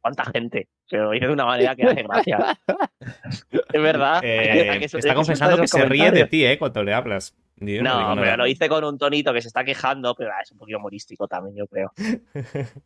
¿cuánta 0.00 0.24
gente? 0.26 0.68
Pero 0.88 1.04
lo 1.06 1.10
dice 1.10 1.26
de 1.26 1.32
una 1.32 1.44
manera 1.44 1.74
que 1.74 1.82
hace 1.84 2.02
gracia. 2.04 2.58
es 3.50 3.82
verdad. 3.82 4.20
Eh, 4.22 4.70
¿A 4.70 4.78
que 4.78 4.88
su- 4.88 4.98
está 4.98 5.08
es 5.10 5.14
confesando 5.14 5.56
que 5.60 5.66
se 5.68 5.84
ríe 5.84 6.10
de 6.12 6.24
ti, 6.26 6.44
¿eh? 6.46 6.56
Cuando 6.58 6.84
le 6.84 6.94
hablas. 6.94 7.34
Yo 7.56 7.82
No, 7.82 8.10
pero 8.14 8.24
nada. 8.24 8.36
lo 8.36 8.46
hice 8.46 8.68
con 8.68 8.84
un 8.84 8.96
tonito 8.96 9.32
que 9.34 9.42
se 9.42 9.48
está 9.48 9.64
quejando, 9.64 10.14
pero 10.14 10.30
ah, 10.30 10.40
es 10.42 10.52
un 10.52 10.58
poquito 10.58 10.78
humorístico 10.78 11.26
también, 11.26 11.56
yo 11.56 11.66
creo. 11.66 11.92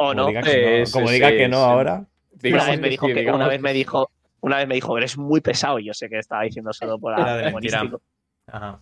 O 0.00 0.14
no. 0.14 0.26
diga 0.28 0.42
que 0.42 0.78
no, 0.80 0.86
Sí, 0.86 0.92
como 0.92 1.10
diga 1.10 1.30
que 1.30 1.48
no 1.48 1.56
ahora. 1.58 2.06
Una 2.44 2.66
vez 2.66 2.80
me 2.80 2.88
dijo 2.88 3.06
que 3.08 3.30
una 3.30 3.48
vez 3.48 3.60
me 3.60 3.72
dijo, 3.72 4.10
una 4.40 4.56
vez 4.58 4.68
me 4.68 4.74
dijo, 4.76 4.96
eres 4.96 5.18
muy 5.18 5.40
pesado, 5.40 5.78
y 5.80 5.86
yo 5.86 5.92
sé 5.94 6.08
que 6.08 6.18
estaba 6.18 6.42
diciendo 6.42 6.72
solo 6.72 6.98
por 7.00 7.16
de 7.16 7.22
mentira. 7.50 7.50
humorístico. 7.82 8.02
Ajá. 8.46 8.80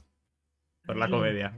Por 0.85 0.97
la 0.97 1.09
comedia. 1.09 1.53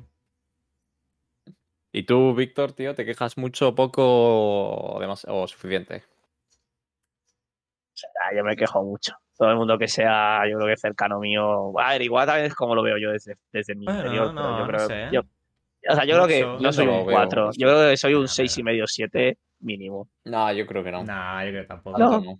¿Y 1.99 2.05
tú, 2.05 2.32
Víctor, 2.32 2.74
tío, 2.74 2.94
te 2.94 3.05
quejas 3.05 3.36
mucho, 3.36 3.74
poco 3.74 4.05
o, 4.07 5.01
demas- 5.01 5.24
o 5.28 5.49
suficiente? 5.49 6.05
O 6.07 7.96
sea, 7.96 8.11
yo 8.36 8.44
me 8.44 8.55
quejo 8.55 8.84
mucho. 8.84 9.14
Todo 9.36 9.51
el 9.51 9.57
mundo 9.57 9.76
que 9.76 9.88
sea, 9.88 10.42
yo 10.49 10.59
creo 10.59 10.68
que 10.68 10.76
cercano 10.76 11.18
mío. 11.18 11.76
A 11.76 11.90
ver, 11.90 12.03
igual 12.03 12.24
también 12.28 12.46
es 12.46 12.55
como 12.55 12.76
lo 12.76 12.84
veo 12.84 12.99
yo 12.99 13.11
desde, 13.11 13.34
desde 13.53 13.74
mi 13.74 13.86
Bueno, 13.86 13.99
interior. 13.99 14.32
no, 14.32 14.42
pero 14.42 14.59
yo 14.59 14.72
no 14.72 14.78
sé. 14.86 15.09
yo- 15.11 15.22
o 15.90 15.94
sea, 15.96 16.05
yo 16.05 16.14
creo 16.14 16.28
que 16.28 16.62
no 16.62 16.72
soy 16.72 16.86
un 16.86 16.92
lo 16.99 17.05
veo 17.07 17.14
4. 17.16 17.46
mucho. 17.46 17.59
Yo 17.59 17.66
creo 17.66 17.90
que 17.90 17.96
soy 17.96 18.14
un 18.14 18.20
Mira, 18.20 18.28
6 18.28 18.59
y 18.59 18.62
medio, 18.62 18.86
7 18.86 19.38
mínimo. 19.59 20.09
No, 20.26 20.53
yo 20.53 20.68
creo 20.68 20.84
que 20.84 20.92
no. 20.92 21.03
Nah, 21.03 21.42
yo 21.46 21.51
creo 21.51 21.62
que 21.62 21.68
tampoco. 21.68 21.99
No. 21.99 22.20
no. 22.20 22.38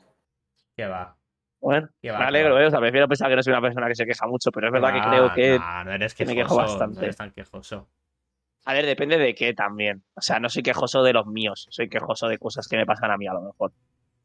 ¿Qué 0.77 0.87
va? 0.87 1.17
Bueno, 1.61 1.89
¿Qué 2.01 2.13
va? 2.13 2.19
me 2.19 2.25
¿Qué 2.27 2.29
alegro? 2.29 2.61
¿eh? 2.61 2.67
O 2.67 2.71
sea, 2.71 2.79
prefiero 2.79 3.09
pensar 3.09 3.29
que 3.29 3.35
no 3.35 3.43
soy 3.43 3.51
una 3.55 3.63
persona 3.63 3.89
que 3.89 3.97
se 3.97 4.07
queja 4.07 4.25
mucho, 4.29 4.53
pero 4.53 4.69
es 4.69 4.73
verdad 4.73 4.93
que 4.93 5.01
Ah, 5.01 5.09
creo 5.11 5.33
que. 5.35 5.59
nah, 5.59 5.83
no 5.83 5.93
eres 5.95 6.15
que 6.15 6.25
me 6.25 6.37
quejoso. 6.37 6.47
quejo 6.47 6.57
bastante. 6.63 6.95
No 7.01 7.03
eres 7.03 7.17
tan 7.17 7.33
quejoso. 7.33 7.89
A 8.65 8.75
ver, 8.75 8.85
depende 8.87 9.17
de 9.19 9.35
qué 9.35 9.55
también. 9.55 10.03
O 10.15 10.21
sea, 10.21 10.39
no 10.41 10.49
soy 10.49 10.63
quejoso 10.63 11.03
de 11.03 11.13
los 11.13 11.27
míos, 11.27 11.67
soy 11.71 11.89
quejoso 11.89 12.29
de 12.29 12.39
cosas 12.39 12.69
que 12.69 12.77
me 12.77 12.85
pasan 12.87 13.11
a 13.11 13.17
mí 13.17 13.27
a 13.27 13.33
lo 13.33 13.41
mejor. 13.41 13.73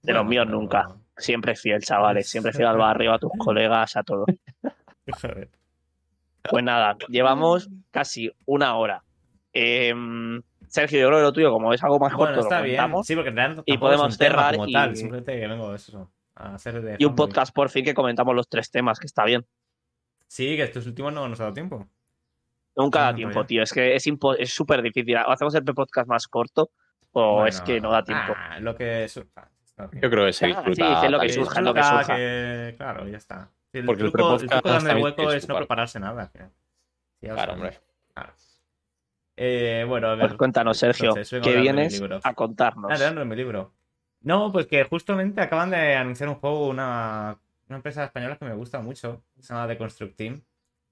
De 0.02 0.12
los 0.12 0.26
míos 0.26 0.46
nunca. 0.48 0.90
Siempre 1.16 1.56
fiel, 1.56 1.82
chavales. 1.82 2.30
Siempre 2.30 2.52
fiel 2.52 2.68
al 2.68 2.78
barrio, 2.78 3.14
a 3.14 3.20
tus 3.20 3.32
colegas, 3.38 3.96
a 3.96 4.04
todo. 4.04 4.26
Pues 6.50 6.64
nada, 6.64 6.98
llevamos 7.08 7.70
casi 7.92 8.30
una 8.46 8.76
hora. 8.76 9.04
Em, 9.54 10.42
Sergio, 10.68 11.00
yo 11.00 11.08
creo 11.08 11.20
que 11.20 11.24
lo 11.24 11.34
tuyo, 11.34 11.52
como 11.52 11.74
es 11.74 11.82
algo 11.84 12.00
más 12.00 12.12
corto, 12.14 12.26
Bueno, 12.34 12.42
está 12.42 12.58
lo 12.60 12.64
bien. 12.66 13.04
Sí, 13.06 13.16
porque 13.16 13.34
Y 13.66 13.78
podemos 13.78 14.18
cerrar 14.18 14.56
como 14.56 14.68
y- 14.68 14.74
tal. 14.74 14.96
Simplemente 14.96 15.40
que 15.40 15.48
vengo 15.48 15.74
eso, 15.74 16.12
a 16.36 16.56
hacer 16.56 16.82
de 16.82 16.96
Y 17.00 17.06
un 17.06 17.16
podcast 17.16 17.54
por 17.56 17.70
fin 17.70 17.86
que 17.86 17.94
comentamos 17.94 18.36
los 18.36 18.50
tres 18.50 18.70
temas, 18.72 19.00
que 19.00 19.06
está 19.06 19.24
bien. 19.24 19.46
Sí, 20.28 20.56
que 20.58 20.64
estos 20.64 20.86
últimos 20.88 21.14
no 21.14 21.30
nos 21.30 21.40
ha 21.40 21.44
dado 21.44 21.54
tiempo. 21.54 21.88
Nunca 22.76 23.02
da 23.02 23.16
tiempo, 23.16 23.36
rollo. 23.36 23.48
tío. 23.48 23.64
Es 23.64 23.72
que 23.72 23.96
es 23.96 24.04
súper 24.54 24.82
difícil. 24.82 25.16
O 25.18 25.32
hacemos 25.32 25.54
el 25.56 25.64
podcast 25.64 26.08
más 26.08 26.28
corto 26.28 26.72
o 27.12 27.34
Bueno, 27.36 27.48
es 27.48 27.62
que 27.62 27.80
no 27.80 27.92
da 27.92 28.04
tiempo. 28.04 28.34
ah, 28.36 28.60
lo 28.60 28.76
que 28.76 29.08
surja. 29.08 29.50
Yo 30.02 30.10
creo 30.10 30.26
que 30.26 30.34
se 30.34 30.46
Ah, 30.46 30.48
disfruta. 30.50 30.76
sí, 30.76 30.96
sí, 31.00 31.06
es 31.06 31.12
lo 31.12 31.20
que 31.20 31.30
surja, 31.30 31.62
lo 31.62 31.74
que 31.74 31.84
surja. 31.84 32.16
que- 32.16 32.74
Claro, 32.78 33.08
ya 33.08 33.18
está. 33.18 33.50
El 33.72 33.86
Porque 33.86 34.04
el 34.04 34.12
truco, 34.12 34.34
el 34.36 34.48
prepodcast 34.48 34.86
truco 34.86 34.96
de 34.96 35.04
hueco 35.04 35.32
es 35.32 35.48
no 35.48 35.58
prepararse 35.58 36.00
nada. 36.00 36.32
Claro, 37.22 37.54
hombre. 37.54 37.80
Claro. 38.14 38.34
Eh, 39.36 39.84
bueno, 39.88 40.08
a 40.10 40.16
ver. 40.16 40.28
Pues 40.28 40.38
cuéntanos, 40.38 40.78
Sergio, 40.78 41.10
entonces, 41.10 41.44
mi 41.46 41.62
vienes 41.62 42.02
a 42.24 42.34
contarnos. 42.36 42.92
Ah, 43.02 43.12
mi 43.26 43.36
libro. 43.36 43.72
No, 44.22 44.52
pues 44.52 44.68
que 44.68 44.84
justamente 44.84 45.42
acaban 45.42 45.72
de 45.72 45.96
anunciar 45.96 46.30
un 46.30 46.36
juego, 46.36 46.68
una, 46.68 47.38
una 47.68 47.76
empresa 47.78 48.04
española 48.06 48.38
que 48.38 48.46
me 48.46 48.54
gusta 48.54 48.80
mucho, 48.80 49.24
se 49.40 49.54
llama 49.54 49.68
The 49.68 49.78
Construct 49.78 50.16
Team, 50.16 50.42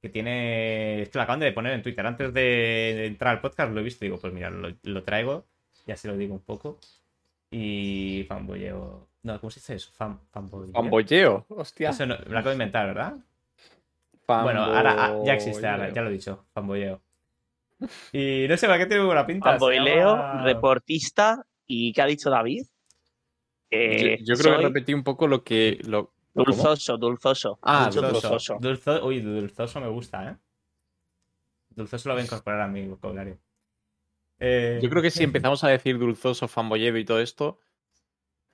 que 0.02 0.10
tiene... 0.10 1.04
Es 1.04 1.10
que 1.10 1.18
lo 1.18 1.24
acaban 1.24 1.40
de 1.40 1.52
poner 1.52 1.74
en 1.74 1.84
Twitter. 1.84 2.06
Antes 2.06 2.34
de, 2.34 3.06
entrar 3.06 3.36
al 3.36 3.42
podcast 3.42 3.72
lo 3.72 3.80
he 3.80 3.84
visto 3.84 4.04
y 4.04 4.08
digo, 4.08 4.20
pues 4.20 4.34
mira, 4.34 4.50
lo, 4.50 4.74
lo 4.84 5.04
traigo, 5.04 5.46
ya 5.86 5.96
se 5.96 6.08
lo 6.08 6.18
digo 6.18 6.34
un 6.34 6.42
poco. 6.42 6.80
Y 7.52 8.26
fanboyeo... 8.28 9.08
No, 9.24 9.40
¿cómo 9.40 9.52
se 9.52 9.60
dice 9.60 9.76
eso? 9.76 9.92
Fan, 9.92 10.20
fanboyeo. 10.32 10.74
Fanboyeo, 10.74 11.46
hostia. 11.50 11.92
Eso 11.92 12.08
no, 12.08 12.18
me 12.18 12.32
lo 12.32 12.40
acabo 12.40 12.50
de 12.50 12.56
inventar, 12.56 12.88
¿verdad? 12.88 13.14
Bueno, 14.28 14.64
ahora 14.64 14.96
ah, 14.98 15.20
ya 15.26 15.34
existe, 15.34 15.68
ahora, 15.68 15.90
ya 15.90 16.02
lo 16.02 16.10
he 16.10 16.14
dicho, 16.14 16.46
fanboyeo. 16.54 17.02
Y 18.14 18.46
no 18.48 18.58
sé, 18.58 18.68
¿para 18.68 18.80
qué 18.80 18.86
tiene 18.86 19.04
buena 19.04 19.26
pinta? 19.26 19.58
Llama- 19.58 20.44
reportista 20.44 21.46
y 21.68 21.92
¿qué 21.94 22.02
ha 22.02 22.06
dicho 22.06 22.30
David? 22.30 22.64
Yo, 23.70 23.78
Eh, 23.78 24.20
yo 24.24 24.36
creo 24.36 24.56
que 24.56 24.62
soy 24.62 24.64
repetí 24.64 24.94
un 24.94 25.04
poco 25.04 25.28
lo 25.28 25.44
que. 25.44 25.80
Lo... 25.86 26.14
dulzoso, 26.34 26.98
dulzoso. 26.98 27.60
Ah, 27.62 27.86
Mucho 27.86 28.02
Dulzoso. 28.02 28.30
dulzoso. 28.30 28.58
Dulzo- 28.60 29.04
Uy, 29.06 29.20
dulzoso 29.22 29.80
me 29.82 29.90
gusta, 29.90 30.30
¿eh? 30.32 30.38
Dulzoso 31.70 32.10
lo 32.10 32.16
voy 32.16 32.22
a 32.22 32.26
incorporar 32.26 32.62
a 32.62 32.68
mi 32.68 32.88
vocabulario. 32.88 33.38
Eh, 34.40 34.80
Yo 34.82 34.90
creo 34.90 35.02
que 35.02 35.12
si 35.12 35.24
empezamos 35.24 35.64
a 35.64 35.70
decir 35.70 35.98
dulzoso, 36.00 36.48
fanboyero 36.48 36.98
y 36.98 37.06
todo 37.06 37.20
esto, 37.20 37.60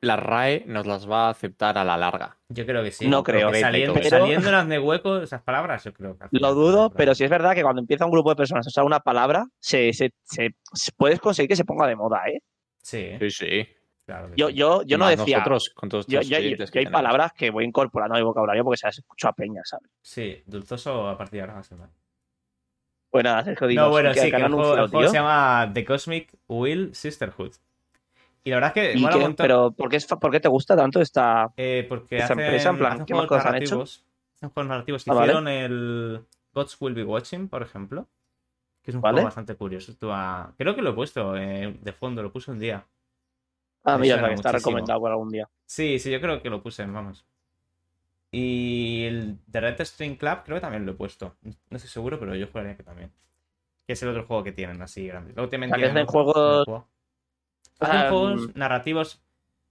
la 0.02 0.16
RAE 0.16 0.64
nos 0.68 0.86
las 0.86 1.10
va 1.10 1.28
a 1.28 1.30
aceptar 1.32 1.78
a 1.78 1.84
la 1.84 1.98
larga. 1.98 2.38
Yo 2.50 2.66
creo 2.66 2.84
que 2.84 2.92
sí. 2.92 3.08
No 3.08 3.24
creo, 3.24 3.48
Porque 3.48 3.62
Saliendo, 3.62 3.94
pero- 3.96 4.10
saliéndolas 4.10 4.68
de 4.68 4.80
hueco 4.80 5.18
esas 5.18 5.42
palabras, 5.42 5.84
yo 5.84 5.94
creo 5.94 6.18
que. 6.18 6.28
Lo 6.32 6.54
dudo, 6.54 6.92
pero 6.92 7.16
sí 7.16 7.24
es 7.24 7.30
verdad 7.30 7.56
que 7.56 7.64
cuando 7.64 7.82
empieza 7.82 8.06
un 8.06 8.12
grupo 8.12 8.30
de 8.30 8.36
personas 8.36 8.68
a 8.68 8.70
usar 8.70 8.84
una 8.84 9.00
palabra, 9.00 9.48
se, 9.60 9.94
se- 9.94 10.14
se- 10.24 10.56
se- 10.74 10.92
puedes 10.92 11.20
conseguir 11.20 11.50
que 11.50 11.56
se 11.56 11.66
ponga 11.66 11.88
de 11.88 11.96
moda, 11.96 12.28
¿eh? 12.28 12.42
Sí, 12.84 13.18
Sí, 13.20 13.32
sí. 13.32 13.68
Claro. 14.08 14.30
Yo, 14.36 14.50
yo, 14.50 14.82
yo 14.84 14.98
no 14.98 15.08
decía. 15.08 15.38
Nosotros, 15.38 15.70
con 15.76 15.90
todos 15.90 16.08
Yo, 16.08 16.22
yo- 16.22 16.38
que 16.72 16.80
hay 16.80 16.86
palabras 16.88 17.34
que 17.34 17.52
voy 17.52 17.66
incorporando 17.66 18.16
a 18.16 18.18
mi 18.18 18.24
vocabulario 18.24 18.64
porque 18.64 18.78
se 18.78 18.88
las 18.88 18.98
escucho 18.98 19.28
a 19.28 19.34
peña, 19.34 19.62
¿sabes? 19.64 19.92
Sí, 20.02 20.42
dulzoso 20.48 21.08
a 21.08 21.16
partir 21.18 21.42
de 21.42 21.42
ahora 21.42 21.62
mal. 21.78 21.90
Pues 23.10 23.24
nada, 23.24 23.44
Sergio, 23.44 23.68
dinos, 23.68 23.86
No, 23.86 23.92
bueno, 23.92 24.12
¿qué- 24.14 24.20
sí, 24.22 24.32
que 24.32 24.36
el 24.38 24.52
juego, 24.52 24.76
el 24.78 24.88
juego 24.90 25.10
se 25.10 25.14
llama 25.16 25.70
The 25.74 25.86
Cosmic 25.86 26.34
Will 26.48 26.94
Sisterhood. 26.96 27.54
Y 28.44 28.50
la 28.50 28.56
verdad 28.58 28.74
es 28.78 28.84
que 28.92 28.98
¿Y 28.98 29.02
mola 29.02 29.14
qué- 29.16 29.20
montón. 29.22 29.44
pero 29.44 29.72
¿por 29.72 29.90
qué, 29.90 29.98
es 29.98 30.06
por 30.08 30.32
qué 30.32 30.40
te 30.40 30.48
gusta 30.48 30.76
tanto 30.76 31.02
esta...? 31.02 31.52
Eh, 31.58 31.86
porque 31.88 32.16
esa 32.18 32.26
hacen, 32.26 32.40
empresa, 32.40 32.70
en 32.70 32.78
plan, 32.78 33.06
¿qué 33.06 33.14
más 33.14 33.28
juegos 33.28 33.28
cosas 33.28 33.46
han 33.46 33.56
hecho? 33.56 33.76
narrativos. 33.76 34.06
Hacen 34.36 34.50
juegos 34.52 34.70
narrativos. 34.70 35.04
Ah, 35.08 35.14
vale. 35.14 35.26
Hicieron 35.26 35.48
el 35.50 36.26
Gods 36.54 36.78
Will 36.80 36.94
Be 36.94 37.04
Watching, 37.04 37.50
por 37.50 37.62
ejemplo. 37.62 38.08
Que 38.82 38.92
es 38.92 38.96
un 38.96 39.02
Vale. 39.02 39.16
juego 39.16 39.26
bastante 39.26 39.56
curioso. 39.56 39.94
Creo 40.58 40.76
que 40.76 40.82
lo 40.82 40.92
he 40.92 40.94
puesto 40.94 41.36
eh, 41.36 41.78
de 41.82 41.92
fondo, 41.92 42.24
lo 42.24 42.32
puse 42.32 42.52
un 42.52 42.60
día. 42.60 42.86
Ah, 43.88 43.98
mira, 43.98 44.16
que 44.18 44.34
está 44.34 44.50
muchísimo. 44.50 44.52
recomendado 44.72 45.00
por 45.00 45.12
algún 45.12 45.30
día. 45.30 45.50
Sí, 45.66 46.00
sí, 46.00 46.12
yo 46.12 46.20
creo 46.22 46.42
que 46.42 46.50
lo 46.50 46.62
puse, 46.62 46.86
vamos. 46.86 47.26
Y 48.32 49.06
el 49.06 49.40
The 49.50 49.62
Red 49.62 49.82
String 49.86 50.16
Club 50.18 50.40
creo 50.44 50.58
que 50.58 50.62
también 50.62 50.86
lo 50.86 50.92
he 50.92 50.96
puesto. 50.96 51.36
No 51.42 51.78
estoy 51.78 51.90
seguro, 51.90 52.20
pero 52.20 52.36
yo 52.36 52.48
jugaría 52.48 52.76
que 52.76 52.84
también. 52.84 53.12
Que 53.86 53.94
es 53.94 54.04
el 54.04 54.10
otro 54.10 54.26
juego 54.26 54.44
que 54.44 54.52
tienen 54.52 54.82
así 54.82 55.08
grande. 55.08 55.34
Luego 55.34 55.50
también 55.50 55.72
O 55.72 55.76
sea, 55.76 55.78
que 55.82 55.86
tienen 55.88 56.04
hacen 56.04 56.14
juegos- 56.14 56.66
juego. 56.66 56.88
Ah, 57.80 58.08
juegos 58.10 58.48
mm. 58.50 58.52
narrativos. 58.60 59.22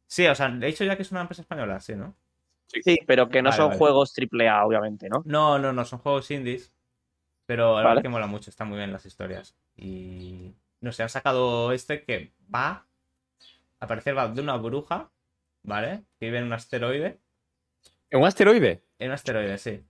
Sí, 0.07 0.27
o 0.27 0.35
sea, 0.35 0.47
he 0.49 0.67
dicho 0.67 0.85
ya 0.85 0.97
que 0.97 1.03
es 1.03 1.11
una 1.11 1.21
empresa 1.23 1.43
española, 1.43 1.81
sí, 1.81 1.95
¿no? 1.95 2.15
Sí, 2.69 2.99
pero 3.07 3.29
que 3.29 3.43
no 3.43 3.51
Vale, 3.51 3.57
son 3.57 3.67
vale. 3.69 3.79
juegos 3.79 4.13
AAA, 4.17 4.65
obviamente, 4.65 5.09
¿no? 5.09 5.23
No, 5.27 5.59
no, 5.59 5.73
no, 5.73 5.85
son 5.85 5.99
juegos 5.99 6.31
indies. 6.31 6.73
Pero 7.47 7.69
la 7.69 7.75
Vale. 7.75 7.89
verdad 7.89 8.03
que 8.03 8.09
mola 8.09 8.27
mucho, 8.27 8.51
están 8.51 8.69
muy 8.69 8.79
bien 8.79 8.93
las 8.93 9.07
historias. 9.07 9.57
Y 9.77 10.55
no 10.81 10.93
sé, 10.93 11.03
han 11.03 11.09
sacado 11.09 11.73
este 11.73 12.03
que 12.05 12.33
va 12.53 12.87
a 13.81 13.87
parecer 13.87 14.17
va 14.17 14.29
de 14.29 14.41
una 14.41 14.57
bruja, 14.57 15.11
¿vale? 15.63 16.05
Que 16.19 16.27
vive 16.27 16.39
en 16.39 16.45
un 16.45 16.53
asteroide. 16.53 17.21
¿En 18.11 18.21
un 18.21 18.27
asteroide? 18.27 18.85
En 18.99 19.09
un 19.09 19.15
asteroide, 19.15 19.59
sí. 19.59 19.83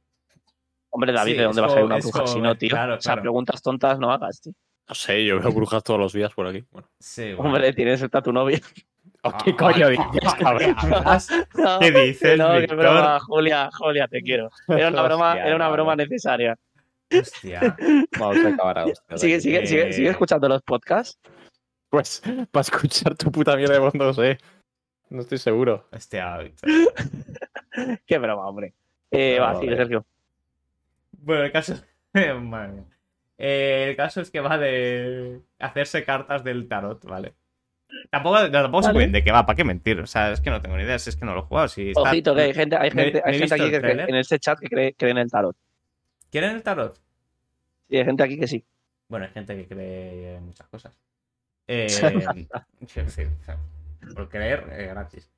Hombre, 0.91 1.13
David, 1.13 1.33
Sí, 1.33 1.39
¿de 1.39 1.45
dónde 1.45 1.61
va 1.61 1.67
a 1.67 1.71
salir 1.71 1.85
una 1.85 1.99
bruja 1.99 2.27
si 2.27 2.41
no, 2.41 2.55
tío? 2.57 2.71
claro, 2.71 2.95
O 2.95 3.01
sea, 3.01 3.13
claro. 3.13 3.23
preguntas 3.23 3.63
tontas 3.63 3.99
no 3.99 4.11
hagas, 4.11 4.41
tío. 4.41 4.53
No 4.89 4.95
sé, 4.95 5.25
yo 5.25 5.41
veo 5.41 5.51
brujas 5.53 5.83
todos 5.83 5.99
los 6.01 6.13
días 6.13 6.33
por 6.33 6.47
aquí. 6.47 6.65
Bueno. 6.71 6.89
Sí, 6.99 7.33
bueno. 7.35 7.53
Hombre, 7.53 7.73
tienes 7.73 8.01
esta 8.03 8.23
tu 8.23 8.33
novia. 8.33 8.61
Ah, 9.23 9.37
¿Qué 9.45 9.57
coño 9.57 9.87
ah, 9.87 9.91
dices, 9.91 10.07
ah, 10.25 10.37
cabrón? 10.39 10.75
hablas. 10.79 11.29
No, 11.55 11.79
¿Qué 11.81 11.91
dices, 11.91 12.39
no, 12.39 12.53
qué 12.61 12.67
broma, 12.75 13.19
Julia, 13.21 13.71
Julia, 13.73 14.07
te 14.09 14.23
quiero. 14.23 14.51
Era 14.69 14.89
una 14.89 15.03
broma, 15.03 15.31
Hostia, 15.31 15.47
era 15.47 15.57
una 15.57 15.69
broma 15.69 15.97
necesaria. 15.97 16.57
Hostia. 17.13 17.77
Vamos 18.19 18.37
a 18.45 18.49
acabar 18.49 18.79
a 18.79 18.85
hostias 18.87 19.21
Sigue, 19.21 19.41
sigue, 19.41 19.67
sigue, 19.67 19.89
Eh. 19.89 19.93
sigue 19.93 20.09
escuchando 20.11 20.49
los 20.49 20.63
podcasts. 20.63 21.19
Pues, 21.97 22.23
para 22.51 22.61
escuchar 22.61 23.17
tu 23.17 23.33
puta 23.33 23.57
mierda 23.57 23.73
de 23.73 23.81
voz, 23.81 23.95
no 23.95 24.13
sé. 24.13 24.37
No 25.09 25.23
estoy 25.23 25.39
seguro. 25.39 25.89
Hostia, 25.93 26.37
Víctor. 26.39 26.69
Qué 28.05 28.19
broma, 28.19 28.47
hombre. 28.47 28.75
Eh, 29.11 29.37
No, 29.39 29.45
va, 29.45 29.59
sigue. 29.59 29.77
Sergio. 29.77 30.05
Bueno, 31.13 31.45
el 31.45 31.53
caso. 31.53 31.75
Madre 32.43 32.73
mía. 32.73 32.85
Eh, 33.39 33.87
el 33.89 33.97
caso 33.97 34.21
es 34.21 34.31
que 34.31 34.41
va 34.41 34.59
de 34.59 35.41
hacerse 35.59 36.05
cartas 36.05 36.45
del 36.45 36.69
tarot, 36.69 37.03
¿vale? 37.07 37.33
Tampoco, 38.11 38.41
no, 38.41 38.51
tampoco 38.51 38.83
se 38.83 38.89
Vale. 38.89 38.97
pueden 38.97 39.13
de 39.13 39.25
qué 39.25 39.33
va, 39.33 39.47
¿para 39.47 39.57
qué 39.57 39.65
mentir? 39.65 39.99
O 40.01 40.07
sea, 40.07 40.33
es 40.33 40.43
que 40.43 40.51
no 40.51 40.61
tengo 40.61 40.77
ni 40.77 40.83
idea, 40.83 40.99
si 40.99 41.09
es 41.09 41.17
que 41.17 41.25
no 41.25 41.33
lo 41.33 41.41
he 41.41 41.45
jugado. 41.45 41.69
Si 41.69 41.89
está- 41.89 42.03
Ojito, 42.03 42.35
que 42.35 42.43
hay 42.43 42.53
gente, 42.53 42.77
hay 42.77 42.91
gente, 42.91 43.23
hay 43.25 43.39
gente 43.39 43.55
aquí 43.55 43.71
que 43.71 43.81
cree- 43.81 44.07
en 44.09 44.15
este 44.17 44.39
chat 44.39 44.59
que 44.59 44.69
cree, 44.69 44.93
cree 44.95 45.13
en 45.13 45.19
el 45.19 45.31
tarot. 45.31 45.57
¿Quieren 46.31 46.57
el 46.57 46.63
tarot? 46.63 47.01
Y 47.89 47.97
hay 47.97 48.05
gente 48.05 48.23
aquí 48.23 48.39
que 48.39 48.49
sí. 48.49 48.63
Bueno, 49.09 49.25
hay 49.25 49.33
gente 49.33 49.57
que 49.57 49.67
cree 49.67 50.35
en 50.37 50.45
muchas 50.45 50.67
cosas. 50.69 50.99
Eh, 51.69 51.89
sí, 52.87 53.01
sí, 53.09 53.23
o 53.23 53.45
sea, 53.45 53.59
por 54.15 54.29
creer, 54.29 54.67
eh, 54.73 54.87
gratis. 54.87 55.31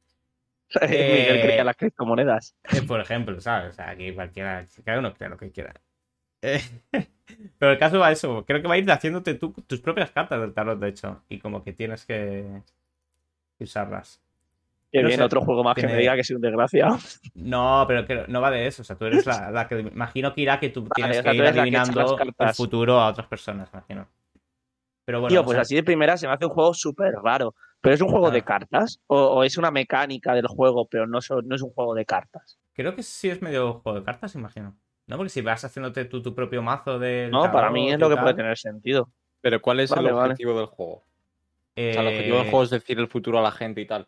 Miguel 0.83 1.41
creía 1.41 1.64
las 1.64 1.76
criptomonedas. 1.76 2.55
Eh, 2.64 2.83
por 2.83 3.01
ejemplo, 3.01 3.41
¿sabes? 3.41 3.70
O 3.70 3.72
sea, 3.72 3.91
aquí 3.91 4.12
cualquiera, 4.12 4.66
cada 4.85 4.99
uno 4.99 5.14
crea 5.14 5.31
lo 5.31 5.39
que 5.39 5.51
quiera. 5.51 5.74
Eh, 6.43 6.61
pero 7.59 7.72
el 7.72 7.79
caso 7.79 7.99
va 7.99 8.09
a 8.09 8.12
eso, 8.12 8.45
creo 8.45 8.61
que 8.61 8.68
va 8.68 8.74
a 8.74 8.79
ir 8.79 8.91
haciéndote 8.91 9.35
tú, 9.35 9.53
tus 9.66 9.81
propias 9.81 10.11
cartas 10.11 10.41
del 10.41 10.53
tarot, 10.53 10.79
de 10.79 10.89
hecho, 10.89 11.22
y 11.29 11.39
como 11.39 11.64
que 11.64 11.72
tienes 11.72 12.05
que 12.05 12.62
usarlas. 13.59 14.20
Que 14.91 15.03
No 15.03 15.09
viene 15.09 15.20
sé, 15.20 15.24
otro 15.24 15.43
juego 15.43 15.62
más 15.62 15.74
que 15.74 15.87
me 15.87 15.97
diga 15.97 16.16
que 16.16 16.24
soy 16.24 16.37
un 16.37 16.43
desgraciado. 16.43 16.99
No, 17.35 17.85
pero 17.87 18.07
que 18.07 18.24
no 18.29 18.41
va 18.41 18.51
de 18.51 18.66
eso, 18.66 18.81
o 18.81 18.85
sea, 18.85 18.97
tú 18.97 19.05
eres 19.05 19.26
la, 19.26 19.51
la 19.51 19.68
que 19.68 19.81
imagino 19.81 20.33
que 20.33 20.41
irá 20.41 20.59
que 20.59 20.70
tú 20.70 20.89
tienes 20.95 21.20
que 21.20 21.35
ir 21.35 21.45
adivinando 21.45 22.16
el 22.39 22.55
futuro 22.55 22.99
a 22.99 23.09
otras 23.09 23.26
personas, 23.26 23.68
imagino. 23.70 24.09
Pero 25.09 25.20
bueno, 25.22 25.32
Tío, 25.32 25.42
pues 25.42 25.56
así 25.56 25.74
de 25.74 25.82
primera 25.82 26.18
se 26.18 26.26
me 26.26 26.34
hace 26.34 26.44
un 26.44 26.50
juego 26.52 26.74
súper 26.74 27.14
raro. 27.14 27.54
¿Pero 27.80 27.94
es 27.94 28.00
un 28.02 28.09
juego 28.11 28.26
Ah. 28.26 28.30
de 28.30 28.42
cartas? 28.42 29.00
¿O, 29.06 29.16
o 29.18 29.42
es 29.42 29.56
una 29.56 29.70
mecánica 29.70 30.34
del 30.34 30.46
juego, 30.46 30.86
pero 30.86 31.06
no, 31.06 31.22
so- 31.22 31.40
no 31.40 31.54
es 31.54 31.62
un 31.62 31.70
juego 31.70 31.94
de 31.94 32.04
cartas? 32.04 32.59
Creo 32.74 32.94
que 32.94 33.02
sí 33.02 33.30
es 33.30 33.40
medio 33.40 33.80
juego 33.80 34.00
de 34.00 34.04
cartas, 34.04 34.34
imagino. 34.34 34.76
No, 35.06 35.16
porque 35.16 35.30
si 35.30 35.40
vas 35.40 35.64
haciéndote 35.64 36.04
tú 36.04 36.20
tu 36.20 36.34
propio 36.34 36.61
mazo 36.61 36.98
de. 36.98 37.30
No, 37.32 37.50
para 37.50 37.70
mí 37.70 37.90
es 37.90 37.98
lo 37.98 38.11
que 38.11 38.18
puede 38.18 38.34
tener 38.34 38.59
sentido. 38.59 39.11
Pero 39.40 39.62
¿cuál 39.62 39.80
es 39.80 39.88
Vale, 39.88 40.09
el 40.11 40.14
vale. 40.14 40.32
objetivo 40.32 40.59
del 40.59 40.66
juego? 40.66 40.92
O 40.96 41.04
Eh, 41.74 41.92
sea, 41.94 42.02
el 42.02 42.09
objetivo 42.09 42.36
del 42.36 42.44
juego 42.50 42.62
es 42.64 42.70
decir 42.70 42.98
el 42.98 43.09
futuro 43.09 43.38
a 43.38 43.42
la 43.42 43.52
gente 43.52 43.80
y 43.80 43.86
tal. 43.86 44.06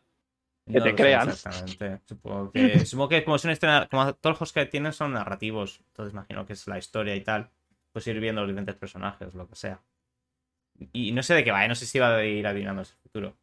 que 0.70 0.82
te 0.82 0.94
crean. 0.94 1.30
Exactamente. 1.30 2.00
Supongo 2.04 2.52
que, 2.52 2.58
supongo 2.86 3.08
que 3.08 3.24
como 3.24 3.38
son 3.38 3.52
historia- 3.52 3.88
como 3.90 4.04
todos 4.16 4.32
los 4.32 4.38
juegos 4.38 4.52
que 4.52 4.66
tienen 4.66 4.92
son 4.92 5.14
narrativos, 5.14 5.80
entonces 5.86 6.12
imagino 6.12 6.44
que 6.44 6.52
es 6.52 6.66
la 6.68 6.76
historia 6.76 7.16
y 7.16 7.22
tal. 7.22 7.48
Pues 7.92 8.06
ir 8.06 8.20
viendo 8.20 8.42
los 8.42 8.48
diferentes 8.50 8.76
personajes, 8.76 9.32
lo 9.34 9.48
que 9.48 9.56
sea. 9.56 9.80
Y 10.92 11.12
no 11.12 11.22
sé 11.22 11.34
de 11.34 11.44
qué 11.44 11.50
va, 11.50 11.64
¿eh? 11.64 11.68
no 11.68 11.74
sé 11.74 11.86
si 11.86 11.98
va 11.98 12.16
a 12.16 12.24
ir 12.24 12.46
adivinando 12.46 12.82
ese 12.82 12.94
futuro. 12.96 13.36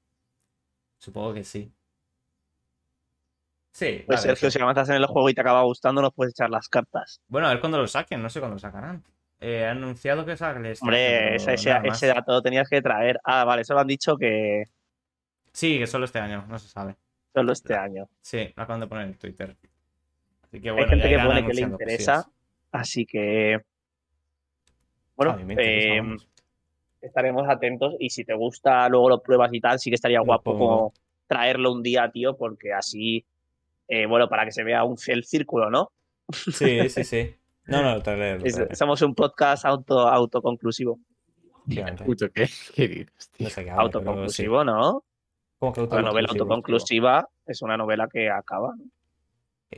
Supongo 0.98 1.34
que 1.34 1.44
sí. 1.44 1.72
Sí, 3.72 4.04
Pues 4.08 4.22
vale, 4.22 4.30
Sergio, 4.30 4.48
eso. 4.48 4.58
si 4.58 4.64
avanzas 4.64 4.90
en 4.90 4.96
el 4.96 5.06
juego 5.06 5.30
y 5.30 5.36
te 5.36 5.42
acaba 5.42 5.62
gustando, 5.62 6.02
nos 6.02 6.14
puedes 6.14 6.34
echar 6.34 6.50
las 6.50 6.68
cartas. 6.68 7.22
Bueno, 7.28 7.48
a 7.48 7.52
ver 7.52 7.60
cuándo 7.60 7.78
lo 7.78 7.88
saquen, 7.88 8.24
no 8.24 8.30
sé 8.30 8.40
cuándo 8.40 8.56
lo 8.56 8.60
sacarán. 8.60 9.04
Eh, 9.40 9.66
han 9.66 9.78
anunciado 9.78 10.26
que 10.26 10.36
sale 10.36 10.72
este 10.72 10.84
Hombre, 10.84 11.36
ese, 11.36 12.08
dato 12.08 12.32
lo 12.32 12.42
tenías 12.42 12.68
que 12.68 12.82
traer. 12.82 13.20
Ah, 13.24 13.44
vale, 13.46 13.64
solo 13.64 13.82
han 13.82 13.88
dicho 13.88 14.18
que 14.18 14.64
Sí, 15.54 15.78
que 15.78 15.86
solo 15.86 16.06
este 16.06 16.18
año, 16.20 16.44
no 16.48 16.58
se 16.58 16.68
sabe. 16.70 16.96
solo 17.34 17.52
este 17.52 17.76
año. 17.76 18.10
Sí, 18.20 18.52
lo 18.56 18.64
acaban 18.64 18.80
de 18.80 18.88
poner 18.88 19.06
en 19.06 19.14
Twitter. 19.14 19.56
Así 20.44 20.60
que 20.60 20.70
Hay 20.70 20.74
bueno, 20.76 20.90
gente 20.90 21.12
ya 21.12 21.18
que 21.22 21.28
pone 21.28 21.46
que 21.46 21.54
le 21.54 21.62
interesa, 21.62 22.28
así 22.72 23.06
que. 23.06 23.62
Bueno, 25.16 25.34
A 25.34 25.36
mí 25.36 25.44
me 25.44 25.54
interesa, 25.54 26.14
eh. 26.14 26.18
Estaremos 27.02 27.48
atentos 27.50 27.96
y 28.00 28.10
si 28.10 28.24
te 28.26 28.34
gusta, 28.34 28.88
luego 28.90 29.10
lo 29.10 29.22
pruebas 29.22 29.54
y 29.54 29.60
tal, 29.62 29.80
sí 29.80 29.90
que 29.90 29.96
estaría 29.96 30.20
Lo 30.20 30.26
guapo 30.26 30.54
pongo. 30.54 30.60
como 30.60 30.94
traerlo 31.28 31.72
un 31.72 31.84
día, 31.84 32.10
tío, 32.12 32.36
porque 32.38 32.74
así, 32.74 33.26
eh, 33.88 34.06
bueno, 34.06 34.28
para 34.30 34.46
que 34.46 34.52
se 34.52 34.64
vea 34.64 34.84
un, 34.84 34.96
el 35.08 35.24
círculo, 35.24 35.70
¿no? 35.70 35.92
Sí, 36.32 36.90
sí, 36.90 37.04
sí. 37.04 37.36
No, 37.66 37.82
no, 37.82 37.98
Es- 37.98 38.04
traeré, 38.04 38.76
somos 38.76 39.02
un 39.02 39.14
podcast 39.14 39.66
auto, 39.66 40.00
autoconclusivo. 40.08 41.00
Puto, 42.06 42.30
¿qué? 42.32 42.48
¿Qué 42.74 42.88
dices, 42.88 43.30
tío? 43.32 43.44
No 43.46 43.50
sé 43.50 43.64
qué 43.66 43.72
habla, 43.72 43.84
pero 43.90 44.00
autoconclusivo, 44.00 44.64
¿no? 44.64 45.04
¿Cómo 45.60 45.74
que 45.74 45.82
La 45.82 45.88
novela 46.02 46.28
autoconclusivo? 46.30 46.30
autoconclusiva 46.30 47.30
es 47.46 47.62
una 47.62 47.76
novela 47.76 48.08
que 48.12 48.30
acaba. 48.30 48.74
¿no? 48.78 48.86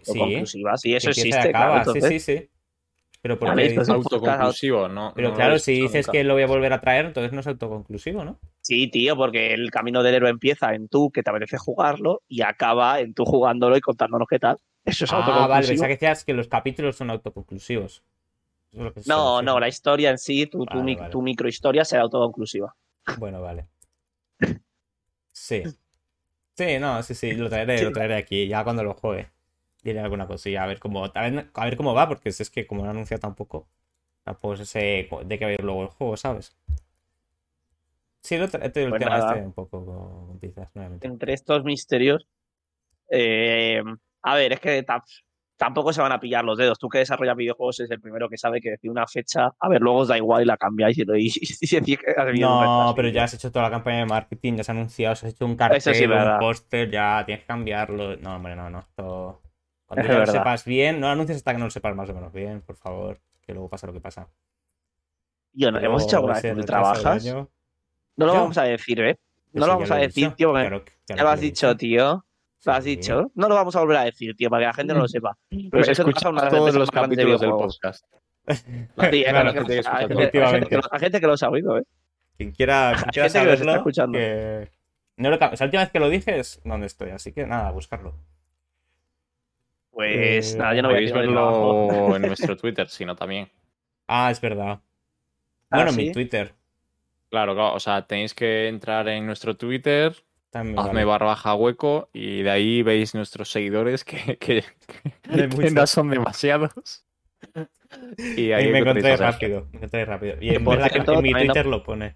Sí, 0.03 0.11
Autoconclusiva, 0.11 0.77
sí, 0.77 0.93
eso 0.93 1.09
existe. 1.09 1.49
acaba, 1.49 1.81
claro, 1.83 1.93
sí, 1.93 2.01
sí, 2.01 2.19
sí. 2.19 2.49
Pero 3.21 3.37
¿por 3.37 3.49
Vale, 3.49 3.63
qué 3.63 3.67
es 3.67 3.73
dices- 3.73 3.87
podcast 3.93 4.13
Autoconclusivo, 4.13 4.87
¿no? 4.87 5.11
Pero 5.13 5.29
no 5.29 5.35
claro, 5.35 5.59
si 5.59 5.73
dices 5.73 6.07
nunca. 6.07 6.11
que 6.17 6.23
lo 6.23 6.35
voy 6.35 6.43
a 6.43 6.47
volver 6.47 6.71
a 6.71 6.79
traer, 6.79 7.07
entonces 7.07 7.33
no 7.33 7.41
es 7.41 7.47
autoconclusivo, 7.47 8.23
¿no? 8.23 8.39
Sí, 8.61 8.87
tío, 8.89 9.17
porque 9.17 9.53
el 9.53 9.69
camino 9.71 10.01
del 10.03 10.15
héroe 10.15 10.29
empieza 10.29 10.73
en 10.73 10.87
tú, 10.87 11.11
que 11.11 11.21
te 11.21 11.29
apetece 11.29 11.57
jugarlo, 11.57 12.21
y 12.29 12.41
acaba 12.43 13.01
en 13.01 13.13
tú 13.13 13.25
jugándolo 13.25 13.75
y 13.75 13.81
contándonos 13.81 14.27
qué 14.29 14.39
tal. 14.39 14.57
Eso 14.85 15.03
es 15.03 15.11
Ah, 15.11 15.17
vale, 15.17 15.31
autoconclusivo. 15.33 15.67
pensaba 15.71 15.87
que 15.89 15.93
decías 15.95 16.23
que 16.23 16.33
los 16.33 16.47
capítulos 16.47 16.95
son 16.95 17.09
autoconclusivos. 17.09 18.03
Es 18.95 19.07
No, 19.07 19.41
no, 19.41 19.59
la 19.59 19.67
historia 19.67 20.11
en 20.11 20.17
sí, 20.17 20.45
tu, 20.45 20.65
tu, 20.65 20.77
Vale, 20.79 20.95
vale. 20.95 21.09
tu 21.11 21.21
microhistoria 21.21 21.83
será 21.83 22.03
autoconclusiva. 22.03 22.73
Bueno, 23.17 23.41
vale. 23.41 23.67
Sí. 25.31 25.63
Sí, 26.55 26.79
no, 26.79 27.01
sí, 27.03 27.15
sí, 27.15 27.31
lo 27.33 27.49
traeré, 27.49 27.81
lo 27.83 27.91
traeré 27.93 28.15
aquí, 28.15 28.47
ya 28.47 28.63
cuando 28.63 28.83
lo 28.83 28.93
juegue. 28.93 29.29
Diré 29.83 29.99
alguna 30.01 30.27
cosilla, 30.27 30.63
a 30.63 30.67
ver 30.67 30.79
cómo, 30.79 31.05
a 31.05 31.29
ver, 31.65 31.77
cómo 31.77 31.93
va, 31.93 32.07
porque 32.07 32.29
es 32.29 32.49
que 32.49 32.67
como 32.67 32.81
no 32.81 32.87
he 32.87 32.91
anunciado 32.91 33.21
tampoco, 33.21 33.67
tampoco 34.23 34.57
sé 34.65 35.07
de 35.25 35.39
qué 35.39 35.45
va 35.45 35.51
a 35.51 35.53
ir 35.53 35.63
luego 35.63 35.83
el 35.83 35.89
juego, 35.89 36.17
¿sabes? 36.17 36.55
Sí, 38.21 38.37
lo 38.37 38.45
el 38.45 38.51
Pues 38.51 38.73
tema 38.73 39.17
este 39.19 39.45
un 39.45 39.53
poco 39.53 39.85
con, 39.85 40.39
pinzas, 40.39 40.69
nuevamente. 40.75 41.07
Entre 41.07 41.33
estos 41.33 41.63
misterios, 41.63 42.27
eh, 43.09 43.81
a 44.23 44.35
ver, 44.35 44.53
es 44.53 44.59
que 44.59 44.85
tam- 44.85 45.03
tampoco 45.57 45.93
se 45.93 46.01
van 46.01 46.11
a 46.11 46.19
pillar 46.19 46.43
los 46.45 46.57
dedos. 46.57 46.79
Tú 46.79 46.89
que 46.89 46.99
desarrollas 46.99 47.35
videojuegos 47.35 47.79
es 47.81 47.91
el 47.91 48.01
primero 48.01 48.29
que 48.29 48.37
sabe 48.37 48.61
que 48.61 48.71
decir 48.71 48.91
una 48.91 49.07
fecha, 49.07 49.51
a 49.59 49.69
ver, 49.69 49.81
luego 49.81 49.99
os 49.99 50.07
da 50.09 50.17
igual 50.17 50.43
y 50.43 50.45
la 50.45 50.57
cambiáis 50.57 50.97
y, 50.97 51.01
y, 51.03 51.05
y 51.61 51.75
decís 51.75 51.97
que 51.99 52.13
No, 52.39 52.93
pero 52.95 53.09
ya 53.09 53.23
has 53.23 53.33
hecho 53.33 53.51
toda 53.51 53.65
la 53.65 53.71
campaña 53.71 53.99
de 53.99 54.05
marketing, 54.05 54.55
ya 54.55 54.61
has 54.61 54.69
anunciado, 54.69 55.13
has 55.13 55.23
hecho 55.23 55.45
un 55.45 55.55
cartel, 55.55 55.95
sí 55.95 56.05
un 56.05 56.37
póster, 56.37 56.91
ya 56.91 57.23
tienes 57.25 57.43
que 57.43 57.47
cambiarlo. 57.47 58.17
No, 58.17 58.35
hombre, 58.35 58.55
no, 58.55 58.69
no. 58.69 58.79
Esto... 58.79 59.41
Cuando 59.89 60.03
Es 60.07 60.07
ya 60.13 60.19
lo 60.19 60.25
sepas 60.27 60.65
bien, 60.65 60.99
no 60.99 61.07
lo 61.07 61.13
anuncies 61.13 61.37
hasta 61.37 61.51
que 61.51 61.57
no 61.57 61.65
lo 61.65 61.71
sepas 61.71 61.95
más 61.95 62.07
o 62.09 62.13
menos 62.13 62.31
bien, 62.31 62.61
por 62.61 62.75
favor, 62.77 63.19
que 63.41 63.53
luego 63.53 63.67
pasa 63.69 63.87
lo 63.87 63.93
que 63.93 63.99
pasa. 63.99 64.27
Yo, 65.53 65.71
¿no? 65.71 65.79
¿Hemos 65.79 66.03
hecho 66.03 66.17
alguna 66.17 66.35
vez 66.35 66.43
donde 66.43 66.63
trabajas? 66.63 67.25
No 67.25 67.47
lo 68.25 68.33
¿Yo? 68.33 68.39
vamos 68.39 68.57
a 68.59 68.63
decir, 68.63 68.99
¿eh? 69.01 69.17
No 69.53 69.65
lo 69.65 69.73
vamos 69.73 69.89
a 69.89 69.95
decir, 69.95 70.25
dicho. 70.25 70.35
tío, 70.35 70.49
porque 70.51 70.67
Claro 70.67 70.85
que- 70.85 70.91
ya 71.07 71.23
lo 71.23 71.29
has 71.29 71.39
dicho, 71.41 71.75
tío. 71.75 72.23
Lo 72.65 72.71
has 72.73 72.83
Sí. 72.83 72.89
dicho. 72.97 73.31
No 73.33 73.49
lo 73.49 73.55
vamos 73.55 73.75
a 73.75 73.79
volver 73.79 73.97
a 73.97 74.03
decir, 74.03 74.35
tío, 74.35 74.49
para 74.49 74.61
que 74.61 74.67
la 74.67 74.73
gente 74.73 74.93
no 74.93 74.99
lo 74.99 75.07
sepa. 75.07 75.35
Pero 75.49 75.83
si 75.83 75.91
eso 75.91 76.03
te 76.05 76.11
pasa 76.11 76.29
Escuchamos 76.29 76.33
una 76.33 76.41
de 76.41 76.45
las 76.51 76.59
todos 76.59 76.75
los 76.75 76.91
capítulos 76.91 77.41
del 77.41 77.49
podcast. 77.51 78.05
Verdad 78.45 79.09
gente 79.09 79.09
que 79.09 79.65
que 79.65 79.79
escucha 79.79 79.97
hay 79.97 80.07
todo. 80.07 80.19
gente- 80.19 80.37
hay 80.37 80.51
gente 80.51 80.67
que 80.69 80.69
Efectivamente. 80.69 80.75
lo- 80.77 80.83
hay 80.91 80.99
gente 80.99 81.19
que 81.21 81.27
lo 81.27 81.33
ha 81.33 81.37
sabido, 81.37 81.77
¿eh? 81.79 81.83
Quien 82.37 82.51
quiera, 82.51 82.91
quien 82.95 83.09
quiera 83.09 83.29
gente 83.29 83.39
que 83.39 83.45
nos 83.45 83.53
está 83.53 83.63
saberlo, 83.63 83.73
escuchando. 83.77 84.17
que- 84.19 84.69
No 85.17 85.29
lo 85.29 85.35
o 85.35 85.39
sea, 85.39 85.49
la 85.59 85.65
última 85.65 85.83
vez 85.83 85.91
que 85.91 85.99
lo 85.99 86.09
dije 86.09 86.39
es 86.39 86.61
donde 86.63 86.87
estoy, 86.87 87.09
así 87.09 87.31
que 87.33 87.45
nada, 87.47 87.67
a 87.69 87.71
buscarlo. 87.71 88.13
Pues 89.99 90.53
Eh, 90.53 90.57
nada, 90.57 90.73
yo 90.75 90.81
no 90.81 90.87
voy 90.87 90.93
a 90.95 90.97
Podéis 90.99 91.11
verlo 91.13 92.15
en 92.15 92.21
nuestro 92.27 92.55
Twitter, 92.55 92.87
sino 92.87 93.17
también. 93.17 93.49
Ah, 94.07 94.31
es 94.31 94.39
verdad. 94.39 94.79
¿Ah, 95.69 95.75
Bueno, 95.75 95.91
sí? 95.91 95.97
mi 96.05 96.11
Twitter. 96.13 96.53
Claro, 97.29 97.53
claro, 97.53 97.73
o 97.75 97.79
sea, 97.81 98.07
tenéis 98.07 98.33
que 98.33 98.69
entrar 98.69 99.09
en 99.09 99.25
nuestro 99.25 99.57
Twitter, 99.57 100.15
También 100.51 100.75
me 100.75 100.81
hazme 100.81 100.93
vale. 100.93 101.05
barra 101.05 101.25
baja 101.25 101.53
hueco 101.53 102.09
y 102.13 102.43
de 102.43 102.49
ahí 102.49 102.81
veis 102.81 103.13
nuestros 103.13 103.51
seguidores 103.51 104.05
que, 104.05 104.37
que, 104.37 104.63
que 105.23 105.71
no 105.71 105.85
son 105.85 106.09
demasiados. 106.09 107.05
Y 108.35 108.43
Y 108.43 108.51
ahí 108.53 108.71
me 108.71 108.79
encontré 108.79 109.17
rápido, 109.17 109.67
me 109.71 109.77
encontré 109.79 110.05
rápido. 110.05 110.37
Y 110.39 110.55
en 110.55 110.63
por 110.63 110.75
verdad 110.77 110.87
que 110.87 110.93
cierto, 110.93 111.13
en 111.15 111.23
mi 111.23 111.31
no- 111.33 111.39
Twitter 111.39 111.65
lo 111.65 111.83
pone. 111.83 112.15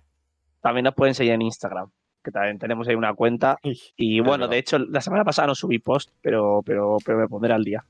También 0.62 0.86
nos 0.86 0.96
pueden 0.96 1.14
seguir 1.16 1.34
en 1.34 1.42
Instagram, 1.42 1.92
que 2.24 2.32
también 2.32 2.57
tenemos 2.59 2.88
ahí 2.88 2.95
una 2.95 3.13
cuenta. 3.13 3.57
Y 3.97 4.19
Es 4.19 4.26
bueno, 4.26 4.47
de 4.47 4.57
hecho, 4.57 4.80
la 4.80 5.01
semana 5.01 5.24
pasada 5.24 5.47
no 5.47 5.55
subí 5.55 5.80
post, 5.80 6.09
pero, 6.21 6.61
pero, 6.65 6.97
pero 7.05 7.17
me 7.19 7.28
pondré 7.28 7.53
al 7.53 7.63
día. 7.63 7.84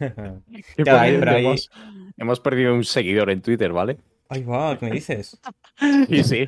Y 0.00 0.04
Ya, 0.84 0.92
por 0.92 0.94
ahí, 0.94 1.10
cierto, 1.10 1.20
pero 1.20 1.30
ahí- 1.32 1.44
hemos, 1.44 1.70
hemos 2.16 2.40
perdido 2.40 2.74
un 2.74 2.84
seguidor 2.84 3.30
en 3.30 3.42
Twitter, 3.42 3.72
¿vale? 3.72 3.98
Ay, 4.30 4.42
va, 4.44 4.76
¿qué 4.78 4.86
me 4.86 4.92
dices? 4.92 5.40
Y 6.08 6.22
sí, 6.24 6.44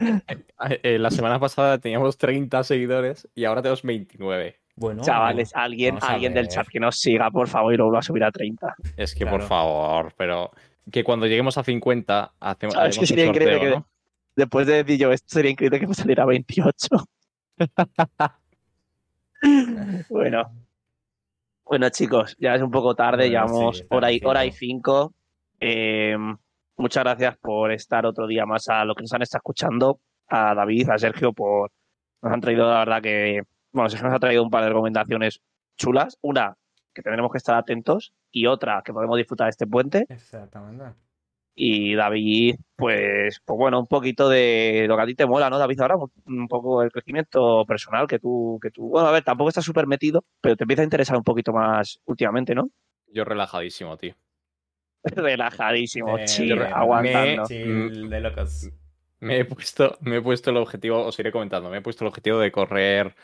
eh, 0.83 0.99
la 0.99 1.11
semana 1.11 1.39
pasada 1.39 1.79
teníamos 1.79 2.19
30 2.19 2.63
seguidores 2.65 3.29
y 3.35 3.45
ahora 3.45 3.63
tenemos 3.63 3.83
29. 3.83 4.57
Bueno, 4.77 5.03
Chavales, 5.03 5.55
alguien, 5.55 5.99
alguien 6.01 6.33
del 6.33 6.49
chat 6.49 6.67
que 6.69 6.81
nos 6.81 6.97
siga, 6.99 7.31
por 7.31 7.49
favor, 7.49 7.73
y 7.75 7.77
lo 7.77 7.91
va 7.91 7.99
a 7.99 8.03
subir 8.03 8.25
a 8.25 8.31
30. 8.31 8.75
Es 8.97 9.15
que 9.15 9.21
Claro. 9.25 9.39
por 9.39 9.47
favor, 9.47 10.15
pero 10.17 10.51
que 10.91 11.05
cuando 11.05 11.27
lleguemos 11.27 11.59
a 11.59 11.65
50 11.65 12.33
hacemos, 12.41 12.75
¿Sabes 12.75 12.97
haremos 12.97 12.99
que 12.99 13.07
sería 13.07 13.27
sorteo, 13.27 13.43
increíble 13.43 13.71
que- 13.71 13.77
¿no? 13.79 13.87
Después 14.41 14.67
de 14.67 14.83
decir 14.83 14.99
yo, 14.99 15.13
esto 15.13 15.29
sería 15.29 15.51
increíble 15.51 15.81
que 15.81 15.87
me 15.87 15.93
saliera 15.93 16.25
28. 16.25 16.89
bueno. 20.09 20.51
Bueno, 21.63 21.91
chicos, 21.91 22.35
ya 22.39 22.55
es 22.55 22.63
un 22.63 22.71
poco 22.71 22.95
tarde, 22.95 23.29
Bueno, 23.29 23.31
llevamos 23.31 23.77
sí, 23.77 23.85
hora, 23.91 24.11
y, 24.11 24.15
cinco. 24.15 24.29
hora 24.31 24.47
y 24.47 24.53
cinco. 24.53 25.15
Eh, 25.61 26.17
muchas 26.79 27.05
gracias 27.05 27.37
por 27.37 27.71
estar 27.71 28.07
otro 28.07 28.27
día 28.27 28.47
más 28.47 28.67
a 28.71 28.83
lo 28.87 28.95
que 28.95 29.03
nos 29.03 29.13
han 29.13 29.21
estado 29.21 29.41
escuchando, 29.41 30.01
a 30.29 30.55
David, 30.55 30.89
a 30.89 30.97
Sergio, 30.97 31.35
por 31.35 31.71
nos 32.23 32.33
han 32.33 32.41
traído, 32.41 32.67
la 32.67 32.79
verdad 32.79 33.03
que, 33.03 33.43
bueno, 33.73 33.91
Sergio 33.91 34.09
nos 34.09 34.17
ha 34.17 34.21
traído 34.21 34.43
un 34.43 34.49
par 34.49 34.63
de 34.63 34.71
recomendaciones 34.71 35.43
chulas. 35.77 36.17
Una, 36.23 36.57
que 36.95 37.03
tendremos 37.03 37.31
que 37.31 37.39
estar 37.39 37.57
atentos, 37.57 38.15
y 38.33 38.47
otra, 38.47 38.81
que 38.83 38.95
podemos 38.95 39.19
disfrutar 39.19 39.49
de 39.49 39.51
este 39.51 39.67
puente. 39.67 40.07
Exactamente. 40.09 40.95
Y 41.63 41.95
David, 41.95 42.55
pues, 42.75 43.39
pues 43.45 43.59
bueno, 43.59 43.81
un 43.81 43.87
poquito 43.87 44.31
de 44.31 44.87
lo 44.89 44.97
que 44.97 45.03
a 45.03 45.07
ti 45.07 45.15
te 45.15 45.27
mola, 45.27 45.51
¿no, 45.51 45.59
David? 45.59 45.79
Ahora 45.83 45.97
un- 46.25 46.49
poco 46.49 46.83
el 46.83 46.91
crecimiento 46.91 47.67
personal 47.67 48.07
que 48.07 48.19
tú, 48.19 48.59
que 48.63 48.71
tú, 48.71 48.89
bueno, 48.89 49.09
a 49.09 49.13
ver, 49.13 49.23
tampoco 49.23 49.51
estás 49.51 49.67
súper 49.67 49.87
metido, 49.87 50.25
pero 50.41 50.57
te 50.57 50.65
empieza 50.65 50.81
a 50.81 50.85
interesar 50.85 51.19
un 51.19 51.23
poquito 51.23 51.53
más 51.53 52.01
últimamente, 52.07 52.55
¿no? 52.55 52.71
Yo 53.13 53.27
relajadísimo, 53.27 53.99
tío. 53.99 54.15
Relajadísimo, 55.05 56.17
Eh, 56.17 56.25
chill, 56.25 56.57
me- 56.57 56.65
aguantando. 56.65 57.47
Chill 57.47 58.09
de 58.09 58.21
locos. 58.21 58.71
Me 59.21 59.41
he 59.41 59.45
puesto, 59.45 59.99
me 60.01 60.17
he 60.17 60.23
puesto 60.23 60.49
el 60.49 60.57
objetivo, 60.57 61.05
os 61.05 61.19
iré 61.19 61.31
comentando, 61.31 61.69
me 61.69 61.77
he 61.77 61.83
puesto 61.83 62.05
el 62.05 62.09
objetivo 62.09 62.39
de 62.39 62.51
correr 62.51 63.15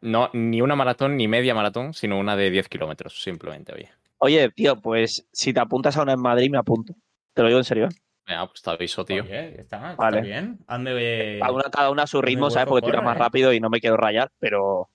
No, 0.00 0.30
ni 0.32 0.60
una 0.60 0.76
maratón 0.76 1.16
ni 1.16 1.26
media 1.26 1.56
maratón, 1.56 1.92
sino 1.92 2.20
una 2.20 2.36
de 2.36 2.50
10 2.50 2.68
kilómetros, 2.68 3.20
simplemente, 3.20 3.72
oye. 3.72 3.90
Oye, 4.18 4.48
tío, 4.50 4.80
pues 4.80 5.26
si 5.32 5.52
te 5.52 5.58
apuntas 5.58 5.96
a 5.96 6.02
una 6.02 6.12
en 6.12 6.20
Madrid, 6.20 6.50
me 6.52 6.58
apunto. 6.58 6.94
Te 7.34 7.42
lo 7.42 7.48
digo 7.48 7.58
en 7.60 7.64
serio. 7.64 7.88
Venga, 8.26 8.46
pues 8.46 8.60
te 8.62 8.70
aviso, 8.70 9.04
tío. 9.04 9.22
Oye, 9.22 9.60
está, 9.60 9.92
está 9.92 9.94
Vale. 9.96 10.20
bien. 10.20 10.58
Hazme, 10.66 10.90
eh, 10.96 11.38
Cada 11.40 11.52
una, 11.52 11.64
cada 11.70 11.90
una 11.90 12.02
a 12.02 12.06
su 12.06 12.20
ritmo, 12.20 12.50
¿sabes? 12.50 12.68
Porque 12.68 12.82
tú 12.82 12.90
irás 12.90 13.04
más 13.04 13.16
¿eh? 13.16 13.20
rápido 13.20 13.52
y 13.52 13.60
no 13.60 13.70
me 13.70 13.80
quiero 13.80 13.96
rayar, 13.96 14.30
pero. 14.38 14.90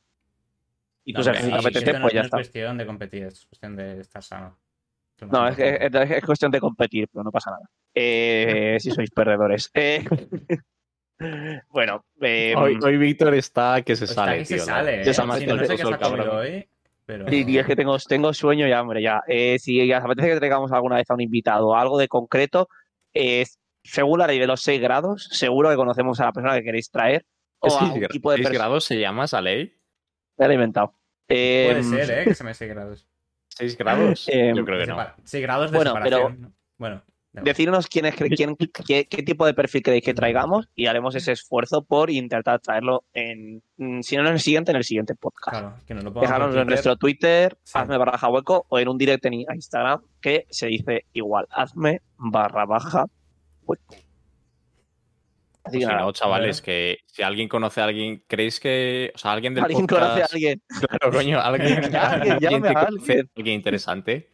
Y 1.05 1.13
tú, 1.13 1.19
No, 1.19 1.23
sabes, 1.25 1.41
si 1.41 1.51
te 1.51 1.71
sí, 1.71 1.77
esto 1.79 1.93
no- 1.93 2.01
pues 2.01 2.13
ya 2.13 2.19
no 2.21 2.25
está. 2.25 2.37
es 2.37 2.47
cuestión 2.47 2.77
de 2.77 2.85
competir, 2.85 3.23
es 3.23 3.45
cuestión 3.45 3.75
de 3.75 3.99
estar 4.01 4.23
sano. 4.23 4.57
No, 5.21 5.47
es, 5.47 5.57
es, 5.57 5.93
es 6.11 6.23
cuestión 6.25 6.51
de 6.51 6.59
competir, 6.59 7.07
pero 7.11 7.23
no 7.23 7.31
pasa 7.31 7.51
nada. 7.51 7.63
Eh, 7.93 8.77
si 8.79 8.91
sois 8.91 9.09
perdedores. 9.11 9.69
Eh, 9.73 10.03
bueno, 11.69 12.03
eh, 12.21 12.53
Hoy, 12.57 12.77
hoy 12.83 12.97
Víctor 12.97 13.33
está 13.35 13.81
que 13.83 13.95
se 13.95 14.01
Pues 14.05 14.11
está 14.11 14.25
sale, 14.25 14.37
que 14.39 14.45
se 14.45 14.55
tío. 14.55 14.65
sale. 14.65 15.01
¿eh? 15.01 15.03
se 15.05 15.09
hace 15.11 15.25
no 15.25 15.33
sé 15.35 15.45
qué 15.45 15.51
el 15.53 15.87
se 15.87 15.93
ha 15.93 15.97
comido 15.97 15.97
cabrón. 16.17 16.37
hoy, 16.39 16.69
pero... 17.17 17.29
sí, 17.29 17.45
tío, 17.45 17.61
es 17.61 17.67
que 17.67 17.75
tengo, 17.75 17.97
tengo 17.99 18.33
sueño 18.33 18.67
y 18.67 18.71
hambre 18.71 19.01
ya. 19.01 19.21
Eh, 19.27 19.57
si 19.59 19.91
os 19.91 20.03
apetece 20.03 20.29
que 20.29 20.37
traigamos 20.37 20.71
alguna 20.71 20.95
vez 20.97 21.09
a 21.09 21.13
un 21.13 21.21
invitado 21.21 21.67
o 21.69 21.75
algo 21.75 21.97
de 21.97 22.07
concreto, 22.07 22.67
eh, 23.13 23.45
según 23.83 24.19
la 24.19 24.27
ley 24.27 24.39
de 24.39 24.47
los 24.47 24.61
6 24.61 24.81
grados, 24.81 25.27
seguro 25.31 25.69
que 25.69 25.75
conocemos 25.75 26.19
a 26.19 26.25
la 26.25 26.31
persona 26.33 26.55
que 26.55 26.63
queréis 26.63 26.89
traer. 26.89 27.25
O 27.59 27.67
¿Es 27.67 27.73
a 27.75 27.85
un 27.85 28.07
tipo 28.07 28.31
de 28.31 28.37
seis 28.37 28.47
persona. 28.47 28.65
grados 28.65 28.83
se 28.85 28.99
llama 28.99 29.25
esa 29.25 29.39
ley? 29.41 29.73
Me 30.37 30.45
lo 30.45 30.51
he 30.51 30.55
inventado. 30.55 30.93
Eh, 31.29 31.67
Puede 31.69 31.83
ser, 32.05 32.19
¿eh? 32.19 32.23
Que 32.25 32.35
se 32.35 32.43
me 32.43 32.53
6 32.53 32.69
grados. 32.73 33.07
¿6 33.57 33.77
grados? 33.77 34.27
Eh, 34.29 34.51
Yo 34.55 34.65
creo 34.65 34.79
que 34.79 34.85
no. 34.87 34.95
separa- 34.95 35.15
6 35.23 35.41
grados 35.43 35.71
de 35.71 35.77
Bueno, 35.77 35.93
pero- 36.03 36.17
separación. 36.17 36.41
¿no? 36.41 36.53
Bueno, 36.77 37.03
Decirnos 37.41 37.87
quién 37.87 38.05
es, 38.05 38.15
quién, 38.37 38.55
qué, 38.55 39.05
qué 39.07 39.23
tipo 39.23 39.45
de 39.45 39.53
perfil 39.55 39.81
queréis 39.81 40.03
que 40.03 40.13
traigamos 40.13 40.67
y 40.75 40.85
haremos 40.85 41.15
ese 41.15 41.31
esfuerzo 41.31 41.83
por 41.83 42.11
intentar 42.11 42.59
traerlo 42.59 43.05
en, 43.13 43.63
mm, 43.77 44.01
si 44.01 44.15
no 44.17 44.21
en 44.27 44.33
el 44.33 44.39
siguiente, 44.39 44.71
en 44.71 44.77
el 44.77 44.83
siguiente 44.83 45.15
podcast. 45.15 45.57
Claro, 45.59 45.75
que 45.87 45.93
nos 45.95 46.03
lo 46.03 46.61
en 46.61 46.67
nuestro 46.67 46.95
Twitter, 46.95 47.57
Sí. 47.63 47.71
hazme 47.79 47.97
barra 47.97 48.11
baja 48.11 48.29
hueco, 48.29 48.65
o 48.69 48.77
en 48.79 48.87
un 48.87 48.97
direct 48.97 49.25
en 49.25 49.33
Instagram 49.33 50.01
que 50.21 50.45
se 50.49 50.67
dice 50.67 51.05
igual, 51.13 51.47
hazme 51.49 52.01
barra 52.17 52.65
baja 52.65 53.05
hueco. 53.63 53.95
Así 55.65 55.79
que 55.79 55.85
no, 55.85 56.11
chavales, 56.11 56.61
que 56.61 56.99
si 57.05 57.23
alguien 57.23 57.47
conoce 57.47 57.79
a 57.79 57.85
alguien, 57.85 58.21
¿creéis 58.27 58.59
que. 58.59 59.11
O 59.15 59.17
sea, 59.17 59.31
alguien 59.31 59.53
del 59.55 59.63
alguien 59.63 59.87
podcast. 59.87 60.01
conoce 60.01 60.21
a 60.21 60.25
alguien. 60.33 60.61
Claro, 60.89 61.11
coño, 61.11 61.39
alguien, 61.39 61.73
Alguien, 61.95 61.95
a 61.95 62.09
alguien. 62.09 62.65
a 62.65 62.81
alguien 63.37 63.55
interesante. 63.55 64.29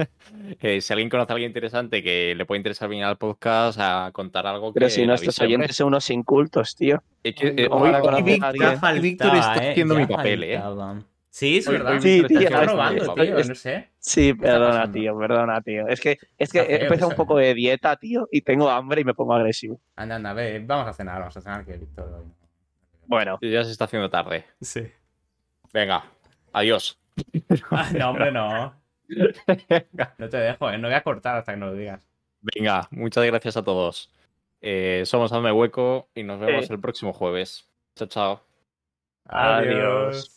Eh, 0.62 0.80
si 0.80 0.92
alguien 0.92 1.08
conoce 1.08 1.32
a 1.32 1.34
alguien 1.34 1.50
interesante 1.50 2.02
que 2.02 2.34
le 2.36 2.44
puede 2.46 2.58
interesar 2.58 2.88
venir 2.88 3.04
al 3.04 3.16
podcast 3.18 3.78
a 3.80 4.10
contar 4.12 4.46
algo 4.46 4.72
Pero 4.72 4.86
que 4.86 4.90
si 4.90 5.00
le 5.02 5.06
nuestros 5.08 5.38
hombre. 5.38 5.54
oyentes 5.56 5.76
son 5.76 5.88
unos 5.88 6.08
incultos, 6.10 6.74
tío. 6.76 7.02
Es 7.22 7.34
que, 7.34 7.48
eh, 7.56 7.68
hoy, 7.70 7.90
a 7.92 8.20
Víctor, 8.20 9.36
está 9.36 9.64
¿eh? 9.64 9.70
haciendo 9.70 9.94
mi 9.94 10.06
papel, 10.06 10.44
¿eh? 10.44 10.58
faltaba. 10.58 11.02
Sí, 11.30 11.58
es 11.58 11.68
Hoy- 11.68 11.74
verdad. 11.74 11.92
hoy 11.92 12.00
Sí, 12.00 12.24
tío, 12.26 12.40
está 12.40 12.64
robando, 12.64 13.14
tío, 13.14 13.44
no 13.44 13.54
sé. 13.54 13.90
Sí, 13.98 14.34
perdona, 14.34 14.90
tío, 14.90 15.16
perdona, 15.16 15.60
tío. 15.60 15.86
Es 15.88 16.00
que, 16.00 16.18
es 16.36 16.50
que 16.52 16.58
he 16.60 16.82
empezado 16.82 17.10
un 17.10 17.16
poco 17.16 17.36
de 17.36 17.54
dieta, 17.54 17.96
tío, 17.96 18.28
y 18.32 18.40
tengo 18.42 18.68
hambre 18.68 19.02
y 19.02 19.04
me 19.04 19.14
pongo 19.14 19.34
agresivo. 19.34 19.80
Anda, 19.96 20.16
anda, 20.16 20.32
ve, 20.32 20.62
vamos 20.66 20.88
a 20.88 20.92
cenar, 20.92 21.20
vamos 21.20 21.36
a 21.36 21.40
cenar, 21.40 21.64
que 21.64 21.76
Víctor 21.76 22.24
Bueno, 23.06 23.38
Ya 23.42 23.62
se 23.64 23.70
está 23.70 23.84
haciendo 23.84 24.10
tarde. 24.10 24.44
Sí. 24.60 24.82
Venga, 25.72 26.04
adiós. 26.52 26.98
Ah, 27.70 27.90
no, 27.96 28.10
hombre, 28.10 28.32
no. 28.32 28.74
No 30.18 30.28
te 30.28 30.36
dejo, 30.36 30.70
¿eh? 30.70 30.78
No 30.78 30.88
voy 30.88 30.94
a 30.94 31.02
cortar 31.02 31.36
hasta 31.36 31.52
que 31.52 31.58
nos 31.58 31.70
lo 31.72 31.76
digas. 31.76 32.00
Venga, 32.40 32.88
muchas 32.90 33.24
gracias 33.26 33.56
a 33.56 33.62
todos. 33.64 34.12
Eh, 34.62 35.02
somos 35.06 35.32
Hazme 35.32 35.52
Hueco 35.52 36.08
y 36.14 36.22
nos 36.22 36.38
vemos 36.40 36.66
Sí. 36.66 36.72
el 36.72 36.80
próximo 36.80 37.12
jueves. 37.12 37.66
Chao, 37.96 38.08
chao. 38.08 38.40
Adiós. 39.26 40.36